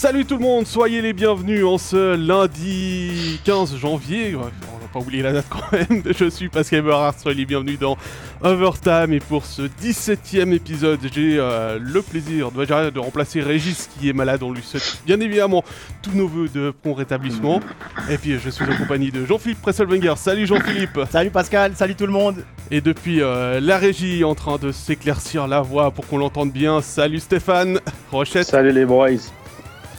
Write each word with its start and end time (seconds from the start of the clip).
Salut 0.00 0.24
tout 0.24 0.38
le 0.38 0.42
monde, 0.42 0.66
soyez 0.66 1.02
les 1.02 1.12
bienvenus 1.12 1.62
en 1.62 1.76
ce 1.76 2.16
lundi 2.16 3.38
15 3.44 3.76
janvier. 3.76 4.34
On 4.34 4.40
va 4.40 4.50
pas 4.90 4.98
oublier 4.98 5.22
la 5.22 5.34
date 5.34 5.44
quand 5.50 5.70
même. 5.72 6.02
Je 6.18 6.30
suis 6.30 6.48
Pascal 6.48 6.80
Berard, 6.80 7.12
soyez 7.18 7.36
les 7.36 7.44
bienvenus 7.44 7.78
dans 7.78 7.98
Overtime. 8.40 9.12
Et 9.12 9.20
pour 9.20 9.44
ce 9.44 9.60
17ème 9.60 10.54
épisode, 10.54 11.00
j'ai 11.12 11.36
euh, 11.38 11.78
le 11.78 12.00
plaisir 12.00 12.50
de, 12.50 12.64
de 12.88 12.98
remplacer 12.98 13.42
Régis 13.42 13.90
qui 13.98 14.08
est 14.08 14.14
malade. 14.14 14.42
On 14.42 14.52
lui 14.52 14.62
souhaite 14.62 15.02
bien 15.04 15.20
évidemment 15.20 15.62
tous 16.00 16.12
nos 16.12 16.26
voeux 16.26 16.48
de 16.48 16.72
bon 16.82 16.94
rétablissement. 16.94 17.60
Et 18.08 18.16
puis 18.16 18.38
je 18.42 18.48
suis 18.48 18.64
en 18.64 18.76
compagnie 18.78 19.10
de 19.10 19.26
Jean-Philippe 19.26 19.60
Presselwenger. 19.60 20.14
Salut 20.16 20.46
Jean-Philippe. 20.46 20.98
Salut 21.10 21.30
Pascal, 21.30 21.76
salut 21.76 21.94
tout 21.94 22.06
le 22.06 22.12
monde. 22.12 22.36
Et 22.70 22.80
depuis 22.80 23.20
euh, 23.20 23.60
la 23.60 23.76
régie 23.76 24.24
en 24.24 24.34
train 24.34 24.56
de 24.56 24.72
s'éclaircir 24.72 25.46
la 25.46 25.60
voix 25.60 25.90
pour 25.90 26.06
qu'on 26.06 26.16
l'entende 26.16 26.52
bien. 26.52 26.80
Salut 26.80 27.20
Stéphane 27.20 27.80
Rochette. 28.10 28.46
Salut 28.46 28.72
les 28.72 28.86
boys. 28.86 29.18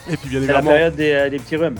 Et 0.10 0.18
puis 0.18 0.30
bien 0.30 0.40
C'est 0.41 0.48
la 0.48 0.54
évidemment, 0.60 0.70
période 0.72 0.96
des, 0.96 1.12
euh, 1.12 1.30
des 1.30 1.38
petits 1.40 1.55
rhumes. 1.55 1.76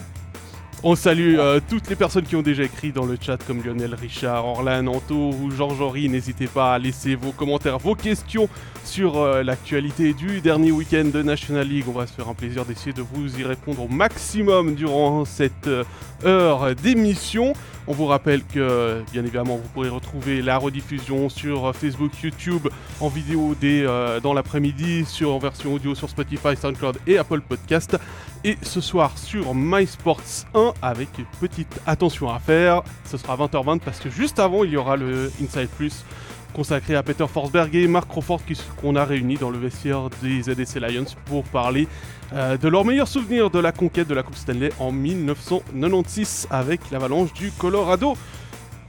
on 0.84 0.95
salue 0.95 1.35
euh, 1.38 1.59
toutes 1.70 1.89
les 1.89 1.95
personnes 1.95 2.23
qui 2.25 2.35
ont 2.35 2.41
déjà 2.41 2.63
écrit 2.63 2.91
dans 2.91 3.05
le 3.05 3.17
chat 3.20 3.38
comme 3.45 3.62
Lionel 3.63 3.93
Richard, 3.95 4.45
Orlan, 4.45 4.88
Anto 4.88 5.16
ou 5.31 5.52
Georges 5.52 5.81
Henry. 5.81 6.09
N'hésitez 6.09 6.48
pas 6.48 6.73
à 6.73 6.79
laisser 6.79 7.15
vos 7.15 7.31
commentaires, 7.31 7.77
vos 7.77 7.95
questions 7.95 8.48
sur 8.84 9.17
euh, 9.20 9.43
l'actualité 9.43 10.13
du 10.13 10.41
dernier 10.41 10.71
week-end 10.71 11.05
de 11.13 11.21
National 11.21 11.67
League. 11.67 11.85
On 11.88 11.91
va 11.91 12.07
se 12.07 12.13
faire 12.13 12.27
un 12.29 12.34
plaisir 12.34 12.65
d'essayer 12.65 12.93
de 12.93 13.02
vous 13.03 13.39
y 13.39 13.43
répondre 13.43 13.84
au 13.84 13.88
maximum 13.88 14.73
durant 14.76 15.23
cette 15.26 15.67
euh, 15.67 15.84
heure 16.25 16.76
d'émission. 16.76 17.54
On 17.87 17.93
vous 17.93 18.05
rappelle 18.05 18.43
que, 18.43 19.04
bien 19.12 19.23
évidemment, 19.23 19.57
vous 19.57 19.68
pourrez 19.73 19.90
retrouver 19.90 20.41
la 20.41 20.57
rediffusion 20.57 21.29
sur 21.29 21.76
Facebook, 21.76 22.12
YouTube, 22.21 22.68
en 22.99 23.09
vidéo 23.09 23.55
euh, 23.63 24.20
dans 24.20 24.34
l'après-midi, 24.34 25.04
sur 25.05 25.37
version 25.40 25.73
audio 25.73 25.95
sur 25.95 26.10
Spotify, 26.10 26.55
SoundCloud 26.55 26.99
et 27.07 27.18
Apple 27.18 27.41
Podcast. 27.41 27.98
Et 28.43 28.57
ce 28.62 28.82
soir 28.82 29.18
sur 29.18 29.55
MySports 29.55 30.45
1, 30.54 30.73
avec 30.82 31.10
petite 31.40 31.79
attention 31.87 32.29
à 32.29 32.40
faire, 32.40 32.84
ce 33.05 33.17
sera 33.17 33.35
20h20 33.35 33.79
parce 33.79 33.99
que 33.99 34.10
juste 34.10 34.40
avant, 34.40 34.63
il 34.63 34.71
y 34.71 34.77
aura 34.77 34.95
le 34.95 35.32
Inside 35.41 35.70
Plus 35.70 36.05
consacré 36.52 36.96
à 36.96 37.04
Peter 37.04 37.26
Forsberg 37.27 37.76
et 37.76 37.88
Mark 37.88 38.07
Crawford 38.07 38.41
qu'on 38.80 38.96
a 38.96 39.05
réunis 39.05 39.35
dans 39.35 39.49
le 39.49 39.57
vestiaire 39.57 40.10
des 40.21 40.44
ZSC 40.44 40.80
Lions 40.80 41.05
pour 41.26 41.44
parler 41.44 41.88
euh, 42.34 42.57
de 42.57 42.68
leurs 42.68 42.85
meilleurs 42.85 43.07
souvenirs 43.07 43.49
de 43.49 43.60
la 43.60 43.71
conquête 43.71 44.07
de 44.07 44.13
la 44.13 44.24
Coupe 44.24 44.35
Stanley 44.35 44.72
en 44.79 44.91
1996 44.91 46.48
avec 46.49 46.82
l'avalanche 46.91 47.34
du 47.34 47.52
Colorado. 47.52 48.16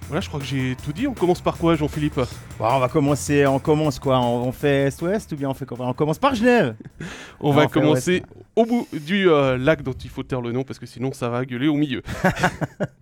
Voilà, 0.09 0.21
je 0.21 0.29
crois 0.29 0.41
que 0.41 0.47
j'ai 0.47 0.77
tout 0.85 0.93
dit. 0.93 1.07
On 1.07 1.15
commence 1.15 1.41
par 1.41 1.57
quoi, 1.57 1.75
Jean-Philippe? 1.75 2.17
Bon, 2.59 2.67
on 2.71 2.79
va 2.79 2.89
commencer, 2.89 3.47
on 3.47 3.59
commence 3.59 3.99
quoi? 3.99 4.21
On, 4.21 4.53
fait 4.53 4.89
Est-Ouest 4.89 5.33
ou 5.33 5.37
bien 5.37 5.49
on 5.49 5.55
fait 5.55 5.65
quoi 5.65 5.79
On 5.81 5.95
commence 5.95 6.19
par 6.19 6.35
Genève. 6.35 6.75
On 7.41 7.53
va 7.53 7.65
on 7.65 7.69
commencer 7.69 8.23
au 8.55 8.67
bout 8.67 8.87
du 8.93 9.29
euh, 9.29 9.57
lac 9.57 9.83
dont 9.83 9.93
il 9.93 10.11
faut 10.11 10.23
taire 10.23 10.41
le 10.41 10.53
nom 10.53 10.63
parce 10.63 10.79
que 10.79 10.87
sinon 10.87 11.13
ça 11.13 11.29
va 11.29 11.45
gueuler 11.45 11.69
au 11.69 11.75
milieu. 11.75 12.03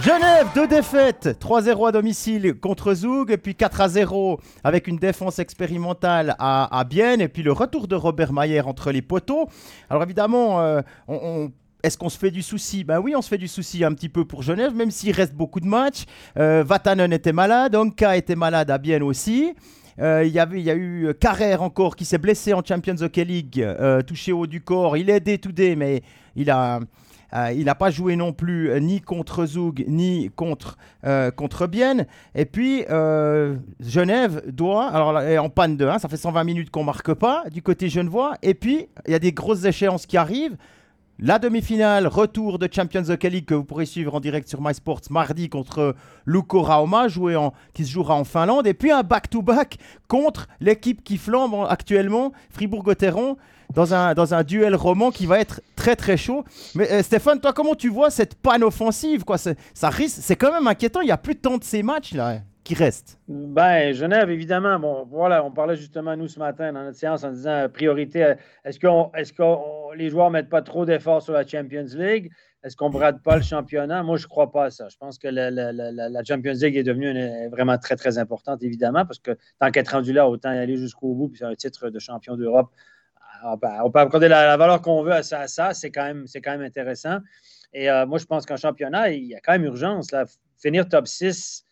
Genève, 0.00 0.46
deux 0.54 0.68
défaites, 0.68 1.36
3-0 1.40 1.88
à 1.88 1.92
domicile 1.92 2.54
contre 2.60 2.94
Zoug, 2.94 3.32
et 3.32 3.36
puis 3.36 3.54
4-0 3.54 4.38
avec 4.62 4.86
une 4.86 4.96
défense 4.96 5.40
expérimentale 5.40 6.36
à, 6.38 6.78
à 6.78 6.84
Bienne, 6.84 7.20
et 7.20 7.26
puis 7.28 7.42
le 7.42 7.50
retour 7.50 7.88
de 7.88 7.96
Robert 7.96 8.32
Mayer 8.32 8.60
entre 8.60 8.92
les 8.92 9.02
poteaux. 9.02 9.48
Alors 9.90 10.04
évidemment, 10.04 10.60
euh, 10.60 10.82
est-ce 11.82 11.98
qu'on 11.98 12.08
se 12.08 12.16
fait 12.18 12.30
du 12.30 12.42
souci? 12.42 12.84
Ben 12.84 13.00
oui, 13.00 13.14
on 13.16 13.22
se 13.22 13.28
fait 13.28 13.38
du 13.38 13.48
souci 13.48 13.82
un 13.84 13.92
petit 13.92 14.08
peu 14.08 14.24
pour 14.24 14.42
Genève, 14.42 14.72
même 14.72 14.92
s'il 14.92 15.10
reste 15.10 15.34
beaucoup 15.34 15.58
de 15.58 15.66
matchs. 15.66 16.04
Euh, 16.38 16.62
Vatanen 16.64 17.12
était 17.12 17.32
malade, 17.32 17.74
Onka 17.74 18.16
était 18.16 18.36
malade 18.36 18.70
à 18.70 18.78
Bienne 18.78 19.02
aussi. 19.02 19.52
Euh, 20.00 20.22
Il 20.24 20.30
y 20.32 20.38
avait- 20.38 20.62
y 20.62 20.70
a 20.70 20.76
eu 20.76 21.12
Carrère 21.18 21.60
encore 21.60 21.96
qui 21.96 22.04
s'est 22.04 22.18
blessé 22.18 22.54
en 22.54 22.62
Champions 22.64 22.94
Hockey 23.02 23.24
League, 23.24 23.66
touché 24.06 24.30
au 24.30 24.40
haut 24.42 24.46
du 24.46 24.60
corps. 24.60 24.96
Il 24.96 25.10
est 25.10 25.18
day 25.18 25.38
to 25.38 25.50
day, 25.50 25.74
mais 25.74 26.02
il 26.36 26.50
a, 26.52 26.78
euh, 27.34 27.52
il 27.54 27.64
n'a 27.64 27.74
pas 27.74 27.90
joué 27.90 28.16
non 28.16 28.32
plus 28.32 28.70
euh, 28.70 28.80
ni 28.80 29.00
contre 29.00 29.44
Zoug 29.46 29.84
ni 29.86 30.30
contre, 30.34 30.78
euh, 31.04 31.30
contre 31.30 31.66
Bienne. 31.66 32.06
Et 32.34 32.44
puis, 32.44 32.84
Genève 33.80 34.42
doit, 34.46 34.86
alors 34.88 35.12
là, 35.12 35.30
est 35.30 35.38
en 35.38 35.50
panne 35.50 35.76
de 35.76 35.86
1, 35.86 35.98
ça 35.98 36.08
fait 36.08 36.16
120 36.16 36.44
minutes 36.44 36.70
qu'on 36.70 36.84
marque 36.84 37.12
pas 37.14 37.44
du 37.52 37.62
côté 37.62 37.88
genevois. 37.88 38.36
Et 38.42 38.54
puis, 38.54 38.88
il 39.06 39.12
y 39.12 39.14
a 39.14 39.18
des 39.18 39.32
grosses 39.32 39.64
échéances 39.64 40.06
qui 40.06 40.16
arrivent. 40.16 40.56
La 41.20 41.40
demi-finale, 41.40 42.06
retour 42.06 42.60
de 42.60 42.68
Champions 42.72 43.08
Hockey 43.08 43.28
League 43.28 43.44
que 43.44 43.54
vous 43.54 43.64
pourrez 43.64 43.86
suivre 43.86 44.14
en 44.14 44.20
direct 44.20 44.48
sur 44.48 44.62
MySports 44.62 45.00
mardi 45.10 45.48
contre 45.48 45.96
Lukko 46.26 46.62
Rauma, 46.62 47.08
joué 47.08 47.34
en, 47.34 47.52
qui 47.74 47.84
se 47.84 47.90
jouera 47.90 48.14
en 48.14 48.22
Finlande. 48.22 48.68
Et 48.68 48.74
puis 48.74 48.92
un 48.92 49.02
back-to-back 49.02 49.78
contre 50.06 50.46
l'équipe 50.60 51.02
qui 51.02 51.18
flambe 51.18 51.54
en- 51.54 51.64
actuellement, 51.64 52.30
Fribourg-Gotteron, 52.50 53.36
dans 53.74 53.94
un, 53.94 54.14
dans 54.14 54.32
un 54.32 54.44
duel 54.44 54.76
roman 54.76 55.10
qui 55.10 55.26
va 55.26 55.40
être 55.40 55.60
très 55.74 55.96
très 55.96 56.16
chaud. 56.16 56.44
Mais 56.76 56.88
euh, 56.92 57.02
Stéphane, 57.02 57.40
toi, 57.40 57.52
comment 57.52 57.74
tu 57.74 57.88
vois 57.88 58.10
cette 58.10 58.36
panne 58.36 58.62
offensive 58.62 59.24
Ça 59.74 59.90
c'est 60.06 60.36
quand 60.36 60.52
même 60.52 60.68
inquiétant. 60.68 61.00
Il 61.00 61.06
n'y 61.06 61.10
a 61.10 61.18
plus 61.18 61.34
tant 61.34 61.58
de 61.58 61.64
ces 61.64 61.82
matchs 61.82 62.14
là 62.14 62.38
qui 62.68 62.74
restent. 62.74 63.18
Ben, 63.28 63.94
Genève, 63.94 64.28
évidemment. 64.28 64.78
Bon, 64.78 65.06
voilà, 65.10 65.42
on 65.42 65.50
parlait 65.50 65.74
justement, 65.74 66.14
nous, 66.16 66.28
ce 66.28 66.38
matin, 66.38 66.70
dans 66.70 66.84
notre 66.84 66.98
séance, 66.98 67.24
en 67.24 67.30
disant 67.30 67.50
euh, 67.50 67.68
priorité, 67.68 68.22
euh, 68.22 68.34
est-ce 68.62 68.78
que 68.78 68.86
est 69.16 69.34
que 69.34 69.96
les 69.96 70.10
joueurs 70.10 70.28
ne 70.28 70.34
mettent 70.34 70.50
pas 70.50 70.60
trop 70.60 70.84
d'efforts 70.84 71.22
sur 71.22 71.32
la 71.32 71.46
Champions 71.46 71.86
League? 71.94 72.30
Est-ce 72.62 72.76
qu'on 72.76 72.88
ne 72.88 72.92
brade 72.92 73.22
pas 73.22 73.36
le 73.36 73.42
championnat? 73.42 74.02
Moi, 74.02 74.18
je 74.18 74.24
ne 74.24 74.28
crois 74.28 74.52
pas 74.52 74.66
à 74.66 74.70
ça. 74.70 74.86
Je 74.90 74.98
pense 74.98 75.16
que 75.16 75.28
la, 75.28 76.24
Champions 76.24 76.52
League 76.52 76.76
est 76.76 76.82
devenue 76.82 77.48
vraiment 77.48 77.78
très, 77.78 77.96
très 77.96 78.18
importante, 78.18 78.62
évidemment, 78.62 79.06
parce 79.06 79.18
que 79.18 79.30
tant 79.58 79.70
qu'être 79.70 79.92
rendu 79.92 80.12
là, 80.12 80.28
autant 80.28 80.52
y 80.52 80.58
aller 80.58 80.76
jusqu'au 80.76 81.14
bout, 81.14 81.28
puis 81.28 81.38
c'est 81.38 81.46
un 81.46 81.54
titre 81.54 81.88
de 81.88 81.98
champion 81.98 82.36
d'Europe. 82.36 82.70
Ah, 83.42 83.56
ben, 83.56 83.80
On 83.82 83.90
peut 83.90 84.00
accorder 84.00 84.28
la, 84.28 84.56
valeur 84.58 84.82
qu'on 84.82 85.02
veut 85.02 85.12
à 85.12 85.22
ça, 85.22 85.40
à 85.40 85.48
ça. 85.48 85.72
c'est 85.72 85.90
quand, 85.90 86.04
même- 86.04 86.26
quand 86.44 86.50
même 86.50 86.62
intéressant. 86.62 87.18
Et 87.72 87.88
euh, 87.88 88.04
moi, 88.04 88.18
je 88.18 88.26
pense 88.26 88.44
qu'en 88.44 88.56
championnat, 88.56 89.10
il 89.10 89.24
y 89.24 89.34
a 89.34 89.40
quand 89.40 89.52
même 89.52 89.64
urgence. 89.64 90.08
Finir 90.60 90.88
top 90.88 91.06
6, 91.06 91.64
euh, 91.64 91.67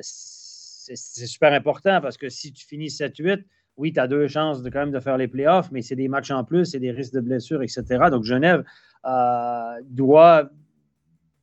c'est 0.00 0.96
c'est 0.96 1.26
super 1.26 1.52
important 1.52 2.00
parce 2.00 2.16
que 2.16 2.28
si 2.28 2.52
tu 2.52 2.66
finis 2.66 2.90
7-8, 2.90 3.44
oui, 3.76 3.92
tu 3.92 4.00
as 4.00 4.08
deux 4.08 4.26
chances 4.28 4.62
de 4.62 4.68
quand 4.70 4.80
même 4.80 4.90
de 4.90 5.00
faire 5.00 5.16
les 5.16 5.28
playoffs, 5.28 5.70
mais 5.70 5.80
c'est 5.80 5.96
des 5.96 6.08
matchs 6.08 6.30
en 6.32 6.44
plus, 6.44 6.66
c'est 6.66 6.80
des 6.80 6.90
risques 6.90 7.14
de 7.14 7.20
blessures, 7.20 7.62
etc. 7.62 8.10
Donc, 8.10 8.24
Genève 8.24 8.64
euh, 9.06 9.80
doit, 9.84 10.50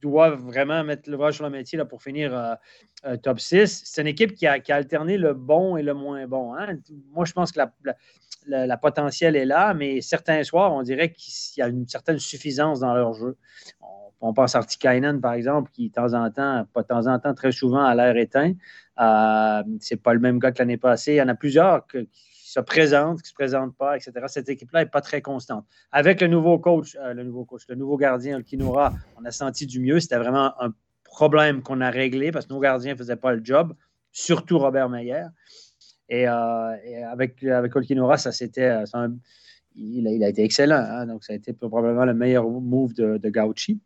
doit 0.01 0.31
vraiment 0.35 0.83
mettre 0.83 1.09
l'ouvrage 1.09 1.35
sur 1.35 1.43
le 1.45 1.49
métier 1.49 1.77
là, 1.77 1.85
pour 1.85 2.01
finir 2.03 2.35
euh, 2.37 2.53
euh, 3.05 3.17
top 3.17 3.39
6. 3.39 3.81
C'est 3.85 4.01
une 4.01 4.07
équipe 4.07 4.35
qui 4.35 4.45
a, 4.47 4.59
qui 4.59 4.71
alterné 4.71 5.17
le 5.17 5.33
bon 5.33 5.77
et 5.77 5.83
le 5.83 5.93
moins 5.93 6.27
bon. 6.27 6.53
hein. 6.53 6.77
Moi, 7.13 7.25
je 7.25 7.33
pense 7.33 7.51
que 7.51 7.59
la, 7.59 7.73
la, 7.83 7.95
la- 8.45 8.67
la 8.67 8.77
potentiel 8.77 9.35
est 9.35 9.45
là, 9.45 9.73
mais 9.73 10.01
certains 10.01 10.43
soirs, 10.43 10.73
on 10.73 10.83
dirait 10.83 11.11
qu'il 11.11 11.33
y 11.57 11.61
a 11.61 11.67
une 11.67 11.87
certaine 11.87 12.19
suffisance 12.19 12.79
dans 12.81 12.93
leur 12.93 13.13
jeu. 13.13 13.37
On 14.21 14.33
pense 14.33 14.55
à 14.55 14.59
Artikainen, 14.59 15.21
par 15.21 15.33
exemple, 15.33 15.71
qui, 15.71 15.89
de 15.89 15.93
temps 15.93 16.13
en 16.13 16.29
temps, 16.29 16.65
pas 16.73 16.81
de 16.81 16.87
temps 16.87 17.07
en 17.07 17.19
temps, 17.19 17.33
très 17.33 17.51
souvent, 17.51 17.83
a 17.83 17.95
l'air 17.95 18.17
éteint. 18.17 18.53
Euh, 18.99 19.63
c'est 19.79 20.01
pas 20.01 20.13
le 20.13 20.19
même 20.19 20.39
gars 20.39 20.51
que 20.51 20.59
l'année 20.59 20.77
passée. 20.77 21.13
Il 21.13 21.17
y 21.17 21.21
en 21.21 21.27
a 21.29 21.35
plusieurs 21.35 21.87
qui 21.87 22.07
se 22.33 22.59
présentent, 22.59 23.21
qui 23.21 23.27
ne 23.27 23.29
se 23.29 23.33
présentent 23.33 23.75
pas, 23.77 23.95
etc. 23.95 24.11
Cette 24.27 24.49
équipe-là 24.49 24.83
n'est 24.83 24.89
pas 24.89 25.01
très 25.01 25.21
constante. 25.21 25.65
Avec 25.91 26.19
le 26.19 26.27
nouveau 26.27 26.59
coach, 26.59 26.97
euh, 26.99 27.13
le 27.13 27.23
nouveau 27.23 27.45
coach, 27.45 27.63
le 27.69 27.75
nouveau 27.75 27.95
gardien, 27.97 28.37
le 28.37 28.45
on 28.65 29.25
a 29.25 29.31
senti 29.31 29.65
du 29.65 29.79
mieux. 29.79 29.99
C'était 29.99 30.17
vraiment 30.17 30.53
un 30.61 30.73
problème 31.05 31.61
qu'on 31.61 31.79
a 31.79 31.89
réglé 31.89 32.31
parce 32.31 32.45
que 32.45 32.53
nos 32.53 32.59
gardiens 32.59 32.93
ne 32.93 32.97
faisaient 32.97 33.15
pas 33.15 33.33
le 33.33 33.41
job, 33.43 33.73
surtout 34.11 34.59
Robert 34.59 34.89
Meyer. 34.89 35.25
Et, 36.09 36.27
euh, 36.27 36.73
avec, 37.11 37.43
avec 37.43 37.71
ça 38.17 38.31
c'était. 38.31 38.83
euh, 38.95 39.07
il 39.75 40.23
a 40.23 40.27
été 40.27 40.43
excellent. 40.43 40.83
hein. 40.89 41.05
donc, 41.05 41.23
ça 41.23 41.31
a 41.31 41.35
été 41.35 41.53
probablement 41.53 42.03
le 42.03 42.13
meilleur 42.13 42.49
move 42.49 42.93
de, 42.93 43.17
de 43.17 43.29
Gauchi 43.29 43.79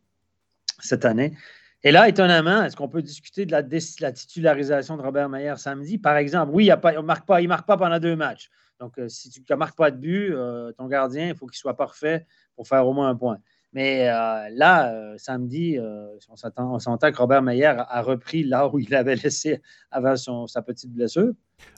cette 0.79 1.05
année. 1.05 1.35
Et 1.83 1.91
là, 1.91 2.07
étonnamment, 2.07 2.63
est-ce 2.63 2.77
qu'on 2.77 2.87
peut 2.87 3.01
discuter 3.01 3.45
de 3.45 3.51
la, 3.51 3.61
titularisation 4.11 4.95
de 4.95 5.01
Robert 5.01 5.27
Meyer 5.27 5.55
samedi? 5.57 5.97
Par 5.97 6.15
exemple, 6.15 6.51
oui, 6.53 6.65
il 6.65 6.95
ne 6.95 7.01
marque, 7.01 7.25
pas- 7.25 7.41
il 7.41 7.47
marque 7.47 7.67
pas 7.67 7.75
pendant 7.77 7.99
deux 7.99 8.15
matchs. 8.15 8.49
Donc, 8.79 8.97
euh, 8.97 9.09
si 9.09 9.29
tu 9.29 9.41
ne 9.47 9.55
marques 9.55 9.77
pas 9.77 9.91
de 9.91 9.97
but, 9.97 10.31
euh, 10.33 10.71
ton 10.73 10.87
gardien, 10.87 11.29
il 11.29 11.35
faut 11.35 11.45
qu'il 11.45 11.57
soit 11.57 11.75
parfait 11.75 12.25
pour 12.55 12.67
faire 12.67 12.87
au 12.87 12.93
moins 12.93 13.09
un 13.09 13.15
point. 13.15 13.37
Mais 13.73 14.07
euh, 14.07 14.49
là, 14.51 15.17
samedi, 15.17 15.79
on 16.57 16.79
s'entend 16.79 17.11
que 17.11 17.17
Robert 17.17 17.41
Meyer 17.41 17.65
a, 17.65 18.01
repris 18.01 18.43
là 18.43 18.67
où 18.67 18.79
il 18.79 18.93
avait 18.93 19.15
laissé 19.15 19.61
avant 19.89 20.15
son- 20.15 20.47
sa 20.47 20.61
petite 20.61 20.93
blessure. 20.93 21.33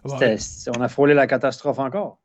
C'était- 0.05 0.37
c'est- 0.37 0.69
on 0.69 0.81
a 0.81 0.87
frôlé 0.87 1.13
la 1.13 1.25
catastrophe 1.25 1.79
encore. 1.79 2.19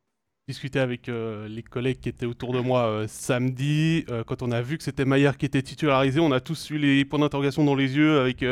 Discuter 0.50 0.80
avec 0.80 1.08
euh, 1.08 1.48
les 1.48 1.62
collègues 1.62 2.00
qui 2.00 2.08
étaient 2.08 2.26
autour 2.26 2.52
de 2.52 2.58
moi 2.58 2.82
euh, 2.82 3.06
samedi. 3.08 4.04
Euh, 4.10 4.24
quand 4.24 4.42
on 4.42 4.50
a 4.50 4.60
vu 4.60 4.78
que 4.78 4.82
c'était 4.82 5.04
Maillard 5.04 5.36
qui 5.36 5.46
était 5.46 5.62
titularisé, 5.62 6.18
on 6.18 6.32
a 6.32 6.40
tous 6.40 6.70
eu 6.70 6.78
les 6.78 7.04
points 7.04 7.20
d'interrogation 7.20 7.64
dans 7.64 7.76
les 7.76 7.96
yeux 7.96 8.18
avec 8.18 8.44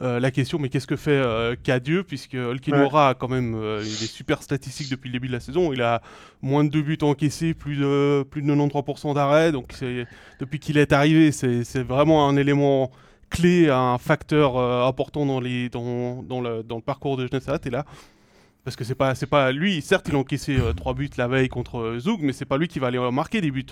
la 0.00 0.30
question 0.30 0.58
mais 0.58 0.68
qu'est-ce 0.68 0.86
que 0.86 0.96
fait 0.96 1.22
Cadieux 1.62 2.02
Puisque 2.02 2.34
Olkinora 2.34 3.10
a 3.10 3.14
quand 3.14 3.28
même 3.28 3.56
des 3.80 4.06
super 4.06 4.42
statistiques 4.42 4.90
depuis 4.90 5.08
le 5.08 5.12
début 5.12 5.28
de 5.28 5.32
la 5.32 5.40
saison. 5.40 5.72
Il 5.72 5.82
a 5.82 6.00
moins 6.40 6.64
de 6.64 6.70
deux 6.70 6.82
buts 6.82 6.98
encaissés, 7.02 7.54
plus 7.54 7.76
de, 7.76 8.22
plus 8.22 8.42
de 8.42 8.52
93% 8.52 9.14
d'arrêt. 9.14 9.52
Donc 9.52 9.74
depuis 10.40 10.58
qu'il 10.58 10.78
est 10.78 10.92
arrivé, 10.92 11.32
c'est 11.32 11.82
vraiment 11.82 12.28
un 12.28 12.36
élément 12.36 12.90
clé, 13.30 13.70
un 13.70 13.98
facteur 13.98 14.58
important 14.58 15.26
dans, 15.26 15.40
les, 15.40 15.68
dans, 15.68 16.22
dans, 16.22 16.40
le, 16.40 16.62
dans 16.62 16.76
le 16.76 16.82
parcours 16.82 17.16
de 17.16 17.26
Genève. 17.26 17.60
Et 17.64 17.70
là, 17.70 17.84
Parce 18.64 18.76
que 18.76 18.84
c'est 18.84 18.94
pas, 18.94 19.16
c'est 19.16 19.26
pas 19.26 19.50
lui. 19.50 19.82
Certes, 19.82 20.06
il 20.08 20.14
a 20.14 20.18
encaissé 20.18 20.56
euh, 20.56 20.72
trois 20.72 20.94
buts 20.94 21.10
la 21.16 21.26
veille 21.26 21.48
contre 21.48 21.78
euh, 21.78 21.98
Zoug, 21.98 22.20
mais 22.22 22.32
c'est 22.32 22.44
pas 22.44 22.56
lui 22.58 22.68
qui 22.68 22.78
va 22.78 22.86
aller 22.86 22.98
euh, 22.98 23.10
marquer 23.10 23.40
des 23.40 23.50
buts. 23.50 23.66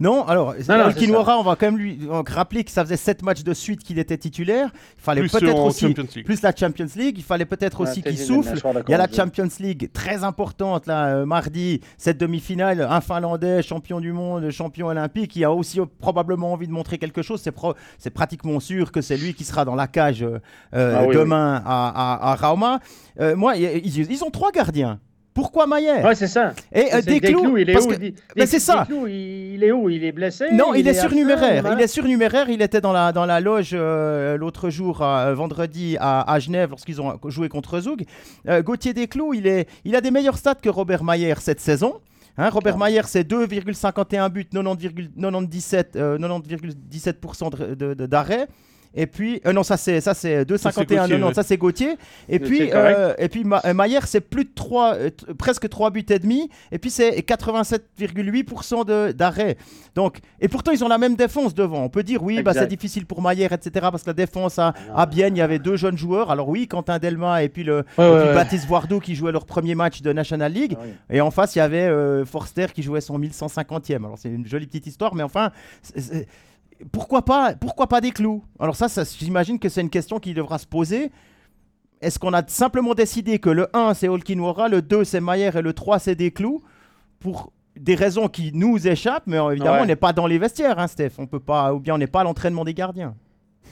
Non, 0.00 0.26
alors, 0.26 0.54
Alkinwara, 0.66 1.38
on 1.38 1.42
va 1.42 1.56
quand 1.56 1.66
même 1.66 1.76
lui 1.76 1.96
donc, 1.96 2.30
rappeler 2.30 2.64
que 2.64 2.70
ça 2.70 2.82
faisait 2.82 2.96
sept 2.96 3.22
matchs 3.22 3.42
de 3.44 3.52
suite 3.52 3.82
qu'il 3.82 3.98
était 3.98 4.16
titulaire. 4.16 4.70
Il 4.96 5.02
fallait 5.02 5.22
peut-être 5.28 5.58
aussi 5.58 5.88
Champions 5.88 6.06
League. 6.16 6.24
plus 6.24 6.40
la 6.40 6.56
Champions 6.56 6.86
League. 6.96 7.16
Il 7.18 7.22
fallait 7.24 7.44
peut-être 7.44 7.80
Ouais, 7.82 7.90
aussi 7.90 8.02
qu'il 8.02 8.16
souffle. 8.16 8.54
Il 8.88 8.90
y 8.90 8.94
a 8.94 8.98
la. 8.98 9.08
Champions 9.12 9.48
League 9.58 9.90
très 9.92 10.24
importante 10.24 10.86
là, 10.86 11.08
euh, 11.08 11.26
mardi, 11.26 11.82
cette 11.98 12.16
demi-finale. 12.16 12.80
Un 12.88 13.02
Finlandais, 13.02 13.62
champion 13.62 14.00
du 14.00 14.12
monde, 14.14 14.48
champion 14.50 14.86
olympique, 14.86 15.32
qui 15.32 15.44
a 15.44 15.52
aussi 15.52 15.80
euh, 15.80 15.84
probablement 15.98 16.54
envie 16.54 16.66
de 16.66 16.72
montrer 16.72 16.96
quelque 16.96 17.20
chose. 17.20 17.42
C'est 17.42 17.52
pro- 17.52 17.74
c'est 17.98 18.08
pratiquement 18.10 18.58
sûr 18.60 18.90
que 18.90 19.02
c'est 19.02 19.18
lui 19.18 19.34
qui 19.34 19.44
sera 19.44 19.66
dans 19.66 19.74
la 19.74 19.86
cage 19.86 20.22
euh, 20.22 20.38
euh, 20.74 20.96
Ah 21.00 21.04
oui, 21.06 21.14
demain 21.14 21.62
À, 21.66 21.88
à, 21.88 22.32
à 22.32 22.34
Rauma. 22.36 22.80
Euh, 23.20 23.36
moi, 23.36 23.56
ils, 23.56 23.86
ils 24.10 24.24
ont 24.24 24.29
trois 24.30 24.50
gardiens. 24.52 24.98
Pourquoi 25.32 25.66
Maillet? 25.68 26.04
Ouais, 26.04 26.16
c'est 26.16 26.26
ça. 26.26 26.52
Et 26.72 26.92
euh, 26.92 27.00
Desclous, 27.02 27.56
il 27.56 27.70
est 27.70 27.72
parce 27.72 27.84
où 27.86 27.90
que- 27.90 27.94
Des- 27.94 28.14
Ben, 28.36 28.46
c'est 28.46 28.58
ça. 28.58 28.80
Desclous, 28.80 29.06
il 29.06 29.62
est 29.62 29.70
où? 29.70 29.88
Il 29.88 30.02
est 30.04 30.10
blessé 30.10 30.46
Non, 30.52 30.74
il, 30.74 30.86
est, 30.88 30.92
surnuméraire. 30.92 31.72
Il 31.72 31.80
est 31.80 31.86
surnuméraire. 31.86 32.50
Il 32.50 32.60
était 32.60 32.80
dans 32.80 32.92
la, 32.92 33.12
dans 33.12 33.24
la 33.26 33.40
loge 33.40 33.70
euh, 33.72 34.36
l'autre 34.36 34.70
jour, 34.70 35.02
euh, 35.02 35.32
vendredi, 35.34 35.96
à, 36.00 36.30
à 36.30 36.38
Genève, 36.40 36.70
lorsqu'ils 36.70 37.00
ont 37.00 37.16
joué 37.26 37.48
contre 37.48 37.78
Zoug. 37.78 38.04
Euh, 38.48 38.60
Gauthier 38.62 38.92
Desclous, 38.92 39.32
il, 39.32 39.46
est, 39.46 39.68
il 39.84 39.94
a 39.94 40.00
des 40.00 40.10
meilleurs 40.10 40.36
stats 40.36 40.56
que 40.56 40.68
Robert 40.68 41.04
Mayer 41.04 41.34
cette 41.38 41.60
saison. 41.60 42.00
Hein, 42.36 42.48
Robert 42.50 42.76
Mayer, 42.76 43.02
c'est 43.06 43.22
2,51 43.28 44.28
buts, 44.30 44.46
90,97 44.52 45.84
euh, 45.96 46.18
90,17% 46.18 47.50
de- 47.50 47.74
de- 47.74 47.94
de- 47.94 48.06
d'arrêt. 48.06 48.48
Et 48.94 49.06
puis, 49.06 49.40
euh, 49.46 49.52
non, 49.52 49.62
ça 49.62 49.76
c'est 49.76 50.00
ça 50.00 50.14
c'est 50.14 50.44
2,51, 50.44 50.74
Gauthier, 50.74 50.96
non, 51.14 51.18
non, 51.18 51.26
ouais. 51.28 51.34
ça 51.34 51.42
c'est 51.44 51.56
Gauthier. 51.56 51.92
Et 52.28 52.38
Mais 52.38 52.40
puis, 52.40 52.70
euh, 52.74 53.14
et 53.18 53.28
puis 53.28 53.44
Ma- 53.44 53.60
euh, 53.64 53.72
Mayer, 53.72 54.00
c'est 54.06 54.20
plus 54.20 54.44
de 54.44 54.50
3, 54.54 54.94
euh, 54.96 55.10
t- 55.10 55.32
presque 55.34 55.68
3 55.68 55.90
buts 55.90 56.04
et 56.10 56.18
demi. 56.18 56.50
Et 56.72 56.78
puis 56.78 56.90
c'est 56.90 57.22
87,8% 57.22 58.84
de- 58.84 59.12
d'arrêt. 59.12 59.56
Donc, 59.94 60.18
et 60.40 60.48
pourtant 60.48 60.72
ils 60.72 60.82
ont 60.84 60.88
la 60.88 60.98
même 60.98 61.14
défense 61.16 61.54
devant. 61.54 61.84
On 61.84 61.88
peut 61.88 62.02
dire 62.02 62.22
oui, 62.22 62.42
bah, 62.42 62.52
c'est 62.52 62.66
difficile 62.66 63.06
pour 63.06 63.22
Mayer, 63.22 63.46
etc. 63.46 63.70
Parce 63.90 64.02
que 64.02 64.10
la 64.10 64.14
défense 64.14 64.58
à, 64.58 64.74
à 64.94 65.06
Bienne, 65.06 65.36
il 65.36 65.38
y 65.38 65.42
avait 65.42 65.58
deux 65.58 65.76
jeunes 65.76 65.96
joueurs. 65.98 66.30
Alors 66.30 66.48
oui, 66.48 66.66
Quentin 66.66 66.98
Delma 66.98 67.42
et 67.42 67.48
puis 67.48 67.62
le 67.64 67.84
Ouais, 67.98 68.06
et 68.06 68.10
ouais, 68.10 68.18
puis 68.20 68.28
ouais. 68.28 68.34
Baptiste 68.34 68.66
Voardot 68.66 69.00
qui 69.00 69.14
jouaient 69.14 69.32
leur 69.32 69.46
premier 69.46 69.74
match 69.74 70.02
de 70.02 70.12
National 70.12 70.52
League. 70.52 70.76
Ah. 70.80 71.14
Et 71.14 71.20
en 71.20 71.30
face, 71.30 71.54
il 71.54 71.58
y 71.58 71.62
avait 71.62 71.90
Forster 72.24 72.66
qui 72.74 72.82
jouait 72.82 73.00
son 73.00 73.18
1150e. 73.18 74.04
Alors, 74.04 74.18
c'est 74.18 74.28
une 74.30 74.46
jolie 74.46 74.66
petite 74.66 74.86
histoire, 74.86 75.14
mais 75.14 75.22
enfin, 75.22 75.50
pourquoi 76.92 77.24
pas, 77.24 77.54
pourquoi 77.54 77.86
pas 77.88 78.00
des 78.00 78.10
clous? 78.10 78.42
Alors, 78.58 78.76
ça, 78.76 78.88
ça 78.88 79.02
j'imagine 79.04 79.58
que 79.58 79.68
c'est 79.68 79.80
une 79.80 79.90
question 79.90 80.18
qui 80.18 80.34
devra 80.34 80.58
se 80.58 80.66
poser. 80.66 81.10
Est-ce 82.00 82.18
qu'on 82.18 82.32
a 82.32 82.42
simplement 82.46 82.94
décidé 82.94 83.38
que 83.38 83.50
le 83.50 83.68
1 83.76 83.94
c'est 83.94 84.08
Olkinwara, 84.08 84.68
le 84.68 84.80
2 84.82 85.04
c'est 85.04 85.20
Mayer 85.20 85.50
et 85.54 85.60
le 85.62 85.72
3 85.74 85.98
c'est 85.98 86.14
des 86.14 86.30
clous 86.30 86.62
pour 87.18 87.52
des 87.76 87.94
raisons 87.94 88.28
qui 88.28 88.50
nous 88.54 88.88
échappent, 88.88 89.26
mais 89.26 89.38
euh, 89.38 89.50
évidemment 89.50 89.76
Ouais. 89.76 89.82
on 89.82 89.86
n'est 89.86 89.96
pas 89.96 90.12
dans 90.12 90.26
les 90.26 90.38
vestiaires, 90.38 90.78
hein, 90.78 90.86
Steph. 90.88 91.12
On 91.18 91.26
peut 91.26 91.40
pas, 91.40 91.72
ou 91.74 91.78
bien 91.80 91.94
on 91.94 91.98
n'est 91.98 92.06
pas 92.06 92.20
à 92.22 92.24
l'entraînement 92.24 92.64
des 92.64 92.74
gardiens. 92.74 93.14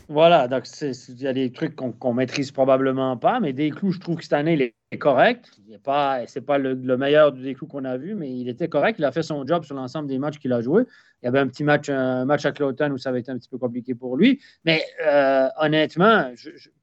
Voilà, 0.09 0.49
donc 0.49 0.65
il 0.81 1.21
y 1.21 1.27
a 1.27 1.33
des 1.35 1.53
trucs 1.53 1.77
qu'on 1.77 1.93
qu'on 1.93 2.15
maîtrise 2.15 2.51
probablement 2.51 3.17
pas, 3.19 3.41
mais 3.41 3.53
Desclous, 3.53 3.93
je 3.93 4.01
trouve 4.01 4.17
que 4.17 4.23
cette 4.23 4.33
année, 4.33 4.55
il 4.55 4.73
est 4.91 4.99
correct. 4.99 5.51
Il 5.67 5.73
n'est 5.73 5.79
pas, 5.79 6.21
pas 6.47 6.57
le, 6.59 6.73
le 6.75 6.97
meilleur 6.97 7.33
du 7.33 7.43
Desclous 7.43 7.67
qu'on 7.67 7.85
a 7.85 7.97
vu, 7.99 8.15
mais 8.15 8.31
il 8.35 8.49
était 8.49 8.69
correct. 8.69 8.99
Il 8.99 9.05
a 9.05 9.13
fait 9.13 9.23
son 9.23 9.47
job 9.47 9.65
sur 9.65 9.75
l'ensemble 9.75 10.09
des 10.09 10.19
matchs 10.19 10.39
qu'il 10.39 10.53
a 10.55 10.63
joués. 10.63 10.85
Il 11.23 11.27
y 11.27 11.29
avait 11.29 11.41
un 11.41 11.47
petit 11.49 11.65
match, 11.65 11.91
match 11.91 12.47
à 12.47 12.53
Cloton 12.53 12.91
où 12.93 12.99
ça 12.99 13.11
avait 13.11 13.21
été 13.21 13.31
un 13.31 13.39
petit 13.39 13.49
peu 13.51 13.59
compliqué 13.59 13.95
pour 13.95 14.17
lui. 14.17 14.41
Mais 14.65 14.83
euh, 15.07 15.49
honnêtement, 15.59 16.31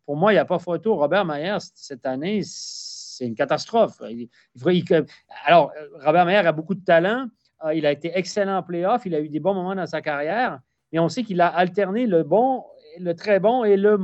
pour 0.06 0.18
moi, 0.18 0.32
il 0.32 0.36
n'y 0.36 0.40
a 0.40 0.46
pas 0.46 0.60
photo. 0.60 0.96
Robert 0.96 1.26
Mayer, 1.26 1.58
cette 1.74 2.06
année, 2.06 2.42
c'est 2.44 3.26
une 3.26 3.36
catastrophe. 3.36 4.02
Il- 4.10 4.30
il- 4.68 5.06
alors, 5.46 5.72
euh, 5.80 5.88
Robert 6.06 6.26
Mayer 6.26 6.46
a 6.46 6.52
beaucoup 6.52 6.76
de 6.76 6.84
talent. 6.84 7.28
Euh, 7.66 7.74
il 7.74 7.86
a 7.88 7.92
été 7.92 8.12
excellent 8.14 8.58
en 8.58 8.64
playoff. 8.64 9.04
Il 9.06 9.16
a 9.16 9.20
eu 9.20 9.30
des 9.30 9.40
bons 9.40 9.54
moments 9.56 9.74
dans 9.76 9.88
sa 9.88 10.02
carrière. 10.02 10.60
Mais 10.92 11.00
on 11.00 11.10
sait 11.10 11.24
qu'il 11.24 11.42
a 11.42 11.48
alterné 11.48 12.06
le 12.06 12.24
bon, 12.24 12.64
le 13.00 13.14
très 13.16 13.40
bon 13.40 13.64
et 13.64 13.78
le, 13.78 13.98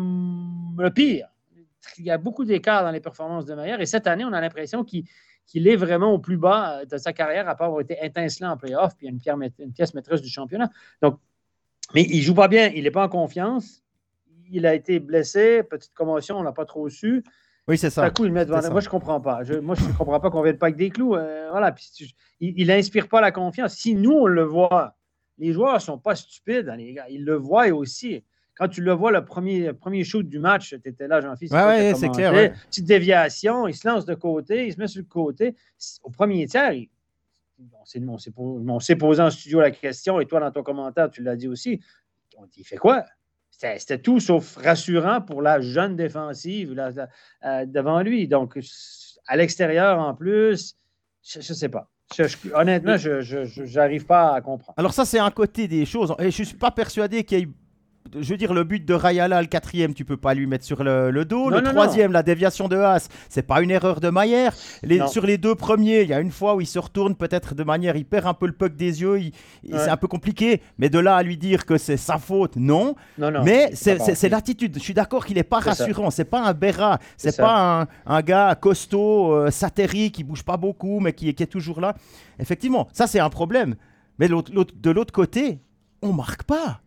le 0.78 0.90
pire. 0.90 1.28
Il 1.98 2.06
y 2.06 2.12
a 2.12 2.18
beaucoup 2.18 2.46
d'écart 2.46 2.84
dans 2.84 2.92
les 2.92 3.00
performances 3.00 3.46
de 3.46 3.56
Mayer. 3.56 3.76
Et 3.80 3.86
cette 3.86 4.08
année, 4.08 4.24
on 4.26 4.34
a 4.34 4.42
l'impression 4.42 4.84
qu'il 4.84 5.06
qu'il 5.48 5.68
est 5.68 5.76
vraiment 5.76 6.14
au 6.14 6.20
plus 6.20 6.38
bas 6.38 6.86
de 6.86 6.98
sa 6.98 7.12
carrière, 7.12 7.50
à 7.50 7.56
part 7.56 7.68
avoir 7.68 7.82
été 7.82 7.98
étincelant 8.02 8.52
en 8.52 8.58
playoff, 8.58 8.96
puis 8.96 9.08
une, 9.08 9.18
pierre 9.20 9.36
maît- 9.36 9.52
une 9.60 9.74
pièce 9.74 9.94
maîtresse 9.94 10.22
du 10.22 10.30
championnat. 10.30 10.70
Donc, 11.02 11.20
mais 11.94 12.04
il 12.04 12.22
joue 12.22 12.36
pas 12.36 12.48
bien, 12.48 12.68
il 12.74 12.84
n'est 12.84 12.92
pas 12.92 13.04
en 13.04 13.10
confiance. 13.10 13.84
Il 14.50 14.66
a 14.66 14.74
été 14.76 15.00
blessé, 15.00 15.64
petite 15.64 15.94
commotion, 15.94 16.38
on 16.38 16.44
l'a 16.44 16.54
pas 16.54 16.64
trop 16.64 16.88
su. 16.88 17.24
Oui, 17.68 17.78
c'est 17.78 17.90
ça. 17.90 18.04
à 18.06 18.12
coup, 18.12 18.24
il 18.26 18.32
met 18.32 18.46
devant. 18.46 18.58
C'est 18.62 18.68
ça. 18.68 18.70
Moi, 18.72 18.80
je 18.82 18.88
comprends 18.88 19.20
pas. 19.20 19.44
Je, 19.44 19.56
moi, 19.56 19.76
je 19.76 19.84
ne 19.84 19.92
comprends 19.94 20.20
pas 20.22 20.30
qu'on 20.30 20.40
ne 20.40 20.46
vienne 20.46 20.58
pas 20.58 20.68
avec 20.68 20.78
des 20.78 20.90
clous. 20.90 21.16
Euh, 21.16 21.50
voilà. 21.52 21.72
Puis, 21.74 22.16
il, 22.40 22.54
il 22.58 22.72
inspire 22.72 23.10
pas 23.10 23.20
la 23.20 23.32
confiance. 23.32 23.74
Si 23.74 23.94
nous, 23.96 24.12
on 24.12 24.28
le 24.28 24.44
voit, 24.44 24.96
les 25.38 25.52
joueurs 25.52 25.74
ne 25.74 25.80
sont 25.80 25.98
pas 25.98 26.16
stupides, 26.16 26.70
hein, 26.70 26.78
les 26.78 26.94
gars. 26.94 27.10
Ils 27.10 27.26
le 27.26 27.36
voient 27.36 27.68
aussi. 27.70 28.24
Quand 28.56 28.68
tu 28.68 28.82
le 28.82 28.92
vois, 28.92 29.12
le 29.12 29.24
premier, 29.26 29.68
le 29.68 29.74
premier 29.74 30.04
shoot 30.04 30.28
du 30.28 30.38
match, 30.40 30.70
tu 30.82 30.90
étais 30.90 31.08
là, 31.08 31.22
Jean-Philippe. 31.22 31.54
Ouais, 31.54 31.60
ouais, 31.66 31.94
c'est 31.96 32.10
clair, 32.16 32.32
ouais. 32.34 32.54
Petite 32.70 32.86
déviation, 32.86 33.68
il 33.68 33.74
se 33.76 33.88
lance 33.88 34.06
de 34.06 34.14
côté, 34.14 34.68
il 34.68 34.74
se 34.74 34.80
met 34.80 34.88
sur 34.88 35.02
le 35.02 35.08
côté. 35.08 35.56
Au 36.04 36.10
premier 36.10 36.46
tiers, 36.48 36.74
il- 36.74 36.90
on 37.80 37.86
s'est- 38.80 38.96
posé 38.96 39.22
en 39.22 39.30
studio 39.30 39.62
la 39.62 39.72
question, 39.72 40.20
et 40.20 40.26
toi, 40.26 40.40
dans 40.40 40.52
ton 40.52 40.64
commentaire, 40.64 41.10
tu 41.10 41.22
l'as 41.24 41.36
dit 41.36 41.48
aussi. 41.48 41.80
On 42.38 42.46
dit, 42.46 42.60
il 42.62 42.64
fait 42.64 42.78
quoi? 42.78 43.06
C'était 43.50 44.00
tout 44.00 44.20
sauf 44.20 44.56
rassurant 44.58 45.22
pour 45.22 45.42
la 45.44 45.62
jeune 45.62 45.96
défensive 45.96 46.76
euh, 47.46 47.66
devant 47.68 48.02
lui. 48.02 48.28
Donc, 48.28 48.58
à 49.28 49.38
l'extérieur, 49.38 50.00
en 50.00 50.16
plus, 50.16 50.76
je 51.24 51.38
ne 51.38 51.44
sais 51.44 51.70
pas. 51.70 51.88
Je- 52.18 52.24
je- 52.28 52.54
honnêtement, 52.54 52.98
je 52.98 53.76
n'arrive 53.76 54.06
pas 54.08 54.34
à 54.34 54.42
comprendre. 54.42 54.74
Alors 54.78 54.94
ça, 54.94 55.06
c'est 55.06 55.20
un 55.20 55.30
côté 55.32 55.68
des 55.68 55.86
choses. 55.86 56.14
Et 56.20 56.32
je 56.32 56.44
suis 56.44 56.58
pas 56.58 56.72
persuadé 56.72 57.24
qu'il 57.24 57.40
y 57.40 57.42
ait... 57.44 57.48
Je 58.20 58.30
veux 58.30 58.38
dire, 58.38 58.54
le 58.54 58.64
but 58.64 58.86
de 58.86 58.94
Rayala, 58.94 59.42
le 59.42 59.48
quatrième, 59.48 59.94
tu 59.94 60.06
peux 60.06 60.18
pas 60.18 60.34
lui 60.34 60.46
mettre 60.48 60.66
sur 60.66 60.84
le, 60.84 61.12
le 61.12 61.26
dos. 61.26 61.50
Non, 61.50 61.58
le 61.58 61.62
non, 61.62 61.70
troisième, 61.72 62.12
la 62.12 62.24
déviation 62.24 62.68
de 62.68 62.78
Haas, 62.78 63.08
c'est 63.30 63.42
pas 63.44 63.62
une 63.62 63.72
erreur 63.72 64.00
de. 64.00 64.10
Les- 64.84 65.00
Non. 65.00 65.08
sur 65.08 65.26
les 65.26 65.38
deux 65.38 65.56
premiers, 65.56 66.02
il 66.02 66.10
y 66.10 66.14
a 66.14 66.20
une 66.20 66.32
fois 66.32 66.56
où 66.56 66.62
il 66.62 66.68
se 66.68 66.80
retourne 66.80 67.16
peut-être 67.16 67.56
de 67.56 67.64
manière, 67.64 67.96
il 67.96 68.06
perd 68.06 68.28
un 68.28 68.34
peu 68.34 68.46
le 68.48 68.54
puck 68.54 68.76
des 68.76 69.02
yeux, 69.02 69.12
Ouais. 69.14 69.32
c'est 69.64 69.90
un 69.90 69.98
peu 69.98 70.08
compliqué. 70.08 70.62
Mais 70.78 70.90
de 70.90 71.00
là 71.00 71.16
à 71.16 71.24
lui 71.24 71.38
dire 71.38 71.66
que 71.66 71.78
c'est 71.78 71.98
sa 71.98 72.18
faute, 72.18 72.56
non. 72.58 72.96
Non, 73.18 73.32
non. 73.32 73.44
mais 73.44 73.72
c'est 73.74 74.30
l'attitude. 74.30 74.76
Je 74.78 74.80
suis 74.84 74.94
d'accord 74.94 75.26
qu'il 75.26 75.38
est 75.38 75.44
pas 75.44 75.60
C'est 75.62 75.74
ça. 75.74 75.84
rassurant. 75.84 76.12
C'est 76.12 76.26
pas 76.26 76.42
un 76.42 76.54
Berra. 76.54 77.00
C'est 77.18 77.38
pas 77.38 77.82
un, 77.82 77.88
un 78.06 78.22
gars 78.22 78.56
costaud, 78.56 79.34
euh, 79.34 79.52
satérique, 79.52 80.16
qui 80.16 80.24
bouge 80.24 80.44
pas 80.44 80.58
beaucoup, 80.58 81.00
mais 81.00 81.14
qui, 81.14 81.34
qui 81.34 81.44
est 81.44 81.48
toujours 81.48 81.80
là. 81.82 81.96
Effectivement, 82.40 82.88
ça 82.94 83.08
c'est 83.08 83.20
un 83.20 83.30
problème. 83.30 83.76
Mais 84.20 84.28
de 84.28 84.92
l'autre 84.92 85.14
côté, 85.14 85.60
on 86.02 86.14
marque 86.14 86.44
pas. 86.44 86.82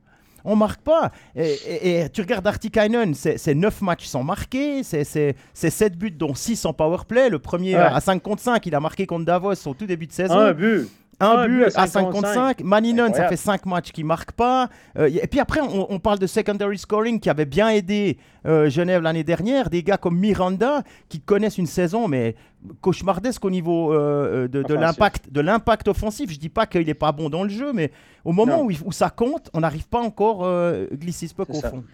On 0.44 0.56
marque 0.56 0.82
pas. 0.82 1.10
Et, 1.34 1.52
et- 1.66 2.00
et 2.00 2.08
tu 2.10 2.20
regardes 2.20 2.46
Artikainen, 2.46 3.14
c'est 3.14 3.38
c'est 3.38 3.54
9 3.54 3.80
matchs 3.80 4.04
sans 4.06 4.22
marquer, 4.22 4.82
c'est- 4.82 5.04
c'est 5.04 5.34
c'est 5.54 5.70
7 5.70 5.96
buts 5.96 6.10
dont 6.10 6.34
6 6.34 6.64
en 6.66 6.72
powerplay. 6.74 7.30
Le 7.30 7.38
premier 7.38 7.74
Ouais. 7.74 7.80
à 7.80 8.00
5 8.00 8.22
contre 8.22 8.42
5, 8.42 8.64
il 8.66 8.74
a 8.74 8.80
marqué 8.80 9.06
contre 9.06 9.24
Davos 9.24 9.54
au 9.66 9.74
tout 9.74 9.86
début 9.86 10.06
de 10.06 10.12
saison. 10.12 10.38
Un 10.38 10.52
but. 10.52 10.88
Un 11.20 11.26
Un 11.30 11.46
but 11.48 11.64
but 11.66 11.76
à 11.76 11.82
à 11.82 11.86
5 11.86 12.10
contre 12.10 12.28
5. 12.28 12.58
5. 12.58 12.60
Maninen, 12.64 13.14
ça 13.14 13.28
fait 13.28 13.36
5 13.36 13.66
matchs 13.66 13.92
qui 13.92 14.02
ne 14.02 14.08
marquent 14.08 14.32
pas. 14.32 14.68
Euh, 14.98 15.08
et 15.12 15.26
puis 15.26 15.40
après, 15.40 15.60
on, 15.60 15.92
on 15.92 15.98
parle 15.98 16.18
de 16.18 16.26
secondary 16.26 16.78
scoring 16.78 17.20
qui 17.20 17.30
avait 17.30 17.44
bien 17.44 17.68
aidé 17.70 18.18
euh, 18.46 18.68
Genève 18.68 19.02
l'année 19.02 19.24
dernière. 19.24 19.70
Des 19.70 19.82
gars 19.82 19.96
comme 19.96 20.18
Miranda 20.18 20.82
qui 21.08 21.20
connaissent 21.20 21.58
une 21.58 21.66
saison, 21.66 22.08
mais 22.08 22.34
cauchemardesque 22.80 23.44
au 23.44 23.50
niveau 23.50 23.92
euh, 23.92 24.48
de, 24.48 24.74
l'impact 24.74 25.30
de 25.32 25.40
l'impact 25.40 25.88
offensif. 25.88 26.30
Je 26.32 26.38
dis 26.38 26.48
pas 26.48 26.66
qu'il 26.66 26.86
n'est 26.86 26.94
pas 26.94 27.12
bon 27.12 27.30
dans 27.30 27.42
le 27.44 27.48
jeu, 27.50 27.72
mais 27.72 27.92
au 28.24 28.32
moment 28.32 28.62
où, 28.62 28.70
il- 28.70 28.78
où 28.84 28.92
ça 28.92 29.10
compte, 29.10 29.50
on 29.54 29.60
n'arrive 29.60 29.86
pas 29.88 30.00
encore 30.00 30.44
euh, 30.44 30.86
glisser 30.92 31.28
ce 31.28 31.34
puck 31.34 31.48
C'est 31.50 31.58
au 31.58 31.60
ça. 31.60 31.70
fond. 31.70 31.84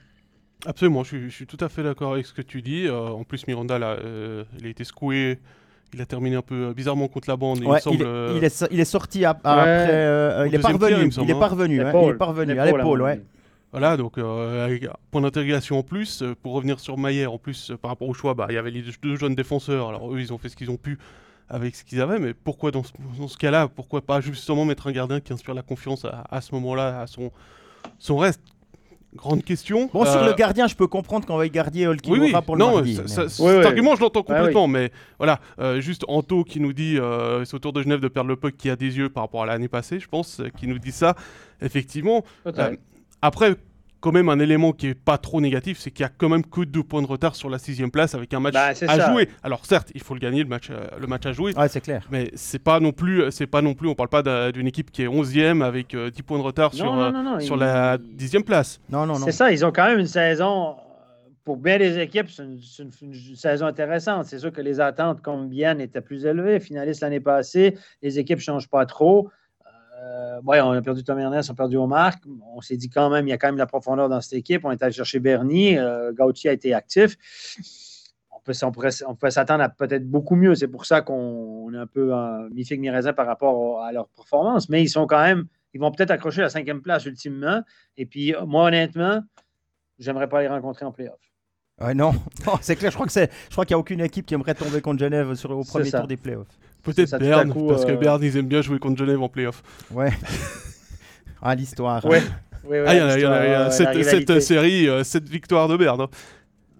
Absolument, 0.66 1.02
je 1.04 1.08
suis, 1.08 1.30
je 1.30 1.34
suis 1.34 1.46
tout 1.46 1.56
à 1.60 1.68
fait 1.70 1.82
d'accord 1.82 2.12
avec 2.12 2.26
ce 2.26 2.34
que 2.34 2.42
tu 2.42 2.60
dis. 2.60 2.86
Euh, 2.86 3.08
en 3.08 3.24
plus, 3.24 3.46
Miranda, 3.46 3.78
là, 3.78 3.96
euh, 4.04 4.44
il 4.58 4.66
a 4.66 4.68
été 4.68 4.84
secoué. 4.84 5.38
Il 5.92 6.00
a 6.00 6.06
terminé 6.06 6.36
un 6.36 6.42
peu 6.42 6.68
euh, 6.68 6.72
bizarrement 6.72 7.08
contre 7.08 7.28
la 7.28 7.36
bande. 7.36 7.58
il 7.58 7.80
semble. 7.80 7.96
il, 7.96 8.02
est, 8.02 8.06
euh, 8.06 8.34
il 8.36 8.44
est 8.44 8.48
so- 8.48 8.66
il 8.70 8.78
est 8.80 8.84
sorti 8.84 9.24
après. 9.24 9.50
euh, 9.90 10.42
Au 10.42 10.46
il 10.46 10.54
est 10.54 10.58
parvenu. 10.58 11.10
tiers, 11.10 11.28
est 11.28 11.32
hein. 11.32 11.38
parvenu. 11.38 11.80
hein, 11.82 11.92
il 12.02 12.08
est 12.10 12.14
parvenu 12.14 12.58
à 12.58 12.66
l'épaule, 12.66 13.02
ouais. 13.02 13.20
Voilà, 13.72 13.96
donc 13.96 14.18
euh, 14.18 14.64
avec 14.64 14.86
point 15.10 15.20
d'interrogation 15.20 15.78
en 15.78 15.82
plus. 15.82 16.22
Euh, 16.22 16.34
pour 16.42 16.52
revenir 16.54 16.80
sur 16.80 16.98
Mayer, 16.98 17.26
en 17.26 17.38
plus, 17.38 17.70
euh, 17.70 17.76
par 17.76 17.90
rapport 17.90 18.08
au 18.08 18.14
choix, 18.14 18.34
bah, 18.34 18.46
il 18.50 18.54
y 18.54 18.58
avait 18.58 18.70
les 18.72 18.82
deux, 19.02 19.16
jeunes 19.16 19.34
défenseurs. 19.34 19.88
Alors 19.88 20.12
eux, 20.12 20.20
ils 20.20 20.32
ont 20.32 20.38
fait 20.38 20.48
ce 20.48 20.56
qu'ils 20.56 20.70
ont 20.70 20.76
pu 20.76 20.98
avec 21.48 21.74
ce 21.76 21.84
qu'ils 21.84 22.00
avaient. 22.00 22.18
Mais 22.18 22.34
pourquoi 22.34 22.70
dans 22.72 22.82
ce, 22.82 23.36
cas-là, 23.36 23.68
pourquoi 23.68 24.00
pas 24.00 24.20
justement 24.20 24.64
mettre 24.64 24.86
un 24.88 24.92
gardien 24.92 25.20
qui 25.20 25.32
inspire 25.32 25.54
la 25.54 25.62
confiance 25.62 26.04
à, 26.04 26.24
à 26.30 26.40
ce 26.40 26.52
moment-là, 26.56 27.00
à 27.00 27.06
son, 27.06 27.30
son 27.98 28.16
reste? 28.18 28.40
Grande 29.16 29.42
question. 29.42 29.90
Bon, 29.92 30.04
sur 30.04 30.22
Euh, 30.22 30.28
le 30.28 30.34
gardien, 30.34 30.68
je 30.68 30.76
peux 30.76 30.86
comprendre 30.86 31.26
qu'on 31.26 31.36
va 31.36 31.44
y 31.44 31.50
garder 31.50 31.84
Olkinwara 31.86 32.20
oui, 32.24 32.32
oui, 32.32 32.40
pour 32.46 32.54
le 32.54 32.60
non, 32.64 32.74
mardi. 32.74 32.94
ça- 32.94 33.02
mais- 33.02 33.08
ça- 33.08 33.22
Oui, 33.22 33.28
cet 33.28 33.58
oui. 33.60 33.64
argument, 33.66 33.96
je 33.96 34.00
l'entends 34.02 34.20
Ah 34.20 34.30
oui. 34.32 34.36
complètement, 34.36 34.68
mais 34.68 34.92
voilà, 35.18 35.40
euh, 35.58 35.80
juste 35.80 36.04
Anto 36.06 36.44
qui 36.44 36.60
nous 36.60 36.72
dit, 36.72 36.96
euh, 36.96 37.44
c'est 37.44 37.54
autour 37.54 37.72
de 37.72 37.82
Genève 37.82 37.98
de 37.98 38.06
perdre 38.06 38.28
le 38.28 38.36
puck 38.36 38.56
qui 38.56 38.70
a 38.70 38.76
des 38.76 38.96
yeux 38.98 39.08
par 39.08 39.24
rapport 39.24 39.42
à 39.42 39.46
l'année 39.46 39.66
passée, 39.66 39.98
je 39.98 40.06
pense, 40.06 40.38
euh, 40.38 40.48
qui 40.56 40.68
nous 40.68 40.78
dit 40.78 40.92
ça, 40.92 41.16
effectivement. 41.60 42.24
Euh, 42.46 42.76
après, 43.20 43.56
quand 44.00 44.12
même 44.12 44.28
un 44.28 44.38
élément 44.38 44.72
qui 44.72 44.88
est 44.88 44.94
pas 44.94 45.18
trop 45.18 45.40
négatif, 45.40 45.78
c'est 45.78 45.90
qu'il 45.90 46.02
y 46.02 46.06
a 46.06 46.10
quand 46.16 46.28
même 46.28 46.44
que 46.44 46.62
deux 46.62 46.82
points 46.82 47.02
de 47.02 47.06
retard 47.06 47.36
sur 47.36 47.50
la 47.50 47.58
sixième 47.58 47.90
place 47.90 48.14
avec 48.14 48.32
un 48.34 48.40
match 48.40 48.54
Bah, 48.54 48.68
à 48.68 48.74
ça. 48.74 49.12
jouer. 49.12 49.28
Alors 49.42 49.64
certes, 49.66 49.90
il 49.94 50.00
faut 50.02 50.14
le 50.14 50.20
gagner 50.20 50.42
le 50.42 50.48
match, 50.48 50.68
euh, 50.70 50.86
le 50.98 51.06
match 51.06 51.26
à 51.26 51.32
jouer, 51.32 51.54
Ouais, 51.56 51.68
c'est 51.68 51.80
clair. 51.80 52.06
mais 52.10 52.30
c'est 52.34 52.58
pas 52.58 52.80
non 52.80 52.92
plus, 52.92 53.30
c'est 53.30 53.46
pas 53.46 53.62
non 53.62 53.74
plus, 53.74 53.88
on 53.88 53.94
parle 53.94 54.08
pas 54.08 54.22
d'un- 54.22 54.50
d'une 54.50 54.66
équipe 54.66 54.90
qui 54.90 55.02
est 55.02 55.08
11e 55.08 55.62
avec 55.62 55.94
euh, 55.94 56.10
10 56.10 56.22
points 56.22 56.38
de 56.38 56.42
retard 56.42 56.72
sur, 56.74 56.86
non, 56.86 57.00
euh, 57.00 57.10
non, 57.10 57.22
non, 57.22 57.40
sur 57.40 57.56
il- 57.56 57.60
la 57.60 57.98
dixième 57.98 58.42
place. 58.44 58.80
Non, 58.90 59.06
non, 59.06 59.18
non. 59.18 59.24
C'est 59.26 59.32
ça, 59.32 59.52
ils 59.52 59.64
ont 59.64 59.72
quand 59.72 59.86
même 59.86 59.98
une 59.98 60.06
saison, 60.06 60.70
euh, 60.70 60.72
pour 61.44 61.56
bien 61.56 61.78
des 61.78 61.98
équipes, 61.98 62.30
c'est 62.30 62.42
une, 62.44 62.58
c'est 62.62 62.82
une- 62.82 63.12
une 63.12 63.36
saison 63.36 63.66
intéressante. 63.66 64.26
C'est 64.26 64.38
sûr 64.38 64.52
que 64.52 64.60
les 64.60 64.80
attentes, 64.80 65.20
comme 65.20 65.48
bien, 65.48 65.78
étaient 65.78 66.00
plus 66.00 66.24
élevées. 66.24 66.60
Finaliste 66.60 67.00
l'année 67.02 67.20
passée, 67.20 67.76
les 68.02 68.18
équipes 68.18 68.38
ne 68.38 68.42
changent 68.42 68.68
pas 68.68 68.86
trop. 68.86 69.28
Euh, 70.00 70.40
ouais, 70.42 70.60
on 70.60 70.70
a 70.70 70.80
perdu 70.82 71.04
Tom 71.04 71.18
Ernest, 71.18 71.50
on 71.50 71.52
a 71.52 71.56
perdu 71.56 71.76
Omar. 71.76 72.14
On 72.54 72.60
s'est 72.60 72.76
dit 72.76 72.88
quand 72.88 73.10
même, 73.10 73.26
il 73.26 73.30
y 73.30 73.32
a 73.32 73.38
quand 73.38 73.48
même 73.48 73.56
de 73.56 73.60
la 73.60 73.66
profondeur 73.66 74.08
dans 74.08 74.20
cette 74.20 74.32
équipe. 74.38 74.64
On 74.64 74.70
est 74.70 74.82
allé 74.82 74.92
chercher 74.92 75.18
Bernie. 75.20 75.76
Euh, 75.76 76.12
Gauthier 76.12 76.50
a 76.50 76.52
été 76.52 76.72
actif. 76.74 77.16
On 78.30 78.40
peut, 78.40 78.52
on 78.62 78.72
pourrait, 78.72 78.90
on 79.06 79.30
s'attendre 79.30 79.62
à 79.62 79.68
peut-être 79.68 80.08
beaucoup 80.08 80.36
mieux. 80.36 80.54
C'est 80.54 80.68
pour 80.68 80.86
ça 80.86 81.02
qu'on 81.02 81.14
on 81.66 81.74
est 81.74 81.78
un 81.78 81.86
peu 81.86 82.14
euh, 82.14 82.48
mi-figue, 82.50 82.80
mi-raisin 82.80 83.12
par 83.12 83.26
rapport 83.26 83.58
au- 83.58 83.78
à 83.78 83.92
leur 83.92 84.08
performance. 84.08 84.68
Mais 84.70 84.82
ils 84.82 84.88
sont 84.88 85.06
quand 85.06 85.20
même, 85.22 85.44
ils 85.74 85.80
vont 85.80 85.90
peut-être 85.90 86.10
accrocher 86.10 86.40
la 86.40 86.48
cinquième 86.48 86.80
place 86.80 87.04
ultimement. 87.04 87.60
Et 87.98 88.06
puis, 88.06 88.34
moi, 88.46 88.64
honnêtement, 88.68 89.20
j'aimerais 89.98 90.28
pas 90.28 90.40
les 90.40 90.48
rencontrer 90.48 90.86
en 90.86 90.92
playoff. 90.92 91.20
Ouais, 91.80 91.94
non, 91.94 92.12
Non, 92.46 92.54
c'est 92.62 92.76
clair. 92.76 92.90
Je 92.90 92.96
crois 92.96 93.06
qu'il 93.66 93.70
y 93.70 93.74
a 93.74 93.78
aucune 93.78 94.00
équipe 94.00 94.24
qui 94.26 94.34
aimerait 94.34 94.54
tomber 94.54 94.80
contre 94.80 95.00
Genève 95.00 95.34
sur, 95.34 95.50
au 95.50 95.62
premier 95.64 95.90
tour 95.90 96.06
des 96.08 96.16
playoffs. 96.16 96.58
Peut-être 96.82 97.18
Berne, 97.18 97.52
coup, 97.52 97.66
parce 97.66 97.84
que 97.84 97.92
euh, 97.92 97.96
Berne, 97.96 98.22
ils 98.22 98.36
aiment 98.36 98.48
bien 98.48 98.62
jouer 98.62 98.78
contre 98.78 98.98
Genève 98.98 99.20
en 99.22 99.28
playoff. 99.28 99.62
Ouais. 99.90 100.10
ah, 101.42 101.54
l'histoire. 101.54 102.04
Ouais. 102.04 102.22
Oui, 102.64 102.78
oui, 102.78 102.84
ah, 102.86 102.94
il 102.94 102.98
y 102.98 103.02
en 103.02 103.08
a, 103.08 103.18
il 103.18 103.22
y 103.22 103.26
en 103.26 103.32
a- 103.32 103.94
y 103.94 104.04
cette, 104.04 104.40
série, 104.40 104.88
cette 105.04 105.28
victoire 105.28 105.68
de 105.68 105.76
Berne. 105.76 106.02
hein. 106.02 106.08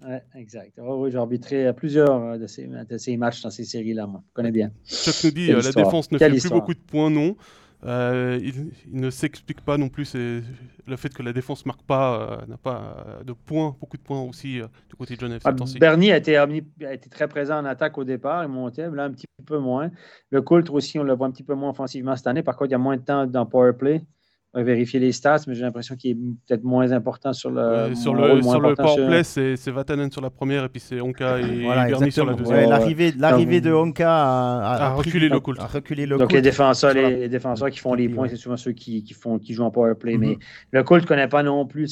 Ouais, 0.03 0.23
exact. 0.35 0.79
Oh, 0.81 0.95
oui, 0.99 1.11
j'ai 1.11 1.17
arbitré 1.17 1.71
plusieurs 1.73 2.23
euh, 2.23 2.37
de 2.37 2.47
ces, 2.47 2.67
de 2.67 2.97
ces 2.97 3.17
matchs 3.17 3.41
dans 3.41 3.51
ces 3.51 3.63
séries-là, 3.63 4.07
moi. 4.07 4.23
Je 4.29 4.33
connais 4.33 4.51
bien. 4.51 4.71
Chuck 4.85 5.15
nous 5.23 5.31
dit 5.31 5.51
euh, 5.51 5.61
la 5.61 5.71
défense 5.71 6.11
ne 6.11 6.17
Quelle 6.17 6.33
fait 6.33 6.39
plus 6.39 6.49
beaucoup 6.49 6.73
de 6.73 6.79
points, 6.79 7.11
non. 7.11 7.35
Euh, 7.83 8.39
il, 8.41 8.71
il 8.91 8.99
ne 8.99 9.09
s'explique 9.09 9.61
pas 9.61 9.77
non 9.77 9.89
plus 9.89 10.13
le 10.15 10.95
fait 10.97 11.11
que 11.13 11.23
la 11.23 11.33
défense 11.33 11.65
marque 11.65 11.81
pas, 11.81 12.41
euh, 12.41 12.45
n'a 12.45 12.57
pas 12.57 13.05
euh, 13.07 13.23
de 13.23 13.33
points, 13.33 13.75
beaucoup 13.79 13.97
de 13.97 14.03
points 14.03 14.21
aussi 14.21 14.61
du 14.89 14.95
côté 14.95 15.15
de 15.15 15.21
Genève. 15.21 15.41
Ah, 15.43 15.49
ces 15.49 15.55
temps-ci. 15.55 15.79
Bernie 15.79 16.11
a 16.11 16.17
été, 16.17 16.33
omni- 16.37 16.63
a 16.85 16.93
été 16.93 17.09
très 17.09 17.27
présent 17.27 17.57
en 17.57 17.65
attaque 17.65 17.97
au 17.97 18.03
départ, 18.03 18.43
il 18.43 18.49
montait, 18.49 18.89
mais 18.89 18.97
là 18.97 19.05
un 19.05 19.11
petit 19.11 19.25
peu 19.45 19.57
moins. 19.57 19.89
Le 20.29 20.41
Colt 20.43 20.69
aussi, 20.69 20.99
on 20.99 21.03
le 21.03 21.13
voit 21.13 21.25
un 21.27 21.31
petit 21.31 21.43
peu 21.43 21.55
moins 21.55 21.71
offensivement 21.71 22.15
cette 22.15 22.27
année. 22.27 22.43
Par 22.43 22.55
contre, 22.55 22.69
il 22.69 22.73
y 22.73 22.75
a 22.75 22.79
moins 22.79 22.97
de 22.97 23.01
temps 23.03 23.25
dans 23.25 23.45
Power 23.47 23.73
Play. 23.73 24.03
On 24.53 24.59
va 24.59 24.63
vérifier 24.65 24.99
les 24.99 25.13
stats, 25.13 25.37
mais 25.47 25.55
j'ai 25.55 25.61
l'impression 25.61 25.95
qu'il 25.95 26.11
est 26.11 26.15
peut-être 26.45 26.63
moins 26.65 26.91
important 26.91 27.31
sur 27.31 27.49
le, 27.51 27.95
sur 27.95 28.13
le, 28.13 28.41
sur 28.41 28.59
le 28.59 28.75
sur- 28.75 28.83
powerplay, 28.83 29.23
c'est 29.23 29.71
Vatanen 29.71 30.11
sur 30.11 30.19
la 30.21 30.29
première 30.29 30.65
et 30.65 30.69
puis 30.69 30.81
c'est 30.81 30.99
Onka 30.99 31.39
et 31.39 31.63
Voilà, 31.63 31.87
Bernie 31.87 32.11
sur 32.11 32.25
la 32.25 32.33
deuxième. 32.33 32.57
Ouais, 32.57 32.67
l'arrivée, 33.17 33.61
de 33.61 33.71
Honka 33.71 34.11
a, 34.11 34.59
a- 34.59 34.75
a 34.75 34.87
a 34.87 34.95
pris- 34.97 35.09
reculé 35.09 35.29
le 35.29 35.39
Colt. 35.39 35.57
a 35.59 35.67
reculé 35.67 36.05
le 36.05 36.17
Donc 36.17 36.33
les 36.33 36.41
défenseurs, 36.41 36.93
la- 36.93 37.09
les, 37.09 37.15
les 37.21 37.29
défenseurs 37.29 37.69
qui 37.69 37.79
font 37.79 37.93
les 37.93 38.09
points, 38.09 38.27
c'est 38.27 38.35
souvent 38.35 38.57
ceux 38.57 38.73
qui, 38.73 39.03
qui 39.05 39.13
font, 39.13 39.39
qui 39.39 39.53
jouent 39.53 39.63
en 39.63 39.71
power 39.71 39.95
play. 39.95 40.15
Mhm. 40.15 40.19
Mais 40.19 40.37
le 40.71 40.83
Colt 40.83 41.03
ne 41.03 41.07
connaît 41.07 41.29
pas 41.29 41.43
non 41.43 41.65
plus 41.65 41.87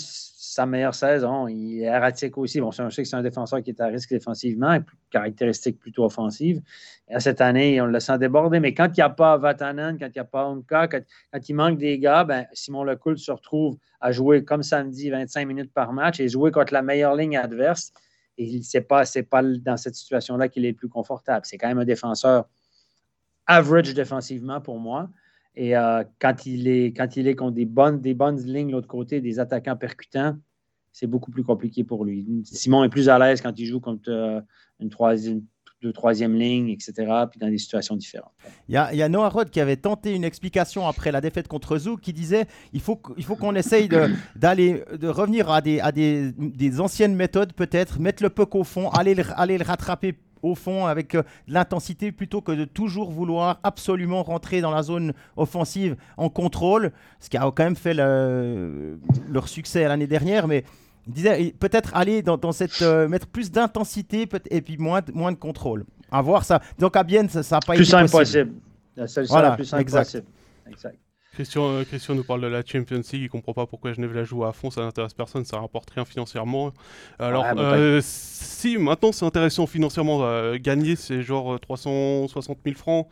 sa 0.59 0.65
meilleure 0.65 0.93
saison. 0.93 1.47
Il 1.47 1.83
est 1.83 1.85
erratique 1.85 2.37
aussi. 2.37 2.59
Bon, 2.59 2.69
je 2.71 2.89
sais 2.89 3.03
que 3.03 3.07
c'est 3.07 3.15
un 3.15 3.23
défenseur 3.23 3.63
qui 3.63 3.69
est 3.69 3.79
à 3.79 3.87
risque 3.87 4.09
défensivement, 4.09 4.77
caractéristique 5.09 5.79
plutôt 5.79 6.03
offensive. 6.03 6.61
Et 7.07 7.17
cette 7.21 7.39
année, 7.39 7.79
on 7.79 7.85
le 7.85 7.99
sent 8.01 8.17
déborder. 8.17 8.59
Mais 8.59 8.73
quand 8.73 8.87
il 8.87 8.99
n'y 8.99 9.03
a 9.03 9.09
pas 9.09 9.37
Vatanen, 9.37 9.97
quand 9.97 10.07
il 10.07 10.17
n'y 10.17 10.19
a 10.19 10.25
pas 10.25 10.49
Onka, 10.49 10.89
quand, 10.89 11.49
il 11.49 11.55
manque 11.55 11.77
des 11.77 11.97
gars, 11.97 12.25
ben, 12.25 12.45
Simon 12.51 12.83
Lecoult 12.83 13.15
se 13.15 13.31
retrouve 13.31 13.77
à 14.01 14.11
jouer 14.11 14.43
comme 14.43 14.61
samedi 14.61 15.09
25 15.09 15.47
minutes 15.47 15.73
par 15.73 15.93
match 15.93 16.19
et 16.19 16.27
jouer 16.27 16.51
contre 16.51 16.73
la 16.73 16.81
meilleure 16.81 17.15
ligne 17.15 17.37
adverse. 17.37 17.93
Et 18.37 18.61
ce 18.61 18.77
n'est 18.77 18.83
pas, 18.83 19.03
pas 19.29 19.41
dans 19.41 19.77
cette 19.77 19.95
situation-là 19.95 20.49
qu'il 20.49 20.65
est 20.65 20.71
le 20.71 20.75
plus 20.75 20.89
confortable. 20.89 21.45
C'est 21.45 21.57
quand 21.57 21.69
même 21.69 21.79
un 21.79 21.85
défenseur 21.85 22.49
average 23.47 23.93
défensivement 23.93 24.59
pour 24.59 24.77
moi. 24.77 25.09
Et 25.55 25.77
euh, 25.77 26.03
quand, 26.19 26.45
il 26.45 26.67
est, 26.67 26.87
quand 26.87 27.15
il 27.15 27.29
est 27.29 27.35
contre 27.35 27.55
des 27.55 27.65
bonnes, 27.65 28.01
des 28.01 28.13
bonnes 28.13 28.41
lignes 28.41 28.67
de 28.67 28.73
l'autre 28.73 28.87
côté, 28.89 29.21
des 29.21 29.39
attaquants 29.39 29.77
percutants, 29.77 30.35
c'est 30.99 31.07
beaucoup 31.07 31.31
plus 31.31 31.43
compliqué 31.43 31.83
pour 31.85 32.03
lui. 32.03 32.27
Simon 32.43 32.83
est 32.83 32.89
plus 32.89 33.07
à 33.07 33.17
l'aise 33.17 33.39
quand 33.41 33.57
il 33.57 33.65
joue 33.65 33.79
contre 33.79 34.09
euh, 34.09 34.41
une 34.81 34.89
troisième, 34.89 35.41
deux, 35.81 35.93
troisième 35.93 36.33
ligne, 36.35 36.67
etc., 36.69 36.93
puis 37.31 37.39
dans 37.39 37.47
des 37.49 37.57
situations 37.57 37.95
différentes. 37.95 38.33
Il 38.67 38.73
y 38.75 38.77
a, 38.77 38.91
il 38.91 38.97
y 38.97 39.01
a 39.01 39.07
Noah 39.07 39.29
Rod 39.29 39.49
qui 39.49 39.61
avait 39.61 39.77
tenté 39.77 40.13
une 40.13 40.25
explication 40.25 40.85
après 40.87 41.13
la 41.13 41.21
défaite 41.21 41.47
contre 41.47 41.77
Zouk 41.77 42.01
qui 42.01 42.11
disait 42.11 42.47
il 42.73 42.81
faut, 42.81 43.01
il 43.15 43.23
faut 43.23 43.37
qu'on 43.37 43.55
essaye 43.55 43.87
de, 43.87 44.09
d'aller, 44.35 44.83
de 44.99 45.07
revenir 45.07 45.49
à, 45.49 45.61
des, 45.61 45.79
à 45.79 45.93
des, 45.93 46.33
des 46.37 46.81
anciennes 46.81 47.15
méthodes 47.15 47.53
peut-être, 47.53 47.97
mettre 48.01 48.21
le 48.21 48.29
puck 48.29 48.53
au 48.55 48.65
fond, 48.65 48.89
aller 48.89 49.15
le, 49.15 49.23
aller 49.37 49.57
le 49.57 49.63
rattraper 49.63 50.15
au 50.41 50.55
fond 50.55 50.85
avec 50.85 51.15
euh, 51.15 51.23
de 51.47 51.53
l'intensité 51.53 52.11
plutôt 52.11 52.41
que 52.41 52.51
de 52.53 52.65
toujours 52.65 53.09
vouloir 53.11 53.59
absolument 53.63 54.23
rentrer 54.23 54.59
dans 54.59 54.71
la 54.71 54.83
zone 54.83 55.13
offensive 55.37 55.95
en 56.17 56.29
contrôle, 56.29 56.91
ce 57.21 57.29
qui 57.29 57.37
a 57.37 57.41
quand 57.41 57.63
même 57.63 57.75
fait 57.77 57.93
le- 57.93 58.99
leur 59.29 59.47
succès 59.47 59.85
l'année 59.87 60.07
dernière, 60.07 60.47
mais 60.47 60.63
il 61.09 61.13
disait 61.13 61.53
peut-être 61.59 61.95
aller 61.95 62.21
dans, 62.21 62.37
dans 62.37 62.51
cette 62.53 62.81
euh, 62.81 63.07
mettre 63.09 63.27
plus 63.27 63.51
d'intensité 63.51 64.27
et 64.51 64.61
puis 64.61 64.77
moins, 64.77 65.01
de- 65.01 65.11
moins 65.11 65.31
de 65.31 65.37
contrôle. 65.37 65.85
À 66.11 66.21
voir 66.21 66.45
ça. 66.45 66.61
Donc 66.77 66.95
à 66.95 67.03
Bienne, 67.03 67.27
ça 67.29 67.41
n'a 67.41 67.59
pas 67.59 67.73
Plus 67.73 67.81
été 67.81 67.91
simple 67.91 68.09
possible. 68.11 68.53
La 68.95 69.05
Voilà, 69.27 69.49
la 69.49 69.55
plus 69.55 69.65
simple 69.65 69.81
exact. 69.81 70.03
possible. 70.03 70.25
Exact. 70.69 70.97
Christian, 71.33 71.69
euh, 71.69 71.83
Christian 71.83 72.15
nous 72.15 72.23
parle 72.23 72.41
de 72.41 72.47
la 72.47 72.63
Champions 72.65 72.97
League, 72.97 73.21
il 73.23 73.29
comprend 73.29 73.53
pas 73.53 73.65
pourquoi 73.65 73.93
Genève 73.93 74.13
la 74.13 74.23
joue 74.23 74.43
à 74.43 74.51
fond, 74.51 74.71
ça 74.71 74.81
n'intéresse 74.81 75.13
personne, 75.13 75.45
ça 75.45 75.59
rapporte 75.59 75.89
rien 75.91 76.03
financièrement. 76.05 76.71
Alors, 77.17 77.45
euh, 77.57 78.01
si 78.03 78.77
maintenant 78.77 79.11
c'est 79.11 79.25
intéressant 79.25 79.65
financièrement, 79.65 80.19
euh, 80.23 80.57
gagner 80.59 80.95
c'est 80.95 81.21
genre 81.21 81.53
euh, 81.53 81.57
360 81.59 82.57
000 82.65 82.75
francs. 82.77 83.07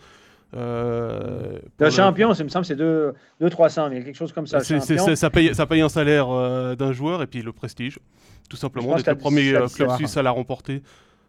Euh, 0.55 1.59
Le 1.79 1.89
champion, 1.89 2.33
ça 2.33 2.43
me 2.43 2.49
semble, 2.49 2.65
c'est 2.65 2.75
200-300 2.75 3.89
000, 3.89 3.89
quelque 4.03 4.15
chose 4.15 4.31
comme 4.31 4.47
ça. 4.47 4.59
C'est- 4.61 4.79
c'est- 4.79 4.97
c'est- 4.97 5.15
ça, 5.15 5.29
paye, 5.29 5.53
ça 5.53 5.65
paye 5.65 5.81
un 5.81 5.89
salaire 5.89 6.29
euh, 6.29 6.75
d'un 6.75 6.91
joueur 6.91 7.21
et 7.21 7.27
puis 7.27 7.41
le 7.41 7.51
prestige, 7.53 7.99
tout 8.49 8.57
simplement, 8.57 8.95
d'être 8.95 9.07
le 9.07 9.15
que 9.15 9.19
premier 9.19 9.53
euh, 9.53 9.67
club 9.67 9.91
suisse 9.91 10.15
à 10.17 10.23
la 10.23 10.31
remporter. 10.31 10.81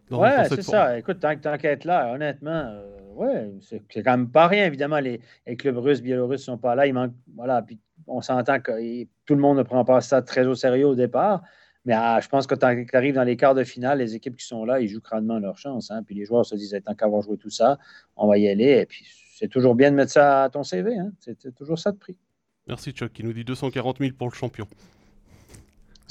Dans, 0.09 0.21
Ouais, 0.21 0.43
c'est 0.45 0.63
forme. 0.63 0.77
ça. 0.77 0.97
Écoute, 0.97 1.19
tant, 1.19 1.29
être 1.31 1.83
là, 1.85 2.13
honnêtement, 2.13 2.49
euh, 2.65 2.81
ouais, 3.15 3.51
c'est 3.61 3.81
c'est 3.91 4.01
quand 4.01 4.17
même 4.17 4.29
pas 4.29 4.47
rien. 4.47 4.65
Évidemment, 4.65 4.99
les, 4.99 5.21
les 5.45 5.55
clubs 5.55 5.77
russes, 5.77 6.01
biélorusses 6.01 6.43
sont 6.45 6.57
pas 6.57 6.73
là. 6.73 6.87
Il 6.87 6.93
manque, 6.95 7.11
voilà, 7.35 7.61
puis 7.61 7.77
on 8.07 8.21
s'entend 8.21 8.59
que 8.59 8.71
et 8.79 9.07
tout 9.27 9.35
le 9.35 9.41
monde 9.41 9.57
ne 9.57 9.63
prend 9.63 9.85
pas 9.85 10.01
ça 10.01 10.21
très 10.23 10.47
au 10.47 10.55
sérieux 10.55 10.87
au 10.87 10.95
départ. 10.95 11.41
Mais 11.89 11.95
ah, 11.97 12.19
je 12.21 12.27
pense 12.27 12.45
que 12.45 12.53
quand 12.53 12.67
tu 12.71 12.95
arrives 12.95 13.15
dans 13.15 13.23
les 13.23 13.35
quarts 13.35 13.55
de 13.55 13.63
finale, 13.63 13.97
les 13.97 14.13
équipes 14.13 14.35
qui 14.37 14.45
sont 14.45 14.63
là, 14.63 14.79
ils 14.79 14.87
jouent 14.87 15.01
crânement 15.01 15.39
leur 15.39 15.57
chance. 15.57 15.89
hein. 15.89 16.03
Puis 16.05 16.13
les 16.13 16.23
joueurs 16.23 16.45
se 16.45 16.53
disent, 16.55 16.77
tant 16.85 16.93
qu'avoir 16.93 17.23
joué 17.23 17.35
tout 17.37 17.49
ça, 17.49 17.79
on 18.15 18.27
va 18.27 18.37
y 18.37 18.47
aller. 18.47 18.81
Et 18.81 18.85
puis 18.85 19.03
c'est 19.33 19.47
toujours 19.47 19.73
bien 19.73 19.89
de 19.89 19.95
mettre 19.95 20.11
ça 20.11 20.43
à 20.43 20.49
ton 20.51 20.63
CV. 20.63 20.95
hein. 20.99 21.11
C'est 21.19 21.55
toujours 21.55 21.79
ça 21.79 21.91
de 21.91 21.97
prix. 21.97 22.15
Merci 22.67 22.91
Chuck, 22.91 23.11
qui 23.11 23.23
nous 23.23 23.33
dit 23.33 23.43
240 23.43 23.97
000 23.97 24.11
pour 24.15 24.29
le 24.29 24.35
champion. 24.35 24.67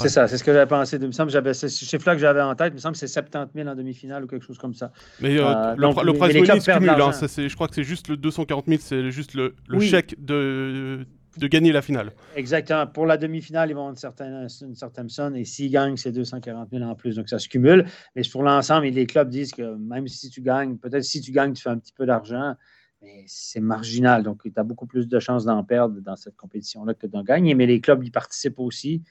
C'est 0.01 0.09
ça, 0.09 0.27
c'est 0.29 0.37
ce 0.39 0.43
que 0.45 0.53
j'avais 0.53 0.67
pensé. 0.69 0.97
Il 1.01 1.07
me 1.07 1.13
semble 1.13 1.29
que 1.29 1.33
j'avais 1.33 1.55
ce 1.55 1.67
chiffre-là 1.69 2.15
que 2.15 2.21
j'avais 2.21 2.41
en 2.41 2.55
tête. 2.57 2.73
Il 2.73 2.75
me 2.77 2.81
semble 2.81 2.93
que 2.95 2.99
c'est 2.99 3.07
70 3.09 3.53
000 3.55 3.69
en 3.69 3.75
demi-finale 3.77 4.25
ou 4.25 4.27
quelque 4.29 4.45
chose 4.45 4.59
comme 4.59 4.75
ça. 4.75 4.91
Mais 5.21 5.37
euh, 5.39 5.45
Euh, 5.47 5.75
le, 5.77 5.83
donc, 5.83 5.97
pri- 5.97 6.05
le 6.05 6.13
prize 6.15 6.37
money 6.37 6.61
se 6.61 6.71
cumule, 6.73 6.91
hein, 6.91 7.13
ça, 7.13 7.27
je 7.49 7.55
crois 7.55 7.67
que 7.69 7.75
c'est 7.77 7.85
juste 7.85 8.09
le 8.09 8.17
240 8.17 8.67
000, 8.67 8.79
c'est 8.81 9.11
juste 9.11 9.35
le, 9.35 9.55
le 9.69 9.79
Oui. 9.79 9.89
chèque 9.89 10.15
de, 10.25 11.05
de 11.39 11.47
gagner 11.47 11.73
la 11.73 11.83
finale. 11.83 12.13
Exactement. 12.37 12.87
Pour 12.87 13.07
la 13.07 13.17
demi-finale, 13.17 13.71
ils 13.71 13.75
vont 13.75 13.81
avoir 13.81 13.91
une 13.91 13.97
certaine, 13.97 14.49
une 14.63 14.75
certaine 14.75 15.09
somme 15.09 15.37
et 15.37 15.45
s'ils 15.45 15.71
gagnent, 15.71 15.97
c'est 15.97 16.13
240 16.13 16.69
000 16.71 16.83
en 16.83 16.95
plus. 16.95 17.17
Donc, 17.17 17.29
ça 17.29 17.39
se 17.39 17.49
cumule. 17.49 17.87
Mais 18.17 18.23
pour 18.31 18.43
l'ensemble, 18.43 18.87
les 18.87 19.07
clubs 19.07 19.29
disent 19.29 19.53
que 19.53 19.77
même 19.77 20.07
si 20.09 20.31
tu 20.31 20.43
gagnes, 20.43 20.77
peut-être 20.77 21.05
si 21.05 21.21
tu 21.21 21.33
gagnes, 21.33 21.53
tu 21.53 21.63
fais 21.63 21.71
un 21.71 21.79
petit 21.79 21.93
peu 21.93 22.07
d'argent, 22.07 22.55
mais 23.03 23.25
c'est 23.27 23.61
marginal. 23.61 24.23
Donc, 24.23 24.43
tu 24.43 24.53
as 24.57 24.65
beaucoup 24.65 24.87
plus 24.87 25.09
de 25.09 25.19
chances 25.19 25.45
d'en 25.45 25.63
perdre 25.65 26.01
dans 26.01 26.17
cette 26.17 26.37
compétition-là 26.37 26.95
que 26.95 27.07
d'en 27.07 27.23
gagner. 27.23 27.55
Mais 27.55 27.67
les 27.67 27.81
clubs 27.81 28.05
y 28.05 28.11
participent 28.11 28.59
aussi. 28.59 29.03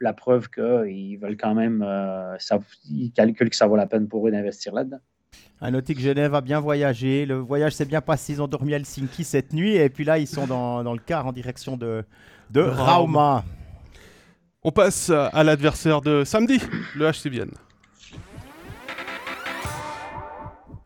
La 0.00 0.12
preuve 0.12 0.48
qu'ils 0.50 1.18
veulent 1.18 1.36
quand 1.36 1.54
même, 1.54 1.82
euh, 1.82 2.36
ils 2.88 3.12
calculent 3.12 3.50
que 3.50 3.56
ça 3.56 3.66
vaut 3.66 3.76
la 3.76 3.86
peine 3.86 4.08
pour 4.08 4.26
eux 4.26 4.30
d'investir 4.30 4.74
là-dedans. 4.74 5.00
À 5.60 5.70
noter 5.70 5.94
que 5.94 6.00
Genève 6.00 6.34
a 6.34 6.40
bien 6.40 6.60
voyagé. 6.60 7.26
Le 7.26 7.36
voyage 7.36 7.72
s'est 7.72 7.84
bien 7.84 8.00
passé. 8.00 8.34
Ils 8.34 8.42
ont 8.42 8.48
dormi 8.48 8.74
à 8.74 8.76
Helsinki 8.76 9.24
cette 9.24 9.52
nuit. 9.52 9.76
Et 9.76 9.88
puis 9.88 10.04
là, 10.04 10.18
ils 10.18 10.26
sont 10.26 10.46
dans, 10.46 10.82
dans 10.82 10.92
le 10.92 10.98
car 10.98 11.26
en 11.26 11.32
direction 11.32 11.76
de, 11.76 12.04
de 12.50 12.60
Rauma. 12.60 12.84
Rauma. 12.84 13.44
On 14.62 14.72
passe 14.72 15.10
à 15.10 15.44
l'adversaire 15.44 16.00
de 16.00 16.24
samedi, 16.24 16.58
le 16.96 17.10
HC 17.10 17.28
Vienne. 17.28 17.52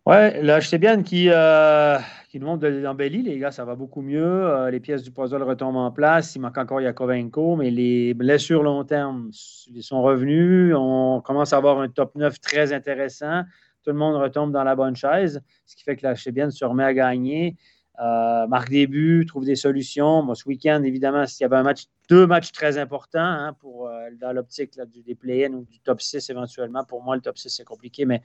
Ouais, 0.09 0.41
le 0.43 0.59
HC 0.59 0.79
Bienne 0.79 1.05
qui, 1.05 1.29
euh, 1.29 1.99
qui 2.31 2.41
nous 2.41 2.47
montre 2.47 2.63
de 2.63 2.69
l'embellie, 2.69 3.23
les 3.23 3.39
gars, 3.39 3.51
ça 3.51 3.67
va 3.67 3.75
beaucoup 3.75 4.01
mieux. 4.01 4.25
Euh, 4.25 4.71
les 4.71 4.81
pièces 4.81 5.03
du 5.03 5.11
puzzle 5.11 5.43
retombent 5.43 5.77
en 5.77 5.91
place. 5.91 6.35
Il 6.35 6.41
manque 6.41 6.57
encore 6.57 6.81
Yakovenko, 6.81 7.57
mais 7.57 7.71
les 7.71 8.15
blessures 8.15 8.63
long 8.63 8.85
terme 8.85 9.31
ils 9.71 9.83
sont 9.83 10.01
revenus. 10.01 10.75
On 10.75 11.21
commence 11.23 11.53
à 11.53 11.59
avoir 11.59 11.79
un 11.79 11.89
top 11.89 12.15
9 12.15 12.41
très 12.41 12.73
intéressant. 12.73 13.43
Tout 13.85 13.91
le 13.91 13.97
monde 13.97 14.17
retombe 14.17 14.53
dans 14.53 14.65
la 14.65 14.77
bonne 14.77 14.97
chaise, 14.97 15.43
ce 15.67 15.77
qui 15.77 15.83
fait 15.83 15.97
que 15.97 16.07
la 16.07 16.15
HC 16.15 16.31
Bienne 16.31 16.51
se 16.51 16.65
remet 16.65 16.85
à 16.85 16.95
gagner. 16.95 17.57
Euh, 18.01 18.47
marque 18.47 18.71
des 18.71 18.87
buts, 18.87 19.25
trouve 19.27 19.45
des 19.45 19.57
solutions. 19.57 20.23
Moi, 20.23 20.37
ce 20.37 20.49
week-end, 20.49 20.85
évidemment, 20.85 21.27
s'il 21.27 21.43
y 21.43 21.47
avait 21.47 21.57
un 21.57 21.65
match, 21.65 21.87
deux 22.09 22.29
matchs 22.29 22.53
très 22.53 22.79
importants 22.79 23.19
hein, 23.19 23.57
pour 23.59 23.89
euh, 23.89 24.09
dans 24.21 24.33
l'optique 24.33 24.79
des 25.05 25.15
play-in 25.17 25.53
ou 25.53 25.65
du 25.65 25.81
top 25.81 26.01
6 26.01 26.31
éventuellement. 26.31 26.85
Pour 26.85 27.03
moi, 27.03 27.17
le 27.17 27.23
top 27.23 27.39
6, 27.39 27.49
c'est 27.49 27.65
compliqué, 27.65 28.05
mais 28.05 28.23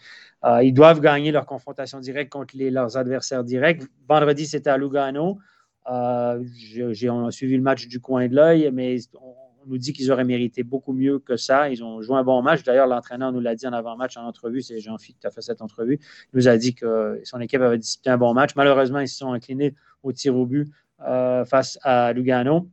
ils 0.62 0.74
doivent 0.74 1.02
gagner 1.02 1.32
leur 1.32 1.48
confrontation 1.48 2.00
directe 2.00 2.32
contre 2.32 2.56
leurs 2.56 2.98
adversaires 2.98 3.44
directs. 3.44 3.82
Vendredi, 4.08 4.46
c'était 4.46 4.70
à 4.70 4.78
Lugano. 4.78 5.40
j'ai, 5.88 7.10
suivi 7.32 7.56
le 7.56 7.64
match 7.64 7.88
du 7.88 8.00
coin 8.00 8.28
de 8.28 8.36
l'œil, 8.36 8.70
mais 8.72 8.98
on, 9.20 9.34
nous 9.68 9.78
dit 9.78 9.94
qu'ils 9.94 10.12
auraient 10.12 10.24
mérité 10.24 10.64
beaucoup 10.64 10.94
mieux 10.94 11.20
que 11.20 11.38
ça. 11.38 11.70
Ils 11.70 11.84
ont 11.84 12.02
joué 12.02 12.18
un 12.18 12.24
bon 12.24 12.42
match. 12.42 12.64
D'ailleurs, 12.64 12.88
l'entraîneur 12.88 13.32
nous 13.32 13.40
l'a 13.40 13.56
dit 13.56 13.68
en 13.68 13.74
avant-match, 13.74 14.18
en 14.18 14.26
entrevue. 14.26 14.62
C'est 14.62 14.80
Jean-Philippe 14.80 15.20
qui 15.20 15.28
a 15.28 15.32
fait 15.32 15.42
cette 15.42 15.62
entrevue. 15.62 16.00
Il 16.34 16.38
nous 16.38 16.48
a 16.48 16.58
dit 16.58 16.76
que 16.76 17.22
son 17.24 17.40
équipe 17.40 17.62
avait 17.62 17.78
disputé 17.78 18.10
un 18.10 18.18
bon 18.18 18.34
match. 18.34 18.56
Malheureusement, 18.56 19.00
ils 19.00 19.08
se 19.08 19.18
sont 19.18 19.34
inclinés 19.34 19.76
au 20.04 20.12
tir 20.12 20.36
au 20.36 20.46
but 20.46 20.70
euh, 21.02 21.46
face 21.46 21.80
à 21.84 22.14
Lugano. 22.14 22.70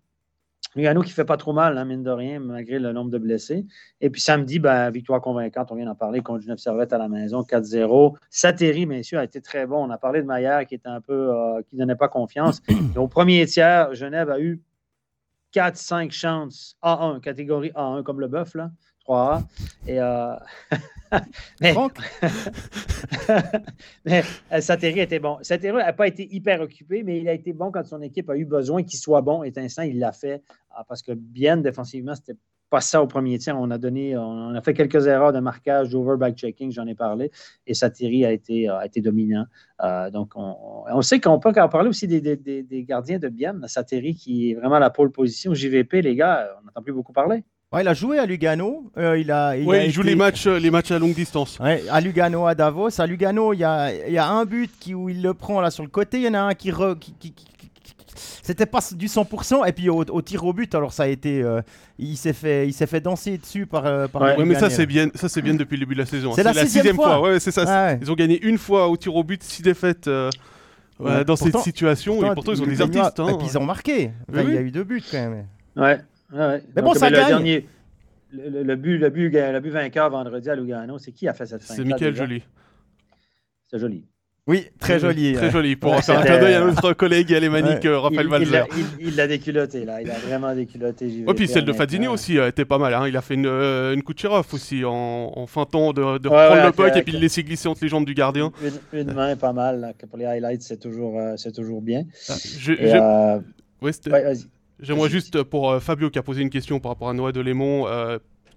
Lugano 0.77 1.03
qui 1.03 1.11
fait 1.11 1.25
pas 1.25 1.37
trop 1.37 1.53
mal, 1.53 1.77
hein, 1.79 1.85
mine 1.85 2.05
de 2.05 2.11
rien, 2.11 2.39
malgré 2.39 2.79
le 2.79 2.93
nombre 2.93 3.11
de 3.11 3.19
blessés. 3.19 3.67
Et 4.01 4.09
puis 4.09 4.21
samedi, 4.21 4.61
ben, 4.61 4.91
victoire 4.91 5.21
convaincante, 5.21 5.73
on 5.73 5.75
vient 5.75 5.87
d'en 5.87 5.97
parler, 5.97 6.21
contre 6.21 6.43
Genève 6.43 6.59
Servette 6.59 6.93
à 6.93 6.99
la 6.99 7.09
maison, 7.09 7.41
4-0. 7.43 8.17
Satéry, 8.29 8.87
bien 8.87 9.03
sûr, 9.03 9.19
a 9.19 9.25
été 9.25 9.41
très 9.41 9.67
bon. 9.67 9.85
On 9.85 9.91
a 9.91 9.99
parlé 9.99 10.23
de 10.23 10.27
Maillard 10.27 10.67
qui 10.67 10.77
était 10.77 10.89
un 10.89 11.01
peu, 11.01 11.35
euh, 11.35 11.61
qui 11.69 11.77
donnait 11.77 11.97
pas 11.97 12.09
confiance. 12.09 12.63
au 12.97 13.09
premier 13.09 13.45
tiers, 13.47 13.95
Genève 13.95 14.31
a 14.31 14.39
eu 14.39 14.61
4-5 15.55 16.11
chances 16.11 16.77
A1, 16.83 17.21
catégorie 17.21 17.71
A1 17.71 18.03
comme 18.03 18.21
le 18.21 18.29
bœuf, 18.29 18.55
là, 18.55 18.71
3A. 19.09 19.43
Et, 19.87 20.01
euh... 20.01 20.37
mais, 21.61 21.75
mais 24.05 24.23
euh, 24.53 24.61
était 24.97 25.19
bon. 25.19 25.39
Satéry 25.43 25.79
n'a 25.79 25.93
pas 25.93 26.07
été 26.07 26.33
hyper 26.33 26.61
occupé, 26.61 27.03
mais 27.03 27.19
il 27.19 27.29
a 27.29 27.33
été 27.33 27.53
bon 27.53 27.71
quand 27.71 27.85
son 27.85 28.01
équipe 28.03 28.31
a 28.31 28.37
eu 28.37 28.45
besoin 28.45 28.83
qu'il 28.83 28.99
soit 28.99 29.21
bon. 29.21 29.43
Et 29.43 29.53
instant, 29.57 29.83
il 29.83 29.99
l'a 29.99 30.13
fait 30.13 30.43
ah, 30.71 30.85
parce 30.89 31.03
que 31.03 31.13
bien 31.13 31.57
défensivement, 31.57 32.15
c'était 32.15 32.39
pas 32.71 32.81
ça 32.81 33.03
au 33.03 33.07
premier 33.07 33.37
tiers. 33.39 33.59
On 33.59 33.71
a 33.71 33.79
donné, 33.79 34.17
on 34.17 34.55
a 34.55 34.63
fait 34.63 34.73
quelques 34.73 35.07
erreurs 35.07 35.33
de 35.33 35.41
marquage, 35.41 35.91
d'over 35.91 36.17
checking, 36.33 36.71
j'en 36.71 36.87
ai 36.87 36.95
parlé, 36.95 37.31
et 37.67 37.75
Satiri 37.75 38.25
a 38.25 38.33
été, 38.33 38.69
a 38.69 38.87
été 38.87 39.01
dominant. 39.01 39.45
Euh, 39.83 40.11
donc, 40.11 40.33
on, 40.37 41.03
sait 41.03 41.21
qu'on 41.21 41.39
peut 41.39 41.53
en 41.57 41.69
parler 41.69 41.89
aussi 41.89 42.07
des, 42.07 42.21
des, 42.21 42.85
gardiens 42.85 43.19
de 43.19 43.29
Bienne. 43.29 43.63
Satiri 43.67 44.15
qui 44.15 44.51
est 44.51 44.55
vraiment 44.55 44.79
la 44.79 44.91
pole 44.91 45.11
position. 45.11 45.53
JVP, 45.53 46.03
les 46.03 46.15
gars, 46.15 46.49
on 46.61 46.67
n'entend 46.67 46.83
plus 46.83 46.93
beaucoup 46.93 47.13
parler. 47.13 47.45
Ouais, 47.73 47.83
il 47.83 47.89
a 47.89 47.95
joué 47.95 48.19
à 48.19 48.27
Lugano. 48.27 48.91
Euh, 48.97 49.17
il 49.17 49.31
a, 49.31 49.57
il, 49.57 49.65
il 49.65 49.93
joue 49.93 50.03
les 50.03 50.17
matchs, 50.17 50.49
euh, 50.49 50.59
les 50.59 50.73
matchs 50.73 50.91
à 50.91 50.99
longue 50.99 51.15
distance. 51.15 51.59
Ouais, 51.61 51.85
à 51.89 52.01
Lugano, 52.01 52.47
à 52.47 52.57
Davos. 52.57 53.01
À 53.01 53.07
Lugano, 53.07 53.53
il 53.53 53.61
y 53.61 53.65
a, 53.65 53.95
il 54.09 54.13
y 54.13 54.19
a 54.19 54.29
un 54.29 54.45
but 54.45 54.71
qui, 54.81 54.93
où 54.93 55.09
il 55.09 55.23
le 55.23 55.35
prend 55.35 55.61
là 55.61 55.71
sur 55.71 55.85
le 55.85 55.89
côté. 55.89 56.19
Il 56.19 56.25
y 56.25 56.29
en 56.29 56.35
a 56.35 56.41
un 56.41 56.55
qui, 56.55 56.73
re, 56.73 56.99
qui, 56.99 57.13
qui, 57.13 57.33
c'était 58.43 58.67
pas 58.67 58.81
du 58.93 59.07
100%. 59.07 59.69
Et 59.69 59.73
puis 59.73 59.89
au, 59.89 60.23
tir 60.23 60.45
au 60.45 60.53
but, 60.53 60.75
alors 60.75 60.93
ça 60.93 61.05
a 61.05 61.07
été. 61.07 61.43
Euh, 61.43 61.61
il 61.99 62.17
s'est 62.17 62.33
fait, 62.33 62.67
il 62.67 62.73
s'est 62.73 62.87
fait 62.87 63.01
danser 63.01 63.39
dessus 63.39 63.67
par. 63.67 63.87
Euh, 63.87 64.09
par 64.09 64.23
ouais, 64.23 64.45
mais 64.45 64.55
ça 64.55 64.71
c'est 64.71 64.87
bien, 64.87 65.09
ça 65.15 65.29
c'est 65.29 65.43
bien 65.43 65.55
depuis 65.55 65.77
le 65.77 65.81
début 65.81 65.95
de 65.95 66.01
la 66.01 66.07
saison. 66.07 66.33
C'est 66.33 66.43
la, 66.43 66.55
sixième, 66.55 66.97
fois. 66.97 67.21
Ouais, 67.21 67.41
c'est 67.41 67.51
ça. 67.51 67.95
Ils 68.01 68.11
ont 68.11 68.15
gagné 68.15 68.41
une 68.43 68.59
fois 68.59 68.89
au 68.89 68.97
tir 68.97 69.15
au 69.15 69.25
but, 69.25 69.43
six 69.43 69.63
défaites. 69.63 70.09
Euh, 71.03 71.25
dans 71.25 71.37
cette 71.37 71.57
situation, 71.59 72.17
pourtant, 72.17 72.33
et 72.33 72.35
pourtant 72.35 72.53
ils 72.53 72.63
ont 72.63 72.67
des 72.67 72.83
artistes. 72.83 73.21
Hein. 73.21 73.29
Et 73.29 73.39
puis 73.39 73.47
ils 73.47 73.59
ont 73.59 73.65
marqué. 73.65 74.11
Il 74.35 74.53
y 74.53 74.59
a 74.59 74.61
eu 74.61 74.71
deux 74.71 74.85
buts 74.85 75.03
quand 75.11 75.31
même. 75.31 75.47
Ouais. 75.75 75.99
ouais. 76.33 76.63
Mais 76.77 76.83
bon, 76.83 76.93
ça 76.93 77.09
le 77.09 77.17
gagne. 77.17 77.29
Dernier, 77.29 77.67
le, 78.33 78.77
but, 78.77 78.99
le, 78.99 79.09
but, 79.11 79.31
le 79.31 79.61
but 79.61 79.71
vainqueur 79.71 80.11
vendredi 80.11 80.51
à 80.51 80.55
Lugano, 80.55 80.99
c'est 80.99 81.13
qui 81.13 81.27
a 81.27 81.33
fait 81.33 81.47
cette 81.47 81.63
fin 81.63 81.75
C'est 81.75 81.85
Michael 81.85 82.15
Joly. 82.15 82.43
C'est 83.71 83.79
joli. 83.79 84.05
Oui, 84.47 84.67
très 84.81 84.99
joli. 84.99 85.35
Très 85.35 85.51
joli. 85.51 85.77
Pour 85.77 85.95
faire 86.03 86.19
un 86.19 86.23
cadeau, 86.23 86.47
il 86.47 86.53
y 86.53 86.55
a 86.55 86.65
notre 86.65 86.93
collègue 86.95 87.33
alémanique, 87.33 87.85
ouais. 87.85 87.97
Raphaël 87.97 88.27
Valzer. 88.27 88.65
Il 88.99 89.15
l'a 89.15 89.29
déculotté, 89.29 89.85
là. 89.85 90.03
Il 90.03 90.11
a 90.11 90.19
vraiment 90.19 90.55
déculotté. 90.55 91.07
Et 91.07 91.35
puis 91.35 91.47
celle 91.47 91.65
de 91.65 91.73
Fadini 91.73 92.09
aussi 92.09 92.39
euh, 92.39 92.49
était 92.49 92.65
pas 92.65 92.79
mal. 92.79 92.95
Hein. 92.95 93.07
Il 93.07 93.17
a 93.17 93.21
fait 93.21 93.35
une, 93.35 93.47
euh, 93.47 93.95
une 93.95 94.03
Kucherov 94.03 94.47
aussi 94.53 94.85
en, 94.85 94.91
en 95.37 95.47
feintant 95.47 95.93
de, 95.93 96.19
de 96.19 96.29
reprendre 96.29 96.65
le 96.67 96.73
puck 96.73 96.97
et 96.97 97.03
puis 97.03 97.13
de 97.13 97.19
laisser 97.19 97.45
glisser 97.45 97.69
entre 97.69 97.83
les 97.83 97.89
jambes 97.89 98.07
du 98.07 98.15
gardien. 98.15 98.51
Une, 98.93 99.01
une 99.01 99.13
main 99.13 99.37
pas 99.37 99.53
mal. 99.53 99.95
Pour 100.09 100.19
les 100.19 100.25
highlights, 100.25 100.63
c'est 100.63 100.81
toujours, 100.81 101.21
euh, 101.21 101.35
c'est 101.37 101.53
toujours 101.53 101.83
bien. 101.83 102.05
Ah, 102.29 102.35
je, 102.59 102.73
ouais, 103.83 104.35
J'aimerais 104.81 105.11
juste 105.11 105.43
pour 105.43 105.81
Fabio 105.81 106.11
qui 106.11 106.19
a 106.19 106.23
posé 106.23 106.41
une 106.43 106.51
question 106.51 106.81
par 106.81 106.93
rapport 106.93 107.11
à 107.11 107.13
Noël 107.13 107.35
de 107.35 107.41
Lémon 107.41 107.87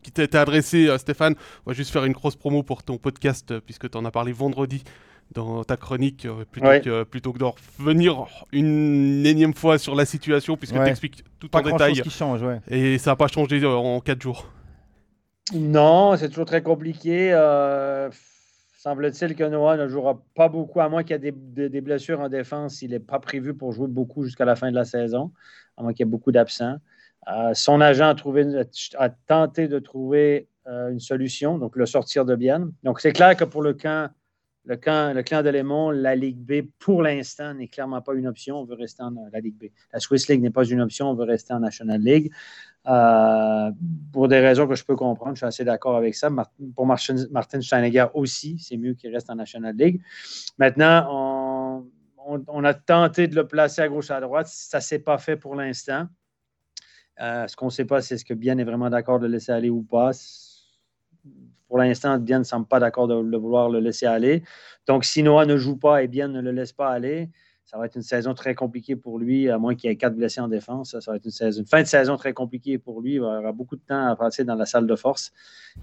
qui 0.01 0.11
t'a 0.11 0.41
adressé, 0.41 0.89
Stéphane. 0.97 1.35
On 1.65 1.71
va 1.71 1.75
juste 1.75 1.91
faire 1.91 2.05
une 2.05 2.13
grosse 2.13 2.35
promo 2.35 2.63
pour 2.63 2.83
ton 2.83 2.97
podcast 2.97 3.59
puisque 3.59 3.89
tu 3.89 3.97
en 3.97 4.05
as 4.05 4.11
parlé 4.11 4.31
vendredi 4.31 4.83
dans 5.33 5.63
ta 5.63 5.77
chronique 5.77 6.25
euh, 6.25 6.45
plutôt, 6.49 6.67
que, 6.67 7.03
plutôt 7.03 7.33
que 7.33 7.39
de 7.39 7.45
revenir 7.45 8.27
une 8.51 9.25
énième 9.25 9.53
fois 9.53 9.77
sur 9.77 9.95
la 9.95 10.05
situation 10.05 10.57
puisque 10.57 10.75
tu 10.75 10.87
expliques 10.87 11.23
tout 11.39 11.53
en 11.55 11.61
détail. 11.61 11.93
Qui 11.93 12.09
change, 12.09 12.41
ouais. 12.41 12.59
Et 12.67 12.97
ça 12.97 13.11
n'a 13.11 13.15
pas 13.15 13.27
changé 13.27 13.61
euh, 13.63 13.69
en 13.69 13.99
4 13.99 14.21
jours. 14.21 14.49
Non, 15.53 16.15
c'est 16.15 16.29
toujours 16.29 16.45
très 16.45 16.61
compliqué. 16.61 17.31
Euh, 17.33 18.09
semble-t-il 18.77 19.35
que 19.35 19.43
Noah 19.43 19.77
ne 19.77 19.87
jouera 19.87 20.21
pas 20.35 20.47
beaucoup, 20.47 20.79
à 20.79 20.89
moins 20.89 21.03
qu'il 21.03 21.21
y 21.21 21.27
ait 21.27 21.31
des, 21.31 21.81
blessures 21.81 22.21
en 22.21 22.29
défense. 22.29 22.81
Il 22.81 22.91
n'est 22.91 22.99
pas 22.99 23.19
prévu 23.19 23.53
pour 23.53 23.73
jouer 23.73 23.87
beaucoup 23.87 24.23
jusqu'à 24.23 24.45
la 24.45 24.55
fin 24.55 24.69
de 24.69 24.75
la 24.75 24.85
saison, 24.85 25.31
à 25.77 25.83
moins 25.83 25.93
qu'il 25.93 26.05
y 26.05 26.07
ait 26.07 26.11
beaucoup 26.11 26.31
d'absents. 26.31 26.77
son 27.53 27.81
agent 27.81 28.07
a, 28.07 28.15
trouvé, 28.15 28.45
a 28.97 29.09
tenté 29.09 29.67
de 29.67 29.79
trouver 29.79 30.47
une 30.65 31.01
solution, 31.01 31.57
donc 31.57 31.75
le 31.75 31.85
sortir 31.85 32.23
de 32.23 32.35
Bienne. 32.35 32.71
Donc 32.83 33.01
c'est 33.01 33.11
clair 33.11 33.35
que 33.35 33.43
pour 33.43 33.61
le 33.61 33.73
camp 33.73 34.09
le, 34.65 34.75
le 35.13 35.21
clan 35.23 35.43
de 35.43 35.49
Lémont, 35.49 35.91
la 35.91 36.15
Ligue 36.15 36.39
B, 36.39 36.67
pour 36.79 37.03
l'instant, 37.03 37.53
n'est 37.53 37.67
clairement 37.67 38.01
pas 38.01 38.13
une 38.13 38.27
option. 38.27 38.59
On 38.59 38.63
veut 38.63 38.75
rester 38.75 39.03
en 39.03 39.13
la 39.31 39.39
Ligue 39.39 39.57
B. 39.57 39.65
La 39.91 39.99
Swiss 39.99 40.27
League 40.29 40.41
n'est 40.41 40.51
pas 40.51 40.63
une 40.63 40.81
option. 40.81 41.09
On 41.09 41.15
veut 41.15 41.25
rester 41.25 41.53
en 41.53 41.59
National 41.59 42.01
League. 42.01 42.31
Euh, 42.87 43.71
pour 44.11 44.27
des 44.27 44.39
raisons 44.39 44.67
que 44.67 44.75
je 44.75 44.83
peux 44.83 44.95
comprendre, 44.95 45.33
je 45.33 45.39
suis 45.39 45.45
assez 45.45 45.65
d'accord 45.65 45.95
avec 45.97 46.15
ça. 46.15 46.29
pour 46.75 46.85
Martin, 46.85 47.15
Martin 47.31 47.61
Steinegger 47.61 48.07
aussi, 48.13 48.57
c'est 48.59 48.77
mieux 48.77 48.93
qu'il 48.93 49.13
reste 49.13 49.29
en 49.29 49.35
National 49.35 49.75
League. 49.75 50.01
Maintenant, 50.57 51.85
on, 52.25 52.63
a 52.63 52.73
tenté 52.73 53.27
de 53.27 53.35
le 53.35 53.47
placer 53.47 53.81
à 53.81 53.89
gauche 53.89 54.11
à 54.11 54.21
droite. 54.21 54.47
Ça 54.47 54.77
ne 54.77 54.83
s'est 54.83 54.99
pas 54.99 55.17
fait 55.17 55.35
pour 55.35 55.55
l'instant. 55.55 56.07
Euh, 57.21 57.47
ce 57.47 57.55
qu'on 57.55 57.65
ne 57.65 57.71
sait 57.71 57.85
pas, 57.85 58.01
c'est 58.01 58.17
ce 58.17 58.25
que 58.25 58.33
Bien 58.33 58.57
est 58.57 58.63
vraiment 58.63 58.89
d'accord 58.89 59.19
de 59.19 59.27
laisser 59.27 59.51
aller 59.51 59.69
ou 59.69 59.83
pas 59.83 60.11
pour 61.73 61.79
l'instant, 61.79 62.19
Bien 62.19 62.37
ne 62.37 62.43
semble 62.43 62.67
pas 62.67 62.79
d'accord 62.79 63.07
de, 63.07 63.15
vouloir 63.35 63.67
le 63.67 63.79
laisser 63.79 64.05
aller. 64.05 64.43
Donc, 64.85 65.05
si 65.05 65.23
Noah 65.23 65.47
ne 65.47 65.57
joue 65.57 65.75
pas 65.75 66.03
et 66.03 66.07
Bien 66.07 66.27
ne 66.27 66.39
le 66.39 66.51
laisse 66.51 66.71
pas 66.71 66.91
aller, 66.91 67.31
ça 67.65 67.79
va 67.79 67.87
être 67.87 67.95
une 67.95 68.03
saison 68.03 68.35
très 68.35 68.53
compliquée 68.53 68.95
pour 68.95 69.17
lui, 69.17 69.49
à 69.49 69.57
moins 69.57 69.73
qu'il 69.73 69.89
y 69.89 69.91
ait 69.91 69.95
quatre 69.95 70.15
blessés 70.15 70.39
en 70.39 70.47
défense. 70.47 70.95
Ça 70.99 71.09
va 71.09 71.17
être 71.17 71.25
une, 71.25 71.31
saison, 71.31 71.63
fin 71.65 71.81
de 71.81 71.87
saison 71.87 72.15
très 72.15 72.31
compliquée 72.31 72.77
pour 72.77 73.01
lui. 73.01 73.15
Il 73.15 73.23
avoir 73.23 73.55
beaucoup 73.55 73.75
de 73.75 73.81
temps 73.81 74.05
à 74.05 74.15
passer 74.15 74.43
dans 74.43 74.53
la 74.53 74.67
salle 74.67 74.85
de 74.85 74.95
force. 74.95 75.31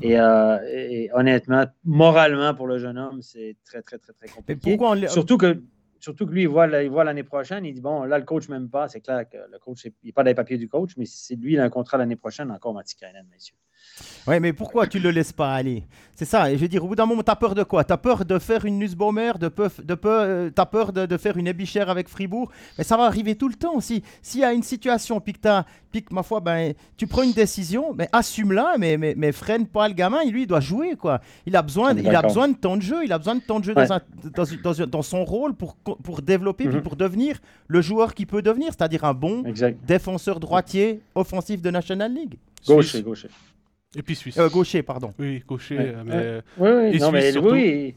Euh, 0.04 0.58
et, 0.72 1.10
honnêtement, 1.12 1.64
moralement, 1.82 2.54
pour 2.54 2.68
le 2.68 2.78
jeune 2.78 2.96
homme, 2.96 3.20
c'est 3.20 3.56
très, 3.64 3.82
très, 3.82 3.98
très, 3.98 4.12
très 4.12 4.28
compliqué. 4.28 4.78
Surtout 5.08 5.38
que 5.38 5.60
surtout 5.98 6.24
que 6.24 6.32
lui, 6.32 6.42
il 6.42 6.48
voit, 6.48 6.68
l'année 6.68 7.24
prochaine, 7.24 7.64
il 7.64 7.74
dit 7.74 7.80
Bon, 7.80 8.04
là, 8.04 8.16
le 8.16 8.24
coach 8.24 8.48
ne 8.48 8.54
m'aime 8.54 8.70
pas. 8.70 8.86
C'est 8.86 9.00
clair 9.00 9.28
que 9.28 9.38
le 9.50 9.58
coach, 9.58 9.86
il 9.86 9.92
n'est 10.04 10.12
pas 10.12 10.22
dans 10.22 10.30
les 10.30 10.36
papiers 10.36 10.56
du 10.56 10.68
coach, 10.68 10.92
mais 10.96 11.04
c'est 11.04 11.34
lui, 11.34 11.54
il 11.54 11.58
a 11.58 11.64
un 11.64 11.68
contrat 11.68 11.98
l'année 11.98 12.14
prochaine, 12.14 12.52
encore 12.52 12.74
Matikainen, 12.74 13.26
messieurs. 13.28 13.56
Oui, 14.26 14.40
mais 14.40 14.52
pourquoi 14.52 14.86
tu 14.86 14.98
le 14.98 15.10
laisses 15.10 15.32
pas 15.32 15.54
aller? 15.54 15.84
C'est 16.20 16.26
ça. 16.26 16.52
Et 16.52 16.56
je 16.56 16.60
veux 16.60 16.68
dire, 16.68 16.84
au 16.84 16.88
bout 16.88 16.94
d'un 16.94 17.06
moment, 17.06 17.22
tu 17.22 17.30
as 17.30 17.36
peur 17.36 17.54
de 17.54 17.62
quoi? 17.62 17.82
Tu 17.82 17.94
as 17.94 17.96
peur 17.96 18.26
de 18.26 18.38
faire 18.38 18.66
une 18.66 18.78
Nussbaumer, 18.78 19.32
de, 19.40 19.48
de 19.48 19.98
euh, 20.04 20.50
tu 20.54 20.60
as 20.60 20.66
peur 20.66 20.92
de, 20.92 21.16
faire 21.16 21.38
une 21.38 21.46
Ebichère 21.46 21.88
avec 21.88 22.08
Fribourg? 22.08 22.50
Mais 22.76 22.84
ça 22.84 22.98
va 22.98 23.04
arriver 23.04 23.36
tout 23.36 23.48
le 23.48 23.54
temps 23.54 23.74
aussi. 23.74 24.02
S'il 24.20 24.40
y 24.40 24.44
a 24.44 24.52
une 24.52 24.62
situation, 24.62 25.18
puis 25.18 25.32
que, 25.32 25.62
puis 25.90 26.04
ma 26.10 26.22
foi, 26.22 26.40
ben, 26.40 26.74
tu 26.98 27.06
prends 27.06 27.22
une 27.22 27.32
décision, 27.32 27.94
mais 27.94 28.06
assume-la, 28.12 28.74
mais, 28.78 28.98
mais, 28.98 29.14
mais, 29.16 29.32
freine 29.32 29.66
pas 29.66 29.88
le 29.88 29.94
gamin. 29.94 30.22
Lui, 30.26 30.42
il 30.42 30.46
doit 30.46 30.60
jouer. 30.60 30.94
quoi. 30.94 31.22
Il 31.46 31.56
a 31.56 31.62
besoin, 31.62 31.94
il 31.94 32.14
a 32.14 32.20
besoin 32.20 32.48
de 32.48 32.54
temps 32.56 32.76
de 32.76 32.82
jeu. 32.82 33.02
Il 33.02 33.12
a 33.14 33.18
besoin 33.18 33.36
de 33.36 33.40
temps 33.40 33.58
de 33.58 33.64
jeu 33.64 33.74
dans, 33.74 33.86
dans, 33.86 34.86
dans, 34.86 35.02
son 35.02 35.24
rôle 35.24 35.54
pour, 35.54 35.74
pour 35.76 36.20
développer, 36.20 36.66
puis 36.66 36.76
mhm. 36.76 36.82
pour 36.82 36.96
devenir 36.96 37.40
le 37.66 37.80
joueur 37.80 38.12
qu'il 38.12 38.26
peut 38.26 38.42
devenir, 38.42 38.72
c'est-à-dire 38.76 39.04
un 39.04 39.14
bon 39.14 39.42
défenseur 39.86 40.38
droitier 40.38 41.00
offensif 41.14 41.62
de 41.62 41.70
National 41.70 42.12
League. 42.12 42.36
Gaucher, 42.66 43.02
gaucher. 43.02 43.28
Et 43.96 44.02
puis 44.02 44.14
Suisse. 44.14 44.38
Euh, 44.38 44.48
gaucher, 44.48 44.82
pardon. 44.82 45.12
Oui, 45.18 45.42
gaucher. 45.46 45.78
Euh, 45.78 46.02
mais... 46.04 46.42
Oui, 46.58 46.92
oui, 46.92 46.98
non, 47.00 47.10
mais, 47.10 47.36
oui. 47.36 47.96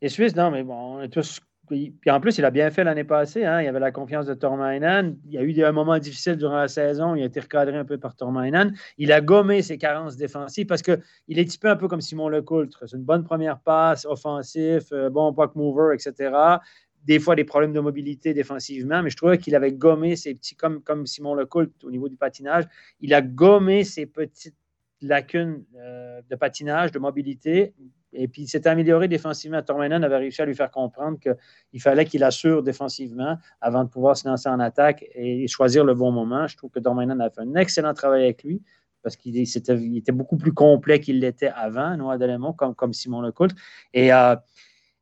Et 0.00 0.08
Suisse, 0.08 0.34
non, 0.34 0.50
mais 0.50 0.62
bon, 0.62 1.08
tous... 1.08 1.40
Puis 1.68 2.10
en 2.10 2.18
plus, 2.18 2.38
il 2.38 2.46
a 2.46 2.50
bien 2.50 2.70
fait 2.70 2.82
l'année 2.82 3.04
passée. 3.04 3.44
Hein. 3.44 3.60
Il 3.60 3.66
y 3.66 3.68
avait 3.68 3.78
la 3.78 3.92
confiance 3.92 4.24
de 4.24 4.32
Tormainen. 4.32 5.18
Il 5.26 5.32
y 5.32 5.38
a 5.38 5.42
eu 5.42 5.52
des 5.52 5.70
moments 5.70 5.98
difficiles 5.98 6.36
durant 6.36 6.56
la 6.56 6.68
saison. 6.68 7.14
Il 7.14 7.22
a 7.22 7.26
été 7.26 7.40
recadré 7.40 7.76
un 7.76 7.84
peu 7.84 7.98
par 7.98 8.16
Tormainen. 8.16 8.74
Il 8.96 9.12
a 9.12 9.20
gommé 9.20 9.60
ses 9.60 9.76
carences 9.76 10.16
défensives 10.16 10.64
parce 10.64 10.80
qu'il 10.80 10.98
est 11.28 11.44
typé 11.44 11.68
un 11.68 11.76
peu 11.76 11.86
comme 11.86 12.00
Simon 12.00 12.30
Lecoultre. 12.30 12.84
C'est 12.88 12.96
une 12.96 13.04
bonne 13.04 13.22
première 13.22 13.58
passe, 13.58 14.06
offensif, 14.06 14.84
euh, 14.92 15.10
bon 15.10 15.34
puck 15.34 15.54
mover, 15.56 15.94
etc 15.94 16.58
des 17.04 17.20
fois 17.20 17.34
des 17.36 17.44
problèmes 17.44 17.72
de 17.72 17.80
mobilité 17.80 18.34
défensivement, 18.34 19.02
mais 19.02 19.08
je 19.08 19.16
trouvais 19.16 19.38
qu'il 19.38 19.54
avait 19.54 19.72
gommé 19.72 20.14
ses 20.14 20.34
petits, 20.34 20.56
comme, 20.56 20.82
comme 20.82 21.06
Simon 21.06 21.34
Lecoultre 21.34 21.72
au 21.84 21.90
niveau 21.90 22.08
du 22.08 22.16
patinage, 22.16 22.64
il 23.00 23.14
a 23.14 23.22
gommé 23.22 23.84
ses 23.84 24.04
petites 24.04 24.56
lacunes 25.06 25.64
euh, 25.76 26.20
de 26.28 26.36
patinage, 26.36 26.92
de 26.92 26.98
mobilité. 26.98 27.74
Et 28.12 28.26
puis, 28.26 28.42
il 28.42 28.48
s'est 28.48 28.66
amélioré 28.66 29.06
défensivement. 29.06 29.62
Tormenon 29.62 30.02
avait 30.02 30.16
réussi 30.16 30.40
à 30.42 30.46
lui 30.46 30.54
faire 30.54 30.70
comprendre 30.70 31.18
qu'il 31.18 31.80
fallait 31.80 32.04
qu'il 32.04 32.24
assure 32.24 32.62
défensivement 32.62 33.36
avant 33.60 33.84
de 33.84 33.88
pouvoir 33.88 34.16
se 34.16 34.26
lancer 34.26 34.48
en 34.48 34.60
attaque 34.60 35.04
et 35.14 35.46
choisir 35.46 35.84
le 35.84 35.94
bon 35.94 36.10
moment. 36.10 36.46
Je 36.46 36.56
trouve 36.56 36.70
que 36.70 36.80
Tormenon 36.80 37.20
a 37.20 37.30
fait 37.30 37.42
un 37.42 37.54
excellent 37.54 37.94
travail 37.94 38.24
avec 38.24 38.42
lui. 38.42 38.62
parce 39.02 39.16
qu'il 39.16 39.36
était, 39.38 40.12
beaucoup 40.12 40.36
plus 40.36 40.52
complet 40.52 41.00
qu'il 41.00 41.20
l'était 41.20 41.52
avant, 41.54 41.96
Noah 41.96 42.18
Delémont, 42.18 42.52
comme, 42.52 42.74
comme 42.74 42.92
Simon 42.92 43.20
Lecoultre. 43.20 43.54
Et, 43.94 44.12
euh, 44.12 44.34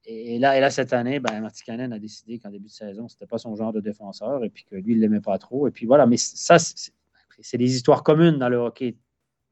et, 0.07 0.39
là, 0.39 0.57
et 0.57 0.61
là, 0.61 0.71
cette 0.71 0.93
année, 0.93 1.19
ben, 1.19 1.41
Martikanen 1.41 1.93
a 1.93 1.99
décidé 1.99 2.39
qu'en 2.39 2.51
début 2.51 2.69
de 2.69 2.73
saison, 2.73 3.09
ce 3.09 3.17
n'était 3.17 3.27
pas 3.27 3.39
son 3.39 3.57
genre 3.57 3.73
de 3.73 3.81
défenseur 3.81 4.45
et 4.45 4.51
puis 4.51 4.65
que 4.65 4.77
lui, 4.77 4.93
il 4.93 4.97
ne 4.97 5.03
l'aimait 5.03 5.21
pas 5.21 5.37
trop. 5.39 5.67
Et 5.67 5.73
puis 5.73 5.85
voilà, 5.85 6.07
mais 6.07 6.17
ça, 6.17 6.59
c'est 6.59 7.59
des 7.59 7.75
histoires 7.75 8.05
communes 8.05 8.39
dans 8.39 8.49
le 8.49 8.57
hockey. 8.57 8.97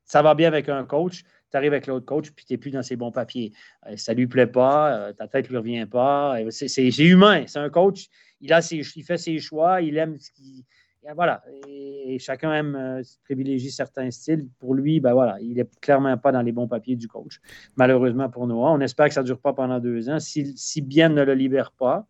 Ça 0.04 0.22
va 0.22 0.34
bien 0.34 0.48
avec 0.48 0.68
un 0.68 0.84
coach, 0.84 1.22
tu 1.50 1.56
arrives 1.56 1.72
avec 1.72 1.86
l'autre 1.86 2.06
coach, 2.06 2.30
puis 2.30 2.44
tu 2.44 2.52
n'es 2.52 2.58
plus 2.58 2.70
dans 2.70 2.82
ses 2.82 2.96
bons 2.96 3.12
papiers. 3.12 3.52
Euh, 3.86 3.96
ça 3.96 4.12
ne 4.12 4.18
lui 4.18 4.26
plaît 4.26 4.46
pas, 4.46 4.94
euh, 4.94 5.12
ta 5.12 5.28
tête 5.28 5.46
ne 5.46 5.50
lui 5.50 5.56
revient 5.58 5.86
pas. 5.86 6.36
C'est 6.50 6.98
humain, 6.98 7.44
c'est 7.46 7.58
un 7.58 7.70
coach. 7.70 8.08
Il, 8.40 8.52
a 8.52 8.60
ses, 8.60 8.76
il 8.76 9.02
fait 9.02 9.16
ses 9.16 9.38
choix, 9.38 9.80
il 9.80 9.96
aime 9.96 10.18
ce 10.18 10.30
qu'il 10.30 10.64
voilà. 11.12 11.42
Et, 11.68 12.18
chacun 12.18 12.52
aime 12.54 12.76
euh, 12.76 13.02
privilégier 13.24 13.70
certains 13.70 14.10
styles. 14.10 14.48
Pour 14.58 14.74
lui, 14.74 15.00
ben 15.00 15.12
voilà, 15.12 15.38
il 15.40 15.54
n'est 15.54 15.68
clairement 15.80 16.16
pas 16.16 16.32
dans 16.32 16.42
les 16.42 16.52
bons 16.52 16.68
papiers 16.68 16.96
du 16.96 17.08
coach. 17.08 17.40
Malheureusement 17.76 18.30
pour 18.30 18.46
Noah. 18.46 18.72
On 18.72 18.80
espère 18.80 19.08
que 19.08 19.14
ça 19.14 19.20
ne 19.20 19.26
dure 19.26 19.40
pas 19.40 19.52
pendant 19.52 19.80
deux 19.80 20.08
ans. 20.08 20.18
Si 20.18 20.80
Bien 20.80 21.10
ne 21.10 21.22
le 21.22 21.34
libère 21.34 21.72
pas, 21.72 22.06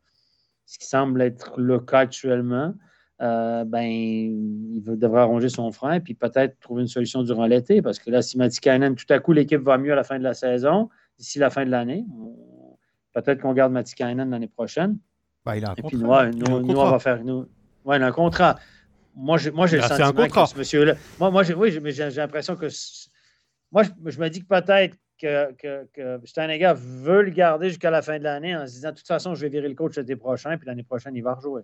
ce 0.67 0.79
qui 0.79 0.87
semble 0.87 1.23
être 1.23 1.61
le 1.61 1.81
cas 1.81 2.01
actuellement, 2.01 2.75
euh, 3.23 3.65
ben, 3.65 3.83
il 3.85 4.83
devra 4.85 5.23
arranger 5.23 5.49
son 5.49 5.71
frein 5.73 6.01
puis 6.01 6.15
peut-être 6.15 6.59
trouver 6.61 6.83
une 6.83 6.89
solution 6.89 7.23
durant 7.23 7.47
l'été. 7.47 7.81
Parce 7.83 7.99
que 7.99 8.11
là, 8.11 8.23
si 8.23 8.39
Matikainen, 8.39 8.95
tout 8.95 9.07
à 9.11 9.19
coup, 9.19 9.33
l'équipe 9.33 9.61
va 9.63 9.79
mieux 9.79 9.93
à 9.93 9.97
la 9.97 10.05
fin 10.05 10.19
de 10.19 10.25
la 10.25 10.35
saison, 10.35 10.89
d'ici 11.19 11.39
la 11.39 11.51
fin 11.51 11.65
de 11.65 11.71
l'année, 11.71 12.05
peut-être 13.13 13.41
qu'on 13.41 13.53
garde 13.53 13.73
Matikainen 13.73 14.31
l'année 14.31 14.49
prochaine. 14.49 14.99
Ben, 15.45 15.57
il 15.57 15.65
a 15.65 15.71
un 15.71 15.75
Et 15.75 15.83
contrat. 15.83 15.89
puis 15.89 16.37
Noah, 16.39 16.61
Noah, 16.61 16.91
va 16.93 16.99
faire. 16.99 17.23
Nous, 17.25 17.47
ouais, 17.85 17.97
il 17.97 18.03
a 18.03 18.07
un 18.07 18.13
contrat 18.13 18.57
moi, 19.17 19.39
j'ai, 19.39 19.51
moi, 19.51 19.67
le 19.67 19.81
Ah, 19.81 19.85
un 19.85 19.89
sentiment 19.89 20.23
contrat. 20.25 20.45
que 20.45 20.49
ce 20.51 20.59
monsieur-là. 20.59 20.95
Moi, 21.19 21.31
moi 21.31 21.43
j'ai, 21.43 21.55
oui, 21.55 21.79
mais 21.81 21.93
j'ai, 21.93 22.11
j'ai 22.11 22.21
l'impression 22.21 22.57
que. 22.57 22.67
Moi, 23.71 23.85
je, 23.85 23.91
je 24.11 24.21
me 24.21 24.29
dis 24.29 24.43
que 24.43 24.47
peut-être 24.49 24.97
que, 25.21 25.53
que, 25.53 25.87
que 25.93 26.27
Steinegger 26.27 26.73
veut 26.77 27.23
le 27.23 27.31
garder 27.31 27.69
jusqu'à 27.69 27.91
la 27.91 28.03
fin 28.03 28.19
de 28.19 28.25
l'année 28.25 28.57
en 28.57 28.67
se 28.67 28.73
disant 28.73 28.91
de 28.91 28.97
toute 28.97 29.07
façon, 29.07 29.35
je 29.35 29.43
vais 29.43 29.49
virer 29.49 29.69
le 29.69 29.75
coach 29.75 29.97
l'été 29.97 30.17
prochain, 30.17 30.57
puis 30.59 30.67
l'année 30.67 30.83
prochaine, 30.83 31.15
il 31.15 31.23
va 31.23 31.35
rejouer. 31.35 31.63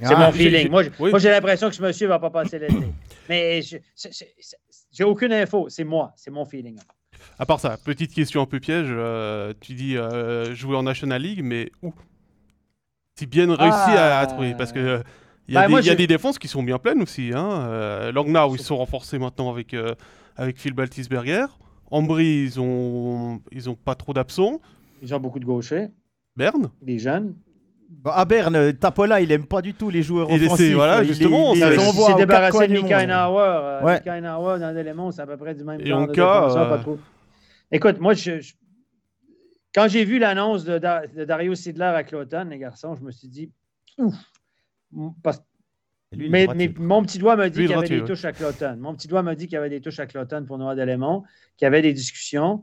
C'est 0.00 0.14
Ah, 0.14 0.26
mon 0.26 0.32
feeling. 0.32 0.70
Moi, 0.70 0.82
oui. 0.98 1.12
j'ai 1.18 1.30
l'impression 1.30 1.68
que 1.68 1.74
ce 1.74 1.82
monsieur 1.82 2.06
ne 2.06 2.10
va 2.10 2.18
pas 2.18 2.30
passer 2.30 2.58
l'été. 2.58 2.74
Mais 3.28 3.60
j'ai 3.62 5.04
aucune 5.04 5.32
info. 5.32 5.68
C'est 5.68 5.84
moi. 5.84 6.12
C'est 6.16 6.30
mon 6.30 6.44
feeling. 6.44 6.78
À 7.38 7.46
part 7.46 7.60
ça, 7.60 7.76
petite 7.82 8.12
question 8.12 8.42
un 8.42 8.46
peu 8.46 8.60
piège. 8.60 8.88
euh, 8.90 9.54
tu 9.60 9.74
dis 9.74 9.96
euh, 9.96 10.54
jouer 10.54 10.76
en 10.76 10.82
National 10.82 11.22
League, 11.22 11.42
mais 11.42 11.70
où? 11.82 11.92
Si 13.18 13.26
bien 13.26 13.46
réussi 13.46 13.90
à, 13.96 14.18
à 14.18 14.26
trouver, 14.26 14.54
parce 14.54 14.72
que 14.72 14.78
euh, 14.78 15.02
il 15.48 15.54
y 15.54 15.56
a, 15.56 15.60
Bah, 15.62 15.66
des, 15.66 15.70
moi, 15.70 15.80
il 15.80 15.86
y 15.86 15.88
a 15.88 15.92
j'ai- 15.92 15.96
des 15.96 16.06
défenses 16.06 16.38
qui 16.38 16.48
sont 16.48 16.62
bien 16.62 16.78
pleines 16.78 17.00
aussi. 17.00 17.30
Hein. 17.34 18.10
Langnau, 18.12 18.54
ils 18.56 18.60
sont 18.60 18.76
renforcés 18.76 19.18
maintenant 19.18 19.50
avec, 19.50 19.74
avec 20.36 20.58
Phil 20.58 20.72
Baltisberger. 20.74 21.46
Ambry, 21.90 22.42
ils 22.44 22.60
ont, 22.60 23.40
ils 23.52 23.70
ont 23.70 23.74
pas 23.76 23.94
trop 23.94 24.12
d'absents. 24.12 24.60
Ils 25.02 25.14
ont 25.14 25.20
beaucoup 25.20 25.38
de 25.38 25.44
gauchers, 25.44 25.88
Berne 26.36 26.70
des 26.82 26.98
jeunes. 26.98 27.34
Bah, 28.02 28.12
à 28.16 28.24
Berne, 28.24 28.72
Tapola, 28.74 29.20
il 29.20 29.30
aime 29.32 29.46
pas 29.46 29.62
du 29.62 29.74
tout 29.74 29.90
les 29.90 30.02
joueurs 30.02 30.28
Il 30.30 30.36
essaie, 30.36 30.46
offensifs. 30.46 30.74
voilà, 30.74 31.02
Il- 31.02 31.08
justement, 31.08 31.54
il, 31.54 31.60
s'est 31.60 32.14
débarrassé 32.16 32.66
de 32.68 32.72
Mika. 32.72 33.00
Euh, 33.00 33.82
Ouais. 33.82 33.94
Mika 33.94 34.20
dans 34.20 34.74
l'élément, 34.74 35.10
c'est 35.10 35.22
à 35.22 35.26
peu 35.26 35.36
près 35.36 35.54
du 35.54 35.64
même 35.64 35.80
Et 35.80 35.86
genre 35.86 36.06
de 36.06 36.10
encore, 36.12 36.48
défenseur, 36.48 36.68
pas 36.68 36.74
euh, 36.76 36.82
trop. 36.82 36.98
Écoute, 37.72 38.00
moi, 38.00 38.14
je, 38.14 38.40
je- 38.40 38.54
quand 39.74 39.88
j'ai 39.88 40.04
vu 40.04 40.18
l'annonce 40.18 40.64
de, 40.64 40.78
Da- 40.78 41.06
de 41.06 41.24
Dario 41.24 41.54
Sidler 41.54 41.84
à 41.84 42.04
Cloton, 42.04 42.46
les 42.50 42.58
garçons, 42.58 42.94
je 42.94 43.02
me 43.02 43.10
suis 43.10 43.28
dit, 43.28 43.50
ouf. 43.98 44.14
Parce- 45.22 45.42
Lui, 46.12 46.30
mais, 46.30 46.46
mon 46.78 47.02
petit 47.02 47.18
doigt 47.18 47.34
me 47.36 47.48
dit 47.48 47.60
qu'il 47.62 47.70
y 47.70 47.74
avait 47.74 47.88
des 47.88 48.00
ouais. 48.00 48.06
touches 48.06 48.24
à 48.24 48.32
Cloton. 48.32 48.76
Mon 48.78 48.94
petit 48.94 49.08
doigt 49.08 49.22
me 49.24 49.34
dit 49.34 49.46
qu'il 49.46 49.54
y 49.54 49.58
avait 49.58 49.70
des 49.70 49.80
touches 49.80 49.98
à 49.98 50.06
Cloton 50.06 50.44
pour 50.46 50.58
Noah 50.58 50.76
Delémont, 50.76 51.24
qu'il 51.56 51.64
y 51.64 51.66
avait 51.66 51.82
des 51.82 51.92
discussions. 51.92 52.62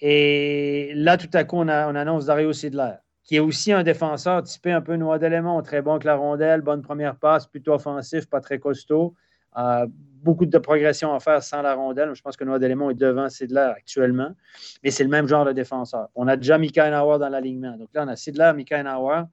Et 0.00 0.92
là, 0.94 1.16
tout 1.18 1.28
à 1.34 1.44
coup, 1.44 1.56
on, 1.56 1.68
a- 1.68 1.90
on 1.90 1.94
annonce 1.94 2.24
Dario 2.26 2.52
Sidler, 2.52 2.92
qui 3.28 3.36
est 3.36 3.40
aussi 3.40 3.72
un 3.72 3.82
défenseur 3.82 4.42
typé 4.42 4.72
un 4.72 4.80
peu 4.80 4.96
Noah 4.96 5.18
Delémont, 5.18 5.60
très 5.60 5.82
bon 5.82 5.98
que 5.98 6.06
la 6.06 6.16
rondelle, 6.16 6.62
bonne 6.62 6.80
première 6.80 7.14
passe, 7.14 7.46
plutôt 7.46 7.74
offensif, 7.74 8.26
pas 8.26 8.40
très 8.40 8.58
costaud. 8.58 9.14
Euh, 9.58 9.86
beaucoup 10.22 10.46
de 10.46 10.58
progression 10.58 11.12
à 11.12 11.20
faire 11.20 11.42
sans 11.42 11.60
la 11.60 11.74
rondelle. 11.74 12.14
Je 12.14 12.22
pense 12.22 12.38
que 12.38 12.44
Noah 12.44 12.58
Delémont 12.58 12.88
est 12.88 12.94
devant 12.94 13.28
Sidler 13.28 13.70
actuellement, 13.76 14.34
mais 14.82 14.90
c'est 14.90 15.04
le 15.04 15.10
même 15.10 15.28
genre 15.28 15.44
de 15.44 15.52
défenseur. 15.52 16.08
On 16.14 16.26
a 16.26 16.38
déjà 16.38 16.56
Mika 16.56 16.88
Einauer 16.88 17.18
dans 17.18 17.28
l'alignement. 17.28 17.76
Donc 17.76 17.90
là, 17.92 18.04
on 18.06 18.08
a 18.08 18.16
Sidler, 18.16 18.52
Mika 18.56 18.80
Einauer. 18.80 19.24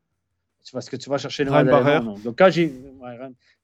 Tu 0.66 0.74
vois 0.74 0.82
ce 0.82 0.90
que 0.90 0.98
tu 0.98 1.10
vas 1.10 1.18
chercher 1.18 1.46
Noah 1.46 1.62
Ryan 1.62 1.84
Delémont. 1.86 2.20
Donc 2.20 2.38
quand 2.38 2.50
j'ai. 2.50 2.66
ouais, 3.00 3.18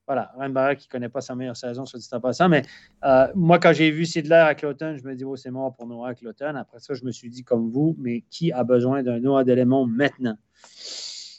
voilà, 0.08 0.32
Ryan 0.38 0.76
qui 0.76 0.88
ne 0.88 0.92
connaît 0.92 1.10
pas 1.10 1.22
sa 1.22 1.36
meilleure 1.36 1.56
saison, 1.56 1.86
soit 1.86 2.00
dit 2.00 2.08
en 2.12 2.20
passant. 2.20 2.50
Mais 2.50 2.64
euh, 3.04 3.28
moi, 3.36 3.60
quand 3.60 3.74
j'ai 3.74 3.92
vu 3.92 4.06
Sidler 4.06 4.36
à 4.36 4.56
Cloton, 4.56 4.98
je 4.98 5.08
me 5.08 5.16
dis, 5.16 5.24
oh, 5.24 5.36
c'est 5.36 5.52
mort 5.52 5.74
pour 5.74 5.88
Noah 5.88 6.10
à 6.10 6.16
Cloton. 6.16 6.56
Après 6.56 6.80
ça, 6.80 6.94
je 6.94 7.06
me 7.06 7.12
suis 7.12 7.30
dit, 7.30 7.44
comme 7.44 7.70
vous, 7.70 7.96
mais 7.98 8.24
qui 8.30 8.52
a 8.52 8.64
besoin 8.64 9.04
d'un 9.04 9.20
Noah 9.20 9.44
Delémont 9.44 9.86
maintenant? 9.86 10.36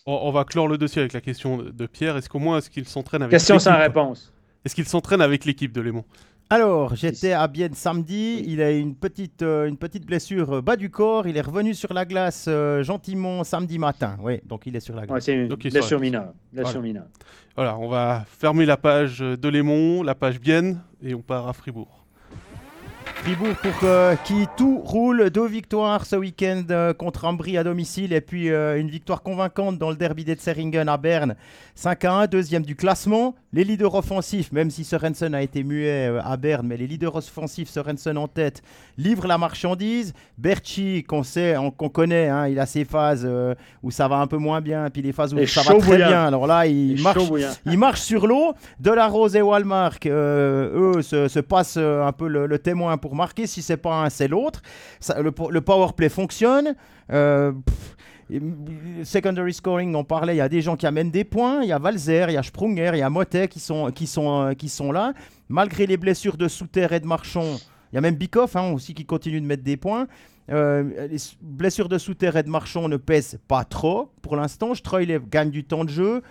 on, 0.06 0.12
on 0.12 0.30
va 0.30 0.44
clore 0.44 0.68
le 0.68 0.78
dossier 0.78 1.00
avec 1.00 1.12
la 1.12 1.20
question 1.20 1.58
de, 1.58 1.70
de 1.70 1.86
Pierre. 1.86 2.16
Est-ce 2.16 2.28
qu'au 2.28 2.38
moins, 2.38 2.58
est-ce 2.58 2.70
qu'il 2.70 2.86
s'entraîne 2.86 3.22
avec 3.22 3.30
Question 3.30 3.58
sans 3.58 3.72
l'équipe 3.72 3.94
réponse. 3.94 4.32
Est-ce 4.64 4.74
qu'il 4.74 4.86
s'entraîne 4.86 5.20
avec 5.20 5.44
l'équipe 5.44 5.72
de 5.72 5.80
Léman? 5.80 6.04
Alors, 6.52 6.94
j'étais 6.94 7.32
à 7.32 7.48
Bienne 7.48 7.72
samedi. 7.72 8.44
Il 8.46 8.60
a 8.60 8.70
une 8.72 8.94
petite, 8.94 9.40
euh, 9.40 9.66
une 9.66 9.78
petite 9.78 10.04
blessure 10.04 10.56
euh, 10.56 10.60
bas 10.60 10.76
du 10.76 10.90
corps. 10.90 11.26
Il 11.26 11.38
est 11.38 11.40
revenu 11.40 11.72
sur 11.72 11.94
la 11.94 12.04
glace 12.04 12.44
euh, 12.46 12.82
gentiment 12.82 13.42
samedi 13.42 13.78
matin. 13.78 14.18
Oui, 14.20 14.38
donc 14.44 14.66
il 14.66 14.76
est 14.76 14.80
sur 14.80 14.94
la 14.94 15.06
glace. 15.06 15.14
Ouais, 15.14 15.20
c'est 15.22 15.32
une 15.32 15.50
Ok, 15.50 15.62
ça 15.62 15.70
blessure 15.70 15.98
va. 15.98 16.04
mineure. 16.04 16.34
Blessure 16.52 16.82
mineure. 16.82 17.06
Voilà, 17.56 17.78
on 17.78 17.88
va 17.88 18.26
fermer 18.28 18.66
la 18.66 18.76
page 18.76 19.20
de 19.20 19.48
Léman, 19.48 20.02
la 20.02 20.14
page 20.14 20.38
Bienne, 20.38 20.82
et 21.02 21.14
on 21.14 21.22
part 21.22 21.48
à 21.48 21.54
Fribourg. 21.54 22.01
Fribourg 23.22 23.54
pour 23.62 23.72
euh, 23.84 24.16
qui 24.24 24.46
tout 24.56 24.78
roule. 24.84 25.30
Deux 25.30 25.46
victoires 25.46 26.04
ce 26.06 26.16
week-end 26.16 26.62
euh, 26.70 26.92
contre 26.92 27.24
Ambry 27.24 27.56
à 27.56 27.62
domicile 27.62 28.12
et 28.12 28.20
puis 28.20 28.50
euh, 28.50 28.80
une 28.80 28.88
victoire 28.90 29.22
convaincante 29.22 29.78
dans 29.78 29.90
le 29.90 29.96
derby 29.96 30.24
des 30.24 30.34
Zeringen 30.34 30.88
à 30.88 30.96
Berne. 30.96 31.36
5 31.76 32.04
à 32.04 32.12
1, 32.14 32.26
deuxième 32.26 32.64
du 32.64 32.74
classement. 32.74 33.34
Les 33.52 33.64
leaders 33.64 33.94
offensifs, 33.94 34.50
même 34.50 34.70
si 34.70 34.82
Sorensen 34.84 35.34
a 35.34 35.42
été 35.42 35.62
muet 35.62 36.10
à 36.24 36.36
Berne, 36.36 36.66
mais 36.66 36.76
les 36.76 36.86
leaders 36.86 37.14
offensifs, 37.14 37.68
Sorensen 37.68 38.16
en 38.18 38.26
tête, 38.28 38.62
livrent 38.98 39.26
la 39.26 39.38
marchandise. 39.38 40.12
Berchi, 40.38 41.04
qu'on 41.04 41.22
sait, 41.22 41.56
on- 41.56 41.70
qu'on 41.70 41.88
connaît, 41.90 42.28
hein, 42.28 42.48
il 42.48 42.58
a 42.58 42.66
ses 42.66 42.84
phases 42.84 43.28
où 43.82 43.90
ça 43.90 44.08
va 44.08 44.16
un 44.16 44.26
peu 44.26 44.36
moins 44.38 44.60
bien, 44.60 44.88
puis 44.90 45.00
les 45.02 45.12
phases 45.12 45.32
où 45.34 45.38
Et 45.38 45.46
ça 45.46 45.62
va 45.62 45.78
très 45.78 45.96
bien. 45.96 46.24
Alors 46.24 46.46
là, 46.46 46.66
Il 46.66 47.78
marche 47.78 48.00
sur 48.00 48.26
l'eau. 48.26 48.52
Delarose 48.80 49.36
et 49.36 49.42
Walmark, 49.42 50.06
eux, 50.06 51.00
se, 51.02 51.28
se 51.28 51.40
passent 51.40 51.76
un 51.78 52.12
peu 52.12 52.28
le, 52.28 52.46
le 52.46 52.58
témoin 52.58 52.96
pour 52.98 53.11
marquer. 53.14 53.46
Si 53.46 53.62
c'est 53.62 53.76
pas 53.76 54.04
un, 54.04 54.10
c'est 54.10 54.28
l'autre. 54.28 54.62
Le, 55.16 55.32
le 55.50 55.60
power 55.60 55.92
play 55.96 56.08
fonctionne. 56.08 56.74
Euh, 57.10 57.52
secondary 59.04 59.52
scoring, 59.52 59.94
on 59.94 60.04
parlait, 60.04 60.34
il 60.34 60.38
y 60.38 60.42
a 60.42 60.48
des 60.48 60.62
gens 60.62 60.76
qui 60.76 60.86
amènent 60.86 61.10
des 61.10 61.24
points. 61.24 61.62
Il 61.62 61.68
y 61.68 61.72
a 61.72 61.78
Valzer, 61.78 62.26
il 62.28 62.34
y 62.34 62.36
a 62.36 62.42
Sprunger, 62.42 62.92
il 62.94 62.98
y 62.98 63.02
a 63.02 63.10
Motet 63.10 63.48
qui 63.48 63.60
sont, 63.60 63.90
qui, 63.90 64.06
sont, 64.06 64.42
euh, 64.42 64.52
qui 64.54 64.68
sont 64.68 64.92
là. 64.92 65.12
Malgré 65.48 65.86
les 65.86 65.96
blessures 65.96 66.36
de 66.36 66.48
Souter 66.48 66.88
et 66.90 67.00
de 67.00 67.06
Marchand, 67.06 67.58
il 67.92 67.96
y 67.96 67.98
a 67.98 68.00
même 68.00 68.14
Bikoff 68.14 68.56
hein, 68.56 68.72
aussi 68.72 68.94
qui 68.94 69.04
continue 69.04 69.40
de 69.40 69.46
mettre 69.46 69.62
des 69.62 69.76
points. 69.76 70.06
Euh, 70.50 71.08
les 71.08 71.18
blessures 71.40 71.88
de 71.88 71.98
Souter 71.98 72.30
et 72.34 72.42
de 72.42 72.48
Marchand 72.48 72.88
ne 72.88 72.96
pèsent 72.96 73.38
pas 73.48 73.64
trop 73.64 74.10
pour 74.22 74.36
l'instant. 74.36 74.74
Stroilev 74.74 75.28
gagne 75.28 75.50
du 75.50 75.64
temps 75.64 75.84
de 75.84 75.90
jeu 75.90 76.22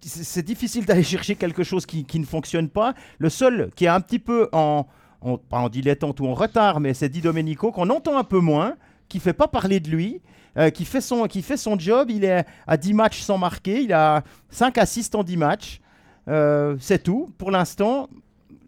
c'est 0.00 0.44
difficile 0.44 0.84
d'aller 0.84 1.02
chercher 1.16 1.34
quelque 1.34 1.64
chose 1.64 1.84
qui, 1.84 2.04
qui 2.04 2.20
ne 2.20 2.24
fonctionne 2.24 2.68
pas. 2.68 2.94
Le 3.18 3.28
seul 3.28 3.70
qui 3.74 3.86
est 3.86 3.88
un 3.88 4.00
petit 4.00 4.20
peu 4.20 4.48
en, 4.52 4.86
en- 5.20 5.38
pas 5.38 5.58
en 5.58 5.68
dilettante 5.68 6.20
ou 6.20 6.26
en 6.26 6.34
retard, 6.34 6.80
mais 6.80 6.94
c'est 6.94 7.08
Di 7.08 7.20
Domenico 7.20 7.72
qu'on 7.72 7.90
entend 7.90 8.18
un 8.18 8.24
peu 8.24 8.38
moins, 8.40 8.76
qui 9.08 9.20
fait 9.20 9.32
pas 9.32 9.48
parler 9.48 9.80
de 9.80 9.88
lui, 9.90 10.20
euh, 10.56 10.70
qui, 10.70 10.84
fait 10.84 11.00
son, 11.00 11.26
qui 11.26 11.42
fait 11.42 11.56
son 11.56 11.78
job. 11.78 12.10
Il 12.10 12.24
est 12.24 12.44
à 12.66 12.76
10 12.76 12.94
matchs 12.94 13.20
sans 13.20 13.38
marquer, 13.38 13.82
il 13.82 13.92
a 13.92 14.22
5 14.50 14.76
assists 14.78 15.14
en 15.14 15.22
10 15.24 15.36
matchs. 15.36 15.80
Euh, 16.28 16.76
c'est 16.80 17.02
tout 17.02 17.30
pour 17.38 17.50
l'instant. 17.50 18.08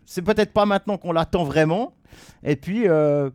C'est 0.06 0.22
peut-être 0.22 0.52
pas 0.52 0.66
maintenant 0.66 0.96
qu'on 0.98 1.12
l'attend 1.12 1.44
vraiment. 1.44 1.92
Et 2.42 2.56
puis, 2.56 2.88
euh, 2.88 3.30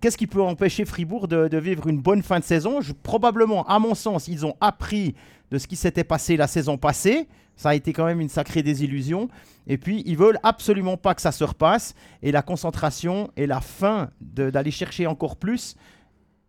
qu'est-ce 0.00 0.16
qui 0.18 0.26
peut 0.26 0.42
empêcher 0.42 0.84
Fribourg 0.84 1.28
de, 1.28 1.48
de 1.48 1.58
vivre 1.58 1.86
une 1.86 1.98
bonne 2.00 2.22
fin 2.22 2.38
de 2.40 2.44
saison? 2.44 2.80
Je- 2.80 2.92
Probablement, 2.92 3.64
à 3.66 3.78
mon 3.78 3.94
sens, 3.94 4.28
ils 4.28 4.44
ont 4.44 4.56
appris 4.60 5.14
de 5.50 5.58
ce 5.58 5.66
qui 5.66 5.76
s'était 5.76 6.04
passé 6.04 6.36
la 6.36 6.46
saison 6.46 6.76
passée. 6.76 7.28
Ça 7.56 7.70
a 7.70 7.74
été 7.74 7.92
quand 7.92 8.04
même 8.04 8.20
une 8.20 8.28
sacrée 8.28 8.62
désillusion. 8.62 9.28
Et 9.66 9.78
puis, 9.78 10.02
ils 10.06 10.16
veulent 10.16 10.38
absolument 10.42 10.96
pas 10.96 11.14
que 11.14 11.22
ça 11.22 11.32
se 11.32 11.44
repasse. 11.44 11.94
Et 12.22 12.32
la 12.32 12.42
concentration 12.42 13.30
et 13.36 13.46
la 13.46 13.60
faim 13.60 14.10
d'aller 14.20 14.70
chercher 14.70 15.06
encore 15.06 15.36
plus 15.36 15.76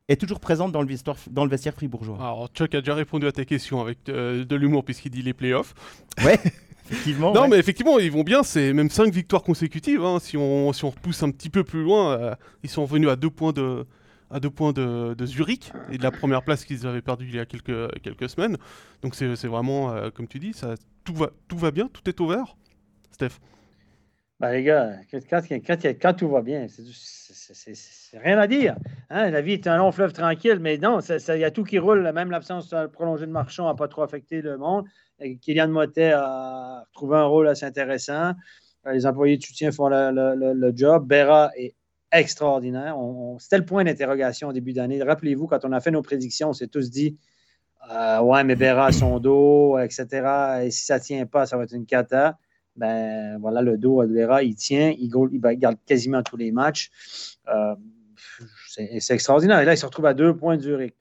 est 0.08 0.20
toujours 0.20 0.40
présente 0.40 0.72
dans 0.72 0.82
le 0.82 0.88
vestiaire, 0.88 1.16
dans 1.32 1.44
le 1.46 1.50
vestiaire 1.50 1.74
fribourgeois. 1.74 2.18
Alors, 2.20 2.48
Chuck 2.54 2.74
a 2.76 2.80
déjà 2.82 2.94
répondu 2.94 3.26
à 3.28 3.32
ta 3.32 3.46
question 3.46 3.82
avec 3.82 3.98
euh, 4.10 4.46
de 4.46 4.56
l'humour, 4.56 4.84
puisqu'il 4.84 5.10
dit 5.12 5.22
les 5.22 5.34
playoffs. 5.34 5.74
Ouais, 6.24 6.38
effectivement. 6.90 7.34
non, 7.34 7.42
ouais. 7.44 7.48
mais 7.50 7.58
effectivement, 7.58 7.98
ils 8.00 8.12
vont 8.12 8.24
bien. 8.24 8.44
C'est 8.44 8.74
même 8.74 8.90
5 8.90 9.14
victoires 9.14 9.44
consécutives. 9.44 10.04
hein. 10.04 10.18
Si, 10.20 10.38
on, 10.38 10.74
si 10.74 10.86
on 10.86 10.90
repousse 10.92 11.24
un 11.24 11.32
petit 11.32 11.50
peu 11.50 11.64
plus 11.64 11.84
loin, 11.84 12.12
euh, 12.12 12.36
ils 12.64 12.70
sont 12.70 12.84
revenus 12.84 13.10
à 13.10 13.16
deux 13.16 13.30
points 13.32 13.54
de, 13.54 13.86
à 14.36 14.42
deux 14.42 14.50
points 14.50 14.74
de, 14.74 15.26
Zurich 15.26 15.72
et 15.90 15.98
de 15.98 16.04
la 16.04 16.12
première 16.12 16.44
place 16.44 16.66
qu'ils 16.66 16.86
avaient 16.86 17.02
perdue 17.02 17.26
il 17.30 17.36
y 17.36 17.40
a 17.40 17.46
quelques, 17.46 18.02
quelques 18.02 18.30
semaines. 18.30 18.58
Donc 19.02 19.16
c'est 19.16 19.48
vraiment, 19.48 19.94
euh, 19.94 20.10
comme 20.10 20.28
tu 20.28 20.40
dis, 20.40 20.52
ça, 20.52 20.76
tout, 21.06 21.16
va, 21.16 21.30
tout 21.48 21.58
va 21.58 21.72
bien, 21.72 21.88
tout 21.88 22.08
est 22.10 22.20
ouvert. 22.20 22.58
Steph? 23.12 23.40
Ben, 24.42 24.52
les 24.52 24.64
gars, 24.64 24.98
quand, 26.02 26.14
tout 26.14 26.28
va 26.28 26.42
bien, 26.42 26.68
c'est 26.68 28.20
rien 28.20 28.38
à 28.38 28.48
dire. 28.48 28.76
Hein. 29.10 29.30
La 29.30 29.40
vie 29.40 29.54
est 29.54 29.68
un 29.68 29.78
long 29.78 29.94
fleuve 29.94 30.12
tranquille, 30.12 30.60
mais 30.60 30.78
non, 30.78 31.00
il 31.00 31.40
y 31.40 31.46
a 31.46 31.52
tout 31.52 31.64
qui 31.64 31.80
roule. 31.80 32.12
Même 32.12 32.30
l'absence 32.30 32.76
prolongée 32.92 33.28
de 33.28 33.32
Marchand 33.32 33.68
n'a 33.68 33.76
pas 33.76 33.88
trop 33.88 34.02
affecté 34.02 34.42
le 34.42 34.58
monde. 34.58 34.84
Kylian 35.42 35.70
Motet 35.70 36.12
a 36.12 36.84
trouvé 36.92 37.16
un 37.16 37.24
rôle 37.24 37.48
assez 37.48 37.66
intéressant. 37.66 38.34
Les 38.92 39.06
employés 39.06 39.38
de 39.38 39.44
soutien 39.44 39.72
font 39.72 39.88
le, 39.88 40.74
job. 40.76 41.08
Berra 41.08 41.52
est 41.56 41.74
extraordinaire. 42.20 42.98
C'était 43.40 43.58
le 43.58 43.66
point 43.66 43.84
d'interrogation 43.84 44.50
au 44.50 44.54
début 44.54 44.74
d'année. 44.74 45.02
Rappelez-vous, 45.02 45.48
quand 45.48 45.64
on 45.66 45.72
a 45.72 45.80
fait 45.80 45.92
nos 45.92 46.02
prédictions, 46.02 46.50
on 46.50 46.54
s'est 46.54 46.68
tous 46.68 46.90
dit 46.90 47.18
euh, 47.92 48.20
Ouais, 48.22 48.44
mais 48.44 48.56
Berra 48.56 48.88
a 48.88 48.92
son 48.92 49.20
dos, 49.20 49.78
etc. 49.80 50.64
Et 50.64 50.72
si 50.72 50.86
ça 50.86 50.98
ne 50.98 51.04
tient 51.04 51.26
pas, 51.26 51.46
ça 51.46 51.58
va 51.58 51.64
être 51.64 51.74
une 51.74 51.86
cata 51.86 52.38
ben 52.76 53.38
voilà, 53.40 53.62
le 53.62 53.78
dos 53.78 54.06
Vera, 54.06 54.44
il 54.44 54.56
tient, 54.56 54.94
il, 54.98 55.10
garde 55.58 55.78
quasiment 55.86 56.22
tous 56.24 56.38
les 56.38 56.52
matchs. 56.52 56.92
Euh, 57.48 57.76
c'est 58.68 59.14
extraordinaire. 59.14 59.60
Et 59.60 59.66
là, 59.66 59.74
il 59.74 59.78
se 59.78 59.86
retrouve 59.86 60.06
à 60.06 60.14
deux 60.14 60.36
points 60.36 60.58
de 60.58 60.62
Zurich. 60.62 60.96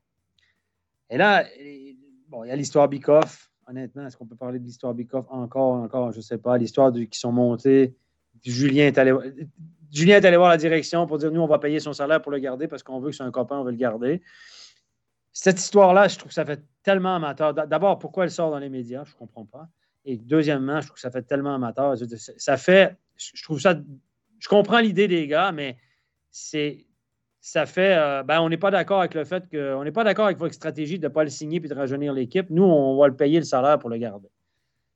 Et 1.11 1.17
là, 1.17 1.45
il 1.59 1.97
y 2.47 2.51
a 2.51 2.57
l'histoire 2.57 2.89
Bikoff. 2.89 3.51
Honnêtement, 3.67 4.07
est-ce 4.07 4.17
qu'on 4.17 4.27
peut 4.27 4.37
parler 4.37 4.59
de 4.59 4.65
l'histoire 4.65 4.95
Bikoff 4.95 5.27
encore, 5.31 5.75
encore, 5.75 6.13
je 6.13 6.19
ne 6.19 6.23
sais 6.23 6.39
pas. 6.39 6.59
L'histoire 6.59 6.93
qui 6.93 7.19
sont 7.19 7.33
montés. 7.33 7.97
Julien 8.43 8.87
est, 8.87 8.99
allé, 8.99 9.13
Julien 9.95 10.17
est 10.17 10.25
allé 10.25 10.37
voir 10.37 10.51
la 10.51 10.57
direction 10.57 11.07
pour 11.07 11.19
dire 11.19 11.31
nous, 11.31 11.41
on 11.41 11.47
va 11.47 11.61
payer 11.61 11.79
son 11.79 11.93
salaire 11.93 12.21
pour 12.21 12.33
le 12.33 12.39
garder 12.39 12.67
parce 12.67 12.83
qu'on 12.83 12.99
veut 12.99 13.11
que 13.11 13.17
c'est 13.17 13.23
un 13.23 13.31
copain, 13.31 13.59
on 13.59 13.63
veut 13.63 13.71
le 13.71 13.77
garder. 13.77 14.23
Cette 15.33 15.61
histoire-là, 15.61 16.09
je 16.09 16.19
trouve 16.19 16.31
que 16.31 16.35
ça 16.35 16.45
fait 16.45 16.61
tellement 16.83 17.15
amateur. 17.15 17.55
D'abord, 17.55 18.01
pourquoi 18.01 18.25
elle 18.25 18.31
sort 18.33 18.51
dans 18.51 18.59
les 18.59 18.69
médias? 18.69 19.05
Je 19.05 19.13
ne 19.13 19.17
comprends 19.17 19.45
pas. 19.45 19.69
Et 20.05 20.17
deuxièmement, 20.17 20.81
je 20.81 20.87
trouve 20.87 20.97
que 20.97 21.01
ça 21.01 21.13
fait 21.13 21.23
tellement 21.23 21.55
amateur. 21.55 21.95
Ça 22.37 22.57
fait, 22.57 22.97
je 23.17 23.43
trouve 23.45 23.61
ça, 23.61 23.81
je 24.41 24.49
comprends 24.49 24.81
l'idée 24.81 25.07
des 25.07 25.29
gars, 25.29 25.53
mais 25.53 25.77
c'est, 26.31 26.87
ça 27.41 27.65
fait, 27.65 27.97
euh, 27.97 28.25
ben, 28.25 28.41
on 28.41 28.49
n'est 28.49 28.57
pas 28.57 28.73
d'accord 28.73 28.99
avec 28.99 29.15
le 29.15 29.25
fait 29.25 29.49
que, 29.49 29.75
on 29.75 29.85
n'est 29.85 29.93
pas 29.93 30.03
d'accord 30.03 30.27
avec 30.27 30.39
votre 30.39 30.55
stratégie 30.55 30.99
de 30.99 31.07
ne 31.07 31.13
pas 31.13 31.23
le 31.23 31.31
signer 31.31 31.61
puis 31.61 31.69
de 31.69 31.75
rajeunir 31.75 32.13
l'équipe. 32.13 32.51
Nous, 32.51 32.65
on 32.65 32.99
va 32.99 33.07
le 33.07 33.15
payer 33.15 33.39
le 33.39 33.45
salaire 33.45 33.79
pour 33.79 33.91
le 33.91 33.99
garder. 33.99 34.29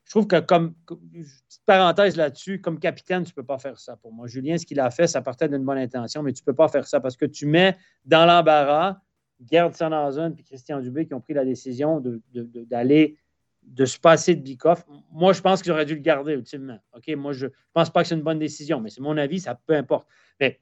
Je 0.08 0.14
trouve 0.14 0.26
que 0.26 0.40
comme, 0.40 0.74
petite 0.86 1.62
parenthèse 1.66 2.16
là-dessus, 2.16 2.62
comme 2.62 2.78
capitaine, 2.78 3.24
tu 3.24 3.30
ne 3.32 3.34
peux 3.34 3.44
pas 3.44 3.58
faire 3.58 3.78
ça 3.78 3.94
pour 3.94 4.10
moi. 4.10 4.26
Julien, 4.26 4.56
ce 4.56 4.64
qu'il 4.64 4.80
a 4.80 4.90
fait, 4.90 5.06
ça 5.06 5.20
partait 5.20 5.50
d'une 5.50 5.62
bonne 5.62 5.76
intention, 5.76 6.22
mais 6.22 6.32
tu 6.32 6.40
ne 6.40 6.46
peux 6.46 6.54
pas 6.54 6.68
faire 6.68 6.86
ça 6.86 6.98
parce 6.98 7.14
que 7.14 7.26
tu 7.26 7.44
mets 7.44 7.76
dans 8.06 8.24
l'embarras 8.24 9.02
Gerd 9.50 9.74
Sanderson 9.74 10.34
et 10.38 10.42
Christian 10.42 10.80
Dubé 10.80 11.06
qui 11.06 11.12
ont 11.12 11.20
pris 11.20 11.34
la 11.34 11.44
décision 11.44 12.02
d'aller 12.32 13.18
de 13.62 13.84
se 13.84 13.98
passer 13.98 14.34
de 14.34 14.40
Bikoff, 14.40 14.86
moi, 15.12 15.34
je 15.34 15.42
pense 15.42 15.60
qu'ils 15.60 15.72
auraient 15.72 15.84
dû 15.84 15.94
le 15.94 16.00
garder 16.00 16.32
ultimement. 16.32 16.78
Moi, 17.16 17.32
je 17.32 17.46
ne 17.46 17.52
pense 17.74 17.90
pas 17.90 18.00
que 18.00 18.08
c'est 18.08 18.14
une 18.14 18.22
bonne 18.22 18.38
décision, 18.38 18.80
mais 18.80 18.88
c'est 18.88 19.02
mon 19.02 19.18
avis, 19.18 19.40
ça 19.40 19.60
peu 19.66 19.74
importe. 19.74 20.08
Mais 20.40 20.58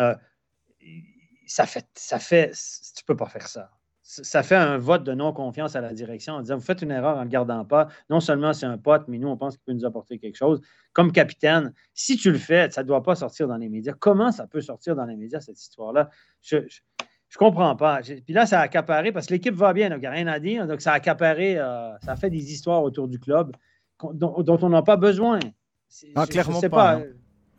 euh, 0.00 0.14
ça 1.46 1.66
fait, 1.66 1.86
ça 1.94 2.18
fait, 2.18 2.52
tu 2.52 3.02
ne 3.02 3.06
peux 3.06 3.16
pas 3.16 3.28
faire 3.28 3.46
ça. 3.46 3.70
Ça 4.12 4.42
fait 4.42 4.56
un 4.56 4.76
vote 4.76 5.04
de 5.04 5.14
non-confiance 5.14 5.76
à 5.76 5.80
la 5.80 5.92
direction 5.92 6.34
en 6.34 6.40
disant 6.40 6.56
Vous 6.56 6.64
faites 6.64 6.82
une 6.82 6.90
erreur 6.90 7.16
en 7.16 7.20
ne 7.20 7.24
le 7.24 7.30
gardant 7.30 7.64
pas. 7.64 7.88
Non 8.08 8.18
seulement 8.18 8.52
c'est 8.52 8.66
un 8.66 8.78
pote, 8.78 9.04
mais 9.06 9.18
nous, 9.18 9.28
on 9.28 9.36
pense 9.36 9.56
qu'il 9.56 9.64
peut 9.64 9.72
nous 9.72 9.84
apporter 9.84 10.18
quelque 10.18 10.36
chose. 10.36 10.60
Comme 10.92 11.12
capitaine, 11.12 11.72
si 11.94 12.16
tu 12.16 12.32
le 12.32 12.38
fais, 12.38 12.70
ça 12.70 12.82
ne 12.82 12.88
doit 12.88 13.02
pas 13.02 13.14
sortir 13.14 13.46
dans 13.46 13.56
les 13.56 13.68
médias. 13.68 13.92
Comment 13.98 14.32
ça 14.32 14.46
peut 14.46 14.60
sortir 14.60 14.96
dans 14.96 15.04
les 15.04 15.16
médias, 15.16 15.40
cette 15.40 15.60
histoire-là? 15.60 16.10
je, 16.42 16.58
je 17.30 17.38
comprends 17.38 17.76
pas. 17.76 18.00
Puis 18.02 18.34
là, 18.34 18.44
ça 18.44 18.58
a 18.58 18.62
accaparé, 18.62 19.12
parce 19.12 19.26
que 19.28 19.32
l'équipe 19.32 19.54
va 19.54 19.72
bien, 19.72 19.88
donc 19.88 19.98
il 19.98 20.02
n'y 20.02 20.06
a 20.08 20.10
rien 20.10 20.26
à 20.26 20.40
dire. 20.40 20.66
Donc 20.66 20.80
ça 20.80 20.92
a 20.92 20.94
accaparé, 20.96 21.58
euh, 21.58 21.96
ça 22.00 22.12
a 22.12 22.16
fait 22.16 22.28
des 22.28 22.52
histoires 22.52 22.82
autour 22.82 23.06
du 23.06 23.20
club 23.20 23.52
dont, 24.12 24.58
on 24.62 24.68
n'a 24.68 24.82
pas 24.82 24.96
besoin. 24.96 25.38
Ah, 26.16 26.26
clairement 26.26 26.60
pas. 26.62 27.02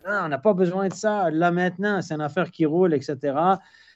on 0.05 0.27
n'a 0.27 0.37
pas 0.39 0.53
besoin 0.53 0.89
de 0.89 0.93
ça. 0.93 1.31
Là 1.31 1.51
maintenant, 1.51 2.01
c'est 2.01 2.13
une 2.13 2.21
affaire 2.21 2.51
qui 2.51 2.65
roule, 2.65 2.93
etc. 2.93 3.33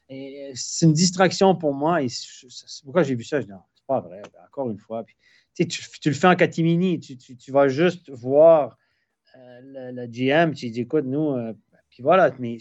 Et 0.10 0.52
c'est 0.56 0.86
une 0.86 0.94
distraction 0.94 1.56
pour 1.56 1.74
moi. 1.74 2.02
Et 2.04 2.08
pourquoi 2.84 3.04
j'ai 3.04 3.15
vu 3.15 3.24
ça? 3.24 3.41
Je 3.41 3.46
dis, 3.46 3.54
c'est 3.76 3.86
pas 3.88 4.02
vrai. 4.02 4.22
Encore 4.46 4.70
une 4.70 4.78
fois. 4.78 5.04
Puis, 5.04 5.68
tu, 5.68 6.10
le 6.10 6.15
fais 6.15 6.28
en 6.28 6.36
catimini. 6.36 7.00
Tu, 7.00 7.18
tu, 7.18 7.52
vas 7.52 7.68
juste 7.68 8.10
voir 8.12 8.78
euh, 9.38 9.91
le, 9.91 10.08
GM. 10.08 10.54
Tu 10.54 10.70
dis, 10.70 10.82
écoute, 10.82 11.06
nous, 11.06 11.32
euh, 11.32 11.54
puis 11.89 12.04
voilà. 12.04 12.32
Mais 12.39 12.58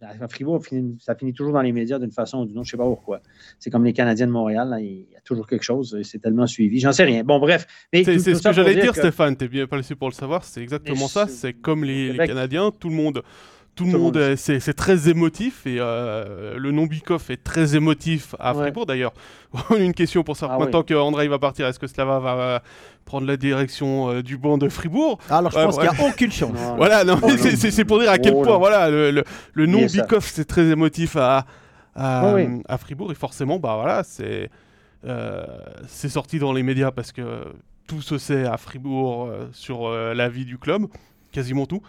à 0.00 0.28
Fribourg, 0.28 0.62
ça 1.00 1.14
finit 1.14 1.32
toujours 1.32 1.52
dans 1.52 1.62
les 1.62 1.72
médias 1.72 1.98
d'une 1.98 2.12
façon 2.12 2.38
ou 2.38 2.46
d'une 2.46 2.58
autre, 2.58 2.66
je 2.66 2.76
ne 2.76 2.78
sais 2.80 2.84
pas 2.84 2.88
pourquoi. 2.88 3.20
C'est 3.58 3.70
comme 3.70 3.84
les 3.84 3.92
Canadiens 3.92 4.26
de 4.26 4.32
Montréal, 4.32 4.76
il 4.80 5.06
y 5.10 5.16
a 5.16 5.20
toujours 5.20 5.46
quelque 5.46 5.62
chose, 5.62 6.00
c'est 6.02 6.20
tellement 6.20 6.46
suivi. 6.46 6.78
J'en 6.78 6.92
sais 6.92 7.04
rien. 7.04 7.24
Bon, 7.24 7.38
bref. 7.38 7.66
C'est 7.92 8.18
ce 8.18 8.42
que 8.42 8.52
j'allais 8.52 8.80
dire, 8.80 8.94
Stéphane, 8.94 9.36
tu 9.36 9.44
es 9.44 9.48
bien 9.48 9.66
placé 9.66 9.94
pour 9.94 10.08
le 10.08 10.14
savoir, 10.14 10.44
c'est 10.44 10.62
exactement 10.62 11.08
ça. 11.08 11.26
C'est 11.26 11.54
comme 11.54 11.84
les, 11.84 12.16
Canadiens, 12.16 12.70
tout 12.70 12.88
le 12.88 12.94
monde 12.94 13.22
tout 13.76 13.84
le 13.84 13.98
monde, 13.98 14.36
c'est 14.36 14.74
très 14.74 15.10
émotif 15.10 15.66
et 15.66 15.76
euh, 15.78 16.56
le 16.56 16.72
nom 16.72 16.86
Bikoff 16.86 17.28
est 17.28 17.44
très 17.44 17.76
émotif 17.76 18.34
à 18.40 18.54
Fribourg 18.54 18.86
d'ailleurs. 18.86 19.12
Une 19.78 19.92
question 19.92 20.24
pour 20.24 20.36
savoir 20.36 20.58
ah 20.58 20.64
maintenant 20.64 20.82
que 20.82 20.94
qu'André 20.94 21.28
va 21.28 21.38
partir, 21.38 21.66
est-ce 21.66 21.78
que 21.78 21.86
Slava 21.86 22.18
va 22.18 22.62
prendre 23.04 23.26
la 23.26 23.36
direction 23.36 24.10
euh, 24.10 24.22
du 24.22 24.38
banc 24.38 24.56
de 24.56 24.70
Fribourg? 24.70 25.18
Alors 25.28 25.52
je 25.52 25.56
pense 25.56 25.76
qu'il 25.78 25.90
n'y 25.90 25.94
a 25.94 26.08
aucune 26.08 26.32
chance. 26.32 26.56
voilà, 26.78 27.04
non, 27.04 27.20
oh, 27.22 27.28
c'est 27.36 27.84
pour 27.84 28.00
dire 28.00 28.10
à 28.10 28.18
quel 28.18 28.32
oh, 28.34 28.42
point 28.42 28.56
voilà 28.56 28.88
le, 28.88 29.22
le, 29.52 29.66
nom 29.66 29.84
Bikoff 29.84 30.24
c'est 30.24 30.46
très 30.46 30.68
émotif 30.68 31.16
à, 31.16 31.44
à, 31.94 32.34
oh, 32.34 32.62
à, 32.66 32.78
Fribourg 32.78 33.12
et 33.12 33.14
forcément 33.14 33.58
bah 33.58 33.74
voilà 33.76 34.04
c'est 34.04 34.48
euh, 35.04 35.44
c'est 35.86 36.08
sorti 36.08 36.38
dans 36.38 36.54
les 36.54 36.62
médias 36.62 36.92
parce 36.92 37.12
que 37.12 37.44
tout 37.86 38.00
se 38.00 38.16
sait 38.16 38.46
à 38.46 38.56
Fribourg 38.56 39.30
sur 39.52 39.90
la 39.90 40.28
vie 40.30 40.46
du 40.46 40.56
club, 40.56 40.86
quasiment 41.30 41.66
tout 41.66 41.82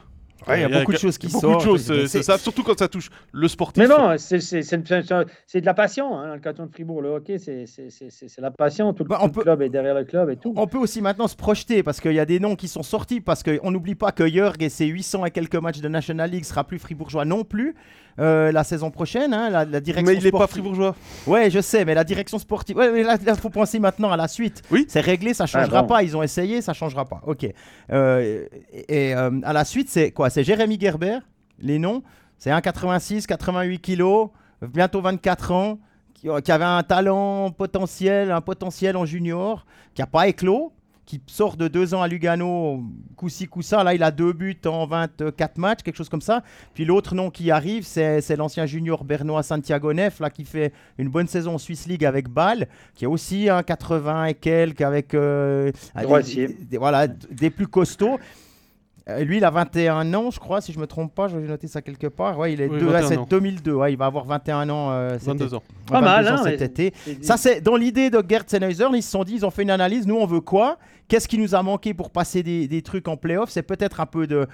il 0.48 0.62
y 0.62 0.64
a 0.64 0.70
beaucoup 0.70 0.94
de 0.94 0.98
choses 0.98 1.18
qui 1.18 1.30
sortent. 1.30 1.44
Beaucoup 1.44 1.78
de 1.78 1.78
choses, 1.78 2.08
ça, 2.22 2.38
surtout 2.38 2.64
quand 2.64 2.78
ça 2.78 2.88
touche 2.88 3.10
le 3.32 3.48
sportif. 3.48 3.84
Mais 3.84 3.90
non, 3.90 4.16
c'est 4.18 4.38
de 4.38 5.66
la 5.66 5.74
passion, 5.74 6.18
hein, 6.18 6.36
le 6.36 6.42
canton 6.42 6.66
de 6.66 6.72
Fribourg. 6.72 7.02
Le 7.02 7.10
hockey, 7.10 7.38
c'est 7.38 7.66
la 8.40 8.52
passion. 8.52 8.94
Tout, 8.94 9.04
le, 9.04 9.10
bah, 9.10 9.30
club 9.36 9.62
est 9.62 9.70
derrière 9.70 9.96
le 9.96 10.06
club 10.06 10.30
et 10.30 10.38
tout. 10.38 10.54
On 10.56 10.68
peut 10.68 10.78
aussi 10.78 11.02
maintenant 11.02 11.28
se 11.28 11.36
projeter 11.36 11.84
parce 11.84 12.00
qu'il 12.00 12.14
y 12.14 12.20
a 12.20 12.26
des 12.26 12.40
noms 12.40 12.56
qui 12.56 12.68
sont 12.68 12.84
sortis. 12.84 13.22
Parce 13.22 13.44
qu'on 13.44 13.72
n'oublie 13.72 13.96
pas 13.96 14.12
que 14.12 14.28
Jörg 14.28 14.62
et 14.62 14.70
ses 14.70 14.86
800 14.86 15.26
et 15.26 15.32
quelques 15.32 15.56
matchs 15.56 15.80
de 15.80 15.88
National 15.88 16.30
League 16.30 16.46
sera 16.46 16.64
plus 16.64 16.80
fribourgeois 16.80 17.26
non 17.26 17.44
plus. 17.44 17.76
Euh, 18.20 18.52
la 18.52 18.64
saison 18.64 18.90
prochaine, 18.90 19.32
hein, 19.32 19.50
la, 19.50 19.80
direction 19.80 20.12
Mais 20.12 20.18
il 20.18 20.24
n'est 20.24 20.32
pas 20.32 20.48
fribourgeois. 20.48 20.96
Ouais, 21.28 21.52
je 21.52 21.62
sais, 21.62 21.86
mais 21.86 21.94
la 21.94 22.04
direction 22.04 22.40
sportive. 22.40 22.76
Ouais, 22.76 22.92
mais 22.92 23.04
là, 23.04 23.18
il 23.22 23.36
faut 23.36 23.52
penser 23.52 23.78
maintenant 23.78 24.12
à 24.12 24.18
la 24.18 24.28
suite. 24.28 24.64
Oui. 24.72 24.86
C'est 24.90 25.02
réglé, 25.02 25.36
ça 25.36 25.46
changera 25.46 25.80
ah, 25.80 25.84
pas. 25.84 26.02
Ils 26.02 26.18
ont 26.18 26.24
essayé, 26.24 26.64
ça 26.64 26.74
changera 26.74 27.06
pas. 27.06 27.22
Ok. 27.28 27.48
Euh, 27.92 28.48
et 28.74 29.16
euh, 29.16 29.40
à 29.44 29.54
la 29.54 29.64
suite, 29.66 29.90
c'est 29.90 30.12
quoi? 30.12 30.32
C'est 30.32 30.44
Jérémy 30.44 30.80
Gerber, 30.80 31.20
les 31.60 31.78
noms. 31.78 32.02
C'est 32.40 32.50
1,86, 32.50 33.28
88 33.28 33.80
kilos, 33.80 34.30
bientôt 34.62 35.02
24 35.02 35.52
ans, 35.52 35.80
qui, 36.16 36.28
qui, 36.44 36.52
avait 36.52 36.66
un 36.66 36.82
talent 36.82 37.52
potentiel, 37.52 38.32
un 38.32 38.42
potentiel 38.42 38.98
en 38.98 39.06
junior, 39.06 39.66
qui 39.94 40.02
n'a 40.02 40.08
pas 40.08 40.28
éclos 40.28 40.72
qui 41.08 41.22
sort 41.26 41.56
de 41.56 41.70
deux 41.70 41.94
ans 41.96 42.02
à 42.02 42.08
Lugano, 42.10 42.84
coup-ci, 43.16 43.48
coup-ça. 43.48 43.82
Là, 43.82 43.94
il 43.96 44.04
a 44.04 44.12
deux 44.12 44.34
buts 44.34 44.60
en 44.66 44.86
24 44.86 45.58
matchs, 45.58 45.82
quelque 45.82 45.96
chose 45.96 46.10
comme 46.10 46.22
ça. 46.22 46.44
Puis 46.74 46.84
l'autre 46.84 47.16
nom 47.16 47.32
qui 47.32 47.50
arrive, 47.50 47.86
c'est 47.86 48.36
l'ancien 48.36 48.66
junior 48.66 49.06
bernois 49.06 49.42
Santiago 49.42 49.94
Neff, 49.94 50.20
là, 50.20 50.30
qui 50.30 50.44
fait 50.44 50.74
une 50.98 51.08
bonne 51.08 51.28
saison 51.28 51.56
en 51.56 51.58
Swiss 51.58 51.88
League 51.88 52.04
avec 52.04 52.28
Bâle, 52.28 52.68
qui 52.94 53.06
a 53.06 53.10
aussi 53.10 53.50
un 53.50 53.64
80 53.64 54.26
et 54.26 54.34
quelques 54.34 54.82
avec 54.82 55.14
euh, 55.14 55.72
des, 55.96 56.78
voilà, 56.78 57.08
des 57.08 57.50
plus 57.52 57.68
costauds. 57.68 58.20
Euh, 59.10 59.24
lui, 59.24 59.38
il 59.38 59.46
a 59.46 59.50
21 59.50 60.14
ans, 60.14 60.32
je 60.32 60.40
crois, 60.40 60.60
si 60.60 60.74
je 60.74 60.80
me 60.80 60.88
trompe 60.88 61.16
pas. 61.16 61.28
Je 61.28 61.38
vais 61.38 61.48
noter 61.48 61.68
ça 61.68 61.82
quelque 61.82 62.08
part. 62.08 62.38
Ouais, 62.38 62.54
il 62.54 62.62
est, 62.62 62.68
2002. 62.68 63.78
il 63.90 63.98
va 63.98 64.06
avoir 64.06 64.26
21 64.26 64.70
ans. 64.70 64.90
22 65.18 65.54
euh, 65.54 65.58
ans. 65.58 65.64
Pas 65.86 66.02
mal, 66.02 66.28
hein, 66.28 66.38
cet 66.44 66.62
été. 66.62 66.94
Ça, 67.22 67.38
c'est 67.38 67.62
dans 67.62 67.78
l'idée 67.78 68.10
de 68.10 68.22
Gerd 68.28 68.50
Sennheiser. 68.50 68.88
Ils 68.94 69.04
se 69.04 69.12
sont 69.12 69.24
dit, 69.24 69.36
ils 69.36 69.46
ont 69.46 69.52
fait 69.52 69.64
une 69.64 69.72
analyse. 69.72 70.06
Nous, 70.06 70.16
on 70.16 70.26
veut 70.26 70.42
quoi? 70.42 70.78
Qu'est-ce 71.08 71.28
qui 71.28 71.38
nous 71.38 71.56
a 71.56 71.64
manqué 71.64 71.94
pour 71.94 72.10
passer 72.10 72.44
des, 72.44 72.82
trucs 72.82 73.08
en 73.08 73.16
playoff? 73.16 73.50
C'est 73.50 73.64
peut-être 73.64 74.00
un 74.00 74.06
peu 74.06 74.28
de, 74.28 74.48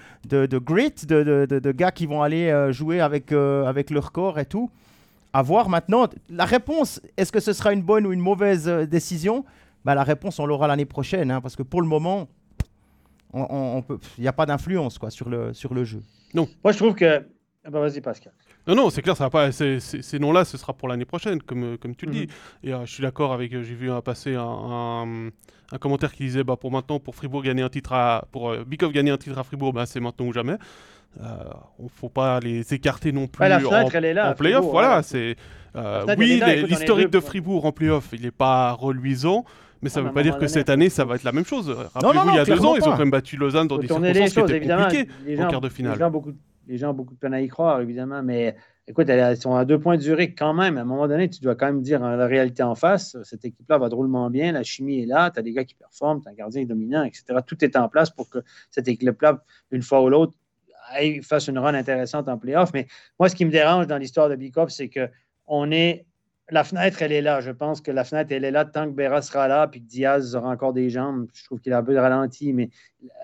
grit, 0.57 0.93
de, 1.07 1.71
gars 1.71 1.91
qui 1.91 2.05
vont 2.05 2.21
aller 2.21 2.49
euh, 2.49 2.71
jouer 2.71 3.01
avec, 3.01 3.31
avec 3.31 3.89
leur 3.89 4.11
corps 4.11 4.39
et 4.39 4.45
tout. 4.45 4.69
À 5.33 5.41
voir 5.41 5.67
maintenant. 5.67 6.07
La 6.29 6.45
réponse, 6.45 7.01
est-ce 7.17 7.31
que 7.31 7.39
ce 7.39 7.53
sera 7.53 7.73
une 7.73 7.81
bonne 7.81 8.05
ou 8.05 8.13
une 8.13 8.19
mauvaise 8.19 8.67
décision? 8.67 9.45
Bah, 9.83 9.95
La 9.95 10.03
réponse, 10.03 10.39
on 10.39 10.45
l'aura 10.45 10.67
l'année 10.67 10.85
prochaine. 10.85 11.31
Hein, 11.31 11.41
parce 11.41 11.55
que 11.55 11.63
pour 11.63 11.81
le 11.81 11.87
moment, 11.87 12.27
il 13.33 13.83
n'y 14.19 14.27
a 14.27 14.33
pas 14.33 14.45
d'influence 14.45 14.97
quoi 14.99 15.09
sur 15.09 15.29
le, 15.29 15.53
sur 15.53 15.73
le 15.73 15.83
jeu. 15.83 16.01
Non. 16.33 16.47
Moi, 16.63 16.71
je 16.73 16.77
trouve 16.77 16.93
que. 16.93 17.25
Ah 17.65 17.69
bah, 17.69 17.79
vas-y, 17.79 18.01
Pascal. 18.01 18.33
Non, 18.67 18.75
non, 18.75 18.89
c'est 18.89 19.01
clair, 19.01 19.17
ça 19.17 19.25
va 19.25 19.29
pas. 19.29 19.51
Ces, 19.51 20.19
noms-là, 20.19 20.45
ce 20.45 20.57
sera 20.57 20.73
pour 20.73 20.87
l'année 20.87 21.05
prochaine, 21.05 21.41
comme, 21.41 21.77
comme 21.77 21.95
tu 21.95 22.05
le 22.05 22.11
dis. 22.11 22.21
Mhm. 22.21 22.69
Et 22.69 22.73
euh, 22.73 22.85
je 22.85 22.93
suis 22.93 23.03
d'accord 23.03 23.33
avec. 23.33 23.53
Euh, 23.53 23.63
j'ai 23.63 23.75
vu 23.75 23.89
passer 24.03 24.35
un, 24.35 25.29
un, 25.71 25.77
commentaire 25.79 26.13
qui 26.13 26.23
disait 26.23 26.43
bah, 26.43 26.55
pour 26.55 26.71
maintenant, 26.71 26.99
pour 26.99 27.15
Fribourg 27.15 27.43
gagner 27.43 27.61
un 27.61 27.69
titre 27.69 27.93
à. 27.93 28.25
Pour 28.31 28.51
euh, 28.51 28.63
Bikov 28.65 28.91
gagner 28.91 29.11
un 29.11 29.17
titre 29.17 29.37
à 29.37 29.43
Fribourg, 29.43 29.73
bah, 29.73 29.85
c'est 29.85 29.99
maintenant 29.99 30.27
ou 30.27 30.33
jamais. 30.33 30.55
Il 31.19 31.83
ne 31.83 31.89
faut 31.89 32.09
pas 32.09 32.39
les 32.39 32.73
écarter 32.73 33.11
non 33.11 33.27
plus 33.27 33.47
la 33.47 33.57
en, 33.57 33.89
elle 33.89 34.05
est 34.05 34.13
là, 34.15 34.31
en 34.31 34.33
playoff. 34.33 34.65
Voilà, 34.65 35.03
c'est. 35.03 35.35
oui, 36.17 36.41
l'historique 36.67 37.11
de 37.11 37.19
Fribourg 37.19 37.65
en 37.65 37.71
playoff, 37.71 38.09
il 38.13 38.21
n'est 38.21 38.31
pas 38.31 38.71
reluisant. 38.71 39.43
Mais 39.81 39.89
ça 39.89 40.01
ne 40.01 40.07
veut 40.07 40.13
pas 40.13 40.23
dire 40.23 40.37
que 40.37 40.47
cette 40.47 40.69
année, 40.69 40.89
ça 40.89 41.03
va 41.03 41.15
être 41.15 41.25
la 41.25 41.33
même 41.33 41.45
chose. 41.45 41.69
Rappelez-vous, 41.93 42.29
il 42.29 42.35
y 42.35 42.39
a 42.39 42.45
deux 42.45 42.65
ans, 42.65 42.75
ils 42.77 42.83
ont 42.83 42.91
quand 42.91 42.99
même 42.99 43.11
battu 43.11 43.35
Lausanne 43.35 43.67
dans 43.67 43.77
des 43.77 43.87
circonstances 43.87 44.33
qui 44.33 44.39
étaient 44.39 44.65
compliquées 44.65 45.09
en 45.41 45.47
quart 45.49 45.61
de 45.61 45.69
finale. 45.69 45.99
Les 46.67 46.77
gens, 46.77 46.91
ont 46.91 46.93
beaucoup 46.93 47.13
de 47.13 47.19
peine 47.19 47.33
à 47.33 47.41
y 47.41 47.47
croire, 47.47 47.81
évidemment, 47.81 48.23
mais 48.23 48.55
écoute, 48.87 49.09
elles 49.09 49.37
sont 49.37 49.55
à 49.55 49.65
deux 49.65 49.79
points 49.79 49.97
de 49.97 50.01
Zurich 50.01 50.37
quand 50.37 50.53
même. 50.53 50.77
À 50.77 50.81
un 50.81 50.85
moment 50.85 51.07
donné, 51.07 51.29
tu 51.29 51.41
dois 51.41 51.55
quand 51.55 51.65
même 51.65 51.81
dire 51.81 51.99
la 51.99 52.25
réalité 52.25 52.63
en 52.63 52.75
face. 52.75 53.17
Cette 53.23 53.43
équipe-là 53.45 53.77
va 53.77 53.89
drôlement 53.89 54.29
bien, 54.29 54.51
la 54.51 54.63
chimie 54.63 55.01
est 55.01 55.05
là, 55.05 55.29
tu 55.31 55.39
as 55.39 55.41
des 55.41 55.51
gars 55.51 55.65
qui 55.65 55.75
performent, 55.75 56.21
tu 56.21 56.29
as 56.29 56.31
un 56.31 56.35
gardien 56.35 56.63
dominant, 56.65 57.03
etc. 57.03 57.39
Tout 57.45 57.63
est 57.63 57.75
en 57.75 57.89
place 57.89 58.09
pour 58.09 58.29
que 58.29 58.39
cette 58.69 58.87
équipe-là, 58.87 59.43
une 59.71 59.81
fois 59.81 60.01
ou 60.03 60.09
l'autre, 60.09 60.33
fasse 61.23 61.47
une 61.47 61.59
run 61.59 61.73
intéressante 61.73 62.27
en 62.27 62.37
playoff. 62.37 62.71
Mais 62.73 62.87
moi, 63.19 63.29
ce 63.29 63.35
qui 63.35 63.45
me 63.45 63.51
dérange 63.51 63.87
dans 63.87 63.97
l'histoire 63.97 64.29
de 64.29 64.35
Bikov, 64.35 64.69
c'est 64.69 64.89
qu'on 64.89 65.71
est 65.71 66.05
la 66.49 66.63
fenêtre, 66.63 67.01
elle 67.01 67.11
est 67.11 67.21
là. 67.21 67.41
Je 67.41 67.51
pense 67.51 67.81
que 67.81 67.91
la 67.91 68.03
fenêtre, 68.03 68.31
elle 68.31 68.43
est 68.43 68.51
là 68.51 68.65
tant 68.65 68.85
que 68.85 68.95
Berra 68.95 69.21
sera 69.21 69.47
là, 69.47 69.67
puis 69.67 69.81
que 69.81 69.87
Diaz 69.87 70.35
aura 70.35 70.49
encore 70.49 70.73
des 70.73 70.89
jambes. 70.89 71.27
Je 71.33 71.45
trouve 71.45 71.59
qu'il 71.59 71.71
a 71.73 71.77
un 71.77 71.83
peu 71.83 71.93
de 71.93 71.99
ralenti, 71.99 72.53
mais 72.53 72.69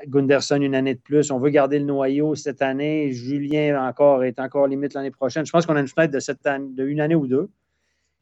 Gunderson, 0.08 0.62
une 0.62 0.76
année 0.76 0.96
de 0.96 1.00
plus. 1.00 1.32
On 1.32 1.40
veut 1.40 1.50
garder 1.50 1.80
le 1.80 1.86
noyau 1.86 2.36
cette 2.36 2.62
année. 2.62 3.12
Julien 3.12 3.88
encore 3.88 4.24
est 4.24 4.40
encore 4.40 4.68
limite 4.68 4.94
l'année 4.94 5.12
prochaine. 5.12 5.46
Je 5.46 5.52
pense 5.52 5.66
qu'on 5.66 5.76
a 5.76 5.82
une 5.82 5.88
fenêtre 5.88 6.14
de, 6.14 6.20
cette 6.20 6.46
année, 6.46 6.70
de 6.74 6.86
une 6.86 7.02
année 7.02 7.16
ou 7.16 7.28
deux. 7.28 7.50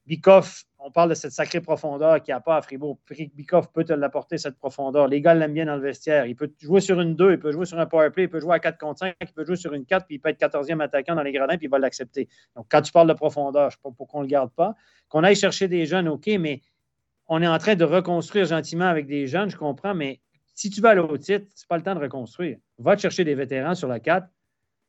Bikoff, 0.07 0.65
on 0.79 0.91
parle 0.91 1.09
de 1.09 1.15
cette 1.15 1.31
sacrée 1.31 1.59
profondeur 1.59 2.21
qu'il 2.21 2.31
n'y 2.31 2.37
a 2.37 2.39
pas 2.39 2.57
à 2.57 2.61
Fribourg. 2.61 2.99
Bikoff 3.09 3.71
peut 3.71 3.83
te 3.83 3.93
l'apporter, 3.93 4.37
cette 4.37 4.57
profondeur. 4.57 5.07
Les 5.07 5.21
gars 5.21 5.33
l'aiment 5.33 5.53
bien 5.53 5.65
dans 5.65 5.75
le 5.75 5.81
vestiaire. 5.81 6.25
Il 6.25 6.35
peut 6.35 6.51
jouer 6.61 6.81
sur 6.81 7.01
une 7.01 7.15
2, 7.15 7.33
il 7.33 7.39
peut 7.39 7.51
jouer 7.51 7.65
sur 7.65 7.79
un 7.79 7.85
power 7.85 8.09
play, 8.11 8.23
il 8.23 8.29
peut 8.29 8.39
jouer 8.39 8.55
à 8.55 8.59
4 8.59 8.77
contre 8.77 8.99
5, 8.99 9.15
il 9.19 9.27
peut 9.27 9.45
jouer 9.45 9.55
sur 9.55 9.73
une 9.73 9.85
4, 9.85 10.05
puis 10.05 10.15
il 10.15 10.19
peut 10.19 10.29
être 10.29 10.39
14e 10.39 10.81
attaquant 10.81 11.15
dans 11.15 11.23
les 11.23 11.31
gradins, 11.31 11.57
puis 11.57 11.65
il 11.65 11.69
va 11.69 11.79
l'accepter. 11.79 12.29
Donc, 12.55 12.67
quand 12.69 12.81
tu 12.81 12.91
parles 12.91 13.07
de 13.07 13.13
profondeur, 13.13 13.71
je 13.71 13.75
ne 13.75 13.79
sais 13.79 13.83
pas 13.83 13.91
pourquoi 13.95 14.19
on 14.19 14.23
ne 14.23 14.27
le 14.27 14.31
garde 14.31 14.51
pas. 14.51 14.75
Qu'on 15.09 15.23
aille 15.23 15.35
chercher 15.35 15.67
des 15.67 15.85
jeunes, 15.85 16.07
OK, 16.07 16.27
mais 16.39 16.61
on 17.27 17.41
est 17.41 17.47
en 17.47 17.57
train 17.57 17.75
de 17.75 17.83
reconstruire 17.83 18.45
gentiment 18.45 18.85
avec 18.85 19.07
des 19.07 19.27
jeunes, 19.27 19.49
je 19.49 19.57
comprends, 19.57 19.95
mais 19.95 20.21
si 20.53 20.69
tu 20.69 20.81
vas 20.81 20.89
aller 20.89 21.01
au 21.01 21.17
titre, 21.17 21.47
ce 21.55 21.63
n'est 21.63 21.67
pas 21.67 21.77
le 21.77 21.83
temps 21.83 21.95
de 21.95 21.99
reconstruire. 21.99 22.57
Va 22.77 22.95
te 22.95 23.01
chercher 23.01 23.23
des 23.23 23.35
vétérans 23.35 23.75
sur 23.75 23.87
la 23.87 23.99
4 23.99 24.27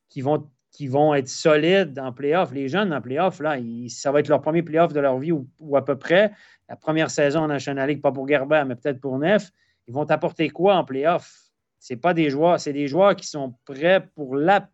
qui 0.08 0.20
vont 0.20 0.48
qui 0.70 0.86
vont 0.86 1.14
être 1.14 1.28
solides 1.28 1.98
en 1.98 2.12
playoff. 2.12 2.52
Les 2.52 2.68
jeunes 2.68 2.92
en 2.92 3.00
playoff, 3.00 3.40
là, 3.40 3.56
ça 3.88 4.12
va 4.12 4.20
être 4.20 4.28
leur 4.28 4.40
premier 4.40 4.62
playoff 4.62 4.92
de 4.92 5.00
leur 5.00 5.18
vie 5.18 5.32
ou, 5.32 5.76
à 5.76 5.84
peu 5.84 5.96
près. 5.96 6.32
La 6.68 6.76
première 6.76 7.10
saison 7.10 7.40
en 7.40 7.48
National 7.48 7.88
League, 7.88 8.02
pas 8.02 8.12
pour 8.12 8.28
Gerber, 8.28 8.64
mais 8.66 8.74
peut-être 8.74 9.00
pour 9.00 9.18
Neuf. 9.18 9.50
Ils 9.86 9.94
vont 9.94 10.04
apporter 10.10 10.50
quoi 10.50 10.76
en 10.76 10.84
playoff? 10.84 11.48
Ce 11.78 11.94
pas 11.94 12.12
des 12.12 12.28
joueurs, 12.28 12.60
c'est 12.60 12.72
des 12.72 12.88
joueurs 12.88 13.16
qui 13.16 13.26
sont 13.26 13.54
prêts 13.64 14.06
pour 14.14 14.36
la, 14.36 14.68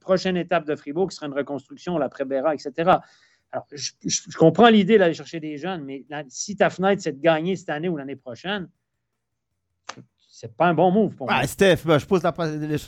prochaine 0.00 0.36
étape 0.36 0.66
de 0.66 0.76
Fribourg, 0.76 1.08
qui 1.08 1.16
sera 1.16 1.26
une 1.26 1.32
reconstruction, 1.32 1.98
l'après-Béra, 1.98 2.54
etc. 2.54 2.72
Alors, 3.50 3.66
je, 3.72 4.36
comprends 4.36 4.68
l'idée 4.68 4.98
d'aller 4.98 5.14
chercher 5.14 5.40
des 5.40 5.58
jeunes, 5.58 5.84
mais 5.84 6.04
si 6.28 6.56
ta 6.56 6.70
fenêtre, 6.70 7.02
c'est 7.02 7.12
de 7.12 7.20
gagner 7.20 7.56
cette 7.56 7.70
année 7.70 7.88
ou 7.88 7.96
l'année 7.96 8.16
prochaine, 8.16 8.68
c'est 10.42 10.56
pas 10.56 10.66
un 10.66 10.74
bon 10.74 10.90
move 10.90 11.14
pour 11.14 11.30
moi. 11.30 11.46
Steph, 11.46 11.78
bah, 11.84 11.98
je 11.98 12.04
pose 12.04 12.20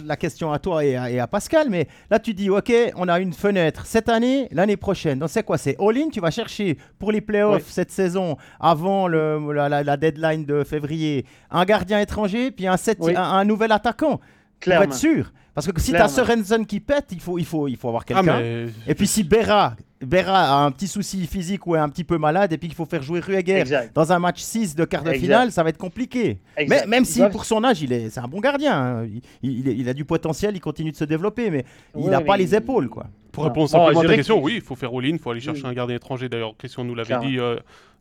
la, 0.04 0.16
question 0.16 0.50
à 0.50 0.58
toi 0.58 0.84
et 0.84 0.96
à, 0.96 1.26
Pascal, 1.28 1.70
mais 1.70 1.86
là 2.10 2.18
tu 2.18 2.34
dis, 2.34 2.50
ok, 2.50 2.72
on 2.96 3.06
a 3.06 3.20
une 3.20 3.32
fenêtre 3.32 3.86
cette 3.86 4.08
année, 4.08 4.48
l'année 4.50 4.76
prochaine. 4.76 5.20
Donc 5.20 5.30
c'est 5.30 5.44
quoi? 5.44 5.56
C'est 5.56 5.76
all-in? 5.78 6.08
Tu 6.08 6.18
vas 6.18 6.32
chercher 6.32 6.76
pour 6.98 7.12
les 7.12 7.20
playoffs 7.20 7.70
cette 7.70 7.92
saison, 7.92 8.36
avant 8.58 9.06
le, 9.06 9.52
la, 9.52 9.96
deadline 9.96 10.44
de 10.44 10.64
février, 10.64 11.26
un 11.48 11.64
gardien 11.64 12.00
étranger, 12.00 12.50
puis 12.50 12.66
un, 12.66 12.76
un, 13.16 13.44
nouvel 13.44 13.70
attaquant. 13.70 14.18
Clairement. 14.58 14.86
Pour 14.86 14.92
être 14.92 14.98
sûr. 14.98 15.32
Parce 15.54 15.70
que 15.70 15.80
si 15.80 15.92
tu 15.92 15.96
as 15.96 16.08
Sorensen 16.08 16.66
qui 16.66 16.80
pète, 16.80 17.06
il 17.12 17.20
faut, 17.20 17.38
il 17.38 17.44
faut, 17.44 17.68
il 17.68 17.76
faut 17.76 17.86
avoir 17.86 18.02
ah, 18.10 18.14
quelqu'un. 18.14 18.40
Et 18.88 18.94
puis 18.96 19.06
si 19.06 19.22
Berra 19.22 19.76
Berra 20.04 20.62
a 20.62 20.64
un 20.64 20.70
petit 20.70 20.88
souci 20.88 21.26
physique 21.26 21.66
ou 21.66 21.76
est 21.76 21.78
un 21.78 21.88
petit 21.88 22.04
peu 22.04 22.18
malade 22.18 22.52
et 22.52 22.58
puis 22.58 22.68
qu'il 22.68 22.76
faut 22.76 22.86
faire 22.86 23.02
jouer 23.02 23.20
Rueger 23.20 23.64
dans 23.94 24.12
un 24.12 24.18
match 24.18 24.40
6 24.40 24.74
de 24.74 24.84
quart 24.84 25.02
de 25.02 25.12
finale, 25.12 25.52
ça 25.52 25.62
va 25.62 25.70
être 25.70 25.78
compliqué. 25.78 26.38
Mais, 26.68 26.86
même 26.86 27.04
si 27.04 27.22
pour 27.30 27.44
son 27.44 27.62
âge, 27.64 27.82
il 27.82 27.92
est, 27.92 28.10
c'est 28.10 28.20
un 28.20 28.28
bon 28.28 28.40
gardien. 28.40 29.02
Hein. 29.02 29.08
Il, 29.42 29.88
a 29.88 29.94
du 29.94 30.04
potentiel, 30.04 30.56
il 30.56 30.60
continue 30.60 30.90
de 30.90 30.96
se 30.96 31.04
développer, 31.04 31.50
mais 31.50 31.64
il 31.96 32.08
n'a 32.08 32.20
pas 32.20 32.36
les 32.36 32.54
épaules. 32.54 32.88
quoi. 32.88 33.06
Pour 33.32 33.44
répondre 33.44 33.68
simplement 33.68 34.00
à 34.00 34.06
ta 34.06 34.14
question, 34.14 34.40
oui, 34.40 34.54
il 34.56 34.60
faut 34.60 34.76
faire 34.76 34.90
all-in, 34.94 35.08
il 35.08 35.18
faut 35.18 35.30
aller 35.30 35.40
chercher 35.40 35.66
un 35.66 35.72
gardien 35.72 35.96
étranger. 35.96 36.28
D'ailleurs, 36.28 36.56
Christian 36.56 36.84
nous 36.84 36.94
l'avait 36.94 37.18
dit 37.18 37.38
euh, 37.38 37.56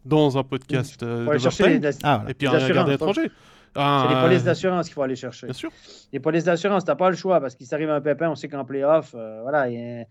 dans 0.05 0.37
un 0.37 0.43
podcast 0.43 1.01
euh, 1.01 1.33
de 1.33 1.37
chercher 1.39 1.81
ah, 2.03 2.23
Et 2.27 2.33
puis 2.33 2.47
un 2.47 2.69
gardien 2.69 2.95
étranger. 2.95 3.31
C'est 3.75 4.09
les 4.09 4.21
polices 4.21 4.43
d'assurance 4.43 4.85
qu'il 4.85 4.93
faut 4.93 5.01
aller 5.01 5.15
chercher. 5.15 5.47
Bien 5.47 5.53
sûr. 5.53 5.71
Les 6.11 6.19
polices 6.19 6.43
d'assurance, 6.43 6.83
tu 6.83 6.91
n'as 6.91 6.95
pas 6.95 7.09
le 7.09 7.15
choix 7.15 7.41
parce 7.41 7.55
qu'il 7.55 7.65
s'arrive 7.65 7.89
un 7.89 8.01
pépin, 8.01 8.29
on 8.29 8.35
sait 8.35 8.47
qu'en 8.47 8.65
playoff, 8.65 9.15
euh, 9.15 9.41
voilà, 9.41 9.69
il 9.69 10.05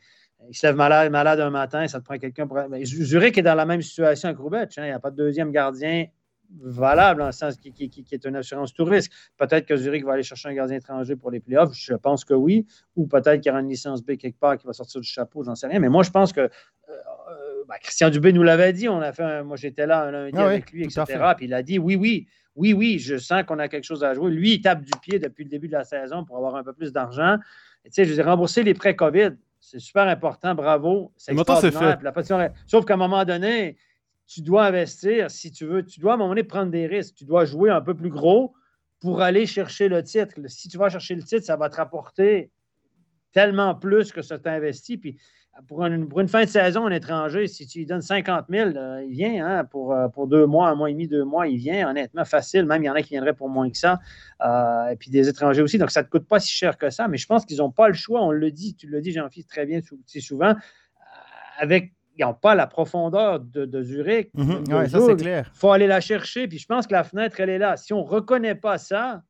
il 0.48 0.56
se 0.56 0.66
lève 0.66 0.76
malade, 0.76 1.10
malade 1.10 1.40
un 1.40 1.50
matin, 1.50 1.86
ça 1.86 2.00
te 2.00 2.04
prend 2.04 2.18
quelqu'un 2.18 2.46
pour. 2.46 2.58
Zurich 2.84 3.38
est 3.38 3.42
dans 3.42 3.54
la 3.54 3.66
même 3.66 3.82
situation 3.82 4.34
que 4.34 4.40
Roubetch. 4.40 4.78
Hein. 4.78 4.84
Il 4.84 4.88
n'y 4.88 4.92
a 4.92 5.00
pas 5.00 5.10
de 5.10 5.16
deuxième 5.16 5.50
gardien 5.50 6.06
valable, 6.60 7.22
en 7.22 7.26
le 7.26 7.32
sens 7.32 7.56
qui, 7.56 7.72
qui, 7.72 8.04
est 8.10 8.24
une 8.24 8.36
assurance 8.36 8.74
tout 8.74 8.84
risque. 8.84 9.12
Peut-être 9.38 9.66
que 9.66 9.76
Zurich 9.76 10.04
va 10.04 10.14
aller 10.14 10.22
chercher 10.22 10.48
un 10.48 10.54
gardien 10.54 10.76
étranger 10.76 11.16
pour 11.16 11.30
les 11.30 11.40
playoffs. 11.40 11.72
Je 11.74 11.94
pense 11.94 12.24
que 12.24 12.34
oui. 12.34 12.66
Ou 12.96 13.06
peut-être 13.06 13.40
qu'il 13.40 13.46
y 13.46 13.50
aura 13.50 13.60
une 13.60 13.68
licence 13.68 14.02
B 14.02 14.16
quelque 14.16 14.38
part 14.38 14.58
qui 14.58 14.66
va 14.66 14.72
sortir 14.72 15.00
du 15.00 15.08
chapeau, 15.08 15.42
j'en 15.44 15.54
sais 15.54 15.66
rien. 15.66 15.80
Mais 15.80 15.88
moi, 15.88 16.02
je 16.02 16.10
pense 16.10 16.32
que. 16.32 16.40
Euh, 16.40 16.48
euh, 16.88 17.64
ben, 17.68 17.76
Christian 17.80 18.10
Dubé 18.10 18.32
nous 18.32 18.42
l'avait 18.42 18.72
dit. 18.72 18.88
On 18.88 19.00
a 19.00 19.12
fait 19.12 19.42
moi, 19.42 19.56
j'étais 19.56 19.86
là 19.86 20.04
un 20.04 20.10
lundi 20.10 20.36
ah 20.36 20.46
avec 20.46 20.70
lui, 20.72 20.84
etc. 20.84 21.04
Puis 21.36 21.46
il 21.46 21.54
a 21.54 21.62
dit 21.62 21.78
oui, 21.78 21.96
oui. 21.96 22.26
Oui, 22.54 22.74
oui, 22.74 22.98
je 22.98 23.16
sens 23.16 23.44
qu'on 23.44 23.58
a 23.58 23.68
quelque 23.68 23.84
chose 23.84 24.04
à 24.04 24.12
jouer. 24.12 24.30
Lui, 24.30 24.56
il 24.56 24.60
tape 24.60 24.82
du 24.82 24.92
pied 25.00 25.18
depuis 25.18 25.44
le 25.44 25.48
début 25.48 25.68
de 25.68 25.72
la 25.72 25.84
saison 25.84 26.22
pour 26.22 26.36
avoir 26.36 26.54
un 26.54 26.62
peu 26.62 26.74
plus 26.74 26.92
d'argent. 26.92 27.38
Tu 27.84 27.92
sais, 27.92 28.04
je 28.04 28.12
vous 28.12 28.20
ai 28.20 28.22
remboursé 28.22 28.62
les 28.62 28.74
prêts 28.74 28.94
COVID. 28.94 29.30
C'est 29.62 29.78
super 29.78 30.08
important, 30.08 30.56
bravo. 30.56 31.12
C'est 31.16 31.32
extraordinaire. 31.32 32.52
Sauf 32.66 32.84
qu'à 32.84 32.94
un 32.94 32.96
moment 32.96 33.24
donné, 33.24 33.76
tu 34.26 34.42
dois 34.42 34.66
investir 34.66 35.30
si 35.30 35.52
tu 35.52 35.66
veux. 35.66 35.84
Tu 35.84 36.00
dois 36.00 36.12
à 36.12 36.14
un 36.14 36.18
moment 36.18 36.30
donné 36.30 36.42
prendre 36.42 36.72
des 36.72 36.88
risques. 36.88 37.14
Tu 37.14 37.24
dois 37.24 37.44
jouer 37.44 37.70
un 37.70 37.80
peu 37.80 37.94
plus 37.94 38.10
gros 38.10 38.54
pour 39.00 39.22
aller 39.22 39.46
chercher 39.46 39.88
le 39.88 40.02
titre. 40.02 40.34
Si 40.48 40.68
tu 40.68 40.78
vas 40.78 40.88
chercher 40.88 41.14
le 41.14 41.22
titre, 41.22 41.46
ça 41.46 41.56
va 41.56 41.70
te 41.70 41.76
rapporter 41.76 42.50
tellement 43.32 43.74
plus 43.74 44.12
que 44.12 44.22
ça 44.22 44.38
t'investit. 44.38 44.98
Puis 44.98 45.18
pour 45.68 45.84
une, 45.84 46.28
fin 46.28 46.44
de 46.44 46.48
saison, 46.48 46.86
un 46.86 46.90
étranger, 46.90 47.46
si 47.46 47.66
tu 47.66 47.80
lui 47.80 47.86
donnes 47.86 48.00
50 48.00 48.46
000, 48.48 48.70
euh, 48.70 49.04
il 49.04 49.12
vient 49.12 49.46
hein, 49.46 49.64
pour, 49.64 49.92
euh, 49.92 50.08
pour 50.08 50.26
deux 50.26 50.46
mois, 50.46 50.68
un 50.68 50.74
mois 50.74 50.88
et 50.88 50.92
demi, 50.92 51.08
deux 51.08 51.24
mois, 51.24 51.46
il 51.46 51.58
vient 51.58 51.90
honnêtement 51.90 52.24
facile. 52.24 52.64
Même 52.64 52.82
il 52.82 52.86
y 52.86 52.90
en 52.90 52.94
a 52.94 53.02
qui 53.02 53.10
viendraient 53.10 53.34
pour 53.34 53.50
moins 53.50 53.70
que 53.70 53.76
ça. 53.76 54.00
Euh, 54.44 54.88
et 54.88 54.96
puis 54.96 55.10
des 55.10 55.28
étrangers 55.28 55.62
aussi. 55.62 55.78
Donc 55.78 55.90
ça 55.90 56.00
ne 56.00 56.06
te 56.06 56.10
coûte 56.10 56.26
pas 56.26 56.40
si 56.40 56.50
cher 56.50 56.78
que 56.78 56.90
ça. 56.90 57.06
Mais 57.06 57.18
je 57.18 57.26
pense 57.26 57.44
qu'ils 57.44 57.58
n'ont 57.58 57.70
pas 57.70 57.88
le 57.88 57.94
choix. 57.94 58.22
On 58.22 58.30
le 58.30 58.50
dit, 58.50 58.74
tu 58.74 58.86
le 58.86 59.00
dis, 59.00 59.12
Jean-Philippe, 59.12 59.48
très 59.48 59.66
bien 59.66 59.80
souvent. 60.20 60.54
Avec 61.58 61.92
ils 62.16 62.24
n'ont 62.24 62.34
pas 62.34 62.54
la 62.54 62.66
profondeur 62.66 63.40
de, 63.40 63.82
Zurich. 63.82 64.30
Mhm. 64.34 64.66
ça, 64.88 65.00
c'est 65.00 65.16
clair. 65.16 65.50
Il 65.54 65.58
faut 65.58 65.70
aller 65.70 65.86
la 65.86 66.00
chercher. 66.00 66.46
Puis 66.46 66.58
je 66.58 66.66
pense 66.66 66.86
que 66.86 66.92
la 66.92 67.04
fenêtre, 67.04 67.40
elle 67.40 67.50
est 67.50 67.58
là. 67.58 67.76
Si 67.76 67.92
on 67.92 68.04
ne 68.04 68.08
reconnaît 68.08 68.54
pas 68.54 68.78
ça, 68.78 69.22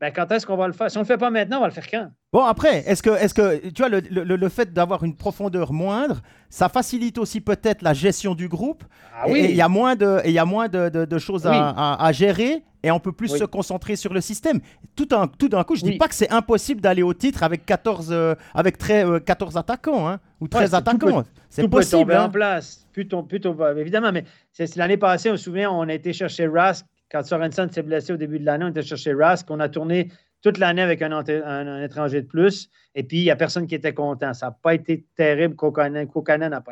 ben, 0.00 0.10
quand 0.10 0.30
est-ce 0.32 0.46
qu'on 0.46 0.56
va 0.56 0.66
le 0.66 0.72
faire? 0.72 0.90
Si 0.90 0.96
on 0.98 1.00
ne 1.00 1.04
le 1.04 1.08
fait 1.08 1.18
pas 1.18 1.30
maintenant, 1.30 1.58
on 1.58 1.60
va 1.60 1.68
le 1.68 1.72
faire 1.72 1.88
quand? 1.88 2.10
Bon, 2.32 2.44
après, 2.44 2.82
est-ce 2.86 3.02
que, 3.02 3.10
est 3.10 3.32
que 3.32 3.68
tu 3.68 3.82
vois, 3.82 3.88
le, 3.88 4.00
le, 4.00 4.48
fait 4.48 4.72
d'avoir 4.72 5.04
une 5.04 5.14
profondeur 5.14 5.72
moindre, 5.72 6.20
ça 6.50 6.68
facilite 6.68 7.16
aussi 7.16 7.40
peut-être 7.40 7.82
la 7.82 7.94
gestion 7.94 8.34
du 8.34 8.48
groupe. 8.48 8.82
Ah 9.16 9.26
oui. 9.28 9.46
il 9.50 9.56
y 9.56 9.62
a 9.62 9.68
moins 9.68 9.94
de, 9.94 10.20
y 10.28 10.38
a 10.38 10.44
moins 10.44 10.68
de, 10.68 10.88
de, 10.88 11.18
choses 11.18 11.46
à, 11.46 11.94
à, 11.94 12.12
gérer 12.12 12.64
et 12.82 12.90
on 12.90 12.98
peut 12.98 13.12
plus 13.12 13.28
se 13.28 13.44
concentrer 13.44 13.94
sur 13.94 14.12
le 14.12 14.20
système. 14.20 14.60
Tout, 14.96 15.08
un, 15.12 15.28
tout 15.28 15.48
d'un 15.48 15.62
coup, 15.62 15.76
je 15.76 15.84
ne 15.84 15.92
dis 15.92 15.96
pas 15.96 16.08
que 16.08 16.14
c'est 16.14 16.30
impossible 16.30 16.80
d'aller 16.80 17.02
au 17.02 17.14
titre 17.14 17.44
avec 17.44 17.64
14, 17.64 18.08
euh, 18.10 18.34
avec 18.52 18.78
très, 18.78 19.04
14 19.24 19.56
euh, 19.56 19.60
attaquants 19.60 20.08
hein, 20.08 20.18
ou 20.40 20.48
13 20.48 20.74
attaquants. 20.74 21.22
C'est 21.48 21.68
possible. 21.68 22.10
Peut 22.10 22.18
hein. 22.18 22.24
en 22.24 22.30
place. 22.30 22.84
Plutôt, 22.92 23.22
plutôt, 23.22 23.56
évidemment, 23.76 24.10
mais 24.12 24.24
c'est, 24.50 24.74
l'année 24.74 24.96
passée, 24.96 25.30
on 25.30 25.36
se 25.36 25.44
souvient, 25.44 25.70
on 25.70 25.88
a 25.88 25.94
été 25.94 26.12
chercher 26.12 26.48
Rask 26.48 26.84
quand 27.10 27.22
Sorensen 27.24 27.70
s'est 27.70 27.82
blessé 27.82 28.12
au 28.12 28.16
début 28.16 28.38
de 28.38 28.44
l'année, 28.44 28.64
on 28.64 28.68
était 28.68 28.82
chercher 28.82 29.14
Rask. 29.14 29.50
On 29.50 29.60
a 29.60 29.68
tourné 29.68 30.10
toute 30.44 30.58
l'année 30.58 30.82
avec 30.82 31.00
un, 31.00 31.82
étranger 31.82 32.20
de 32.20 32.26
plus. 32.26 32.68
Et 32.94 33.02
puis, 33.02 33.18
il 33.18 33.22
n'y 33.22 33.30
a 33.30 33.36
personne 33.36 33.66
qui 33.66 33.74
était 33.74 33.94
content. 33.94 34.34
Ça 34.34 34.46
n'a 34.46 34.52
pas 34.52 34.74
été 34.74 35.06
terrible. 35.16 35.56
Kokanen 35.56 36.06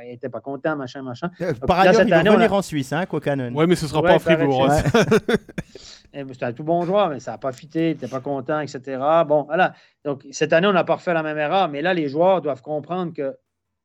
n'était 0.04 0.28
pas 0.28 0.40
content, 0.40 0.76
machin, 0.76 1.02
machin. 1.02 1.30
Euh, 1.40 1.54
par 1.54 1.80
ailleurs, 1.80 2.02
il 2.02 2.10
va 2.10 2.22
venir 2.22 2.52
en 2.52 2.60
Suisse, 2.60 2.92
hein, 2.92 3.06
Kokanen. 3.06 3.54
Oui, 3.56 3.66
mais 3.66 3.74
ce 3.74 3.86
ne 3.86 3.88
sera 3.88 4.02
pas 4.02 4.14
en 4.14 4.18
Fribourg. 4.18 4.70
Hein. 4.70 4.82
Eh, 6.14 6.24
c'était 6.30 6.44
un 6.44 6.52
tout 6.52 6.62
bon 6.62 6.84
joueur, 6.84 7.08
mais 7.08 7.20
ça 7.20 7.30
n'a 7.30 7.38
pas 7.38 7.52
fité, 7.52 7.86
il 7.86 7.92
n'était 7.92 8.06
pas 8.06 8.20
content, 8.20 8.60
etc. 8.60 9.00
Bon, 9.26 9.44
voilà. 9.44 9.72
Donc, 10.04 10.26
cette 10.30 10.52
année, 10.52 10.66
on 10.66 10.74
n'a 10.74 10.84
pas 10.84 10.96
refait 10.96 11.14
la 11.14 11.22
même 11.22 11.38
erreur. 11.38 11.70
Mais 11.70 11.80
là, 11.80 11.94
les 11.94 12.10
joueurs 12.10 12.42
doivent 12.42 12.60
comprendre 12.60 13.14
que 13.14 13.34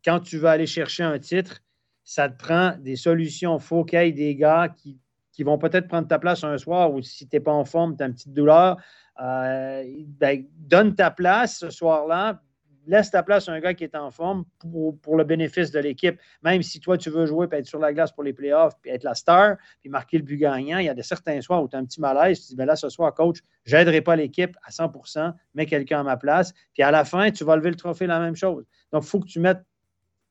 quand 0.04 0.20
tu 0.20 0.38
veux 0.38 0.50
aller 0.50 0.68
chercher 0.68 1.04
un 1.04 1.20
titre, 1.20 1.62
ça 2.04 2.28
te 2.28 2.38
prend 2.38 2.74
des 2.80 2.98
solutions. 2.98 3.58
Il 3.58 3.64
faut 3.64 3.86
qu'il 3.86 4.00
y 4.00 4.02
ait 4.02 4.12
des 4.12 4.36
gars 4.36 4.68
qui 4.76 5.00
qui 5.38 5.44
vont 5.44 5.60
peut-être 5.60 5.88
prendre 5.88 6.08
ta 6.08 6.18
place 6.18 6.44
un 6.44 6.58
soir 6.58 6.92
ou 6.92 7.04
si 7.04 7.28
tu 7.28 7.36
n'es 7.36 7.40
pas 7.40 7.52
en 7.52 7.64
forme, 7.64 7.96
tu 7.96 8.02
as 8.02 8.08
une 8.08 8.16
petite 8.16 8.34
douleur, 8.34 8.78
euh, 9.22 9.84
ben, 10.20 10.44
donne 10.58 10.96
ta 10.96 11.12
place 11.12 11.60
ce 11.60 11.70
soir-là, 11.70 12.42
laisse 12.88 13.12
ta 13.12 13.22
place 13.22 13.48
à 13.48 13.52
un 13.52 13.60
gars 13.60 13.76
qui 13.76 13.84
est 13.84 13.96
en 13.96 14.10
forme 14.10 14.46
pour, 14.58 15.16
le 15.16 15.24
bénéfice 15.24 15.70
de 15.70 15.78
l'équipe. 15.78 16.20
Même 16.42 16.64
si 16.64 16.80
toi, 16.80 16.98
tu 16.98 17.12
veux 17.12 17.28
jouer 17.28 17.46
et 17.52 17.56
être 17.56 17.68
sur 17.68 17.78
la 17.78 17.94
glace 17.94 18.12
pour 18.12 18.24
les 18.24 18.34
playoffs, 18.34 18.74
puis 18.82 18.90
être 18.90 19.04
la 19.04 19.14
star, 19.14 19.58
puis 19.80 19.92
marquer 19.92 20.18
le 20.18 20.24
but 20.24 20.38
gagnant, 20.38 20.80
il 20.80 20.88
y 20.88 20.90
a 20.90 20.96
des 20.96 21.04
certains 21.04 21.40
soirs 21.42 21.62
où 21.62 21.68
tu 21.68 21.76
as 21.76 21.80
un 21.80 21.86
petit 21.86 22.02
malaise, 22.02 22.42
tu 22.42 22.48
dis, 22.48 22.56
ben 22.56 22.66
là, 22.66 22.76
ce 22.76 22.90
soir, 22.90 23.14
coach, 23.14 23.38
je 23.64 23.78
n'aiderai 23.78 24.02
pas 24.02 24.16
l'équipe 24.16 24.58
à 24.64 24.72
100% 24.72 25.36
mets 25.54 25.68
quelqu'un 25.68 26.00
à 26.00 26.04
ma 26.04 26.18
place. 26.18 26.52
Puis 26.74 26.82
à 26.82 26.90
la 26.90 27.06
fin, 27.06 27.30
tu 27.30 27.44
vas 27.44 27.56
lever 27.58 27.70
le 27.70 27.76
trophée 27.76 28.08
la 28.08 28.20
même 28.20 28.36
chose. 28.36 28.66
Donc, 28.92 29.04
il 29.04 29.08
faut 29.08 29.20
que 29.20 29.28
tu 29.28 29.40
mettes 29.40 29.62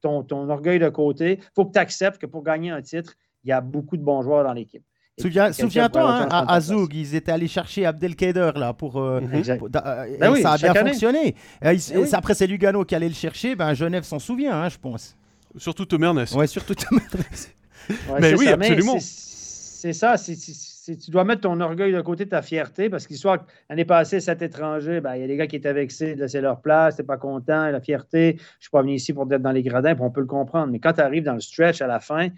ton, 0.01 0.25
ton 0.25 0.51
orgueil 0.51 0.81
de 0.81 0.89
côté. 0.89 1.39
Il 1.41 1.51
faut 1.55 1.65
que 1.65 1.75
tu 1.75 1.79
acceptes 1.79 2.21
que 2.21 2.27
pour 2.27 2.43
gagner 2.43 2.71
un 2.73 2.83
titre, 2.83 3.15
il 3.47 3.51
y 3.51 3.53
a 3.53 3.61
beaucoup 3.61 3.97
de 3.97 4.03
bons 4.03 4.23
joueurs 4.23 4.43
dans 4.43 4.53
l'équipe. 4.53 4.85
Souviens-toi, 5.19 6.29
hein, 6.31 6.45
à, 6.47 6.61
Zoug, 6.61 6.93
ils 6.93 7.15
étaient 7.15 7.33
allés 7.33 7.49
chercher 7.49 7.87
Abdelkader 7.87 8.53
là 8.55 8.75
pour. 8.75 8.99
Euh, 8.99 9.21
mhm. 9.21 9.43
euh, 9.49 10.19
ben 10.21 10.37
ça 10.37 10.53
a 10.53 10.59
bien 10.59 10.75
fonctionné. 10.75 11.35
Ben 11.63 11.79
après, 12.13 12.35
c'est 12.35 12.47
Lugano 12.47 12.85
qui 12.85 12.95
allait 12.95 13.09
le 13.09 13.15
chercher. 13.15 13.57
Ben, 13.57 13.73
Genève 13.73 14.05
s'en 14.05 14.19
souvient, 14.19 14.61
hein, 14.63 14.69
je 14.69 14.77
pense. 14.77 15.17
Surtout 15.57 15.87
Tom 15.87 16.05
Ernest. 16.05 16.35
Ouais, 16.35 16.47
surtout 16.47 16.75
Tom 16.75 17.01
mais 18.21 18.35
oui, 18.35 18.49
absolument. 18.49 18.99
C'est 19.01 19.93
ça. 19.93 20.17
tu 20.19 21.11
dois 21.11 21.25
mettre 21.25 21.43
ton 21.43 21.61
orgueil 21.61 21.93
de 21.93 22.01
côté, 22.01 22.29
ta 22.29 22.43
fierté, 22.43 22.91
parce 22.91 23.07
qu'histoire 23.07 23.39
l'année 23.71 23.85
passée, 23.85 24.21
cet 24.21 24.43
étranger, 24.43 25.01
ben, 25.01 25.15
il 25.15 25.23
y 25.23 25.25
a 25.25 25.27
des 25.27 25.37
gars 25.37 25.47
qui 25.47 25.57
étaient 25.57 25.73
vexés 25.73 26.15
de 26.15 26.23
laisser 26.23 26.41
leur 26.41 26.61
place, 26.61 26.97
t'es 26.97 27.05
pas 27.05 27.17
content, 27.17 27.71
la 27.71 27.81
fierté. 27.81 28.37
Je 28.39 28.43
ne 28.43 28.61
suis 28.61 28.71
pas 28.71 28.83
venu 28.83 28.95
ici 28.95 29.13
pour 29.15 29.33
être 29.33 29.41
dans 29.41 29.53
les 29.53 29.63
gradins, 29.63 29.95
puis 29.95 30.05
on 30.05 30.11
peut 30.11 30.21
le 30.21 30.27
comprendre. 30.27 30.73
Mais 30.73 30.79
quand 30.79 30.95
tu 30.95 31.01
arrives 31.01 31.25
dans 31.25 31.35
le 31.35 31.41
stretch 31.41 31.81
à 31.81 31.87
la 31.87 32.01
fin, 32.01 32.29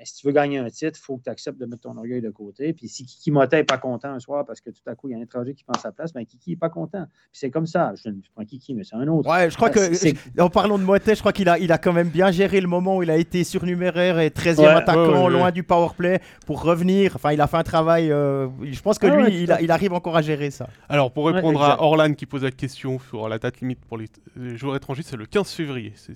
ben, 0.00 0.06
si 0.06 0.16
tu 0.16 0.26
veux 0.26 0.32
gagner 0.32 0.56
un 0.56 0.70
titre, 0.70 0.98
il 0.98 1.04
faut 1.04 1.18
que 1.18 1.24
tu 1.24 1.30
acceptes 1.30 1.58
de 1.58 1.66
mettre 1.66 1.82
ton 1.82 1.94
orgueil 1.94 2.22
de 2.22 2.30
côté. 2.30 2.72
Puis 2.72 2.88
si 2.88 3.04
Kiki 3.04 3.30
Motta 3.30 3.58
n'est 3.58 3.64
pas 3.64 3.76
content 3.76 4.08
un 4.08 4.18
soir 4.18 4.46
parce 4.46 4.62
que 4.62 4.70
tout 4.70 4.80
à 4.86 4.94
coup, 4.94 5.08
il 5.08 5.12
y 5.12 5.14
a 5.14 5.18
un 5.18 5.20
étranger 5.20 5.52
qui 5.52 5.62
prend 5.62 5.78
sa 5.78 5.92
place, 5.92 6.14
ben 6.14 6.24
Kiki 6.24 6.50
n'est 6.50 6.56
pas 6.56 6.70
content. 6.70 7.04
Puis 7.30 7.40
c'est 7.40 7.50
comme 7.50 7.66
ça. 7.66 7.92
Je, 8.02 8.08
prends 8.34 8.46
Kiki, 8.46 8.72
mais 8.72 8.82
c'est 8.82 8.96
un 8.96 9.06
autre. 9.08 9.28
Ouais, 9.28 9.50
je 9.50 9.56
crois 9.56 9.68
que, 9.68 10.40
en 10.40 10.48
parlant 10.48 10.78
de 10.78 10.84
Motta, 10.84 11.12
je 11.12 11.20
crois 11.20 11.34
qu'il 11.34 11.50
a, 11.50 11.58
il 11.58 11.70
a 11.70 11.76
quand 11.76 11.92
même 11.92 12.08
bien 12.08 12.30
géré 12.30 12.62
le 12.62 12.66
moment 12.66 12.96
où 12.96 13.02
il 13.02 13.10
a 13.10 13.18
été 13.18 13.44
surnuméraire 13.44 14.18
et 14.20 14.30
13e 14.30 14.74
attaquant, 14.74 15.28
loin 15.28 15.50
du 15.50 15.64
power 15.64 15.90
play, 15.94 16.22
pour 16.46 16.62
revenir. 16.62 17.16
Enfin, 17.16 17.32
il 17.32 17.40
a 17.42 17.46
fait 17.46 17.58
un 17.58 17.62
travail. 17.62 18.10
Euh, 18.10 18.48
je 18.62 18.80
pense 18.80 18.98
que 18.98 19.06
ah 19.06 19.16
lui, 19.16 19.42
il, 19.42 19.70
arrive 19.70 19.92
encore 19.92 20.16
à 20.16 20.22
gérer 20.22 20.50
ça. 20.50 20.66
Alors, 20.88 21.12
pour 21.12 21.26
répondre 21.26 21.62
à 21.62 21.82
Orlan 21.82 22.14
qui 22.14 22.24
pose 22.24 22.44
la 22.44 22.52
question 22.52 22.98
sur 23.10 23.28
la 23.28 23.38
date 23.38 23.60
limite 23.60 23.84
pour 23.84 23.98
les 23.98 24.08
joueurs 24.56 24.76
étrangers, 24.76 25.02
c'est 25.04 25.18
le 25.18 25.26
15 25.26 25.50
février. 25.50 25.92
C'est, 25.96 26.14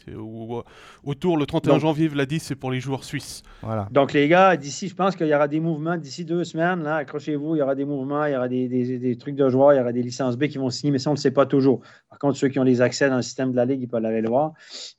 autour, 1.04 1.36
le 1.36 1.44
31 1.44 1.80
janvier, 1.80 2.08
Vladis, 2.08 2.40
c'est 2.40 2.54
pour 2.54 2.70
les 2.70 2.80
joueurs 2.80 3.04
suisses. 3.04 3.42
Voilà. 3.74 3.88
Donc, 3.90 4.12
les 4.12 4.28
gars, 4.28 4.56
d'ici, 4.56 4.88
je 4.88 4.94
pense 4.94 5.16
qu'il 5.16 5.26
y 5.26 5.34
aura 5.34 5.48
des 5.48 5.58
mouvements 5.58 5.96
d'ici 5.96 6.24
deux 6.24 6.44
semaines. 6.44 6.82
Là, 6.82 6.96
accrochez-vous, 6.96 7.56
il 7.56 7.58
y 7.58 7.62
aura 7.62 7.74
des 7.74 7.84
mouvements, 7.84 8.24
il 8.24 8.32
y 8.32 8.36
aura 8.36 8.48
des, 8.48 9.16
trucs 9.18 9.34
de 9.34 9.48
joueurs, 9.48 9.72
il 9.72 9.78
y 9.78 9.80
aura 9.80 9.92
des 9.92 10.02
licences 10.02 10.36
B 10.36 10.46
qui 10.46 10.58
vont 10.58 10.70
signer, 10.70 10.92
mais 10.92 10.98
ça, 10.98 11.10
on 11.10 11.14
ne 11.14 11.16
le 11.16 11.20
sait 11.20 11.32
pas 11.32 11.44
toujours. 11.44 11.80
Par 12.08 12.18
contre, 12.20 12.38
ceux 12.38 12.48
qui 12.48 12.60
ont 12.60 12.64
les 12.64 12.80
accès 12.80 13.08
dans 13.08 13.16
le 13.16 13.22
système 13.22 13.50
de 13.50 13.56
la 13.56 13.64
Ligue, 13.64 13.82
ils 13.82 13.88
peuvent 13.88 14.04
aller 14.04 14.20
le 14.20 14.28
voir. 14.28 14.52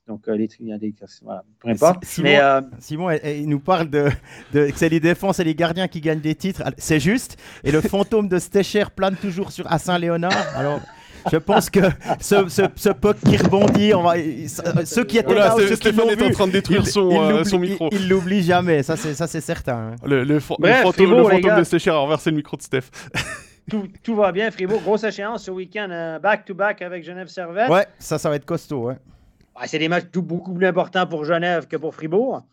Donc, 0.07 0.28
euh, 0.28 0.36
les, 0.36 0.49
il 0.59 0.67
y 0.67 0.73
a 0.73 0.78
des. 0.78 0.93
Voilà, 1.23 1.43
peu 1.59 1.69
importe. 1.69 2.03
Simon, 2.03 2.28
mais, 2.28 2.39
euh, 2.39 2.61
Simon 2.80 3.11
il 3.11 3.47
nous 3.47 3.61
parle 3.61 3.89
de, 3.89 4.09
que 4.51 4.71
c'est 4.76 4.89
les 4.89 4.99
défenses 4.99 5.39
et 5.39 5.45
les 5.45 5.55
gardiens 5.55 5.88
qui 5.88 6.01
gagnent 6.01 6.19
des 6.19 6.36
titres. 6.36 6.63
C'est 6.78 6.99
juste. 6.99 7.38
Et 7.63 7.71
le 7.71 7.80
fantôme 7.95 8.28
de 8.28 8.39
Stecher 8.39 8.86
plane 8.93 9.15
toujours 9.15 9.51
sur 9.51 9.71
à 9.71 9.80
Saint-Léonard. 9.80 10.34
Alors. 10.55 10.82
Je 11.32 11.38
pense 11.38 11.69
que 11.69 11.80
ce, 12.19 12.47
ce, 12.49 12.61
ce 12.76 12.89
puck 12.89 13.17
qui 13.19 13.38
rebondit, 13.38 13.93
on 13.93 14.03
va, 14.03 14.15
ceux 14.86 15.03
qui 15.03 15.17
étaient 15.17 15.34
là, 15.34 15.55
ceux 15.57 15.76
qui 15.76 15.91
l'ont 15.91 16.09
est 16.09 16.21
en 16.21 16.32
train 16.32 16.47
de 16.47 16.51
détruire 16.51 16.86
son, 16.86 17.09
euh, 17.11 17.43
son 17.43 17.59
micro. 17.59 17.89
Il 17.91 18.09
l'oublie 18.09 18.43
jamais, 18.43 18.84
ça 18.84 18.95
c'est 18.95 19.13
ça 19.13 19.28
c'est 19.28 19.41
certain. 19.41 19.95
Le, 20.05 20.23
le, 20.23 20.39
fantôme, 20.39 20.65
le 20.67 21.23
fantôme 21.23 21.59
de 21.59 21.63
Stécher 21.63 21.91
a 21.91 21.97
renversé 21.97 22.30
le 22.30 22.38
micro 22.38 22.57
de 22.57 22.61
Steph. 22.61 22.91
Tout, 23.67 23.88
tout, 24.03 24.15
va 24.15 24.32
bien, 24.32 24.51
Fribourg. 24.51 24.80
Grosse 24.84 25.05
échéance 25.05 25.45
ce 25.45 25.49
week-end, 25.49 25.89
euh, 25.89 26.19
back-to-back 26.19 26.84
avec 26.84 27.03
Genève 27.03 27.30
Servette. 27.30 27.67
Ouais, 27.67 27.88
ça, 27.97 28.19
ça 28.19 28.30
va 28.30 28.36
être 28.36 28.45
costaud. 28.45 28.89
Ouais. 28.89 28.97
c'est 29.65 29.80
des 29.80 29.89
matchs 29.89 30.05
tout, 30.11 30.21
beaucoup 30.21 30.53
plus 30.53 30.67
importants 30.67 31.07
pour 31.07 31.26
Genève 31.26 31.65
que 31.65 31.76
pour 31.76 31.95
Fribourg. 31.95 32.43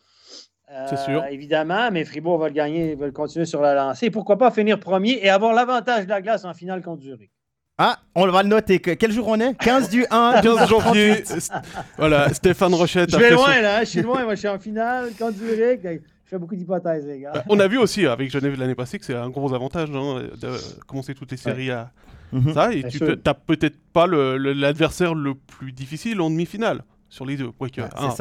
Euh, 0.70 0.86
c'est 0.88 0.96
sûr. 0.96 1.22
Évidemment, 1.26 1.90
mais 1.90 2.06
Fribourg 2.06 2.38
va 2.38 2.48
le 2.48 2.54
gagner, 2.54 2.94
va 2.94 3.04
le 3.04 3.12
continuer 3.12 3.44
sur 3.44 3.60
la 3.60 3.74
lancée. 3.74 4.10
pourquoi 4.10 4.38
pas 4.38 4.50
finir 4.50 4.80
premier 4.80 5.18
et 5.22 5.28
avoir 5.28 5.52
l'avantage 5.52 6.04
de 6.04 6.08
la 6.08 6.22
glace 6.22 6.46
en 6.46 6.54
finale 6.54 6.80
contre 6.80 7.02
Zurich. 7.02 7.30
Ah, 7.78 7.98
on 8.14 8.26
va 8.28 8.42
le 8.42 8.48
noter. 8.48 8.80
Quel 8.80 9.12
jour 9.12 9.28
on 9.28 9.40
est? 9.40 9.56
15 9.56 9.88
du 9.88 10.04
1, 10.10 10.40
15 10.42 10.68
janvier. 10.68 11.24
voilà, 11.98 12.32
Stéphane 12.32 12.74
Rochette. 12.74 13.10
Je 13.10 13.16
vais 13.16 13.30
loin, 13.30 13.60
là. 13.60 13.82
Je 13.84 13.90
suis 13.90 14.02
loin. 14.02 14.24
Moi, 14.24 14.34
je 14.34 14.40
suis 14.40 14.48
en 14.48 14.58
finale. 14.58 15.10
Quand 15.18 15.32
Zurich. 15.32 15.80
Je 15.82 15.98
fais 16.36 16.38
beaucoup 16.38 16.54
d'hypothèses, 16.54 17.06
les 17.06 17.20
gars. 17.20 17.44
On 17.48 17.58
a 17.60 17.68
vu 17.68 17.78
aussi 17.78 18.06
avec 18.06 18.30
Genève 18.30 18.58
l'année 18.58 18.74
passée 18.74 18.98
que 18.98 19.04
c'est 19.04 19.14
un 19.14 19.30
gros 19.30 19.52
avantage 19.54 19.90
de 19.90 20.82
commencer 20.86 21.14
toutes 21.14 21.30
les 21.30 21.36
séries 21.36 21.70
à 21.70 21.90
mhm. 22.32 22.54
ça. 22.54 22.72
Et 22.72 22.84
tu 22.84 23.02
n'as 23.02 23.34
peut-être 23.34 23.78
pas 23.92 24.06
l'adversaire 24.06 25.14
le, 25.14 25.34
plus 25.34 25.72
difficile 25.72 26.20
en 26.20 26.30
demi-finale 26.30 26.84
sur 27.12 27.26
les 27.26 27.36
deux. 27.36 27.50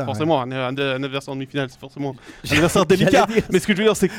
forcément, 0.05 0.41
un, 0.41 0.77
adversaire 0.77 1.31
en 1.31 1.35
demi-finale, 1.35 1.69
c'est 1.69 1.79
forcément 1.79 2.13
un 2.49 2.53
adversaire 2.53 2.85
délicat. 2.85 3.25
Mais 3.49 3.59
ce 3.59 3.65
que 3.65 3.73
je 3.73 3.77
veux 3.77 3.85
dire, 3.85 3.95
c'est 3.95 4.09
que 4.09 4.13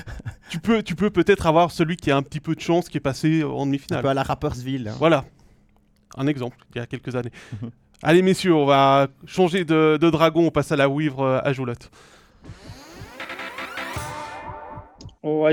tu 0.49 0.59
peux, 0.61 0.83
tu 0.83 0.95
peux 0.95 1.11
peut-être 1.11 1.47
avoir 1.47 1.71
celui 1.71 1.97
qui 1.97 2.11
a 2.11 2.17
un 2.17 2.23
petit 2.23 2.41
peu 2.41 2.55
de 2.55 2.61
chance 2.61 2.89
qui 2.89 2.97
est 2.97 3.01
passé 3.01 3.45
en 3.45 3.67
demi-finale. 3.67 3.99
Un 3.99 4.03
peu 4.03 4.09
à 4.09 4.15
la 4.15 4.23
Rappersville. 4.23 4.89
Hein. 4.89 4.95
Voilà. 4.99 5.27
Un 6.17 6.27
exemple, 6.27 6.57
il 6.75 6.79
y 6.79 6.81
a 6.81 6.87
quelques 6.87 7.15
années. 7.15 7.33
Allez, 8.03 8.23
messieurs, 8.23 8.55
on 8.55 8.65
va 8.65 9.09
changer 9.27 9.67
de, 9.67 9.99
dragon, 10.11 10.47
on 10.47 10.51
passe 10.51 10.73
à 10.73 10.77
la 10.77 10.89
Wivre 10.89 11.21
euh, 11.21 11.41
à 11.45 11.53
Joulotte. 11.53 11.91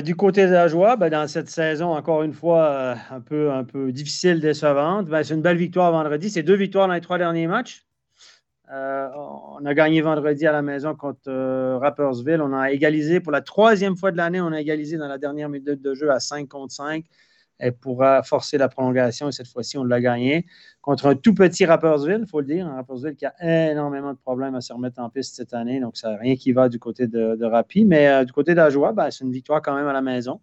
du 0.01 0.15
côté 0.15 0.47
de 0.47 0.53
la 0.53 0.69
joie, 0.69 0.95
ben, 0.95 1.09
dans 1.09 1.27
cette 1.27 1.49
saison, 1.49 1.93
encore 1.93 2.23
une 2.23 2.33
fois, 2.33 2.63
euh, 2.63 2.95
un, 3.11 3.19
peu, 3.19 3.51
un 3.51 3.65
peu 3.65 3.91
difficile, 3.91 4.39
décevante, 4.39 5.07
ben, 5.07 5.23
c'est 5.23 5.33
une 5.33 5.41
belle 5.41 5.57
victoire 5.57 5.91
vendredi. 5.91 6.29
C'est 6.29 6.41
deux 6.41 6.55
victoires 6.55 6.87
dans 6.87 6.93
les 6.93 7.01
trois 7.01 7.17
derniers 7.17 7.47
matchs. 7.47 7.83
Euh, 8.71 9.09
on 9.15 9.65
a 9.65 9.73
gagné 9.73 10.01
vendredi 10.01 10.45
à 10.45 10.51
la 10.51 10.61
maison 10.61 10.95
contre 10.95 11.21
euh, 11.27 11.79
Rappersville. 11.79 12.41
On 12.41 12.53
a 12.53 12.71
égalisé 12.71 13.19
pour 13.19 13.31
la 13.31 13.41
troisième 13.41 13.95
fois 13.95 14.11
de 14.11 14.17
l'année. 14.17 14.41
On 14.41 14.51
a 14.51 14.61
égalisé 14.61 14.97
dans 14.97 15.07
la 15.07 15.17
dernière 15.17 15.49
minute 15.49 15.81
de 15.81 15.93
jeu 15.95 16.11
à 16.11 16.19
5 16.19 16.47
contre 16.47 16.73
5 16.73 17.03
et 17.61 17.71
pourra 17.71 18.21
forcer 18.21 18.57
la 18.57 18.69
prolongation. 18.69 19.29
Et 19.29 19.31
cette 19.31 19.47
fois-ci, 19.47 19.77
on 19.77 19.83
l'a 19.83 19.99
gagné 19.99 20.45
contre 20.81 21.07
un 21.07 21.15
tout 21.15 21.33
petit 21.33 21.65
Rappersville, 21.65 22.21
il 22.21 22.29
faut 22.29 22.41
le 22.41 22.45
dire. 22.45 22.67
Un 22.67 22.75
Rappersville 22.75 23.15
qui 23.15 23.25
a 23.25 23.71
énormément 23.71 24.13
de 24.13 24.19
problèmes 24.19 24.55
à 24.55 24.61
se 24.61 24.71
remettre 24.71 25.01
en 25.01 25.09
piste 25.09 25.35
cette 25.35 25.53
année. 25.53 25.79
Donc, 25.79 25.97
ça 25.97 26.11
n'a 26.11 26.17
rien 26.17 26.35
qui 26.35 26.51
va 26.51 26.69
du 26.69 26.77
côté 26.77 27.07
de, 27.07 27.35
de 27.35 27.83
Mais 27.85 28.07
euh, 28.07 28.23
du 28.23 28.31
côté 28.31 28.51
de 28.51 28.57
la 28.57 28.69
joie, 28.69 28.93
ben, 28.93 29.09
c'est 29.09 29.23
une 29.23 29.31
victoire 29.31 29.63
quand 29.63 29.75
même 29.75 29.87
à 29.87 29.93
la 29.93 30.01
maison 30.01 30.41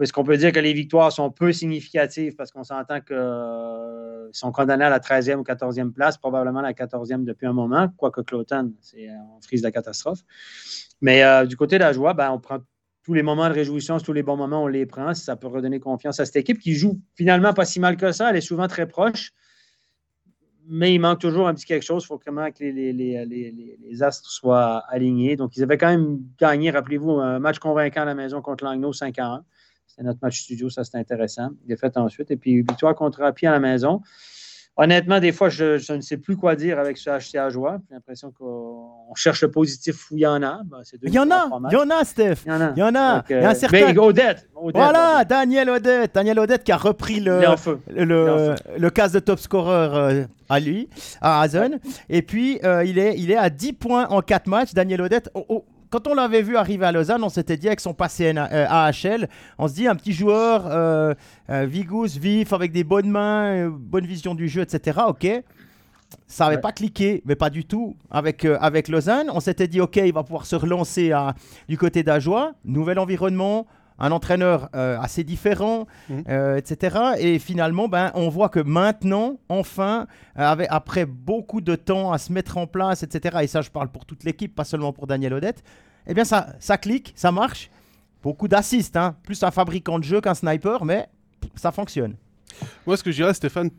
est-ce 0.00 0.12
qu'on 0.12 0.24
peut 0.24 0.36
dire 0.36 0.52
que 0.52 0.60
les 0.60 0.72
victoires 0.72 1.12
sont 1.12 1.30
peu 1.30 1.52
significatives 1.52 2.34
parce 2.36 2.50
qu'on 2.50 2.64
s'entend 2.64 3.00
qu'ils 3.00 3.16
euh, 3.16 4.28
sont 4.32 4.52
condamnés 4.52 4.84
à 4.84 4.90
la 4.90 5.00
13e 5.00 5.36
ou 5.36 5.42
14e 5.42 5.92
place, 5.92 6.18
probablement 6.18 6.60
la 6.60 6.72
14e 6.72 7.24
depuis 7.24 7.46
un 7.46 7.52
moment, 7.52 7.88
quoique 7.96 8.20
Cloton, 8.20 8.72
c'est 8.80 9.10
en 9.10 9.40
frise 9.40 9.62
de 9.62 9.66
la 9.66 9.72
catastrophe. 9.72 10.20
Mais 11.00 11.24
euh, 11.24 11.46
du 11.46 11.56
côté 11.56 11.78
de 11.78 11.84
la 11.84 11.92
joie, 11.92 12.14
ben, 12.14 12.30
on 12.30 12.38
prend 12.38 12.58
tous 13.02 13.14
les 13.14 13.22
moments 13.22 13.48
de 13.48 13.54
réjouissance, 13.54 14.02
tous 14.02 14.12
les 14.12 14.22
bons 14.22 14.36
moments, 14.36 14.62
on 14.62 14.68
les 14.68 14.86
prend. 14.86 15.12
Ça 15.14 15.36
peut 15.36 15.48
redonner 15.48 15.80
confiance 15.80 16.20
à 16.20 16.24
cette 16.24 16.36
équipe 16.36 16.58
qui 16.58 16.74
joue 16.74 17.00
finalement 17.14 17.52
pas 17.52 17.64
si 17.64 17.80
mal 17.80 17.96
que 17.96 18.12
ça. 18.12 18.30
Elle 18.30 18.36
est 18.36 18.40
souvent 18.40 18.68
très 18.68 18.86
proche, 18.86 19.32
mais 20.68 20.94
il 20.94 21.00
manque 21.00 21.18
toujours 21.18 21.48
un 21.48 21.54
petit 21.54 21.66
quelque 21.66 21.82
chose. 21.82 22.04
Il 22.04 22.06
faut 22.06 22.18
vraiment 22.18 22.50
que 22.52 22.62
les, 22.62 22.92
les, 22.92 24.02
astres 24.02 24.30
soient 24.30 24.84
alignés. 24.88 25.36
Donc, 25.36 25.56
ils 25.56 25.62
avaient 25.62 25.78
quand 25.78 25.90
même 25.90 26.20
gagné, 26.38 26.70
rappelez-vous, 26.70 27.12
un 27.12 27.40
match 27.40 27.58
convaincant 27.58 28.02
à 28.02 28.06
la 28.06 28.14
maison 28.14 28.40
contre 28.40 28.64
Langnau 28.64 28.92
5 28.92 29.18
à 29.18 29.26
1. 29.26 29.44
C'était 29.92 30.04
notre 30.04 30.20
match 30.22 30.40
studio, 30.40 30.70
ça 30.70 30.84
c'était 30.84 30.96
intéressant. 30.96 31.50
Il 31.66 31.72
est 31.72 31.76
fait 31.76 31.94
ensuite. 31.98 32.30
Et 32.30 32.36
puis 32.36 32.56
victoire 32.62 32.94
contre 32.94 33.20
Rapi 33.20 33.46
à 33.46 33.50
la 33.50 33.60
maison. 33.60 34.00
Honnêtement, 34.78 35.20
des 35.20 35.32
fois, 35.32 35.50
je, 35.50 35.92
ne 35.92 36.00
sais 36.00 36.16
plus 36.16 36.34
quoi 36.34 36.56
dire 36.56 36.78
avec 36.78 36.96
ce 36.96 37.10
HCA 37.10 37.50
Joie. 37.50 37.78
J'ai 37.90 37.94
l'impression 37.94 38.32
qu'on 38.32 39.14
cherche 39.14 39.42
le 39.42 39.50
positif 39.50 40.10
où 40.10 40.16
il 40.16 40.20
y 40.20 40.26
en 40.26 40.42
a. 40.42 40.62
Ben, 40.64 40.78
il 41.02 41.12
y 41.12 41.18
en 41.18 41.30
a, 41.30 41.46
il 41.70 41.74
y 41.74 41.76
en 41.76 41.90
a, 41.90 42.04
Steph. 42.04 42.36
Il 42.46 42.48
y 42.48 42.52
en 42.52 42.60
a. 42.62 42.72
Il 42.74 42.78
y 42.78 42.82
en 42.82 42.94
a. 42.94 43.24
il 43.28 43.32
y 43.32 43.38
a 43.38 43.50
un 43.50 43.52
euh, 43.52 43.54
certain... 43.54 43.94
Odette. 43.98 44.48
Voilà, 44.54 45.26
Daniel 45.26 45.68
Odette. 45.68 46.14
Daniel 46.14 46.38
Odette 46.38 46.64
qui 46.64 46.72
a 46.72 46.78
repris 46.78 47.20
le, 47.20 47.42
le, 47.94 48.54
le, 48.78 48.90
casque 48.90 49.14
de 49.14 49.20
top 49.20 49.40
scorer 49.40 49.70
euh, 49.70 50.24
à 50.48 50.58
lui, 50.58 50.88
à 51.20 51.42
Hazen. 51.42 51.78
Et 52.08 52.22
puis, 52.22 52.58
euh, 52.64 52.82
il, 52.82 52.98
est, 52.98 53.18
il 53.18 53.30
est 53.30 53.36
à 53.36 53.50
10 53.50 53.74
points 53.74 54.08
en 54.08 54.22
4 54.22 54.46
matchs. 54.46 54.72
Daniel 54.72 55.02
Odette, 55.02 55.30
quand 55.92 56.08
on 56.08 56.14
l'avait 56.14 56.40
vu 56.40 56.56
arriver 56.56 56.86
à 56.86 56.90
Lausanne, 56.90 57.22
on 57.22 57.28
s'était 57.28 57.58
dit 57.58 57.66
avec 57.66 57.78
son 57.78 57.92
passé 57.92 58.34
AHL, 58.34 59.28
on 59.58 59.68
se 59.68 59.74
dit 59.74 59.86
un 59.86 59.94
petit 59.94 60.14
joueur 60.14 60.64
euh, 60.66 61.12
euh, 61.50 61.66
vigous, 61.66 62.18
vif, 62.18 62.54
avec 62.54 62.72
des 62.72 62.82
bonnes 62.82 63.10
mains, 63.10 63.66
euh, 63.66 63.70
bonne 63.70 64.06
vision 64.06 64.34
du 64.34 64.48
jeu, 64.48 64.62
etc. 64.62 65.00
Ok. 65.06 65.26
Ça 66.26 66.46
n'avait 66.46 66.60
pas 66.62 66.72
cliqué, 66.72 67.22
mais 67.26 67.36
pas 67.36 67.50
du 67.50 67.66
tout 67.66 67.94
avec, 68.10 68.46
avec 68.46 68.88
Lausanne. 68.88 69.28
On 69.34 69.40
s'était 69.40 69.68
dit, 69.68 69.82
ok, 69.82 69.96
il 69.96 70.14
va 70.14 70.22
pouvoir 70.22 70.46
se 70.46 70.56
relancer 70.56 71.12
à, 71.12 71.34
du 71.68 71.76
côté 71.76 72.02
d'Ajoie. 72.02 72.52
Nouvel 72.64 72.98
environnement, 72.98 73.66
un 73.98 74.12
entraîneur 74.12 74.68
euh, 74.74 74.98
assez 75.00 75.24
différent, 75.24 75.86
mmh. 76.08 76.20
euh, 76.28 76.56
etc. 76.56 76.96
Et 77.18 77.38
finalement, 77.38 77.88
ben, 77.88 78.10
on 78.14 78.28
voit 78.28 78.48
que 78.48 78.60
maintenant, 78.60 79.38
enfin, 79.48 80.06
euh, 80.38 80.64
après 80.68 81.06
beaucoup 81.06 81.60
de 81.60 81.74
temps 81.74 82.12
à 82.12 82.18
se 82.18 82.32
mettre 82.32 82.56
en 82.56 82.66
place, 82.66 83.02
etc., 83.02 83.38
et 83.42 83.46
ça 83.46 83.60
je 83.62 83.70
parle 83.70 83.88
pour 83.88 84.04
toute 84.04 84.24
l'équipe, 84.24 84.54
pas 84.54 84.64
seulement 84.64 84.92
pour 84.92 85.06
Daniel 85.06 85.34
Odette, 85.34 85.62
eh 86.06 86.14
bien 86.14 86.24
ça, 86.24 86.48
ça 86.58 86.78
clique, 86.78 87.12
ça 87.16 87.32
marche. 87.32 87.70
Beaucoup 88.22 88.48
d'assists, 88.48 88.96
hein. 88.96 89.16
plus 89.24 89.42
un 89.42 89.50
fabricant 89.50 89.98
de 89.98 90.04
jeu 90.04 90.20
qu'un 90.20 90.34
sniper, 90.34 90.84
mais 90.84 91.08
ça 91.56 91.72
fonctionne. 91.72 92.14
Moi, 92.86 92.96
ce 92.96 93.02
que 93.02 93.10
je 93.10 93.16
dirais, 93.16 93.34
Stéphane, 93.34 93.70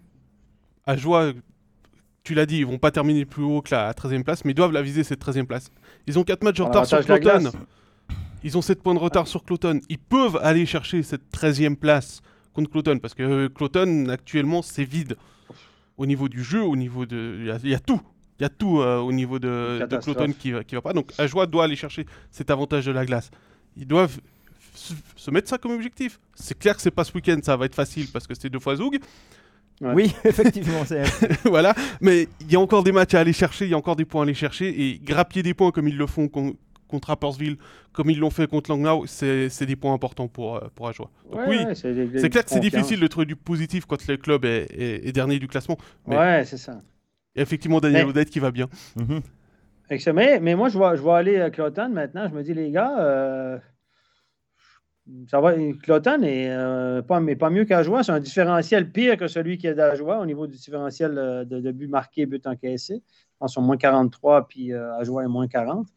à 0.85 0.97
joie, 0.97 1.31
tu 2.23 2.33
l'as 2.33 2.45
dit, 2.45 2.57
ils 2.57 2.65
vont 2.65 2.77
pas 2.77 2.91
terminer 2.91 3.25
plus 3.25 3.43
haut 3.43 3.61
que 3.61 3.73
la 3.73 3.93
13e 3.93 4.23
place, 4.23 4.43
mais 4.43 4.51
ils 4.51 4.55
doivent 4.55 4.71
la 4.71 4.81
viser 4.81 5.03
cette 5.03 5.23
13e 5.23 5.45
place. 5.45 5.69
Ils 6.07 6.19
ont 6.19 6.23
4 6.23 6.43
matchs 6.43 6.57
de 6.57 6.63
retard 6.63 6.85
sur 6.85 6.99
Cloton. 7.05 7.51
Ils 8.43 8.57
ont 8.57 8.61
7 8.61 8.81
points 8.81 8.93
de 8.93 8.99
retard 8.99 9.27
sur 9.27 9.43
Cloton. 9.43 9.79
Ils 9.89 9.97
peuvent 9.97 10.39
aller 10.41 10.65
chercher 10.65 11.03
cette 11.03 11.23
13e 11.33 11.75
place 11.75 12.21
contre 12.53 12.69
Cloton 12.69 12.99
parce 12.99 13.13
que 13.13 13.23
euh, 13.23 13.49
Cloton, 13.49 14.09
actuellement, 14.09 14.61
c'est 14.61 14.83
vide. 14.83 15.15
Au 15.97 16.05
niveau 16.05 16.27
du 16.27 16.43
jeu, 16.43 16.61
au 16.61 16.75
niveau 16.75 17.05
de. 17.05 17.37
Il 17.63 17.69
y, 17.69 17.75
a 17.75 17.79
tout. 17.79 18.01
Il 18.39 18.43
y 18.43 18.45
a 18.45 18.49
tout 18.49 18.81
euh, 18.81 18.97
au 18.97 19.11
niveau 19.11 19.37
de, 19.37 19.85
de 19.87 19.97
Cloton 19.97 20.33
qui, 20.37 20.51
qui 20.67 20.75
va 20.75 20.81
pas. 20.81 20.93
Donc 20.93 21.11
Ajoie 21.19 21.45
doit 21.45 21.65
aller 21.65 21.75
chercher 21.75 22.05
cet 22.31 22.49
avantage 22.49 22.85
de 22.85 22.91
la 22.91 23.05
glace. 23.05 23.29
Ils 23.77 23.87
doivent 23.87 24.19
se, 24.75 25.31
mettre 25.31 25.49
ça 25.49 25.57
comme 25.57 25.71
objectif. 25.71 26.19
C'est 26.35 26.57
clair 26.57 26.75
que 26.75 26.81
c'est 26.81 26.91
pas 26.91 27.03
ce 27.03 27.13
week-end, 27.13 27.39
ça 27.43 27.55
va 27.55 27.65
être 27.65 27.75
facile 27.75 28.07
parce 28.11 28.27
que 28.27 28.33
c'est 28.33 28.49
deux 28.49 28.59
fois 28.59 28.75
Zoug. 28.75 28.99
Oui, 29.81 30.13
effectivement. 30.23 30.83
voilà, 31.45 31.75
mais 31.99 32.27
il 32.41 32.51
y 32.51 32.55
a 32.55 32.59
encore 32.59 32.83
des 32.83 32.91
matchs 32.91 33.13
à 33.15 33.19
aller 33.19 33.33
chercher, 33.33 33.65
il 33.65 33.71
y 33.71 33.73
a 33.73 33.77
encore 33.77 33.95
des 33.95 34.05
points 34.05 34.21
à 34.21 34.23
aller 34.23 34.33
chercher 34.33 34.67
et 34.67 34.99
grappiller 34.99 35.43
des 35.43 35.53
points 35.53 35.71
comme 35.71 35.87
ils 35.87 35.97
le 35.97 36.07
font 36.07 36.27
contre 36.93 37.07
Rappersville, 37.07 37.57
comme 37.91 38.11
ils 38.11 38.19
l'ont 38.19 38.29
fait 38.29 38.45
contre 38.45 38.69
Langnau, 38.69 39.05
c'est 39.07 39.65
des 39.65 39.75
points 39.75 39.93
importants 39.93 40.27
pour, 40.27 40.57
euh, 40.57 40.67
pour 40.75 40.87
Ajoie. 40.87 41.09
oui, 41.47 41.57
c'est 41.73 42.29
clair 42.29 42.45
que 42.45 42.51
c'est 42.51 42.59
difficile 42.59 42.99
de 42.99 43.07
trouver 43.07 43.25
du 43.25 43.35
positif 43.35 43.85
quand 43.85 44.05
le 44.07 44.17
club 44.17 44.45
est, 44.45 45.11
dernier 45.11 45.39
du 45.39 45.47
classement. 45.47 45.77
Mais 46.05 46.17
ouais, 46.17 46.45
c'est 46.45 46.57
ça. 46.57 46.81
effectivement 47.35 47.79
Daniel 47.79 48.05
Odette 48.07 48.29
qui 48.29 48.39
va 48.39 48.51
bien. 48.51 48.67
Mhm. 48.95 49.21
mais, 50.13 50.39
mais, 50.39 50.55
moi, 50.55 50.69
je 50.69 50.77
vois, 50.77 50.95
je 50.95 51.01
vois 51.01 51.17
aller 51.17 51.41
à 51.41 51.49
Cloton 51.49 51.89
maintenant. 51.89 52.27
Je 52.29 52.35
me 52.35 52.43
dis, 52.43 52.53
les 52.53 52.69
gars, 52.69 52.99
euh, 52.99 53.57
ça 55.27 55.41
va. 55.41 55.53
Cloton 55.81 56.21
est 56.21 56.51
euh, 56.51 57.01
pas, 57.01 57.19
mais 57.19 57.35
pas 57.35 57.49
mieux 57.49 57.65
qu'Ajoie. 57.65 58.03
C'est 58.03 58.11
un 58.11 58.19
différentiel 58.19 58.91
pire 58.91 59.17
que 59.17 59.27
celui 59.27 59.57
qui 59.57 59.65
est 59.65 59.73
d'Ajoie 59.73 60.19
au 60.19 60.27
niveau 60.27 60.45
du 60.45 60.57
différentiel 60.57 61.15
de, 61.49 61.59
de 61.59 61.71
buts 61.71 61.87
marqués, 61.87 62.27
buts 62.27 62.41
encaissés 63.43 63.55
sont 63.55 63.61
moins 63.61 63.77
43, 63.77 64.47
puis 64.47 64.73
euh, 64.73 64.95
Ajoie 64.97 65.23
est 65.23 65.27
moins 65.27 65.47
40. 65.47 65.87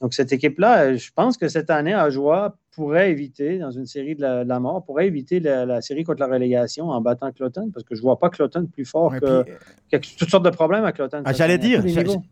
Donc, 0.00 0.14
cette 0.14 0.32
équipe-là, 0.32 0.96
je 0.96 1.10
pense 1.14 1.36
que 1.36 1.48
cette 1.48 1.70
année, 1.70 1.94
Ajoie 1.94 2.56
pourrait 2.74 3.10
éviter, 3.10 3.58
dans 3.58 3.70
une 3.70 3.86
série 3.86 4.14
de 4.14 4.22
la, 4.22 4.60
mort, 4.60 4.84
pourrait 4.84 5.06
éviter 5.06 5.40
la, 5.40 5.80
série 5.80 6.04
contre 6.04 6.20
la 6.20 6.28
relégation 6.28 6.88
en 6.88 7.00
battant 7.00 7.32
Cloton, 7.32 7.70
parce 7.72 7.84
que 7.84 7.94
je 7.94 8.00
ne 8.00 8.04
vois 8.04 8.18
pas 8.18 8.30
Cloton 8.30 8.66
plus 8.66 8.84
fort 8.84 9.12
que, 9.18 9.24
euh, 9.26 9.98
toutes 10.18 10.30
sortes 10.30 10.44
de 10.44 10.50
problèmes 10.50 10.84
à 10.84 10.92
Cloton. 10.92 11.22
Ah, 11.24 11.32
j'allais 11.32 11.58
dire, 11.58 11.82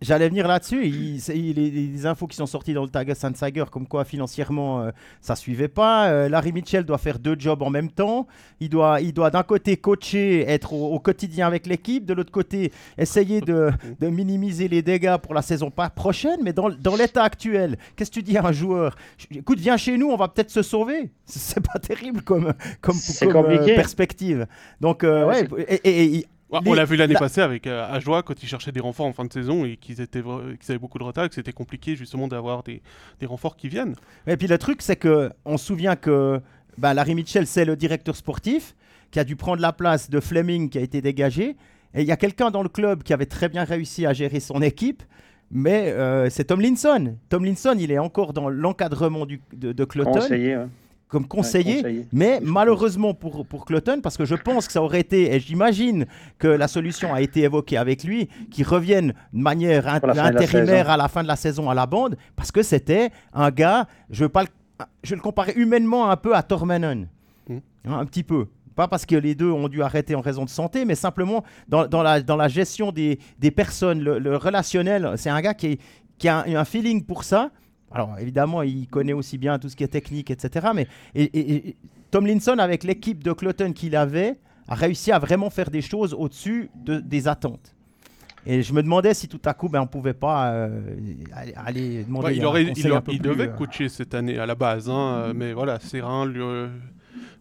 j'allais 0.01 0.29
venir 0.29 0.47
là-dessus. 0.47 0.87
Il, 0.87 1.55
les, 1.55 2.07
infos 2.07 2.27
qui 2.29 2.37
sont 2.37 2.47
sorties 2.47 2.73
dans 2.73 2.85
le 2.85 2.89
tag 2.89 3.13
Sager, 3.15 3.65
comme 3.71 3.89
quoi 3.89 4.05
financièrement, 4.05 4.83
euh, 4.83 4.91
ça 5.21 5.33
ne 5.33 5.39
suivait 5.39 5.69
pas. 5.69 6.09
Euh, 6.09 6.29
Larry 6.29 6.53
Mitchell 6.53 6.85
doit 6.85 6.99
faire 6.99 7.19
deux 7.19 7.37
jobs 7.37 7.63
en 7.63 7.71
même 7.71 7.91
temps. 7.91 8.27
Il 8.61 8.69
doit, 8.69 9.01
il 9.01 9.13
doit 9.13 9.31
d'un 9.31 9.43
côté 9.43 9.77
coacher, 9.77 10.49
être 10.49 10.73
au, 10.73 10.99
quotidien 11.01 11.47
avec 11.47 11.67
l'équipe, 11.67 12.05
de 12.05 12.15
l'autre 12.15 12.33
côté 12.33 12.73
essayer 12.97 13.41
de, 13.41 13.71
minimiser 14.01 14.69
les 14.69 14.83
dégâts 14.83 15.17
pour 15.17 15.35
la 15.35 15.43
saison 15.43 15.73
prochaine. 15.95 16.41
Mais 16.43 16.53
dans, 16.53 16.71
dans 16.71 16.95
l'état 16.95 17.25
actuel, 17.25 17.77
qu'est-ce 17.97 18.11
que 18.11 18.15
tu 18.15 18.23
dis 18.23 18.39
à 18.39 18.47
un 18.47 18.53
joueur? 18.53 18.97
Écoute, 19.31 19.59
viens 19.59 19.77
chez 19.77 19.99
nous, 19.99 20.09
on 20.09 20.17
va 20.17 20.28
peut-être 20.29 20.51
se 20.51 20.63
sauver. 20.63 21.11
C'est 21.25 21.61
pas 21.61 21.79
terrible 21.79 22.23
comme, 22.23 22.53
comme, 22.81 22.97
euh, 23.23 23.75
perspective. 23.75 24.47
Donc, 24.81 25.05
euh, 25.05 25.27
ouais, 25.27 25.49
et, 25.85 26.27
on 26.51 26.73
l'a 26.73 26.85
vu 26.87 26.97
l'année 26.97 27.15
passée 27.15 27.43
avec 27.43 27.67
euh, 27.67 27.87
Ajoie 27.91 28.23
quand 28.23 28.43
ils 28.43 28.49
cherchaient 28.49 28.73
des 28.73 28.81
renforts 28.81 29.07
en 29.07 29.13
fin 29.13 29.27
de 29.27 29.33
saison 29.33 29.67
et 29.67 29.77
qu'ils 29.77 30.01
étaient 30.01 30.23
qu'ils 30.23 30.71
avaient 30.71 30.79
beaucoup 30.79 30.99
de 30.99 31.05
retard 31.05 31.27
et 31.27 31.29
que 31.29 31.35
c'était 31.35 31.53
compliqué 31.53 31.95
justement 31.95 32.27
d'avoir 32.27 32.63
des, 32.63 32.81
des, 33.21 33.27
renforts 33.27 33.57
qui 33.57 33.69
viennent. 33.69 33.95
Et 34.27 34.37
puis 34.39 34.47
le 34.47 34.57
truc 34.57 34.81
c'est 34.81 34.97
que 34.97 35.31
on 35.45 35.59
se 35.59 35.67
souvient 35.67 35.95
que 35.95 36.41
bah, 36.79 36.95
Larry 36.95 37.15
Mitchell 37.15 37.47
c'est 37.47 37.67
le 37.67 37.77
directeur 37.77 38.17
sportif 38.17 38.75
qui 39.11 39.21
a 39.21 39.25
dû 39.25 39.37
prendre 39.37 39.61
la 39.61 39.75
place 39.75 40.09
de 40.09 40.21
Fleming 40.21 40.71
qui 40.71 40.79
a 40.79 40.81
été 40.81 41.03
dégagé 41.03 41.57
et 41.93 42.01
il 42.01 42.07
y 42.07 42.13
a 42.13 42.17
quelqu'un 42.17 42.51
dans 42.51 42.63
le 42.63 42.71
club 42.71 43.03
qui 43.03 43.13
avait 43.13 43.27
très 43.27 43.51
bien 43.51 43.65
réussi 43.65 44.07
à 44.07 44.15
gérer 44.15 44.41
son 44.41 44.63
équipe 44.63 45.03
mais 45.51 45.93
euh, 45.93 46.29
c'est 46.31 46.45
Tom 46.45 46.61
Linson. 46.61 47.17
Tom 47.29 47.45
Linson, 47.45 47.77
il 47.79 47.91
est 47.91 47.99
encore 47.99 48.33
dans 48.33 48.49
l'encadrement 48.49 49.27
de, 49.27 49.73
de 49.73 49.85
Cloton. 49.85 50.13
Conseiller, 50.13 50.59
Comme 51.09 51.27
conseiller, 51.27 52.07
mais 52.13 52.41
malheureusement 52.43 53.15
pour, 53.15 53.47
pour 53.47 53.65
Cloton, 53.65 54.01
parce 54.03 54.17
que 54.17 54.25
je 54.25 54.35
pense 54.35 54.67
que 54.67 54.73
ça 54.73 54.83
aurait 54.83 55.01
été, 55.01 55.35
et 55.35 55.41
j'imagine 55.41 56.07
que 56.39 56.49
la 56.49 56.69
solution 56.69 57.15
a 57.15 57.23
été 57.23 57.43
évoquée 57.43 57.79
avec 57.79 58.05
lui, 58.05 58.29
qu'il 58.51 58.67
revienne 58.67 59.15
de 59.33 59.41
manière 59.41 59.89
intérimaire 59.89 60.91
à 60.91 60.97
la 60.97 61.09
fin 61.09 61.23
de 61.23 61.29
la 61.29 61.37
saison 61.37 61.71
à 61.71 61.75
la 61.75 61.87
bande, 61.87 62.17
parce 62.37 62.53
que 62.53 62.63
c'était 62.63 63.11
un 63.33 63.51
gars, 63.51 63.87
je, 64.11 64.25
veux 64.25 64.29
pas 64.29 64.45
je 65.03 65.15
le 65.15 65.21
comparais 65.21 65.55
humainement 65.55 66.11
un 66.11 66.17
peu 66.17 66.37
à 66.37 66.43
Tormenon. 66.43 67.09
Hmm. 67.49 67.59
un 67.87 68.05
petit 68.05 68.23
peu. 68.23 68.47
Pas 68.79 68.87
parce 68.87 69.07
que 69.07 69.17
les 69.17 69.35
deux 69.35 69.51
ont 69.51 69.67
dû 69.67 69.83
arrêter 69.83 70.15
en 70.15 70.21
raison 70.21 70.45
de 70.45 70.49
santé, 70.49 70.85
mais 70.85 70.95
simplement 70.95 71.43
dans, 71.67 71.89
dans, 71.89 72.01
la, 72.01 72.23
dans 72.23 72.37
la, 72.37 72.47
gestion 72.47 72.93
des, 72.93 73.19
des 73.41 73.51
personnes, 73.51 74.01
le, 74.01 74.37
relationnel. 74.37 75.15
C'est 75.17 75.31
un 75.31 75.41
gars 75.41 75.55
qui, 75.55 75.81
qui 76.17 76.29
a 76.29 76.45
un, 76.47 76.65
feeling 76.65 77.03
pour 77.03 77.25
ça. 77.25 77.51
Alors 77.91 78.17
évidemment, 78.21 78.63
il 78.63 78.87
connaît 78.87 79.15
aussi 79.15 79.37
bien 79.37 79.59
tout 79.59 79.69
ce 79.69 79.75
qui 79.75 79.83
est 79.83 79.89
technique, 79.89 80.31
etc. 80.31 80.69
Mais 80.77 80.87
et, 81.17 81.75
Tom 82.13 82.25
Linson, 82.25 82.61
avec 82.61 82.85
l'équipe 82.85 83.25
de 83.25 83.33
Cloton 83.33 83.73
qu'il 83.73 83.97
avait, 83.97 84.39
a 84.69 84.77
réussi 84.77 85.11
à 85.11 85.19
vraiment 85.19 85.51
faire 85.51 85.73
des 85.73 85.83
choses 85.83 86.15
au-dessus 86.15 86.71
de, 86.77 87.01
des 87.01 87.27
attentes. 87.27 87.75
Et 88.47 88.63
je 88.63 88.73
me 88.73 88.81
demandais 88.81 89.13
si 89.13 89.27
tout 89.27 89.43
à 89.45 89.55
coup, 89.55 89.69
ben, 89.69 89.81
on 89.81 89.89
pouvait 89.89 90.15
pas 90.15 90.53
euh, 90.53 90.95
aller, 91.57 92.05
demander. 92.05 92.37
il, 92.37 92.45
aurait, 92.45 92.63
il, 92.63 93.21
devait 93.21 93.49
euh, 93.49 93.57
coacher 93.57 93.89
cette 93.89 94.15
année 94.15 94.39
à 94.39 94.47
la 94.47 94.55
base, 94.55 94.89
hein, 94.89 95.33
mais 95.35 95.53
voilà, 95.53 95.81
Serein 95.81 96.27
lui, 96.27 96.41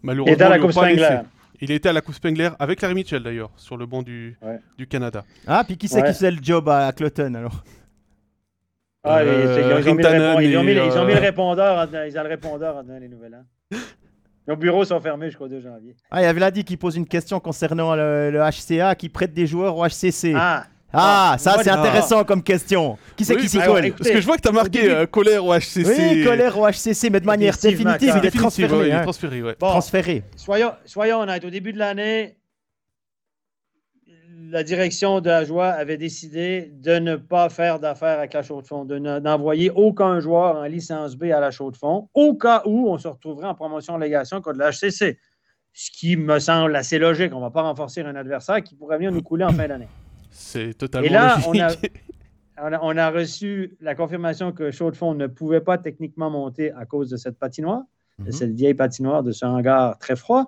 Malheureusement, 0.04 0.32
il 0.32 0.34
était 0.34 0.44
à 0.44 0.50
la 0.50 0.60
Coupe 0.60 0.72
Spengler. 0.72 1.20
Il 1.60 1.72
était 1.72 1.90
à 1.90 1.94
la 1.94 2.02
Coupe 2.02 2.16
Spengler 2.16 2.50
avec 2.60 2.82
Larry 2.82 2.94
Mitchell 2.94 3.24
d'ailleurs, 3.24 3.52
sur 3.58 3.78
le 3.78 3.86
banc 3.86 4.04
du, 4.04 4.38
du 4.78 4.88
Canada. 4.88 5.24
Ah, 5.48 5.64
puis 5.66 5.78
qui 5.78 5.88
c'est 5.88 6.02
qui 6.04 6.14
faisait 6.14 6.32
le 6.32 6.38
job 6.42 6.70
à, 6.70 6.92
Cloton 6.92 7.34
alors? 7.34 7.64
Ah, 9.04 9.24
ils, 9.24 9.30
ont 9.30 9.96
mis 9.96 10.04
le, 10.04 10.44
ils, 10.44 10.58
ont 10.98 11.06
mis, 11.06 11.14
le 11.14 11.20
répondeur, 11.20 11.88
ils 12.06 12.20
ont 12.20 12.24
le 12.24 12.30
répondeur 12.30 12.84
les 13.00 13.08
nouvelles. 13.08 13.36
Hein. 13.36 13.78
Nos 14.48 14.56
bureaux 14.56 14.86
sont 14.86 15.00
fermés 15.00 15.28
jusqu'au 15.28 15.48
2 15.48 15.62
janvier. 15.62 15.96
Ah, 16.12 16.22
il 16.22 16.26
y 16.26 16.28
avait 16.28 16.40
Vladi 16.40 16.64
qui 16.64 16.78
pose 16.78 16.96
une 16.96 17.08
question 17.08 17.40
concernant 17.40 17.96
le, 17.96 18.32
le 18.32 18.40
HCA 18.40 18.96
qui 18.96 19.10
prête 19.10 19.34
des 19.34 19.48
joueurs 19.48 19.78
au 19.78 19.86
HCC. 19.86 20.34
Ah, 20.36 20.66
ah, 20.94 21.32
ah, 21.34 21.38
ça 21.38 21.58
c'est 21.62 21.70
intéressant 21.70 22.24
comme 22.24 22.42
question. 22.42 22.98
Qui 23.16 23.26
c'est 23.26 23.36
qui 23.36 23.50
s'y 23.50 23.60
colle 23.60 23.92
Parce 23.92 24.10
que 24.10 24.22
je 24.22 24.26
vois 24.26 24.38
que 24.38 24.42
tu 24.42 24.48
as 24.48 24.54
marqué 24.54 24.90
euh, 24.90 25.06
colère 25.06 25.46
au 25.46 25.54
HCC. 25.54 25.86
Oui, 25.86 26.24
colère 26.24 26.58
au 26.58 26.66
HCC, 26.66 27.10
mais 27.10 27.20
de 27.20 27.26
manière 27.26 27.58
définitive, 27.58 28.14
il 28.18 28.26
est 28.26 28.32
transféré. 28.32 28.92
Hein. 28.92 29.02
transféré, 29.02 29.44
ouais. 29.44 29.56
transféré. 29.56 30.24
Soyons, 30.36 30.72
soyons 30.86 31.20
honnêtes, 31.20 31.44
au 31.44 31.50
début 31.50 31.74
de 31.74 31.80
l'année, 31.80 32.38
la 34.50 34.64
direction 34.64 35.20
de 35.20 35.30
la 35.30 35.44
Joie 35.44 35.68
avait 35.68 35.98
décidé 35.98 36.72
de 36.74 37.00
ne 37.00 37.18
pas 37.18 37.50
faire 37.50 37.80
d'affaires 37.80 38.20
avec 38.20 38.34
la 38.34 38.44
Chaux 38.44 38.62
de 38.62 38.68
Fonds, 38.68 38.86
de 38.86 38.98
n'envoyer 38.98 39.70
aucun 39.72 40.20
joueur 40.22 40.56
en 40.56 40.64
licence 40.64 41.18
B 41.18 41.26
à 41.26 41.42
la 41.42 41.52
Chaux 41.52 41.72
de 41.72 41.78
Fonds, 41.78 42.08
au 42.14 42.36
cas 42.36 42.62
où 42.66 42.90
on 42.90 42.98
se 42.98 43.10
retrouverait 43.10 43.48
en 43.48 43.56
promotion-légation 43.56 44.42
contre 44.42 44.60
le 44.60 44.72
HCC. 44.72 45.20
Ce 45.74 45.92
qui 45.92 46.16
me 46.16 46.40
semble 46.40 46.76
assez 46.76 46.98
logique. 46.98 47.34
On 47.34 47.38
ne 47.38 47.44
va 47.44 47.52
pas 47.52 47.62
renforcer 47.62 48.02
un 48.02 48.16
adversaire 48.16 48.64
qui 48.64 48.74
pourrait 48.74 48.98
venir 48.98 49.12
nous 49.12 49.22
couler 49.22 49.44
en 49.46 49.52
fin 49.52 49.68
d'année. 49.68 49.88
C'est 50.38 50.76
totalement 50.76 51.08
Et 51.08 51.10
là, 51.10 51.38
On 52.60 52.98
a, 52.98 53.12
reçu 53.12 53.78
la 53.82 53.94
confirmation 53.94 54.52
que 54.52 54.72
Chaud 54.72 54.90
de 54.90 54.96
Fond 54.96 55.14
ne 55.14 55.28
pouvait 55.28 55.62
pas 55.62 55.78
techniquement 55.78 56.32
monter 56.32 56.72
à 56.72 56.86
cause 56.86 57.10
de 57.10 57.18
cette 57.18 57.38
patinoire. 57.38 57.84
Mhm. 58.20 58.32
cette 58.32 58.54
vieille 58.54 58.74
patinoire 58.74 59.22
de 59.22 59.32
ce 59.32 59.46
hangar 59.46 60.00
très 60.00 60.16
froid. 60.16 60.48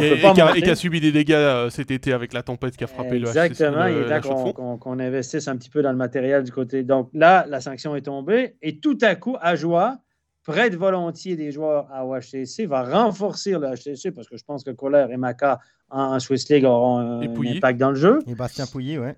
Et, 0.00 0.20
qui 0.34 0.70
a, 0.70 0.74
subi 0.74 1.00
des 1.00 1.12
dégâts 1.12 1.32
euh, 1.34 1.70
cet 1.70 1.92
été 1.92 2.12
avec 2.12 2.32
la 2.32 2.42
tempête 2.42 2.76
qui 2.76 2.82
a 2.82 2.88
frappé 2.88 3.20
le 3.20 3.28
Exactement, 3.28 3.86
il 3.86 3.98
est 3.98 4.20
temps 4.20 4.78
qu'on 4.78 4.98
investisse 4.98 5.46
un 5.46 5.56
petit 5.56 5.70
peu 5.70 5.80
dans 5.80 5.92
le 5.92 5.96
matériel 5.96 6.42
du 6.42 6.50
côté. 6.50 6.82
Donc 6.82 7.10
là, 7.14 7.46
la 7.48 7.60
sanction 7.60 7.94
est 7.94 8.02
tombée 8.02 8.56
et 8.62 8.80
tout 8.80 8.98
à 9.00 9.14
coup, 9.14 9.36
Ajoie 9.40 9.98
prête 10.44 10.74
volontiers 10.74 11.36
des 11.36 11.50
joueurs 11.50 11.88
à 11.92 12.06
OHCC, 12.06 12.66
va 12.66 12.84
renforcer 12.84 13.52
le 13.52 13.74
HCC 13.74 14.12
parce 14.12 14.28
que 14.28 14.36
je 14.36 14.44
pense 14.44 14.62
que 14.62 14.70
Kohler 14.70 15.06
et 15.10 15.16
Maca 15.16 15.58
en 15.90 16.18
Swiss 16.20 16.48
League 16.48 16.64
auront 16.64 16.98
un, 16.98 17.20
impact 17.22 17.78
dans 17.78 17.90
le 17.90 17.96
jeu. 17.96 18.20
Et 18.26 18.34
Bastien 18.34 18.66
Pouilly, 18.66 18.98
oui. 18.98 19.08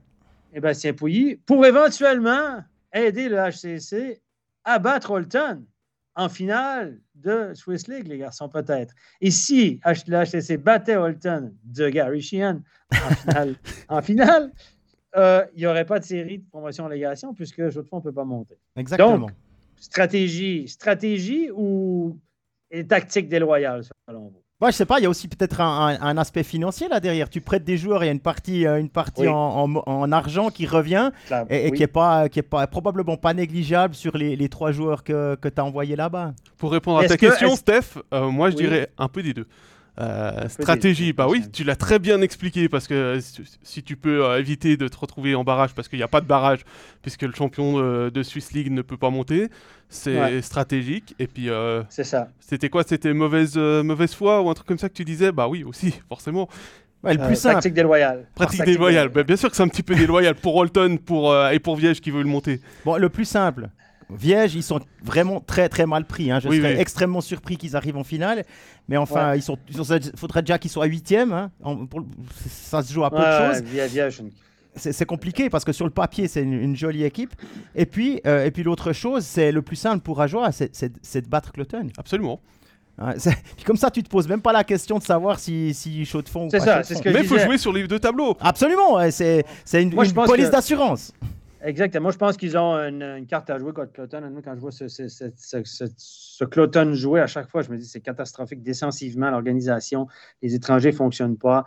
Et 0.53 0.61
Bastien 0.61 0.93
Pouilly, 0.95 1.37
pour 1.37 1.67
éventuellement 1.67 2.63
aider 2.93 3.29
le 3.29 3.37
HCC 3.37 4.21
à 4.65 4.79
battre 4.79 5.11
Holton 5.11 5.65
en 6.15 6.29
finale 6.29 6.99
de 7.15 7.53
Swiss 7.55 7.89
League, 7.89 8.07
les 8.09 8.19
garçons, 8.19 8.49
peut-être. 8.49 8.95
Et 9.21 9.31
si 9.31 9.81
le 9.85 10.25
HCC 10.25 10.57
battait 10.57 10.97
Holton 10.97 11.53
de 11.65 11.89
Gary 11.89 12.23
Sheehan 12.23 12.61
en 13.89 14.01
finale, 14.01 14.53
euh, 15.17 15.45
il 15.55 15.59
n'y 15.59 15.67
aurait 15.67 15.85
pas 15.85 15.99
de 15.99 16.05
série 16.05 16.39
de 16.39 16.49
promotion-légation 16.49 17.35
puisque 17.35 17.69
Jeu-de-Fond 17.69 17.99
ne 17.99 18.03
peut 18.03 18.13
pas 18.13 18.25
monter. 18.25 18.59
Exactement. 18.77 19.19
Donc, 19.19 19.31
stratégie, 19.79 20.69
stratégie 20.69 21.51
ou 21.55 22.19
tactique 22.89 23.29
déloyale, 23.29 23.83
selon 24.09 24.29
vous? 24.29 24.43
Moi, 24.59 24.71
je 24.71 24.77
sais 24.77 24.87
pas, 24.87 24.99
il 24.99 25.03
y 25.03 25.07
a 25.07 25.11
aussi 25.11 25.29
peut-être 25.29 25.61
un, 25.61 26.17
aspect 26.17 26.43
financier 26.43 26.89
là 26.89 26.99
derrière. 26.99 27.29
Tu 27.29 27.43
prêtes 27.43 27.65
des 27.65 27.77
joueurs, 27.77 28.03
il 28.03 28.07
y 28.07 28.09
a 28.09 28.13
une 28.13 28.21
partie, 28.21 28.67
euh, 28.67 28.81
une 28.81 28.89
partie 28.89 29.29
en, 29.29 30.13
argent 30.13 30.49
qui 30.49 30.67
revient 30.67 31.11
et, 31.51 31.71
qui 31.73 31.83
est 31.83 31.87
pas, 31.87 32.31
qui 32.31 32.39
est 32.39 32.43
pas 32.43 32.67
probablement 32.67 33.19
pas 33.19 33.35
négligeable 33.35 33.95
sur 33.95 34.17
les, 34.17 34.49
trois 34.49 34.73
joueurs 34.73 35.05
que, 35.05 35.35
que 35.35 35.49
tu 35.49 35.61
as 35.61 35.65
envoyés 35.65 35.95
là-bas. 35.95 36.33
Pour 36.57 36.73
répondre 36.73 37.01
à 37.01 37.05
ta 37.07 37.19
question, 37.19 37.55
Steph, 37.55 37.99
euh, 38.15 38.31
moi 38.31 38.49
je 38.49 38.57
dirais 38.57 38.89
un 38.97 39.09
peu 39.09 39.23
des 39.23 39.35
deux. 39.35 39.47
Euh, 39.99 40.49
stratégie, 40.49 41.15
bah 41.15 41.27
oui, 41.29 41.43
tu 41.51 41.65
l'as 41.65 41.77
très 41.77 41.99
bien 41.99 42.21
expliqué 42.21 42.69
parce 42.69 42.87
que 42.87 43.19
si 43.63 43.83
tu 43.83 43.97
peux 43.97 44.25
euh, 44.25 44.39
éviter 44.39 44.77
de 44.77 44.89
te 44.89 44.97
retrouver 44.97 45.35
en 45.35 45.43
barrage 45.43 45.75
parce 45.75 45.89
qu'il 45.89 45.99
n'y 45.99 46.03
a 46.03 46.09
pas 46.09 46.21
de 46.21 46.27
barrage 46.27 46.65
puisque 47.01 47.23
le 47.23 47.33
champion 47.33 47.79
euh, 47.79 48.11
de 48.11 48.23
Swiss 48.23 48.53
League 48.53 48.71
ne 48.71 48.83
peut 48.83 48.99
pas 48.99 49.09
monter, 49.09 49.49
c'est 49.89 50.43
stratégique. 50.43 51.15
Et 51.19 51.27
puis, 51.27 51.49
c'est 51.89 52.05
ça. 52.05 52.29
C'était 52.41 52.69
quoi? 52.69 52.83
C'était 52.87 53.15
mauvaise, 53.15 53.57
mauvaise 53.57 54.15
foi 54.15 54.43
ou 54.43 54.51
un 54.51 54.55
truc 54.55 54.67
comme 54.67 54.79
ça 54.79 54.89
que 54.89 54.95
tu 54.95 55.05
disais? 55.05 55.33
Bah 55.33 55.49
oui, 55.49 55.65
aussi, 55.65 55.95
forcément. 56.09 56.49
le 57.03 57.17
plus 57.17 57.37
simple. 57.37 57.55
Pratique 57.55 57.75
déloyale. 57.75 58.27
Pratique 58.35 58.65
déloyale. 58.65 59.09
Bah, 59.09 59.23
bien 59.23 59.37
sûr 59.37 59.49
que 59.49 59.57
c'est 59.57 59.63
un 59.63 59.69
petit 59.69 59.83
peu 59.83 59.95
déloyal 59.95 60.35
pour 60.35 60.57
Holton 60.57 60.99
pour, 60.99 61.35
et 61.51 61.59
pour 61.59 61.77
Viège 61.77 62.01
qui 62.01 62.11
veut 62.11 62.23
le 62.23 62.29
monter. 62.29 62.61
Bon, 62.85 62.97
le 62.97 63.09
plus 63.09 63.25
simple. 63.25 63.71
Viège, 64.11 64.55
ils 64.55 64.63
sont 64.63 64.81
vraiment 65.03 65.41
très 65.41 65.69
très 65.69 65.87
mal 65.87 66.05
pris. 66.05 66.31
Hein. 66.31 66.39
Je 66.41 66.49
serais 66.49 66.81
extrêmement 66.81 67.21
surpris 67.21 67.57
qu'ils 67.57 67.77
arrivent 67.77 67.97
en 67.97 68.05
finale. 68.05 68.45
Mais 68.89 68.97
enfin, 68.97 69.35
il 69.35 69.43
faudrait 69.43 70.43
déjà 70.43 70.59
qu'ils 70.59 70.71
soient 70.71 70.87
huitièmes. 70.87 71.33
Hein. 71.33 71.51
Ça 72.49 72.83
se 72.83 72.93
joue 72.93 73.05
à 73.05 73.11
peu 73.11 73.19
de 73.19 73.55
choses. 73.55 73.63
Viège, 73.63 74.23
c'est 74.77 75.07
compliqué 75.07 75.49
parce 75.49 75.65
que 75.65 75.73
sur 75.73 75.87
le 75.87 75.91
papier, 75.91 76.29
c'est 76.29 76.43
une, 76.43 76.77
jolie 76.77 77.05
équipe. 77.05 77.35
Et 77.75 77.87
puis, 77.87 78.21
euh, 78.27 78.45
et 78.45 78.51
puis 78.51 78.63
l'autre 78.63 78.93
chose, 78.93 79.25
c'est 79.25 79.51
le 79.51 79.63
plus 79.63 79.77
simple 79.77 80.03
pour 80.03 80.21
Ajoa, 80.21 80.53
c'est 80.53 81.21
de 81.21 81.29
battre 81.29 81.53
Cloton. 81.53 81.89
Absolument. 81.97 82.41
comme 83.67 83.77
ça, 83.77 83.91
tu 83.91 84.03
te 84.03 84.09
poses 84.09 84.27
même 84.27 84.41
pas 84.41 84.53
la 84.53 84.65
question 84.65 84.99
de 84.99 85.03
savoir 85.03 85.39
si, 85.39 85.75
si 85.75 86.05
chaud 86.07 86.23
de 86.23 86.29
fond 86.29 86.47
ou 86.47 86.51
pas. 86.51 86.61
Ça, 86.61 86.83
ce 86.83 86.95
Mais 87.09 87.21
il 87.21 87.27
faut 87.27 87.39
jouer 87.39 87.59
sur 87.59 87.73
les 87.73 87.87
deux 87.87 87.99
tableaux. 87.99 88.37
Absolument, 88.41 88.99
c'est 89.11 89.45
une, 89.75 89.93
une 89.93 90.13
police 90.13 90.51
d'assurance. 90.51 91.13
Exactement. 91.67 92.05
Moi, 92.05 92.13
je 92.13 92.19
pense 92.19 92.37
qu'ils 92.37 92.57
ont 92.57 92.75
une, 92.77 93.27
carte 93.27 93.51
à 93.51 93.59
jouer 93.59 93.73
contre 93.73 93.93
Cloton. 93.93 94.23
quand 94.45 94.55
je 94.55 94.61
vois 94.61 94.71
ce, 94.71 94.87
ce, 94.87 95.09
ce, 95.09 96.45
Cloton 96.45 96.95
jouer 96.95 97.21
à 97.21 97.27
chaque 97.27 97.51
fois, 97.51 97.63
je 97.63 97.71
me 97.71 97.77
dis 97.77 97.87
c'est 97.87 98.01
catastrophique 98.01 98.63
défensivement, 98.63 99.31
l'organisation, 99.31 100.07
les 100.43 100.55
étrangers 100.55 100.93
ne 100.93 100.97
fonctionnent 100.97 101.37
pas. 101.37 101.67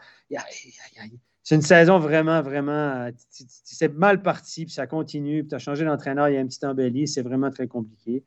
C'est 1.43 1.55
une 1.55 1.61
saison 1.61 1.99
vraiment, 1.99 2.41
vraiment. 2.41 3.09
C'est 3.29 3.93
mal 3.93 4.21
parti, 4.21 4.65
puis 4.65 4.73
ça 4.73 4.87
continue, 4.87 5.41
puis 5.41 5.49
tu 5.49 5.55
as 5.55 5.59
changé 5.59 5.83
d'entraîneur, 5.83 6.29
il 6.29 6.35
y 6.35 6.37
a 6.37 6.41
un 6.41 6.47
petit 6.47 6.65
embelli, 6.65 7.05
c'est 7.05 7.21
vraiment 7.21 7.49
très 7.49 7.67
compliqué. 7.67 8.23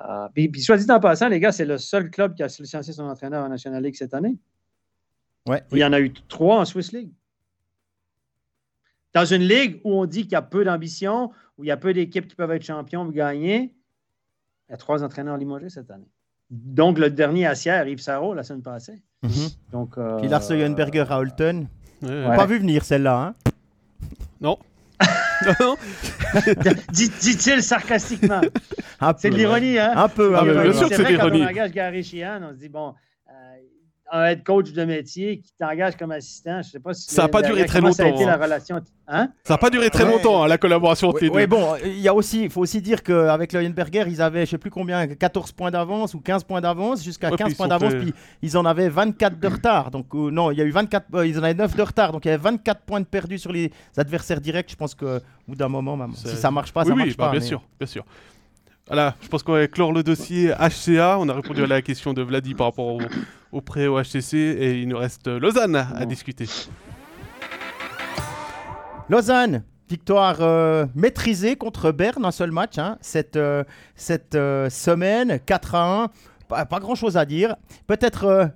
Euh, 0.00 0.28
puis, 0.34 0.60
soit 0.60 0.76
dit 0.76 0.90
en 0.90 1.00
passant, 1.00 1.28
les 1.28 1.40
gars, 1.40 1.52
c'est 1.52 1.64
le 1.64 1.78
seul 1.78 2.10
club 2.10 2.34
qui 2.34 2.42
a 2.42 2.48
licencié 2.48 2.92
son 2.92 3.04
entraîneur 3.04 3.44
en 3.44 3.48
National 3.48 3.82
League 3.82 3.94
cette 3.96 4.12
année. 4.12 4.36
Ouais, 5.48 5.62
il 5.72 5.78
y 5.78 5.84
en 5.84 5.92
a 5.92 6.00
eu 6.00 6.12
trois 6.28 6.60
en 6.60 6.64
Swiss 6.66 6.92
League. 6.92 7.12
Dans 9.14 9.24
une 9.24 9.42
ligue 9.42 9.80
où 9.84 9.94
on 9.94 10.06
dit 10.06 10.22
qu'il 10.22 10.32
y 10.32 10.36
a 10.36 10.42
peu 10.42 10.64
d'ambition, 10.64 11.30
où 11.56 11.64
il 11.64 11.68
y 11.68 11.70
a 11.70 11.76
peu 11.76 11.94
d'équipes 11.94 12.26
qui 12.26 12.34
peuvent 12.34 12.50
être 12.50 12.64
champions 12.64 13.02
ou 13.02 13.12
gagner, 13.12 13.72
il 14.68 14.72
y 14.72 14.74
a 14.74 14.76
trois 14.76 15.04
entraîneurs 15.04 15.36
limogés 15.36 15.70
cette 15.70 15.90
année. 15.90 16.10
Donc, 16.50 16.98
le 16.98 17.10
dernier 17.10 17.46
à 17.46 17.54
Sierre, 17.54 17.86
Yves 17.86 18.00
Sarro, 18.00 18.34
la 18.34 18.42
semaine 18.42 18.62
passée. 18.62 19.02
Mm-hmm. 19.24 19.56
Donc, 19.72 19.98
euh, 19.98 20.18
Puis 20.18 20.28
Lars 20.28 20.42
à 20.50 21.18
Holton. 21.18 21.68
Pas 22.00 22.46
vu 22.46 22.58
venir 22.58 22.84
celle-là. 22.84 23.22
Hein? 23.28 23.34
Non. 24.40 24.58
Dit-il 26.92 27.62
sarcastiquement. 27.62 28.40
C'est 29.18 29.30
de 29.30 29.36
l'ironie, 29.36 29.78
hein? 29.78 29.92
Un 29.96 30.08
peu. 30.08 30.34
Ah, 30.36 30.42
bien 30.44 30.72
sûr 30.72 30.88
que 30.88 30.96
c'est 30.96 31.04
de 31.04 31.08
l'ironie. 31.08 31.42
On 31.42 31.48
engage 31.48 31.72
Gary 31.72 32.02
Sheehan, 32.02 32.40
on 32.42 32.50
se 32.50 32.58
dit, 32.58 32.68
bon, 32.68 32.94
un 34.12 34.26
head 34.26 34.44
coach 34.44 34.72
de 34.72 34.84
métier 34.84 35.40
qui 35.40 35.52
t'engage 35.58 35.96
comme 35.96 36.12
assistant. 36.12 36.62
Je 36.62 36.70
sais 36.70 36.80
pas 36.80 36.94
si 36.94 37.12
ça 37.12 37.22
n'a 37.22 37.28
pas 37.28 37.42
duré 37.42 37.64
très 37.64 37.80
longtemps. 37.80 37.94
Ça 37.94 38.04
a 38.04 38.08
été 38.08 38.24
la 38.24 38.34
hein. 38.34 38.42
relation. 38.42 38.80
Hein? 39.06 39.28
Ça 39.44 39.54
n'a 39.54 39.58
pas 39.58 39.70
duré 39.70 39.90
très 39.90 40.04
longtemps, 40.04 40.42
hein, 40.42 40.48
la 40.48 40.56
collaboration 40.56 41.08
entre 41.08 41.20
les 41.20 41.28
deux. 41.28 41.36
Oui, 41.36 41.46
bon, 41.46 41.74
il 41.84 42.00
y 42.00 42.08
a 42.08 42.14
aussi, 42.14 42.48
faut 42.48 42.62
aussi 42.62 42.80
dire 42.80 43.02
qu'avec 43.02 43.52
Leuenberger, 43.52 44.04
ils 44.06 44.22
avaient, 44.22 44.46
je 44.46 44.52
sais 44.52 44.58
plus 44.58 44.70
combien, 44.70 45.06
14 45.06 45.52
points 45.52 45.70
d'avance 45.70 46.14
ou 46.14 46.20
15 46.20 46.44
points 46.44 46.60
d'avance, 46.60 47.04
jusqu'à 47.04 47.30
15 47.30 47.54
points 47.54 47.68
d'avance, 47.68 47.94
puis 47.94 48.14
ils 48.40 48.56
en 48.56 48.64
avaient 48.64 48.88
24 48.88 49.38
de 49.38 49.48
retard. 49.48 49.90
Donc, 49.90 50.06
euh, 50.14 50.30
non, 50.30 50.50
il 50.50 50.58
y 50.58 50.62
a 50.62 50.64
eu 50.64 50.70
24, 50.70 51.06
euh, 51.14 51.26
ils 51.26 51.38
en 51.38 51.42
avaient 51.42 51.54
9 51.54 51.76
de 51.76 51.82
retard. 51.82 52.12
Donc, 52.12 52.24
il 52.24 52.28
y 52.28 52.30
avait 52.30 52.42
24 52.42 52.80
points 52.82 53.00
de 53.00 53.06
perdus 53.06 53.38
sur 53.38 53.52
les 53.52 53.70
adversaires 53.96 54.40
directs. 54.40 54.70
Je 54.70 54.76
pense 54.76 54.94
qu'au 54.94 55.18
bout 55.46 55.54
d'un 55.54 55.68
moment, 55.68 55.96
même, 55.96 56.14
si 56.14 56.28
ça 56.36 56.50
marche 56.50 56.72
pas, 56.72 56.84
ça 56.84 56.94
marche 56.94 57.16
bah, 57.16 57.26
pas. 57.26 57.32
Bien 57.32 57.40
sûr, 57.40 57.62
bien 57.78 57.86
sûr. 57.86 58.04
Voilà, 58.86 59.14
je 59.22 59.28
pense 59.28 59.42
qu'on 59.42 59.52
va 59.52 59.66
clore 59.66 59.92
le 59.92 60.02
dossier 60.02 60.52
HCA. 60.52 61.16
On 61.18 61.28
a 61.30 61.32
répondu 61.32 61.62
à 61.62 61.66
la 61.66 61.80
question 61.80 62.12
de 62.12 62.20
Vladi 62.20 62.54
par 62.54 62.66
rapport 62.66 62.98
au, 63.50 63.60
prêt 63.62 63.86
au 63.86 63.98
HCC 63.98 64.34
et 64.36 64.80
il 64.82 64.88
nous 64.88 64.98
reste 64.98 65.26
Lausanne 65.26 65.76
à 65.76 66.04
discuter. 66.04 66.46
Lausanne, 69.08 69.64
victoire 69.88 70.36
euh, 70.40 70.84
maîtrisée 70.94 71.56
contre 71.56 71.92
Berne, 71.92 72.26
un 72.26 72.30
seul 72.30 72.50
match 72.50 72.76
hein. 72.76 72.98
cette, 73.00 73.36
euh, 73.36 73.64
cette 73.96 74.34
euh, 74.34 74.68
semaine, 74.68 75.40
4 75.46 75.74
à 75.74 76.02
1. 76.02 76.08
Pas, 76.48 76.66
grand 76.78 76.94
chose 76.94 77.16
à 77.16 77.24
dire. 77.24 77.56
Peut-être 77.86 78.52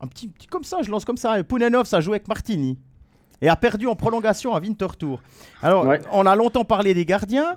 un 0.00 0.06
petit, 0.06 0.28
petit 0.28 0.46
comme 0.46 0.64
ça, 0.64 0.82
je 0.82 0.90
lance 0.90 1.06
comme 1.06 1.16
ça. 1.16 1.42
Pounenov, 1.42 1.86
ça 1.86 2.02
joue 2.02 2.10
avec 2.10 2.28
Martini 2.28 2.78
et 3.40 3.48
a 3.48 3.56
perdu 3.56 3.86
en 3.86 3.96
prolongation 3.96 4.54
à 4.54 4.60
Winterthur. 4.60 5.22
Alors, 5.62 5.86
on 6.12 6.26
a 6.26 6.36
longtemps 6.36 6.64
parlé 6.64 6.92
des 6.92 7.06
gardiens. 7.06 7.56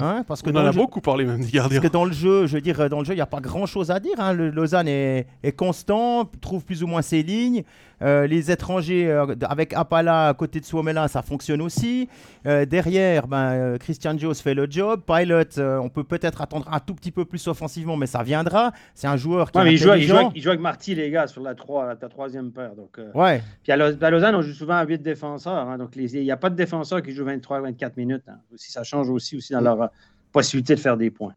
Hein, 0.00 0.24
parce 0.26 0.42
que 0.42 0.50
on 0.50 0.56
en 0.56 0.66
a 0.66 0.72
beaucoup 0.72 1.00
parlé 1.00 1.24
même 1.24 1.40
des 1.40 1.50
gardiens. 1.50 1.80
Parce 1.80 1.88
que 1.88 1.92
dans 1.92 2.04
le 2.04 2.12
jeu, 2.12 2.46
je 2.46 2.54
veux 2.54 2.60
dire, 2.60 2.88
dans 2.88 3.00
le 3.00 3.04
jeu, 3.04 3.12
il 3.12 3.16
n'y 3.16 3.22
a 3.22 3.26
pas 3.26 3.40
grand 3.40 3.66
chose 3.66 3.90
à 3.90 4.00
dire. 4.00 4.14
Hein. 4.18 4.32
Le 4.32 4.50
Lausanne 4.50 4.88
est, 4.88 5.26
est, 5.42 5.52
constant, 5.52 6.24
trouve 6.40 6.64
plus 6.64 6.82
ou 6.82 6.86
moins 6.86 7.02
ses 7.02 7.22
lignes. 7.22 7.64
Euh, 8.02 8.26
les 8.26 8.50
étrangers, 8.50 9.10
euh, 9.10 9.26
avec 9.42 9.72
Apala 9.72 10.28
à 10.28 10.34
côté 10.34 10.60
de 10.60 10.64
Suomela, 10.64 11.08
ça 11.08 11.22
fonctionne 11.22 11.60
aussi. 11.60 12.08
Euh, 12.46 12.64
derrière, 12.64 13.26
ben, 13.26 13.76
Christian 13.78 14.16
Jones 14.16 14.34
fait 14.34 14.54
le 14.54 14.66
job. 14.70 15.02
Pilot, 15.06 15.58
on 15.58 15.88
peut 15.88 16.04
peut-être 16.04 16.40
attendre 16.40 16.68
un 16.70 16.80
tout 16.80 16.94
petit 16.94 17.10
peu 17.10 17.24
plus 17.24 17.46
offensivement, 17.48 17.96
mais 17.96 18.06
ça 18.06 18.22
viendra. 18.22 18.72
C'est 18.94 19.06
un 19.06 19.16
joueur 19.16 19.50
qui 19.50 19.58
ouais, 19.58 19.64
est 19.64 19.66
mais 19.66 19.72
il 19.74 19.78
joue, 19.78 19.94
il, 19.94 20.02
joue 20.02 20.16
avec, 20.16 20.28
il 20.34 20.42
joue, 20.42 20.50
avec, 20.50 20.60
Marty, 20.60 20.94
les 20.94 21.10
gars, 21.10 21.26
sur 21.26 21.42
la, 21.42 21.54
3, 21.54 21.94
la 22.00 22.08
troisième 22.08 22.52
paire. 22.52 22.74
Donc, 22.74 23.00
ouais. 23.14 23.42
Puis 23.62 23.72
à, 23.72 23.76
Lausanne, 23.76 24.34
on 24.34 24.42
joue 24.42 24.52
souvent 24.52 24.76
à 24.76 24.84
8 24.84 25.02
défenseurs. 25.02 25.68
Hein, 25.68 25.78
donc, 25.78 25.96
il 25.96 26.22
n'y 26.22 26.30
a 26.30 26.36
pas 26.36 26.50
de 26.50 26.56
défenseurs 26.56 27.02
qui 27.02 27.12
jouent 27.12 27.26
23-24 27.26 27.92
minutes. 27.96 28.24
Hein. 28.28 28.38
Aussi, 28.54 28.70
ça 28.70 28.82
change 28.84 29.10
aussi, 29.10 29.36
aussi 29.36 29.52
dans 29.52 29.60
leur 29.60 29.90
possibilité 30.32 30.74
de 30.74 30.80
faire 30.80 30.96
des 30.96 31.10
points. 31.10 31.34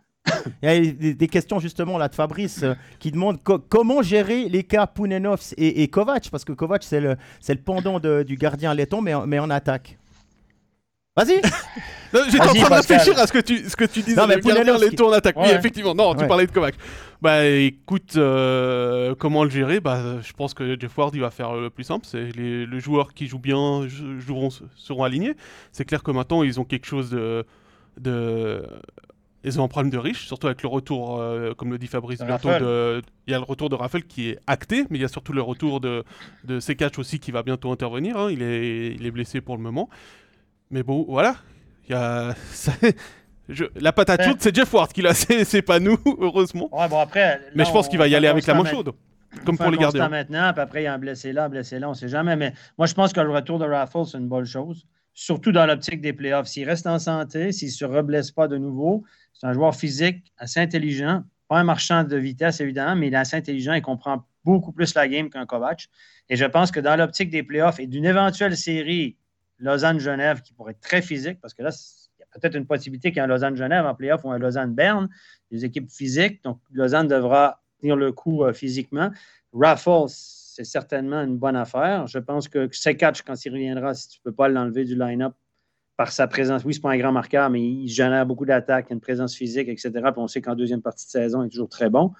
Il 0.62 0.70
y 0.70 0.90
a 0.90 1.14
des, 1.14 1.28
questions 1.28 1.60
justement 1.60 1.98
là 1.98 2.08
de 2.08 2.16
Fabrice 2.16 2.64
euh, 2.64 2.74
qui 3.00 3.12
demande 3.12 3.40
comment 3.44 4.02
gérer 4.02 4.50
les 4.50 4.64
cas 4.64 4.88
Pounenovs 4.88 5.54
et, 5.58 5.88
Kovac, 5.88 6.30
parce 6.30 6.46
que 6.46 6.54
Kovac 6.54 6.84
c'est 6.84 7.02
le, 7.02 7.16
le 7.48 7.56
pendant 7.56 8.00
du 8.00 8.36
gardien 8.36 8.74
letton, 8.74 9.02
mais, 9.02 9.14
mais 9.26 9.40
en 9.40 9.50
attaque. 9.50 9.98
Vas-y 11.16 11.42
J'étais 12.30 12.42
en 12.42 12.54
train 12.54 12.70
de 12.70 12.74
réfléchir 12.76 13.18
à 13.20 13.28
ce 13.28 13.34
que 13.34 13.40
tu, 13.40 13.70
ce 13.70 13.76
que 13.76 13.86
tu 13.86 14.02
disais, 14.02 14.20
non, 14.20 14.28
mais 14.28 14.36
le 14.36 14.42
gardien 14.42 14.78
letton 14.78 15.10
en 15.10 15.14
attaque. 15.14 15.36
Oui, 15.38 15.50
effectivement, 15.50 15.96
non, 15.96 16.14
tu 16.16 16.26
parlais 16.28 16.46
de 16.46 16.52
Kovac. 16.52 16.76
Bah 17.22 17.46
écoute, 17.46 18.14
euh, 18.18 19.14
comment 19.18 19.44
le 19.44 19.50
gérer? 19.50 19.80
Bah, 19.80 20.22
Je 20.22 20.34
pense 20.34 20.54
que 20.54 20.80
Jeff 20.80 20.98
Ward 20.98 21.14
il 21.14 21.22
va 21.22 21.30
faire 21.30 21.54
le 21.54 21.70
plus 21.70 21.84
simple, 21.84 22.06
c'est 22.10 22.36
les, 22.36 22.66
les 22.66 22.80
joueurs 22.80 23.14
qui 23.14 23.28
jouent 23.28 23.40
bien 23.40 23.88
joueront, 23.88 24.50
seront 24.76 25.04
alignés. 25.04 25.36
C'est 25.72 25.86
clair 25.86 26.02
que 26.04 26.12
maintenant 26.12 26.44
ils 26.44 26.60
ont 26.60 26.66
quelque 26.66 26.86
chose 26.86 27.10
de 27.10 27.46
de 28.00 28.64
ils 29.44 29.60
ont 29.60 29.64
un 29.64 29.68
problème 29.68 29.92
de 29.92 29.98
riche, 29.98 30.28
surtout 30.28 30.48
avec 30.48 30.62
le 30.62 30.70
retour, 30.70 31.20
euh, 31.20 31.54
comme 31.54 31.72
le 31.72 31.78
dit 31.78 31.88
Fabrice, 31.88 32.22
bientôt 32.22 32.50
de... 32.50 33.02
il 33.28 33.32
y 33.32 33.34
a 33.34 33.40
le 33.40 33.44
retour 33.44 33.70
de 33.70 33.76
Raphaël 33.76 34.04
qui 34.04 34.30
est 34.30 34.40
acté, 34.48 34.86
mais 34.90 35.00
il 35.00 35.02
y 35.02 35.06
a 35.06 35.08
surtout 35.08 35.34
le 35.34 35.42
retour 35.42 35.82
de, 35.82 36.04
de 36.44 36.60
aussi 37.00 37.20
qui 37.20 37.32
va 37.32 37.42
bientôt 37.44 37.72
intervenir. 37.72 38.18
Hein. 38.18 38.30
Il, 38.32 38.42
est... 38.42 38.94
il 38.94 39.06
est 39.06 39.12
blessé 39.12 39.42
pour 39.42 39.58
le 39.58 39.64
moment. 39.64 39.90
Mais 40.70 40.84
bon, 40.84 41.06
voilà. 41.08 41.36
Il 41.88 41.92
y 41.92 41.96
a... 41.96 42.36
La 43.76 43.92
patate 43.92 44.24
chaude, 44.24 44.38
c'est 44.40 44.56
Jeff 44.56 44.72
Ward 44.74 44.94
qui 44.94 45.02
l'a, 45.02 45.14
c'est 45.14 45.62
pas 45.62 45.80
nous, 45.80 45.98
heureusement. 46.20 46.70
Ouais, 46.72 46.88
bon, 46.88 47.00
après, 47.00 47.42
mais 47.54 47.66
je 47.66 47.72
pense 47.72 47.90
qu'il 47.90 48.00
va 48.00 48.08
y 48.08 48.16
aller 48.16 48.28
avec 48.28 48.46
la 48.46 48.54
main 48.54 48.66
chaude. 48.66 48.94
Comme 49.46 49.58
pour 49.58 49.72
les 49.72 49.78
gardiens. 49.78 50.10
maintenant, 50.10 50.52
puis 50.54 50.62
après, 50.62 50.82
il 50.82 50.86
y 50.86 50.88
a 50.88 50.94
un 50.94 51.00
blessé 51.00 51.32
là, 51.32 51.46
un 51.46 51.50
blessé 51.50 51.80
là, 51.80 51.88
on 51.88 51.92
ne 51.92 51.96
sait 51.96 52.10
jamais. 52.10 52.36
Mais 52.36 52.54
moi, 52.78 52.86
je 52.86 52.94
pense 52.94 53.14
que 53.14 53.20
le 53.22 53.32
retour 53.32 53.60
de 53.60 53.66
Raffles, 53.66 54.06
c'est 54.06 54.18
une 54.18 54.28
bonne 54.28 54.46
chose 54.46 54.86
surtout 55.14 55.52
dans 55.52 55.66
l'optique 55.66 56.02
des 56.02 56.14
playoffs. 56.14 56.48
S'il 56.48 56.68
reste 56.68 56.88
en 56.88 57.00
santé, 57.00 57.52
s'il 57.52 57.68
ne 57.68 57.74
se 57.74 57.86
reblesse 57.86 58.32
pas 58.32 58.48
de 58.48 58.58
nouveau, 58.58 59.04
c'est 59.34 59.48
un 59.48 59.54
joueur 59.54 59.76
physique 59.76 60.32
assez 60.38 60.60
intelligent, 60.60 61.24
pas 61.48 61.60
un 61.60 61.64
marchand 61.64 62.04
de 62.04 62.18
vitesse 62.18 62.62
évidemment, 62.62 62.96
mais 62.96 63.08
il 63.08 63.14
est 63.14 63.18
assez 63.18 63.38
intelligent 63.38 63.74
et 63.74 63.82
comprend 63.82 64.26
beaucoup 64.44 64.72
plus 64.72 64.94
la 64.96 65.08
game 65.08 65.30
qu'un 65.30 65.46
Kovac. 65.46 65.88
Et 66.30 66.36
je 66.36 66.46
pense 66.46 66.72
que 66.72 66.80
dans 66.80 66.96
l'optique 66.96 67.30
des 67.30 67.44
playoffs 67.44 67.80
et 67.80 67.88
d'une 67.88 68.06
éventuelle 68.06 68.56
série 68.56 69.18
Lausanne-Genève 69.60 70.42
qui 70.42 70.54
pourrait 70.54 70.72
être 70.72 70.82
très 70.82 71.02
physique, 71.02 71.40
parce 71.42 71.54
que 71.54 71.64
là, 71.64 71.70
il 72.18 72.22
y 72.22 72.24
a 72.24 72.40
peut-être 72.40 72.56
une 72.56 72.66
possibilité 72.66 73.12
qu'il 73.12 73.18
y 73.18 73.20
ait 73.20 73.24
un 73.24 73.28
Lausanne-Genève 73.28 73.86
en 73.86 73.94
playoff 73.96 74.24
ou 74.24 74.32
un 74.32 74.40
Lausanne-Berne, 74.40 75.10
des 75.52 75.66
équipes 75.66 75.90
physiques. 75.90 76.44
Donc, 76.44 76.60
Lausanne 76.72 77.08
devra 77.08 77.62
tenir 77.80 77.96
le 77.96 78.12
coup 78.12 78.44
euh, 78.44 78.54
physiquement. 78.54 79.12
Raffles, 79.54 80.08
c'est 80.54 80.66
certainement 80.66 81.22
une 81.22 81.38
bonne 81.38 81.56
affaire. 81.56 82.08
Je 82.08 82.20
pense 82.20 82.50
que 82.50 82.68
catch 82.92 83.22
quand 83.22 83.46
il 83.46 83.54
reviendra, 83.54 83.94
si 83.94 84.10
tu 84.10 84.20
ne 84.20 84.30
peux 84.30 84.36
pas 84.36 84.50
l'enlever 84.50 84.84
du 84.84 84.98
line-up 84.98 85.34
par 85.96 86.12
sa 86.12 86.28
présence, 86.28 86.66
oui, 86.66 86.74
ce 86.74 86.80
n'est 86.80 86.82
pas 86.82 86.92
un 86.92 86.98
grand 86.98 87.14
marqueur, 87.14 87.50
mais 87.50 87.62
il 87.62 87.88
génère 87.88 88.26
beaucoup 88.26 88.46
d'attaques, 88.46 88.90
une 88.90 89.00
présence 89.00 89.36
physique, 89.36 89.70
etc. 89.70 89.92
Puis 89.92 90.14
on 90.18 90.28
sait 90.28 90.42
qu'en 90.42 90.56
deuxième 90.56 90.82
partie 90.82 91.06
de 91.06 91.12
saison, 91.12 91.44
il 91.44 91.48
est 91.48 91.50
toujours 91.50 91.70
très 91.70 91.90
bon. 91.90 92.12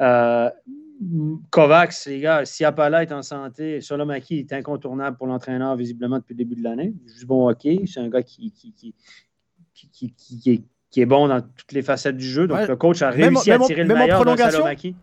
Euh, 0.00 0.50
Kovacs, 1.50 2.06
les 2.06 2.20
gars, 2.20 2.44
si 2.44 2.64
Apala 2.64 3.02
est 3.02 3.12
en 3.12 3.22
santé, 3.22 3.80
Solomaki 3.80 4.38
est 4.38 4.52
incontournable 4.52 5.16
pour 5.16 5.26
l'entraîneur 5.26 5.74
visiblement 5.74 6.18
depuis 6.18 6.34
le 6.34 6.38
début 6.38 6.56
de 6.56 6.62
l'année. 6.62 6.94
Juste 7.06 7.26
bon 7.26 7.48
hockey. 7.48 7.82
C'est 7.86 8.00
un 8.00 8.08
gars 8.08 8.22
qui, 8.22 8.52
qui, 8.52 8.72
qui, 8.72 10.14
qui, 10.90 11.00
est, 11.00 11.06
bon 11.06 11.26
dans 11.26 11.40
toutes 11.40 11.72
les 11.72 11.82
facettes 11.82 12.16
du 12.16 12.26
jeu. 12.26 12.46
Donc 12.46 12.68
le 12.68 12.76
coach 12.76 13.02
a 13.02 13.10
réussi 13.10 13.50
à 13.50 13.58
tirer 13.58 13.84
le 13.84 13.94
meilleur 13.94 14.24
de 14.24 14.36
Solomaki. 14.36 14.94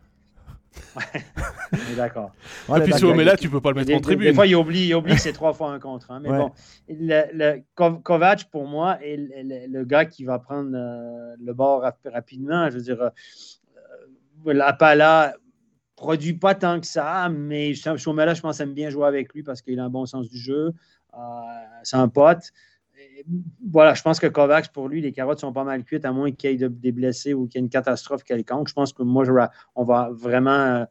d'accord. 1.98 2.32
et 2.70 2.82
puis 2.82 2.94
si 2.94 3.14
là, 3.24 3.36
tu 3.36 3.50
peux 3.50 3.62
pas 3.62 3.72
le 3.72 3.76
mettre 3.76 3.94
en 3.94 4.00
tribune. 4.00 4.30
Des, 4.30 4.34
fois, 4.34 4.48
il 4.48 4.56
oublie, 4.56 4.88
il 4.88 4.96
oublie 4.96 5.16
que 5.16 5.22
c'est 5.22 5.34
trois 5.34 5.54
fois 5.54 5.72
un 5.72 5.80
contre. 5.80 6.12
Hein. 6.12 6.20
Mais 6.22 6.30
bon, 6.30 6.52
le, 6.88 7.62
Kovac, 7.76 8.46
pour 8.52 8.68
moi, 8.68 8.98
est 9.02 9.18
le, 9.18 9.84
gars 9.84 10.06
qui 10.06 10.24
va 10.24 10.40
prendre 10.40 10.72
euh, 10.74 11.36
le 11.44 11.54
bord 11.54 11.84
rapidement. 12.06 12.70
Je 12.70 12.76
veux 12.76 12.82
dire, 12.82 13.02
euh, 13.02 14.54
la 14.54 14.74
Pala 14.74 15.36
produit 15.96 16.34
pas 16.34 16.56
tant 16.56 16.80
que 16.80 16.88
ça, 16.88 17.30
mais 17.30 17.74
Chaumela, 17.74 18.34
je 18.34 18.42
pense, 18.42 18.60
aime 18.60 18.74
bien 18.74 18.90
jouer 18.90 19.08
avec 19.08 19.34
lui 19.34 19.44
parce 19.44 19.62
qu'il 19.62 19.80
a 19.80 19.86
un 19.86 19.90
bon 19.90 20.06
sens 20.06 20.30
du 20.30 20.38
jeu. 20.38 20.74
Euh, 21.14 21.18
c'est 21.84 21.98
un 21.98 22.10
pote. 22.10 22.52
Voilà, 23.72 23.94
je 23.94 24.02
pense 24.02 24.20
que 24.20 24.28
Kovacs, 24.28 24.72
pour 24.72 24.88
lui, 24.88 25.02
les 25.02 25.12
carottes 25.12 25.40
sont 25.40 25.54
pas 25.54 25.64
mal 25.64 25.84
cuites, 25.84 26.06
à 26.06 26.12
moins 26.12 26.32
qu'il 26.32 26.60
y 26.60 26.64
ait 26.64 26.70
des 26.70 26.92
blessés 26.92 27.34
ou 27.34 27.48
qu'il 27.48 27.60
y 27.60 27.64
ait 27.64 27.66
une 27.66 27.70
catastrophe 27.70 28.24
quelconque. 28.24 28.68
Je 28.68 28.74
pense 28.74 28.94
que 28.94 29.04
moi, 29.04 29.24
on 29.76 29.84
va 29.84 30.10
vraiment 30.12 30.52
euh, 30.52 30.86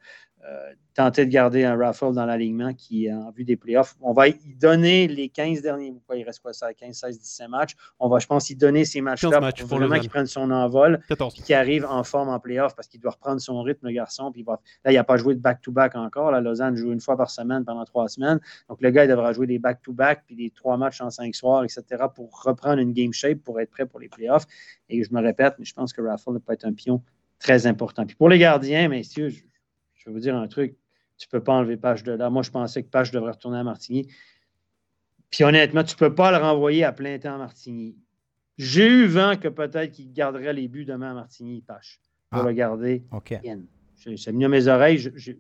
tenter 0.95 1.26
de 1.26 1.30
garder 1.30 1.64
un 1.64 1.76
raffle 1.76 2.12
dans 2.12 2.24
l'alignement 2.24 2.72
qui, 2.72 3.12
en 3.12 3.30
vue 3.32 3.45
des 3.45 3.57
playoffs, 3.57 3.97
on 4.01 4.12
va 4.12 4.28
y 4.28 4.55
donner 4.57 5.09
les 5.09 5.28
15 5.28 5.61
derniers, 5.61 5.92
quoi, 6.07 6.16
il 6.16 6.24
reste 6.24 6.40
quoi 6.40 6.53
ça, 6.53 6.72
15, 6.72 6.97
16, 6.97 7.18
17 7.18 7.49
matchs? 7.49 7.74
On 7.99 8.09
va, 8.09 8.18
je 8.20 8.26
pense, 8.26 8.49
y 8.51 8.57
donner 8.57 8.84
ces 8.84 9.01
matchs-là 9.01 9.40
pour, 9.40 9.78
vraiment 9.78 9.99
qu'il 9.99 10.09
prenne 10.09 10.26
son 10.26 10.51
envol 10.51 11.01
et 11.11 11.42
qu'il 11.42 11.55
arrive 11.55 11.84
en 11.84 12.05
forme 12.05 12.28
en 12.28 12.38
playoff 12.38 12.76
parce 12.76 12.86
qu'il 12.88 13.01
doit 13.01 13.12
reprendre 13.12 13.40
son 13.40 13.61
rythme, 13.62 13.86
le 13.88 13.92
garçon. 13.92 14.30
Puis 14.30 14.45
là, 14.47 14.92
il 14.92 14.95
n'a 14.95 15.05
pas 15.05 15.16
joué 15.16 15.34
de 15.34 15.40
back-to-back 15.40 15.97
encore. 15.97 16.30
La 16.30 16.40
Lausanne 16.40 16.76
joue 16.76 16.92
une 16.92 17.01
fois 17.01 17.16
par 17.16 17.30
semaine 17.30 17.64
pendant 17.64 17.84
trois 17.84 18.09
semaines. 18.09 18.40
Donc, 18.68 18.80
le 18.80 18.90
gars, 18.90 19.05
il 19.05 19.09
devra 19.09 19.32
jouer 19.32 19.47
des 19.47 19.59
back-to-back 19.59 20.22
puis 20.26 20.36
des 20.36 20.51
trois 20.51 20.76
matchs 20.76 21.01
en 21.01 21.11
cinq 21.11 21.34
soirs, 21.34 21.64
etc. 21.64 22.05
pour 22.14 22.42
reprendre 22.42 22.78
une 22.78 22.92
game 22.92 23.12
shape 23.12 23.38
pour 23.38 23.61
être 23.61 23.70
prêt 23.70 23.86
pour 23.86 23.99
les 23.99 24.09
playoffs. 24.09 24.47
Et 24.88 25.03
je 25.03 25.12
me 25.12 25.20
répète, 25.20 25.55
mais 25.59 25.64
je 25.64 25.74
pense 25.74 25.92
que 25.92 26.03
Raffle 26.03 26.38
peut 26.38 26.53
être 26.53 26.64
un 26.64 26.72
pion 26.72 27.03
très 27.40 27.66
important. 27.66 28.07
Puis 28.07 28.14
pour 28.14 28.28
les 28.28 28.38
gardiens, 28.38 28.88
messieurs, 28.88 29.28
je, 29.28 29.42
je 30.05 30.11
vais 30.11 30.14
vous 30.14 30.20
dire 30.20 30.36
un 30.36 30.48
truc 30.48 30.76
tu 31.16 31.26
ne 31.28 31.38
peux 31.38 31.44
pas 31.44 31.55
enlever 31.55 31.76
Page 31.76 32.02
de 32.02 32.12
là. 32.12 32.30
Moi, 32.30 32.42
je 32.42 32.50
pensais 32.50 32.82
que 32.82 32.88
Page 32.88 33.11
devrait 33.11 33.32
retourner 33.32 33.59
à 33.59 33.64
Martigny. 33.64 34.09
Puis 35.30 35.44
honnêtement, 35.44 35.84
tu 35.84 35.94
ne 35.94 35.98
peux 35.98 36.14
pas 36.14 36.30
le 36.30 36.38
renvoyer 36.38 36.84
à 36.84 36.92
plein 36.92 37.18
temps 37.18 37.34
à 37.34 37.38
Martigny. 37.38 37.96
J'ai 38.57 38.86
eu 38.86 39.07
vent 39.07 39.36
que 39.36 39.48
peut-être 39.48 39.92
qu'il 39.92 40.12
garderait 40.12 40.52
les 40.52 40.68
buts 40.68 40.84
demain 40.84 41.11
à 41.11 41.14
Martigny, 41.14 41.61
Pache, 41.62 42.00
pour 42.30 42.42
ah, 42.42 42.46
le 42.46 42.52
garder. 42.52 43.05
OK. 43.11 43.34
C'est 43.96 44.30
venu 44.30 44.44
à 44.44 44.48
mes 44.48 44.68
oreilles, 44.68 44.98
je, 44.98 45.32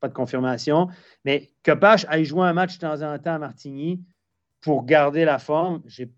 pas 0.00 0.08
de 0.08 0.14
confirmation. 0.14 0.88
Mais 1.24 1.52
que 1.62 1.72
Pache 1.72 2.06
aille 2.08 2.24
jouer 2.24 2.46
un 2.46 2.52
match 2.52 2.74
de 2.74 2.80
temps 2.80 3.02
en 3.02 3.18
temps 3.18 3.34
à 3.34 3.38
Martigny 3.38 4.02
pour 4.60 4.84
garder 4.84 5.24
la 5.24 5.38
forme, 5.38 5.82
j'ai 5.86 6.10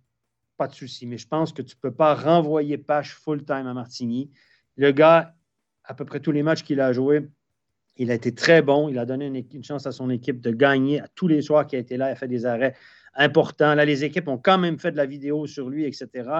pas 0.57 0.69
de 0.69 0.75
souci. 0.75 1.07
Mais 1.07 1.19
je 1.19 1.27
pense 1.27 1.53
que 1.53 1.63
tu 1.63 1.75
ne 1.75 1.81
peux 1.81 1.95
pas 1.95 2.15
renvoyer 2.15 2.79
Pache 2.79 3.15
full-time 3.15 3.67
à 3.67 3.75
Martigny. 3.75 4.31
Le 4.77 4.93
gars, 4.93 5.35
à 5.85 5.95
peu 5.95 6.05
près 6.05 6.21
tous 6.21 6.33
les 6.33 6.43
matchs 6.43 6.63
qu'il 6.63 6.81
a 6.81 6.93
joués, 6.93 7.29
il 7.97 8.11
a 8.11 8.15
été 8.15 8.35
très 8.35 8.63
bon. 8.63 8.89
Il 8.89 8.99
a 8.99 9.07
donné 9.07 9.27
une, 9.27 9.65
chance 9.65 9.87
à 9.87 9.93
son 9.93 10.11
équipe 10.11 10.41
de 10.41 10.51
gagner 10.51 11.01
à 11.01 11.09
tous 11.15 11.29
les 11.29 11.43
soirs 11.43 11.67
qu'il 11.67 11.79
a 11.79 11.81
été 11.81 11.97
là. 11.97 12.09
Il 12.11 12.13
a 12.13 12.17
fait 12.17 12.29
des 12.29 12.47
arrêts 12.47 12.75
importants. 13.15 13.75
Là, 13.75 13.85
les 13.85 14.05
équipes 14.05 14.29
ont 14.29 14.39
quand 14.39 14.59
même 14.59 14.79
fait 14.79 14.93
de 14.93 14.97
la 14.97 15.07
vidéo 15.07 15.47
sur 15.47 15.69
lui, 15.69 15.85
etc. 15.85 16.31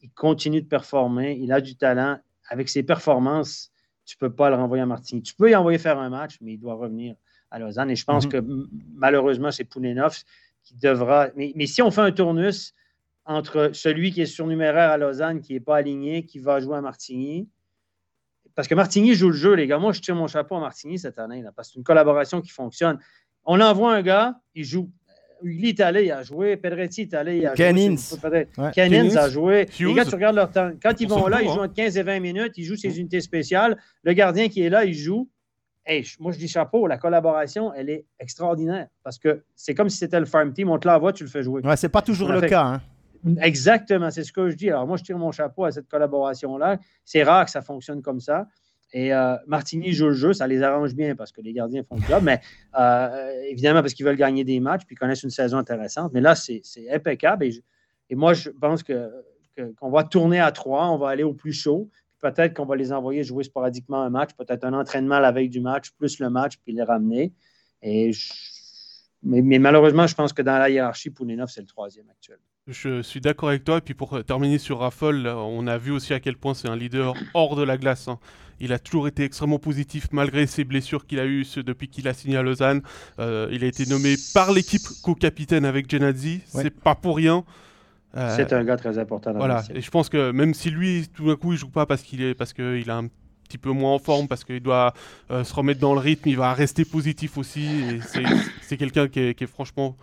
Il 0.00 0.10
continue 0.10 0.62
de 0.62 0.68
performer. 0.68 1.36
Il 1.40 1.52
a 1.52 1.60
du 1.60 1.76
talent. 1.76 2.18
Avec 2.48 2.68
ses 2.68 2.82
performances, 2.82 3.70
tu 4.04 4.16
ne 4.16 4.28
peux 4.28 4.34
pas 4.34 4.50
le 4.50 4.56
renvoyer 4.56 4.82
à 4.82 4.86
Martini. 4.86 5.22
Tu 5.22 5.34
peux 5.34 5.50
y 5.50 5.54
envoyer 5.54 5.78
faire 5.78 5.98
un 5.98 6.10
match, 6.10 6.38
mais 6.40 6.54
il 6.54 6.58
doit 6.58 6.74
revenir 6.74 7.14
à 7.50 7.58
Lausanne. 7.58 7.90
Et 7.90 7.96
je 7.96 8.04
pense 8.04 8.26
mhm. 8.26 8.32
que 8.32 8.68
malheureusement, 8.94 9.50
c'est 9.50 9.64
Poulenov 9.64 10.16
qui 10.62 10.74
devra. 10.76 11.28
Mais, 11.36 11.52
mais, 11.54 11.66
si 11.66 11.82
on 11.82 11.90
fait 11.90 12.00
un 12.00 12.12
tournus 12.12 12.74
entre 13.24 13.70
celui 13.72 14.10
qui 14.10 14.22
est 14.22 14.26
surnuméraire 14.26 14.90
à 14.90 14.98
Lausanne, 14.98 15.40
qui 15.40 15.52
n'est 15.52 15.60
pas 15.60 15.76
aligné, 15.76 16.24
qui 16.24 16.38
va 16.38 16.58
jouer 16.60 16.76
à 16.76 16.80
Martigny, 16.80 17.48
parce 18.60 18.68
que 18.68 18.74
Martigny 18.74 19.14
joue 19.14 19.30
le 19.30 19.34
jeu, 19.34 19.54
les 19.54 19.66
gars. 19.66 19.78
Moi, 19.78 19.92
je 19.92 20.02
tire 20.02 20.14
mon 20.14 20.26
chapeau 20.26 20.54
à 20.54 20.60
Martigny 20.60 20.98
cette 20.98 21.18
année, 21.18 21.40
là, 21.40 21.50
parce 21.56 21.68
que 21.68 21.72
c'est 21.72 21.78
une 21.78 21.82
collaboration 21.82 22.42
qui 22.42 22.50
fonctionne. 22.50 22.98
On 23.46 23.58
envoie 23.58 23.94
un 23.94 24.02
gars, 24.02 24.38
il 24.54 24.64
joue. 24.64 24.90
Uli 25.42 25.70
est 25.70 25.80
allé, 25.80 26.04
il 26.04 26.12
a 26.12 26.22
joué. 26.22 26.58
Pedretti 26.58 27.00
est 27.00 27.14
allé, 27.14 27.38
il 27.38 27.46
a 27.46 27.54
joué. 27.54 28.46
Canins 28.74 29.16
a 29.16 29.30
joué. 29.30 29.66
Les 29.78 29.94
gars, 29.94 30.04
tu 30.04 30.14
regardes 30.14 30.36
leur 30.36 30.50
temps. 30.50 30.72
Quand 30.82 31.00
ils 31.00 31.08
vont 31.08 31.26
là, 31.26 31.40
ils 31.40 31.48
jouent 31.48 31.60
entre 31.60 31.72
15 31.72 31.96
et 31.96 32.02
20 32.02 32.20
minutes. 32.20 32.52
Ils 32.58 32.64
jouent 32.64 32.76
ses 32.76 33.00
unités 33.00 33.22
spéciales. 33.22 33.78
Le 34.02 34.12
gardien 34.12 34.50
qui 34.50 34.60
est 34.60 34.68
là, 34.68 34.84
il 34.84 34.92
joue. 34.92 35.30
Hey, 35.86 36.06
moi, 36.18 36.30
je 36.30 36.36
dis 36.36 36.46
chapeau, 36.46 36.86
la 36.86 36.98
collaboration, 36.98 37.72
elle 37.72 37.88
est 37.88 38.04
extraordinaire. 38.18 38.88
Parce 39.02 39.18
que 39.18 39.42
c'est 39.56 39.72
comme 39.74 39.88
si 39.88 39.96
c'était 39.96 40.20
le 40.20 40.26
farm 40.26 40.52
team. 40.52 40.68
On 40.68 40.78
te 40.78 40.86
l'envoie, 40.86 41.14
tu 41.14 41.24
le 41.24 41.30
fais 41.30 41.42
jouer. 41.42 41.62
Ouais, 41.64 41.78
c'est 41.78 41.88
pas 41.88 42.02
toujours 42.02 42.30
le 42.30 42.42
cas. 42.42 42.64
Hein. 42.64 42.82
Exactement, 43.40 44.10
c'est 44.10 44.24
ce 44.24 44.32
que 44.32 44.50
je 44.50 44.56
dis. 44.56 44.70
Alors 44.70 44.86
moi, 44.86 44.96
je 44.96 45.04
tire 45.04 45.18
mon 45.18 45.32
chapeau 45.32 45.64
à 45.64 45.72
cette 45.72 45.88
collaboration-là. 45.88 46.78
C'est 47.04 47.22
rare 47.22 47.44
que 47.44 47.50
ça 47.50 47.62
fonctionne 47.62 48.02
comme 48.02 48.20
ça. 48.20 48.46
Et 48.92 49.14
euh, 49.14 49.36
Martini 49.46 49.92
joue 49.92 50.08
le 50.08 50.14
jeu, 50.14 50.32
ça 50.32 50.46
les 50.46 50.62
arrange 50.62 50.94
bien 50.94 51.14
parce 51.14 51.30
que 51.30 51.40
les 51.40 51.52
gardiens 51.52 51.84
font 51.84 51.96
le 51.96 52.02
job, 52.02 52.22
mais 52.24 52.40
euh, 52.78 53.42
évidemment 53.48 53.82
parce 53.82 53.94
qu'ils 53.94 54.04
veulent 54.04 54.16
gagner 54.16 54.42
des 54.42 54.58
matchs 54.58 54.84
puis 54.84 54.96
connaissent 54.96 55.22
une 55.22 55.30
saison 55.30 55.58
intéressante. 55.58 56.12
Mais 56.12 56.20
là, 56.20 56.34
c'est 56.34 56.62
impeccable. 56.90 57.44
Et, 58.08 58.14
moi, 58.16 58.34
je 58.34 58.50
pense 58.50 58.82
qu'on 58.82 59.10
que, 59.56 59.90
va 59.90 60.02
tourner 60.02 60.40
à 60.40 60.50
trois, 60.50 60.88
on 60.88 60.98
va 60.98 61.10
aller 61.10 61.22
au 61.22 61.34
plus 61.34 61.52
chaud. 61.52 61.88
Peut-être 62.20 62.54
qu'on 62.54 62.66
va 62.66 62.74
les 62.74 62.92
envoyer 62.92 63.22
jouer 63.22 63.44
sporadiquement 63.44 64.02
un 64.02 64.10
match, 64.10 64.30
peut-être 64.36 64.64
un 64.64 64.74
entraînement 64.74 65.20
la 65.20 65.30
veille 65.30 65.48
du 65.48 65.60
match, 65.60 65.92
plus 65.92 66.18
le 66.18 66.28
match, 66.28 66.58
puis 66.58 66.72
les 66.72 66.82
ramener. 66.82 67.32
Et 67.82 68.10
mais, 69.22 69.42
mais, 69.42 69.58
malheureusement, 69.58 70.06
je 70.06 70.14
pense 70.14 70.32
que 70.32 70.42
dans 70.42 70.58
la 70.58 70.70
hiérarchie, 70.70 71.10
Poulinov, 71.10 71.48
c'est 71.48 71.60
le 71.60 71.66
troisième 71.66 72.08
actuellement. 72.08 72.49
Je 72.66 73.02
suis 73.02 73.20
d'accord 73.20 73.48
avec 73.48 73.64
toi. 73.64 73.78
Et 73.78 73.80
puis 73.80 73.94
pour 73.94 74.22
terminer 74.24 74.58
sur 74.58 74.80
Raffle, 74.80 75.26
on 75.26 75.66
a 75.66 75.78
vu 75.78 75.90
aussi 75.90 76.14
à 76.14 76.20
quel 76.20 76.36
point 76.36 76.54
c'est 76.54 76.68
un 76.68 76.76
leader 76.76 77.14
hors 77.34 77.56
de 77.56 77.62
la 77.62 77.76
glace. 77.76 78.08
Hein. 78.08 78.18
Il 78.60 78.72
a 78.72 78.78
toujours 78.78 79.08
été 79.08 79.24
extrêmement 79.24 79.58
positif 79.58 80.08
malgré 80.12 80.46
ses 80.46 80.64
blessures 80.64 81.06
qu'il 81.06 81.18
a 81.18 81.26
eues 81.26 81.46
depuis 81.56 81.88
qu'il 81.88 82.06
a 82.08 82.14
signé 82.14 82.36
à 82.36 82.42
Lausanne. 82.42 82.82
Euh, 83.18 83.48
il 83.50 83.64
a 83.64 83.66
été 83.66 83.86
nommé 83.86 84.14
par 84.34 84.52
l'équipe 84.52 84.86
co-capitaine 85.02 85.64
avec 85.64 85.90
Genadzi. 85.90 86.42
C'est 86.44 86.70
pas 86.70 86.94
pour 86.94 87.16
rien. 87.16 87.44
Euh, 88.16 88.34
c'est 88.36 88.52
un 88.52 88.64
gars 88.64 88.76
très 88.76 88.98
important. 88.98 89.32
Dans 89.32 89.38
voilà. 89.38 89.62
Et 89.74 89.80
je 89.80 89.90
pense 89.90 90.08
que 90.08 90.30
même 90.30 90.52
si 90.52 90.70
lui, 90.70 91.08
tout 91.14 91.26
d'un 91.26 91.36
coup, 91.36 91.52
il 91.52 91.58
joue 91.58 91.70
pas 91.70 91.86
parce 91.86 92.02
qu'il 92.02 92.22
est 92.22 92.34
parce 92.34 92.52
qu'il 92.52 92.90
a 92.90 92.96
un 92.96 93.06
petit 93.48 93.58
peu 93.58 93.70
moins 93.70 93.94
en 93.94 93.98
forme, 93.98 94.28
parce 94.28 94.44
qu'il 94.44 94.60
doit 94.60 94.92
euh, 95.30 95.42
se 95.42 95.54
remettre 95.54 95.80
dans 95.80 95.94
le 95.94 96.00
rythme, 96.00 96.28
il 96.28 96.36
va 96.36 96.52
rester 96.52 96.84
positif 96.84 97.38
aussi. 97.38 98.00
c'est 98.62 98.76
quelqu'un 98.76 99.08
qui 99.08 99.20
est 99.20 99.46
franchement 99.46 99.96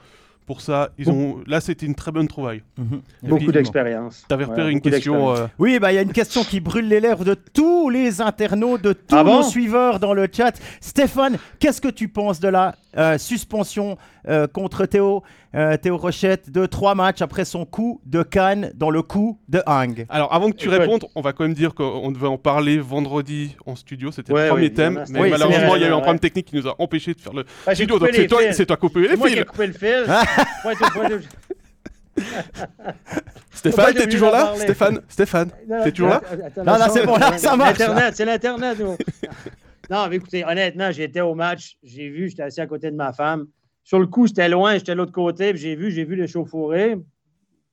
pour 0.48 0.62
ça. 0.62 0.90
Ils 0.98 1.12
ont... 1.12 1.44
Là, 1.46 1.60
c'était 1.62 1.86
une 1.86 1.94
très 1.94 2.12
bonne 2.12 2.28
trouvaille. 2.28 2.64
Mhm. 2.78 3.02
Beaucoup 3.24 3.52
d'expérience. 3.52 4.24
Tu 4.28 4.34
avais 4.34 4.46
repéré 4.46 4.72
une 4.72 4.82
question. 4.82 5.36
Euh, 5.36 5.46
oui, 5.60 5.78
bah, 5.78 5.92
il 5.92 5.96
y 5.96 5.98
a 6.00 6.02
une 6.02 6.14
question 6.14 6.44
qui 6.44 6.62
brûle 6.62 6.88
les 6.88 7.02
lèvres 7.02 7.26
de 7.26 7.36
tous 7.36 7.90
les 7.90 8.22
internautes, 8.22 8.82
de 8.82 8.94
tous 8.94 9.16
ah 9.16 9.24
nos 9.24 9.44
suiveurs 9.44 10.00
dans 10.00 10.14
le 10.14 10.28
chat. 10.32 10.54
Stéphane, 10.80 11.38
qu'est-ce 11.60 11.82
que 11.82 11.90
tu 11.90 12.08
penses 12.08 12.40
de 12.40 12.48
la 12.48 12.76
euh, 12.98 13.18
suspension 13.18 13.98
euh, 14.28 14.48
contre 14.48 14.86
Théo, 14.86 15.24
Théo 15.82 15.98
Rochette 15.98 16.52
de 16.52 16.66
trois 16.68 16.94
matchs 16.94 17.22
après 17.22 17.44
son 17.44 17.66
coup 17.66 18.00
de 18.06 18.22
canne 18.22 18.72
dans 18.76 18.92
le 18.92 19.02
coup 19.02 19.40
de 19.50 19.62
Hang 19.66 20.06
Alors, 20.10 20.32
avant 20.34 20.52
que 20.52 20.56
tu 20.56 20.70
répondes, 20.70 21.06
on 21.16 21.22
va 21.22 21.34
quand 21.34 21.46
même 21.46 21.56
dire 21.56 21.74
qu'on 21.74 22.12
devait 22.12 22.28
en 22.28 22.38
parler 22.38 22.78
vendredi 22.78 23.56
en 23.66 23.76
studio. 23.76 24.12
C'était 24.12 24.34
le 24.34 24.50
premier 24.50 24.72
thème. 24.72 25.04
Mais 25.10 25.30
malheureusement, 25.30 25.76
il 25.76 25.82
y 25.82 25.86
a 25.86 25.90
eu 25.90 25.94
un 25.94 26.00
problème 26.00 26.20
technique 26.20 26.48
qui 26.48 26.56
nous 26.56 26.68
a 26.68 26.76
empêché 26.80 27.14
de 27.14 27.20
faire 27.20 27.34
le 27.34 27.46
bah, 27.66 27.74
studio. 27.74 27.98
Donc, 27.98 28.10
c'est 28.14 28.28
toi, 28.28 28.42
c'est 28.52 28.66
toi 28.66 28.78
coupé 28.78 29.08
les 29.08 29.18
fils. 29.18 29.46
coupé 29.46 29.68
le 29.68 29.74
fil. 29.74 30.06
Stéphane, 33.52 33.94
t'es 33.94 34.08
toujours 34.08 34.32
là 34.32 34.54
Stéphane, 34.56 35.02
Stéphane, 35.08 35.52
t'es 35.84 35.92
toujours 35.92 36.10
là 36.10 36.22
Non, 36.58 36.78
non, 36.80 36.86
c'est 36.92 37.06
bon, 37.06 37.18
là, 37.18 37.38
ça 37.38 37.56
marche. 37.56 37.78
c'est 38.14 38.26
l'Internet. 38.26 38.78
non, 39.90 40.08
mais 40.10 40.16
écoutez, 40.16 40.46
honnêtement, 40.46 40.92
j'étais 40.92 41.22
au 41.22 41.36
match, 41.36 41.78
j'ai 41.84 42.10
vu, 42.10 42.30
j'étais 42.30 42.44
assis 42.44 42.62
à 42.62 42.68
côté 42.68 42.92
de 42.92 42.96
ma 42.96 43.14
femme. 43.14 43.48
Sur 43.88 44.00
le 44.00 44.08
coup, 44.08 44.28
j'étais 44.28 44.50
loin, 44.50 44.74
j'étais 44.74 44.92
de 44.92 44.98
l'autre 44.98 45.14
côté, 45.14 45.54
puis 45.54 45.62
j'ai 45.62 45.74
vu, 45.78 45.92
j'ai 45.92 46.04
vu 46.04 46.18
les 46.18 46.28
chauffourées. 46.28 46.98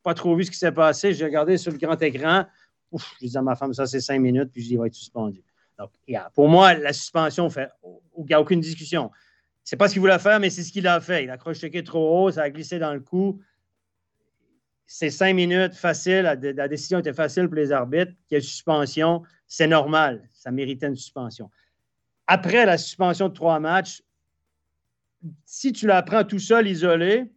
Pas 0.05 0.15
trop 0.15 0.37
vu 0.37 0.45
ce 0.45 0.51
qui 0.53 0.57
s'est 0.57 0.71
passé. 0.71 1.13
J'ai 1.13 1.25
regardé 1.25 1.57
sur 1.57 1.73
le 1.73 1.79
grand 1.79 2.01
écran. 2.01 2.45
Ouf, 2.93 3.15
je 3.15 3.27
disais 3.27 3.39
à 3.39 3.43
ma 3.43 3.57
femme, 3.57 3.75
ça 3.75 3.85
c'est 3.85 3.99
cinq 3.99 4.21
minutes, 4.21 4.51
puis 4.53 4.63
je 4.63 4.69
dis, 4.69 4.75
il 4.75 4.79
va 4.79 4.87
être 4.87 4.95
suspendu. 4.95 5.43
Donc, 5.77 5.91
pour 6.33 6.49
moi, 6.49 6.75
la 6.75 6.93
suspension. 6.93 7.49
Il 8.17 8.27
n'y 8.27 8.33
a 8.33 8.41
aucune 8.41 8.61
discussion. 8.61 9.11
C'est 9.65 9.75
pas 9.75 9.89
ce 9.89 9.95
qu'il 9.95 10.03
voulait 10.03 10.21
faire, 10.21 10.39
mais 10.39 10.51
c'est 10.51 10.63
ce 10.63 10.71
qu'il 10.71 10.87
a 10.87 11.01
fait. 11.01 11.25
Il 11.25 11.31
a 11.31 11.37
crocheté 11.37 11.83
trop 11.83 12.27
haut, 12.27 12.31
ça 12.31 12.43
a 12.43 12.51
glissé 12.51 12.79
dans 12.79 12.95
le 12.95 13.01
cou. 13.01 13.41
C'est 14.87 15.11
cinq 15.11 15.35
minutes, 15.35 15.75
facile. 15.75 16.23
La, 16.23 16.69
décision 16.69 17.01
était 17.01 17.13
facile 17.13 17.47
pour 17.47 17.57
les 17.57 17.73
arbitres. 17.73 18.13
Il 18.31 18.35
y 18.35 18.37
a 18.37 18.39
une 18.39 18.45
suspension, 18.45 19.25
c'est 19.49 19.67
normal. 19.67 20.29
Ça 20.33 20.53
méritait 20.53 20.87
une 20.87 20.95
suspension. 20.95 21.51
Après 22.29 22.65
la 22.67 22.79
suspension 22.79 23.29
de 23.31 23.35
trois 23.35 23.59
matchs, 23.59 24.01
si 25.45 25.73
tu 25.73 25.87
la 25.87 26.03
prends 26.03 26.25
tout 26.25 26.39
seul, 26.39 26.69
isolé, 26.69 27.31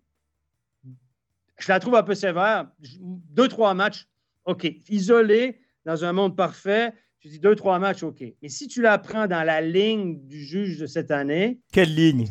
je 1.60 1.68
la 1.70 1.80
trouve 1.80 1.96
un 1.96 2.04
peu 2.04 2.16
sévère. 2.16 2.68
Deux, 3.00 3.48
trois 3.48 3.74
matchs, 3.74 4.08
OK. 4.46 4.68
Isolé, 4.90 5.60
dans 5.86 6.06
un 6.06 6.14
monde 6.14 6.36
parfait, 6.36 6.94
je 7.20 7.30
dis 7.30 7.40
deux, 7.40 7.56
trois 7.56 7.80
matchs, 7.80 8.04
OK. 8.04 8.24
Mais 8.42 8.50
si 8.50 8.68
tu 8.68 8.82
la 8.82 8.98
prends 8.98 9.28
dans 9.28 9.44
la 9.44 9.62
ligne 9.62 10.20
du 10.28 10.40
juge 10.40 10.78
de 10.78 10.86
cette 10.86 11.12
année. 11.12 11.60
Quelle 11.72 11.94
ligne? 11.94 12.28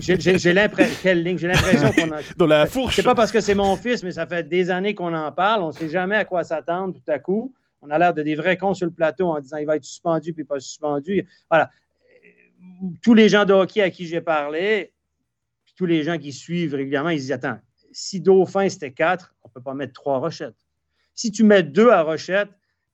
J'ai 0.00 0.52
l'impression. 0.52 0.98
Quelle 1.02 1.22
ligne? 1.22 1.38
J'ai 1.38 1.48
l'impression 1.48 1.92
qu'on 1.92 2.12
a. 2.12 2.20
dans 2.36 2.46
la 2.46 2.66
fourche. 2.66 2.96
C'est 2.96 3.02
pas 3.02 3.14
parce 3.14 3.30
que 3.30 3.40
c'est 3.40 3.54
mon 3.54 3.76
fils, 3.76 4.02
mais 4.02 4.12
ça 4.12 4.26
fait 4.26 4.48
des 4.48 4.70
années 4.70 4.94
qu'on 4.94 5.14
en 5.14 5.30
parle. 5.32 5.62
On 5.62 5.68
ne 5.68 5.72
sait 5.72 5.88
jamais 5.88 6.16
à 6.16 6.24
quoi 6.24 6.44
s'attendre 6.44 6.94
tout 6.94 7.10
à 7.10 7.18
coup. 7.18 7.54
On 7.82 7.90
a 7.90 7.98
l'air 7.98 8.14
de 8.14 8.22
des 8.22 8.34
vrais 8.34 8.56
cons 8.56 8.74
sur 8.74 8.86
le 8.86 8.92
plateau 8.92 9.28
en 9.28 9.40
disant 9.40 9.58
il 9.58 9.66
va 9.66 9.76
être 9.76 9.84
suspendu 9.84 10.32
puis 10.32 10.44
pas 10.44 10.60
suspendu. 10.60 11.26
Voilà. 11.50 11.70
Tous 13.02 13.14
les 13.14 13.28
gens 13.28 13.44
de 13.44 13.52
hockey 13.52 13.82
à 13.82 13.90
qui 13.90 14.06
j'ai 14.06 14.20
parlé, 14.20 14.91
tous 15.76 15.86
les 15.86 16.02
gens 16.02 16.18
qui 16.18 16.32
suivent 16.32 16.74
régulièrement, 16.74 17.10
ils 17.10 17.18
disent 17.18 17.32
Attends, 17.32 17.58
si 17.92 18.20
Dauphin 18.20 18.68
c'était 18.68 18.92
quatre, 18.92 19.34
on 19.42 19.48
ne 19.48 19.52
peut 19.52 19.62
pas 19.62 19.74
mettre 19.74 19.92
trois 19.92 20.18
rochettes. 20.18 20.56
Si 21.14 21.30
tu 21.30 21.44
mets 21.44 21.62
deux 21.62 21.90
à 21.90 22.02
rochette, 22.02 22.50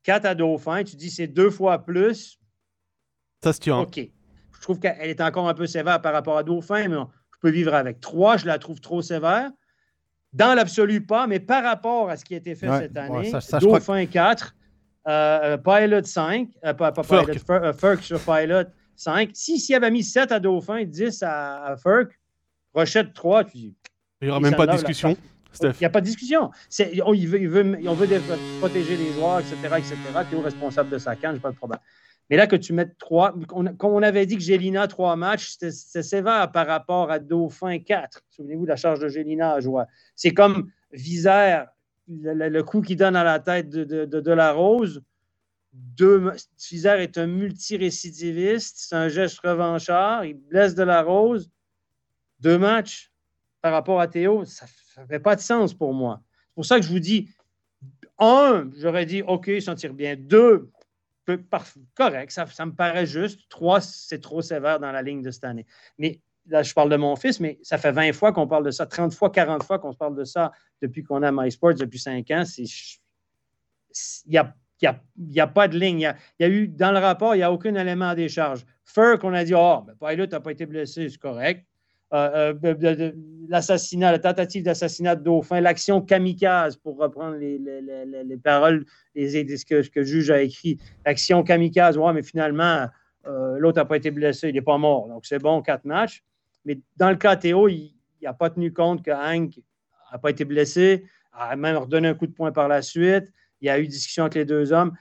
4 0.09 0.24
à 0.24 0.35
Dauphin, 0.35 0.85
tu 0.85 0.97
dis 0.97 1.11
c'est 1.11 1.26
deux 1.26 1.51
fois 1.51 1.85
plus. 1.85 2.39
Ça 3.43 3.53
tient. 3.53 3.81
OK. 3.81 3.99
Je 3.99 4.61
trouve 4.62 4.81
qu'elle 4.81 5.11
est 5.11 5.20
encore 5.20 5.49
un 5.49 5.55
peu 5.55 5.66
sévère 5.66 6.01
par 6.01 6.12
rapport 6.12 6.39
à 6.39 6.43
Dauphin, 6.43 6.89
mais 6.89 6.97
je 6.97 7.39
peux 7.41 7.51
vivre 7.51 7.74
avec. 7.74 8.01
3, 8.01 8.39
je 8.39 8.47
la 8.47 8.59
trouve 8.59 8.81
trop 8.81 9.03
sévère. 9.03 9.51
Dans 10.33 10.55
l'absolu, 10.55 11.05
pas, 11.05 11.26
mais 11.26 11.41
par 11.41 11.62
rapport 11.62 12.11
à 12.11 12.16
ce 12.16 12.24
qui 12.24 12.35
a 12.35 12.39
été 12.39 12.55
fait 12.55 12.68
cette 12.79 12.97
année, 12.97 13.33
Dauphin 13.61 14.07
4, 14.07 14.57
euh, 15.07 15.57
Pilot 15.59 16.05
5, 16.05 16.49
pas, 16.76 16.93
pas 16.93 17.03
Pilot, 17.03 17.72
Furk 17.74 18.03
sur 18.03 18.20
Pilot 18.20 18.64
5. 18.97 19.31
Si, 19.33 19.59
s'il 19.59 19.74
avait 19.74 19.91
mis 19.91 20.03
7 20.03 20.33
à 20.33 20.41
Dauphin, 20.41 20.85
10 20.85 21.22
à, 21.22 21.64
à 21.64 21.76
Furk, 21.76 22.18
Rochette 22.79 23.12
3, 23.12 23.45
tu 23.45 23.57
dis. 23.57 23.76
Il 24.20 24.26
n'y 24.26 24.31
aura 24.31 24.39
même 24.39 24.55
pas 24.55 24.66
de 24.66 24.72
discussion. 24.72 25.16
Il 25.61 25.72
n'y 25.81 25.87
a 25.87 25.91
pas 25.91 26.01
de 26.01 26.07
discussion. 26.07 26.51
On, 27.05 27.12
veut, 27.12 27.79
on 27.89 27.95
veut 27.95 28.09
protéger 28.61 28.97
les 28.97 29.12
joueurs, 29.14 29.41
etc., 29.41 29.57
etc. 29.79 29.97
Tu 30.31 30.37
es 30.37 30.41
responsable 30.41 30.91
de 30.91 30.99
sa 30.99 31.16
canne, 31.16 31.35
n'ai 31.35 31.41
pas 31.41 31.51
de 31.51 31.57
problème. 31.57 31.81
Mais 32.31 32.37
là, 32.37 32.47
que 32.47 32.55
tu 32.55 32.72
mettes 32.72 32.97
trois, 32.99 33.35
comme 33.49 33.93
on 33.93 34.03
avait 34.03 34.26
dit 34.26 34.37
que 34.37 34.43
Gélina, 34.43 34.87
trois 34.87 35.16
matchs, 35.16 35.57
c'était 35.59 36.03
sévère 36.03 36.53
par 36.53 36.68
rapport 36.68 37.11
à 37.11 37.18
Dauphin 37.18 37.79
4. 37.81 38.20
Souvenez-vous 38.31 38.64
de 38.64 38.68
la 38.68 38.76
charge 38.76 39.01
de 39.01 39.09
Gélina 39.09 39.55
à 39.55 39.61
jouer. 39.61 39.83
C'est 40.14 40.33
comme 40.33 40.70
Visère, 40.93 41.68
le, 42.07 42.61
coup 42.62 42.83
qu'il 42.83 42.97
donne 42.97 43.16
à 43.16 43.24
la 43.24 43.41
tête 43.41 43.70
de, 43.70 44.05
de, 44.05 44.33
la 44.33 44.53
Rose. 44.53 45.03
Deux, 45.72 46.31
Visère 46.70 47.01
est 47.01 47.18
un 47.18 47.26
multirécidiviste, 47.26 48.76
c'est 48.79 48.95
un 48.95 49.09
geste 49.09 49.41
revanchard, 49.41 50.24
il 50.24 50.35
blesse 50.35 50.76
de 50.76 50.85
la 50.85 51.03
Rose. 51.03 51.51
Deux 52.41 52.59
matchs 52.59 53.11
par 53.61 53.72
rapport 53.72 54.01
à 54.01 54.09
Théo, 54.09 54.45
ça 54.45 54.66
ne 54.99 55.07
fait 55.07 55.18
pas 55.18 55.36
de 55.36 55.41
sens 55.41 55.74
pour 55.74 55.93
moi. 55.93 56.20
C'est 56.49 56.55
pour 56.55 56.64
ça 56.64 56.76
que 56.76 56.82
je 56.82 56.91
vous 56.91 57.01
dis, 57.01 57.28
un, 58.18 58.70
j'aurais 58.76 59.07
dit, 59.07 59.22
OK, 59.22 59.49
il 59.49 59.62
s'en 59.62 59.74
tire 59.74 59.95
bien. 59.95 60.16
Deux, 60.16 60.70
correct, 61.95 62.30
ça, 62.30 62.66
me 62.66 62.72
paraît 62.72 63.07
juste. 63.07 63.49
Trois, 63.49 63.80
c'est 63.80 64.20
trop 64.20 64.43
sévère 64.43 64.80
dans 64.80 64.93
la 64.93 65.03
ligne 65.03 65.22
de 65.22 65.30
cette 65.30 65.45
année. 65.45 65.66
Mais 65.99 66.20
là, 66.47 66.62
je 66.62 66.72
parle 66.72 66.91
de 66.91 66.97
mon 66.97 67.16
fils, 67.16 67.41
mais 67.41 67.59
ça 67.62 67.78
fait 67.78 67.93
20 67.93 68.12
fois 68.12 68.32
qu'on 68.32 68.47
parle 68.47 68.64
de 68.64 68.70
ça, 68.70 68.86
30 68.86 69.14
fois, 69.14 69.30
40 69.30 69.62
fois 69.62 69.78
qu'on 69.78 69.93
se 69.93 69.99
parle 69.99 70.16
de 70.16 70.24
ça 70.24 70.53
depuis 70.82 71.03
qu'on 71.03 71.22
a 71.22 71.30
MySports, 71.30 71.74
depuis 71.74 71.99
5 71.99 72.30
ans. 72.30 72.45
Il 72.57 72.66
n'y 74.26 74.39
a, 74.39 74.55
y 74.80 75.41
a, 75.41 75.47
pas 75.47 75.68
de 75.68 75.78
ligne. 75.78 76.12
Il 76.39 76.43
y, 76.43 76.45
a, 76.45 76.49
eu, 76.49 76.68
dans 76.68 76.93
le 76.93 76.99
rapport, 76.99 77.34
il 77.34 77.39
n'y 77.39 77.45
a 77.45 77.53
aucun 77.53 77.74
élément 77.74 78.09
à 78.09 78.14
décharge. 78.14 78.64
Fur, 78.84 79.18
qu'on 79.18 79.34
a 79.34 79.45
dit, 79.45 79.55
oh, 79.55 79.84
ben, 79.86 79.95
Pilot 79.95 80.26
n'a 80.26 80.41
pas 80.41 80.53
été 80.53 80.66
blessé, 80.66 81.09
c'est 81.09 81.18
correct. 81.18 81.64
Euh, 82.15 82.55
euh, 82.65 83.13
l'assassinat, 83.49 84.13
la 84.13 84.19
tentative 84.19 84.63
d'assassinat 84.63 85.17
de 85.17 85.25
Dauphin, 85.25 85.61
l'action 85.61 86.01
kamikaze, 86.01 86.77
pour 86.77 86.97
reprendre 86.97 87.37
les, 87.37 88.37
paroles, 88.43 88.87
les, 89.15 89.57
ce, 89.57 89.65
que, 89.65 89.83
ce 89.83 89.91
que 89.91 90.01
le 90.01 90.07
juge 90.07 90.31
a 90.31 90.41
écrit. 90.41 90.79
L'action 91.05 91.43
kamikaze, 91.43 91.99
ouais, 91.99 92.13
mais 92.15 92.23
finalement, 92.23 92.87
euh, 93.27 93.59
l'autre 93.59 93.79
n'a 93.79 93.85
pas 93.85 93.97
été 93.97 94.11
blessé, 94.11 94.49
il 94.49 94.55
n'est 94.55 94.63
pas 94.63 94.79
mort. 94.79 95.09
Donc, 95.09 95.27
c'est 95.27 95.39
bon, 95.39 95.61
quatre 95.61 95.85
matchs. 95.85 96.25
Mais 96.65 96.81
dans 96.97 97.11
le 97.11 97.17
cas 97.17 97.37
Théo, 97.37 97.69
il 97.69 97.95
n'a 98.23 98.33
pas 98.33 98.49
tenu 98.49 98.73
compte 98.73 99.03
que 99.03 99.11
Hank 99.11 99.59
n'a 100.11 100.19
pas 100.19 100.31
été 100.31 100.45
blessé, 100.45 101.05
a 101.33 101.57
même 101.57 101.77
redonné 101.77 102.09
un 102.09 102.15
coup 102.15 102.27
de 102.27 102.33
poing 102.33 102.53
par 102.53 102.69
la 102.69 102.81
suite. 102.81 103.31
Il 103.61 103.67
y 103.67 103.71
a 103.71 103.79
eu 103.79 103.87
discussion 103.87 104.25
entre 104.25 104.39
les 104.39 104.45
deux 104.45 104.73
hommes. 104.73 104.93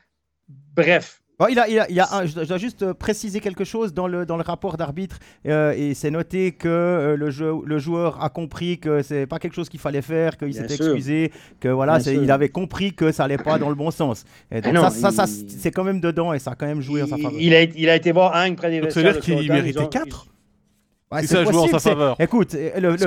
Bref, 0.47 1.21
il 1.49 1.59
a, 1.59 1.67
il 1.67 1.79
a, 1.79 1.85
il 1.89 1.99
a 1.99 2.25
je 2.25 2.43
dois 2.45 2.57
juste 2.57 2.81
euh, 2.81 2.93
préciser 2.95 3.39
quelque 3.39 3.63
chose 3.63 3.93
dans 3.93 4.07
le, 4.07 4.25
dans 4.25 4.37
le 4.37 4.41
rapport 4.41 4.75
d'arbitre. 4.75 5.19
Euh, 5.45 5.71
et 5.77 5.93
c'est 5.93 6.09
noté 6.09 6.51
que 6.51 6.67
euh, 6.67 7.15
le, 7.15 7.29
jeu, 7.29 7.53
le 7.63 7.77
joueur 7.77 8.23
a 8.23 8.29
compris 8.29 8.79
que 8.79 9.03
c'est 9.03 9.27
pas 9.27 9.37
quelque 9.37 9.53
chose 9.53 9.69
qu'il 9.69 9.79
fallait 9.79 10.01
faire, 10.01 10.37
qu'il 10.37 10.53
s'était 10.53 10.73
excusé, 10.73 11.31
que 11.59 11.67
voilà, 11.67 11.99
il 11.99 12.31
avait 12.31 12.49
compris 12.49 12.93
que 12.93 13.11
ça 13.11 13.25
allait 13.25 13.37
pas 13.37 13.59
dans 13.59 13.69
le 13.69 13.75
bon 13.75 13.91
sens. 13.91 14.25
Et 14.51 14.61
donc 14.61 14.77
ça, 14.91 15.11
ça, 15.11 15.25
c'est 15.27 15.71
quand 15.71 15.83
même 15.83 16.01
dedans 16.01 16.33
et 16.33 16.39
ça 16.39 16.51
a 16.51 16.55
quand 16.55 16.65
même 16.65 16.81
joué 16.81 17.03
en 17.03 17.07
sa 17.07 17.17
faveur. 17.17 17.39
Il 17.39 17.53
a, 17.53 17.61
il 17.63 17.89
a 17.89 17.95
été 17.95 18.11
voir 18.11 18.33
Hank 18.35 18.57
près 18.57 18.71
des 18.71 18.81
vestiaires. 18.81 19.13
C'est-à-dire 19.13 19.39
qu'il 19.39 19.51
méritait 19.51 19.87
4 19.87 20.27
c'est 21.21 21.27
ça 21.27 21.43
joue 21.45 21.57
en 21.57 21.67
sa 21.67 21.79
faveur. 21.79 22.15
Écoute, 22.19 22.53
le, 22.53 22.91
le, 22.91 22.97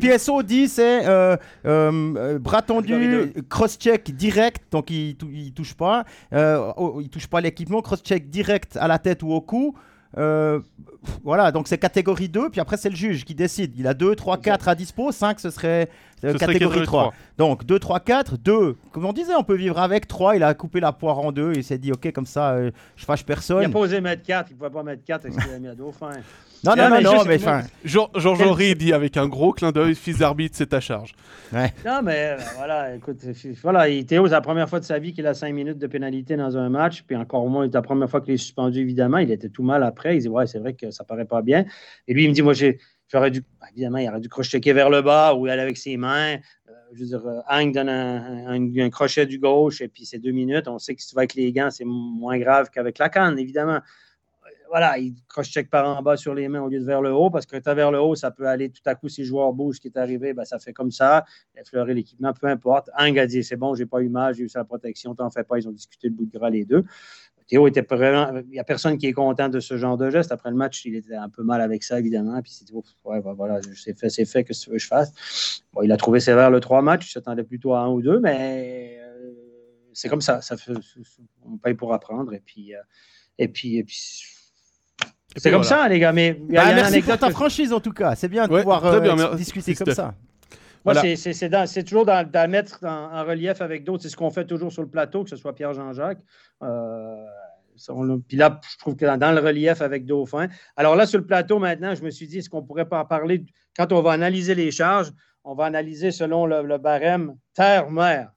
PSO, 0.00 0.42
dit 0.42 0.68
c'est 0.68 1.06
euh, 1.06 1.36
euh, 1.66 2.38
bras 2.38 2.62
tendu, 2.62 3.32
cross-check 3.48 4.14
direct, 4.14 4.62
donc 4.70 4.90
il, 4.90 5.16
il 5.32 5.52
touche 5.52 5.74
pas. 5.74 6.04
Euh, 6.32 6.72
il 7.00 7.08
touche 7.08 7.26
pas 7.26 7.40
l'équipement, 7.40 7.82
cross-check 7.82 8.30
direct 8.30 8.76
à 8.80 8.88
la 8.88 8.98
tête 8.98 9.22
ou 9.22 9.32
au 9.32 9.40
cou. 9.40 9.74
Euh, 10.18 10.60
voilà, 11.24 11.52
donc 11.52 11.68
c'est 11.68 11.78
catégorie 11.78 12.28
2, 12.28 12.50
puis 12.50 12.60
après 12.60 12.76
c'est 12.76 12.90
le 12.90 12.96
juge 12.96 13.24
qui 13.24 13.34
décide. 13.34 13.74
Il 13.76 13.86
a 13.86 13.94
2, 13.94 14.14
3, 14.14 14.38
4 14.38 14.68
à 14.68 14.74
dispo, 14.74 15.10
5 15.10 15.40
ce 15.40 15.50
serait, 15.50 15.88
euh, 16.24 16.34
catégorie 16.34 16.82
3. 16.84 17.12
Donc 17.38 17.64
2, 17.64 17.78
3, 17.78 18.00
4, 18.00 18.36
2, 18.36 18.76
comme 18.92 19.04
on 19.04 19.12
disait, 19.12 19.34
on 19.34 19.44
peut 19.44 19.56
vivre 19.56 19.78
avec. 19.78 20.06
3, 20.06 20.36
il 20.36 20.42
a 20.42 20.54
coupé 20.54 20.80
la 20.80 20.92
poire 20.92 21.18
en 21.18 21.32
deux, 21.32 21.52
il 21.54 21.64
s'est 21.64 21.78
dit, 21.78 21.92
ok, 21.92 22.12
comme 22.12 22.26
ça, 22.26 22.52
euh, 22.52 22.70
je 22.96 23.04
fâche 23.04 23.24
personne. 23.24 23.62
Il 23.62 23.66
a 23.66 23.68
pas 23.68 23.78
osé 23.78 24.00
mettre 24.00 24.22
4, 24.22 24.50
il 24.50 24.54
ne 24.54 24.58
pouvait 24.58 24.70
pas 24.70 24.82
mettre 24.82 25.04
4, 25.04 25.26
est-ce 25.26 25.38
qu'il 25.38 25.52
a 25.52 25.58
mis 25.58 25.68
à 25.68 25.74
Dauphin 25.74 26.10
non, 26.64 26.76
non, 26.76 26.90
non, 26.90 27.00
non, 27.00 27.24
mais 27.26 27.36
enfin. 27.36 27.62
Georges 27.84 28.76
dit 28.76 28.92
avec 28.92 29.16
un 29.16 29.26
gros 29.26 29.52
clin 29.52 29.72
d'œil, 29.72 29.96
fils 29.96 30.18
d'arbitre, 30.18 30.56
c'est 30.56 30.68
ta 30.68 30.78
charge. 30.78 31.12
Ouais. 31.52 31.72
Non, 31.84 32.02
mais 32.04 32.36
euh, 32.38 32.42
voilà, 32.56 32.94
écoute, 32.94 33.18
voilà, 33.62 33.86
Théo, 34.04 34.26
c'est 34.26 34.32
la 34.32 34.40
première 34.40 34.68
fois 34.68 34.78
de 34.78 34.84
sa 34.84 35.00
vie 35.00 35.12
qu'il 35.12 35.26
a 35.26 35.34
5 35.34 35.52
minutes 35.52 35.78
de 35.78 35.88
pénalité 35.88 36.36
dans 36.36 36.56
un 36.56 36.68
match, 36.68 37.02
puis 37.04 37.16
encore 37.16 37.44
au 37.44 37.48
moins, 37.48 37.66
c'est 37.66 37.74
la 37.74 37.82
première 37.82 38.08
fois 38.08 38.20
qu'il 38.20 38.34
est 38.34 38.38
suspendu, 38.38 38.80
évidemment. 38.80 39.18
Il 39.18 39.32
était 39.32 39.48
tout 39.48 39.64
mal 39.64 39.82
après. 39.82 40.16
Il 40.16 40.20
dit, 40.20 40.28
ouais, 40.28 40.46
c'est 40.46 40.60
vrai 40.60 40.74
que 40.74 40.92
ça 40.92 41.02
paraît 41.02 41.24
pas 41.24 41.42
bien. 41.42 41.64
Et 42.06 42.14
lui, 42.14 42.24
il 42.24 42.28
me 42.28 42.34
dit, 42.34 42.42
moi, 42.42 42.52
j'aurais 43.12 43.30
dû, 43.30 43.42
évidemment, 43.72 43.98
il 43.98 44.08
aurait 44.08 44.20
dû 44.20 44.28
crocheter 44.28 44.60
vers 44.72 44.90
le 44.90 45.02
bas 45.02 45.34
ou 45.34 45.46
aller 45.46 45.62
avec 45.62 45.76
ses 45.76 45.96
mains. 45.96 46.36
Euh, 46.68 46.72
je 46.94 47.00
veux 47.00 47.06
dire, 47.06 47.22
Hang 47.48 47.72
donne 47.72 47.88
un, 47.88 48.90
crochet 48.90 49.26
du 49.26 49.38
gauche 49.38 49.80
et 49.80 49.88
puis 49.88 50.06
c'est 50.06 50.18
deux 50.18 50.32
minutes. 50.32 50.68
On 50.68 50.78
sait 50.78 50.94
que 50.94 51.02
si 51.02 51.08
tu 51.08 51.14
vas 51.14 51.20
avec 51.20 51.34
les 51.34 51.52
gants, 51.52 51.70
c'est 51.70 51.84
moins 51.84 52.38
grave 52.38 52.70
qu'avec 52.70 52.98
la 52.98 53.08
canne, 53.08 53.38
évidemment 53.38 53.80
voilà, 54.72 54.96
il 54.96 55.14
cross-check 55.28 55.68
par 55.68 55.86
en 55.86 56.00
bas 56.00 56.16
sur 56.16 56.34
les 56.34 56.48
mains 56.48 56.62
au 56.62 56.68
lieu 56.70 56.80
de 56.80 56.84
vers 56.86 57.02
le 57.02 57.12
haut, 57.12 57.28
parce 57.28 57.44
que 57.44 57.56
as 57.62 57.74
vers 57.74 57.90
le 57.90 58.00
haut, 58.00 58.14
ça 58.14 58.30
peut 58.30 58.48
aller 58.48 58.70
tout 58.70 58.80
à 58.86 58.94
coup, 58.94 59.06
si 59.10 59.20
le 59.20 59.26
joueur 59.26 59.52
bouge, 59.52 59.76
ce 59.76 59.80
qui 59.82 59.88
est 59.88 59.98
arrivé, 59.98 60.32
ben, 60.32 60.46
ça 60.46 60.58
fait 60.58 60.72
comme 60.72 60.90
ça, 60.90 61.26
effleurer 61.54 61.92
l'équipement, 61.92 62.32
peu 62.32 62.46
importe. 62.46 62.88
Un 62.96 63.14
a 63.18 63.26
dit 63.26 63.44
c'est 63.44 63.56
bon, 63.56 63.74
j'ai 63.74 63.84
pas 63.84 64.00
eu 64.00 64.08
mal, 64.08 64.34
j'ai 64.34 64.44
eu 64.44 64.48
sa 64.48 64.64
protection, 64.64 65.14
t'en 65.14 65.28
fais 65.28 65.44
pas, 65.44 65.58
ils 65.58 65.68
ont 65.68 65.72
discuté 65.72 66.08
le 66.08 66.14
bout 66.14 66.24
de 66.24 66.30
gras 66.30 66.48
les 66.48 66.64
deux. 66.64 66.84
Théo 67.46 67.66
était 67.68 67.82
vraiment. 67.82 68.30
Il 68.44 68.50
n'y 68.50 68.58
a 68.58 68.64
personne 68.64 68.98
qui 68.98 69.06
est 69.06 69.12
content 69.12 69.48
de 69.48 69.60
ce 69.60 69.76
genre 69.76 69.96
de 69.96 70.10
geste. 70.10 70.32
Après 70.32 70.50
le 70.50 70.56
match, 70.56 70.84
il 70.84 70.94
était 70.94 71.14
un 71.14 71.28
peu 71.28 71.42
mal 71.42 71.60
avec 71.60 71.82
ça, 71.82 71.98
évidemment. 71.98 72.40
Puis 72.42 72.52
c'était, 72.52 72.72
ouais, 72.72 73.20
ben, 73.20 73.32
voilà, 73.34 73.60
c'est 73.74 73.98
fait, 73.98 74.08
c'est 74.08 74.24
fait, 74.24 74.44
que 74.44 74.52
veux 74.66 74.72
que 74.74 74.78
je 74.78 74.86
fasse? 74.86 75.62
Bon, 75.72 75.82
il 75.82 75.92
a 75.92 75.96
trouvé 75.96 76.20
sévère 76.20 76.50
le 76.50 76.60
trois 76.60 76.82
matchs, 76.82 77.08
il 77.08 77.12
s'attendait 77.12 77.44
plutôt 77.44 77.74
à 77.74 77.80
un 77.80 77.88
ou 77.88 78.02
deux, 78.02 78.20
mais 78.20 78.98
euh, 79.00 79.32
c'est 79.92 80.08
comme 80.08 80.20
ça. 80.20 80.40
ça 80.40 80.56
fait, 80.56 80.72
on 81.44 81.56
paye 81.58 81.74
pour 81.74 81.92
apprendre. 81.92 82.32
Et 82.34 82.40
puis, 82.40 82.74
euh, 82.74 82.80
et 83.38 83.48
puis, 83.48 83.78
et 83.78 83.84
puis 83.84 83.98
c'est 85.36 85.50
comme 85.50 85.64
ça, 85.64 85.88
les 85.88 85.98
gars. 85.98 86.12
Mais 86.12 86.40
y 86.48 86.56
a, 86.56 86.66
bah, 86.66 86.74
merci 86.74 87.02
pour 87.02 87.18
ta 87.18 87.30
franchise, 87.30 87.72
en 87.72 87.80
tout 87.80 87.92
cas. 87.92 88.14
C'est 88.14 88.28
bien 88.28 88.46
de 88.46 88.56
pouvoir 88.56 88.84
euh, 88.84 89.34
discuter 89.34 89.74
comme 89.74 89.92
ça. 89.92 90.14
Moi, 90.84 90.94
c'est 90.94 91.84
toujours 91.84 92.06
dans, 92.06 92.50
mettre 92.50 92.78
en, 92.84 93.24
relief 93.24 93.60
avec 93.60 93.84
d'autres. 93.84 94.02
C'est 94.02 94.08
ce 94.08 94.16
qu'on 94.16 94.30
fait 94.30 94.46
toujours 94.46 94.72
sur 94.72 94.82
le 94.82 94.88
plateau, 94.88 95.24
que 95.24 95.30
ce 95.30 95.36
soit 95.36 95.54
Pierre-Jean-Jacques. 95.54 96.20
Euh, 96.62 97.24
puis 98.28 98.36
là, 98.36 98.60
je 98.70 98.78
trouve 98.78 98.96
que 98.96 99.16
dans, 99.16 99.32
le 99.32 99.40
relief 99.40 99.80
avec 99.80 100.06
Dauphin. 100.06 100.48
Alors 100.76 100.96
là, 100.96 101.06
sur 101.06 101.18
le 101.18 101.26
plateau, 101.26 101.58
maintenant, 101.58 101.94
je 101.94 102.02
me 102.02 102.10
suis 102.10 102.26
dit, 102.26 102.38
est-ce 102.38 102.50
qu'on 102.50 102.62
pourrait 102.62 102.88
pas 102.88 103.00
en 103.00 103.04
parler? 103.04 103.44
Quand 103.76 103.92
on 103.92 104.02
va 104.02 104.12
analyser 104.12 104.54
les 104.54 104.70
charges? 104.70 105.12
On 105.44 105.54
va 105.54 105.64
analyser 105.64 106.12
selon 106.12 106.46
le, 106.46 106.78
barème 106.78 107.36
terre-mer, 107.54 108.30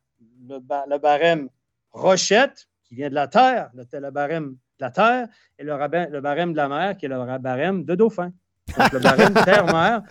le, 0.49 0.97
barème 0.97 1.49
rochette, 1.91 2.67
qui 2.83 2.95
vient 2.95 3.09
de 3.09 3.15
la 3.15 3.27
terre, 3.27 3.69
le 3.73 4.09
barème 4.09 4.51
de 4.51 4.57
la 4.79 4.89
terre 4.89 5.27
et 5.59 5.63
le, 5.63 5.73
le, 6.09 6.21
barème 6.21 6.51
de 6.51 6.57
la 6.57 6.67
mer, 6.67 6.97
qui 6.97 7.05
est 7.05 7.09
le 7.09 7.37
barème 7.37 7.85
de 7.85 7.93
dauphin. 7.93 8.31
Donc, 8.77 8.91
le 8.91 8.99
barème 8.99 9.33
terre-mer. 9.45 10.01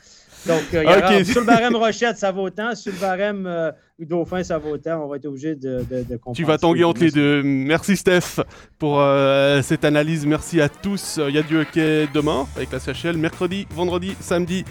Donc, 0.47 0.63
euh, 0.75 1.25
sur 1.25 1.41
le 1.41 1.47
barème 1.47 1.75
Rochette, 1.75 2.19
ça 2.19 2.31
vaut 2.31 2.43
autant. 2.43 2.75
Sur 2.75 2.93
le 2.93 2.99
barème 2.99 3.47
euh, 3.47 3.73
Dauphin, 3.99 4.43
ça 4.45 4.59
vaut 4.59 4.73
autant. 4.73 5.05
On 5.05 5.09
va 5.09 5.17
être 5.17 5.27
obligé 5.27 5.55
de, 5.55 5.85
de, 5.91 6.05
Tu 6.35 6.45
vas 6.45 6.59
tanguer 6.59 6.85
entre 6.85 7.01
les 7.01 7.11
deux. 7.11 7.43
Merci, 7.43 7.97
Steph, 7.97 8.41
pour 8.79 9.01
euh, 9.01 9.63
cette 9.63 9.85
analyse. 9.85 10.27
Merci 10.27 10.61
à 10.61 10.69
tous. 10.69 11.19
Il 11.29 11.35
y 11.35 11.39
a 11.39 11.43
du 11.43 11.59
hockey 11.59 12.09
demain 12.13 12.47
avec 12.57 12.71
la 12.73 12.79
CHL, 12.79 13.17
mercredi, 13.17 13.67
vendredi, 13.71 14.15
samedi. 14.21 14.65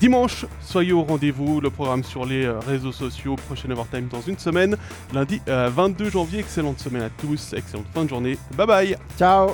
Dimanche, 0.00 0.44
soyez 0.60 0.92
au 0.92 1.02
rendez-vous, 1.02 1.60
le 1.60 1.70
programme 1.70 2.02
sur 2.02 2.26
les 2.26 2.48
réseaux 2.48 2.92
sociaux, 2.92 3.36
prochain 3.36 3.70
Overtime 3.70 4.08
dans 4.08 4.20
une 4.20 4.38
semaine, 4.38 4.76
lundi 5.12 5.40
22 5.46 6.04
euh, 6.04 6.10
janvier, 6.10 6.40
excellente 6.40 6.80
semaine 6.80 7.02
à 7.02 7.10
tous, 7.10 7.52
excellente 7.54 7.86
fin 7.94 8.04
de 8.04 8.08
journée, 8.08 8.36
bye 8.56 8.66
bye 8.66 8.96
Ciao 9.16 9.52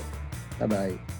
Bye 0.59 0.69
bye 0.69 1.20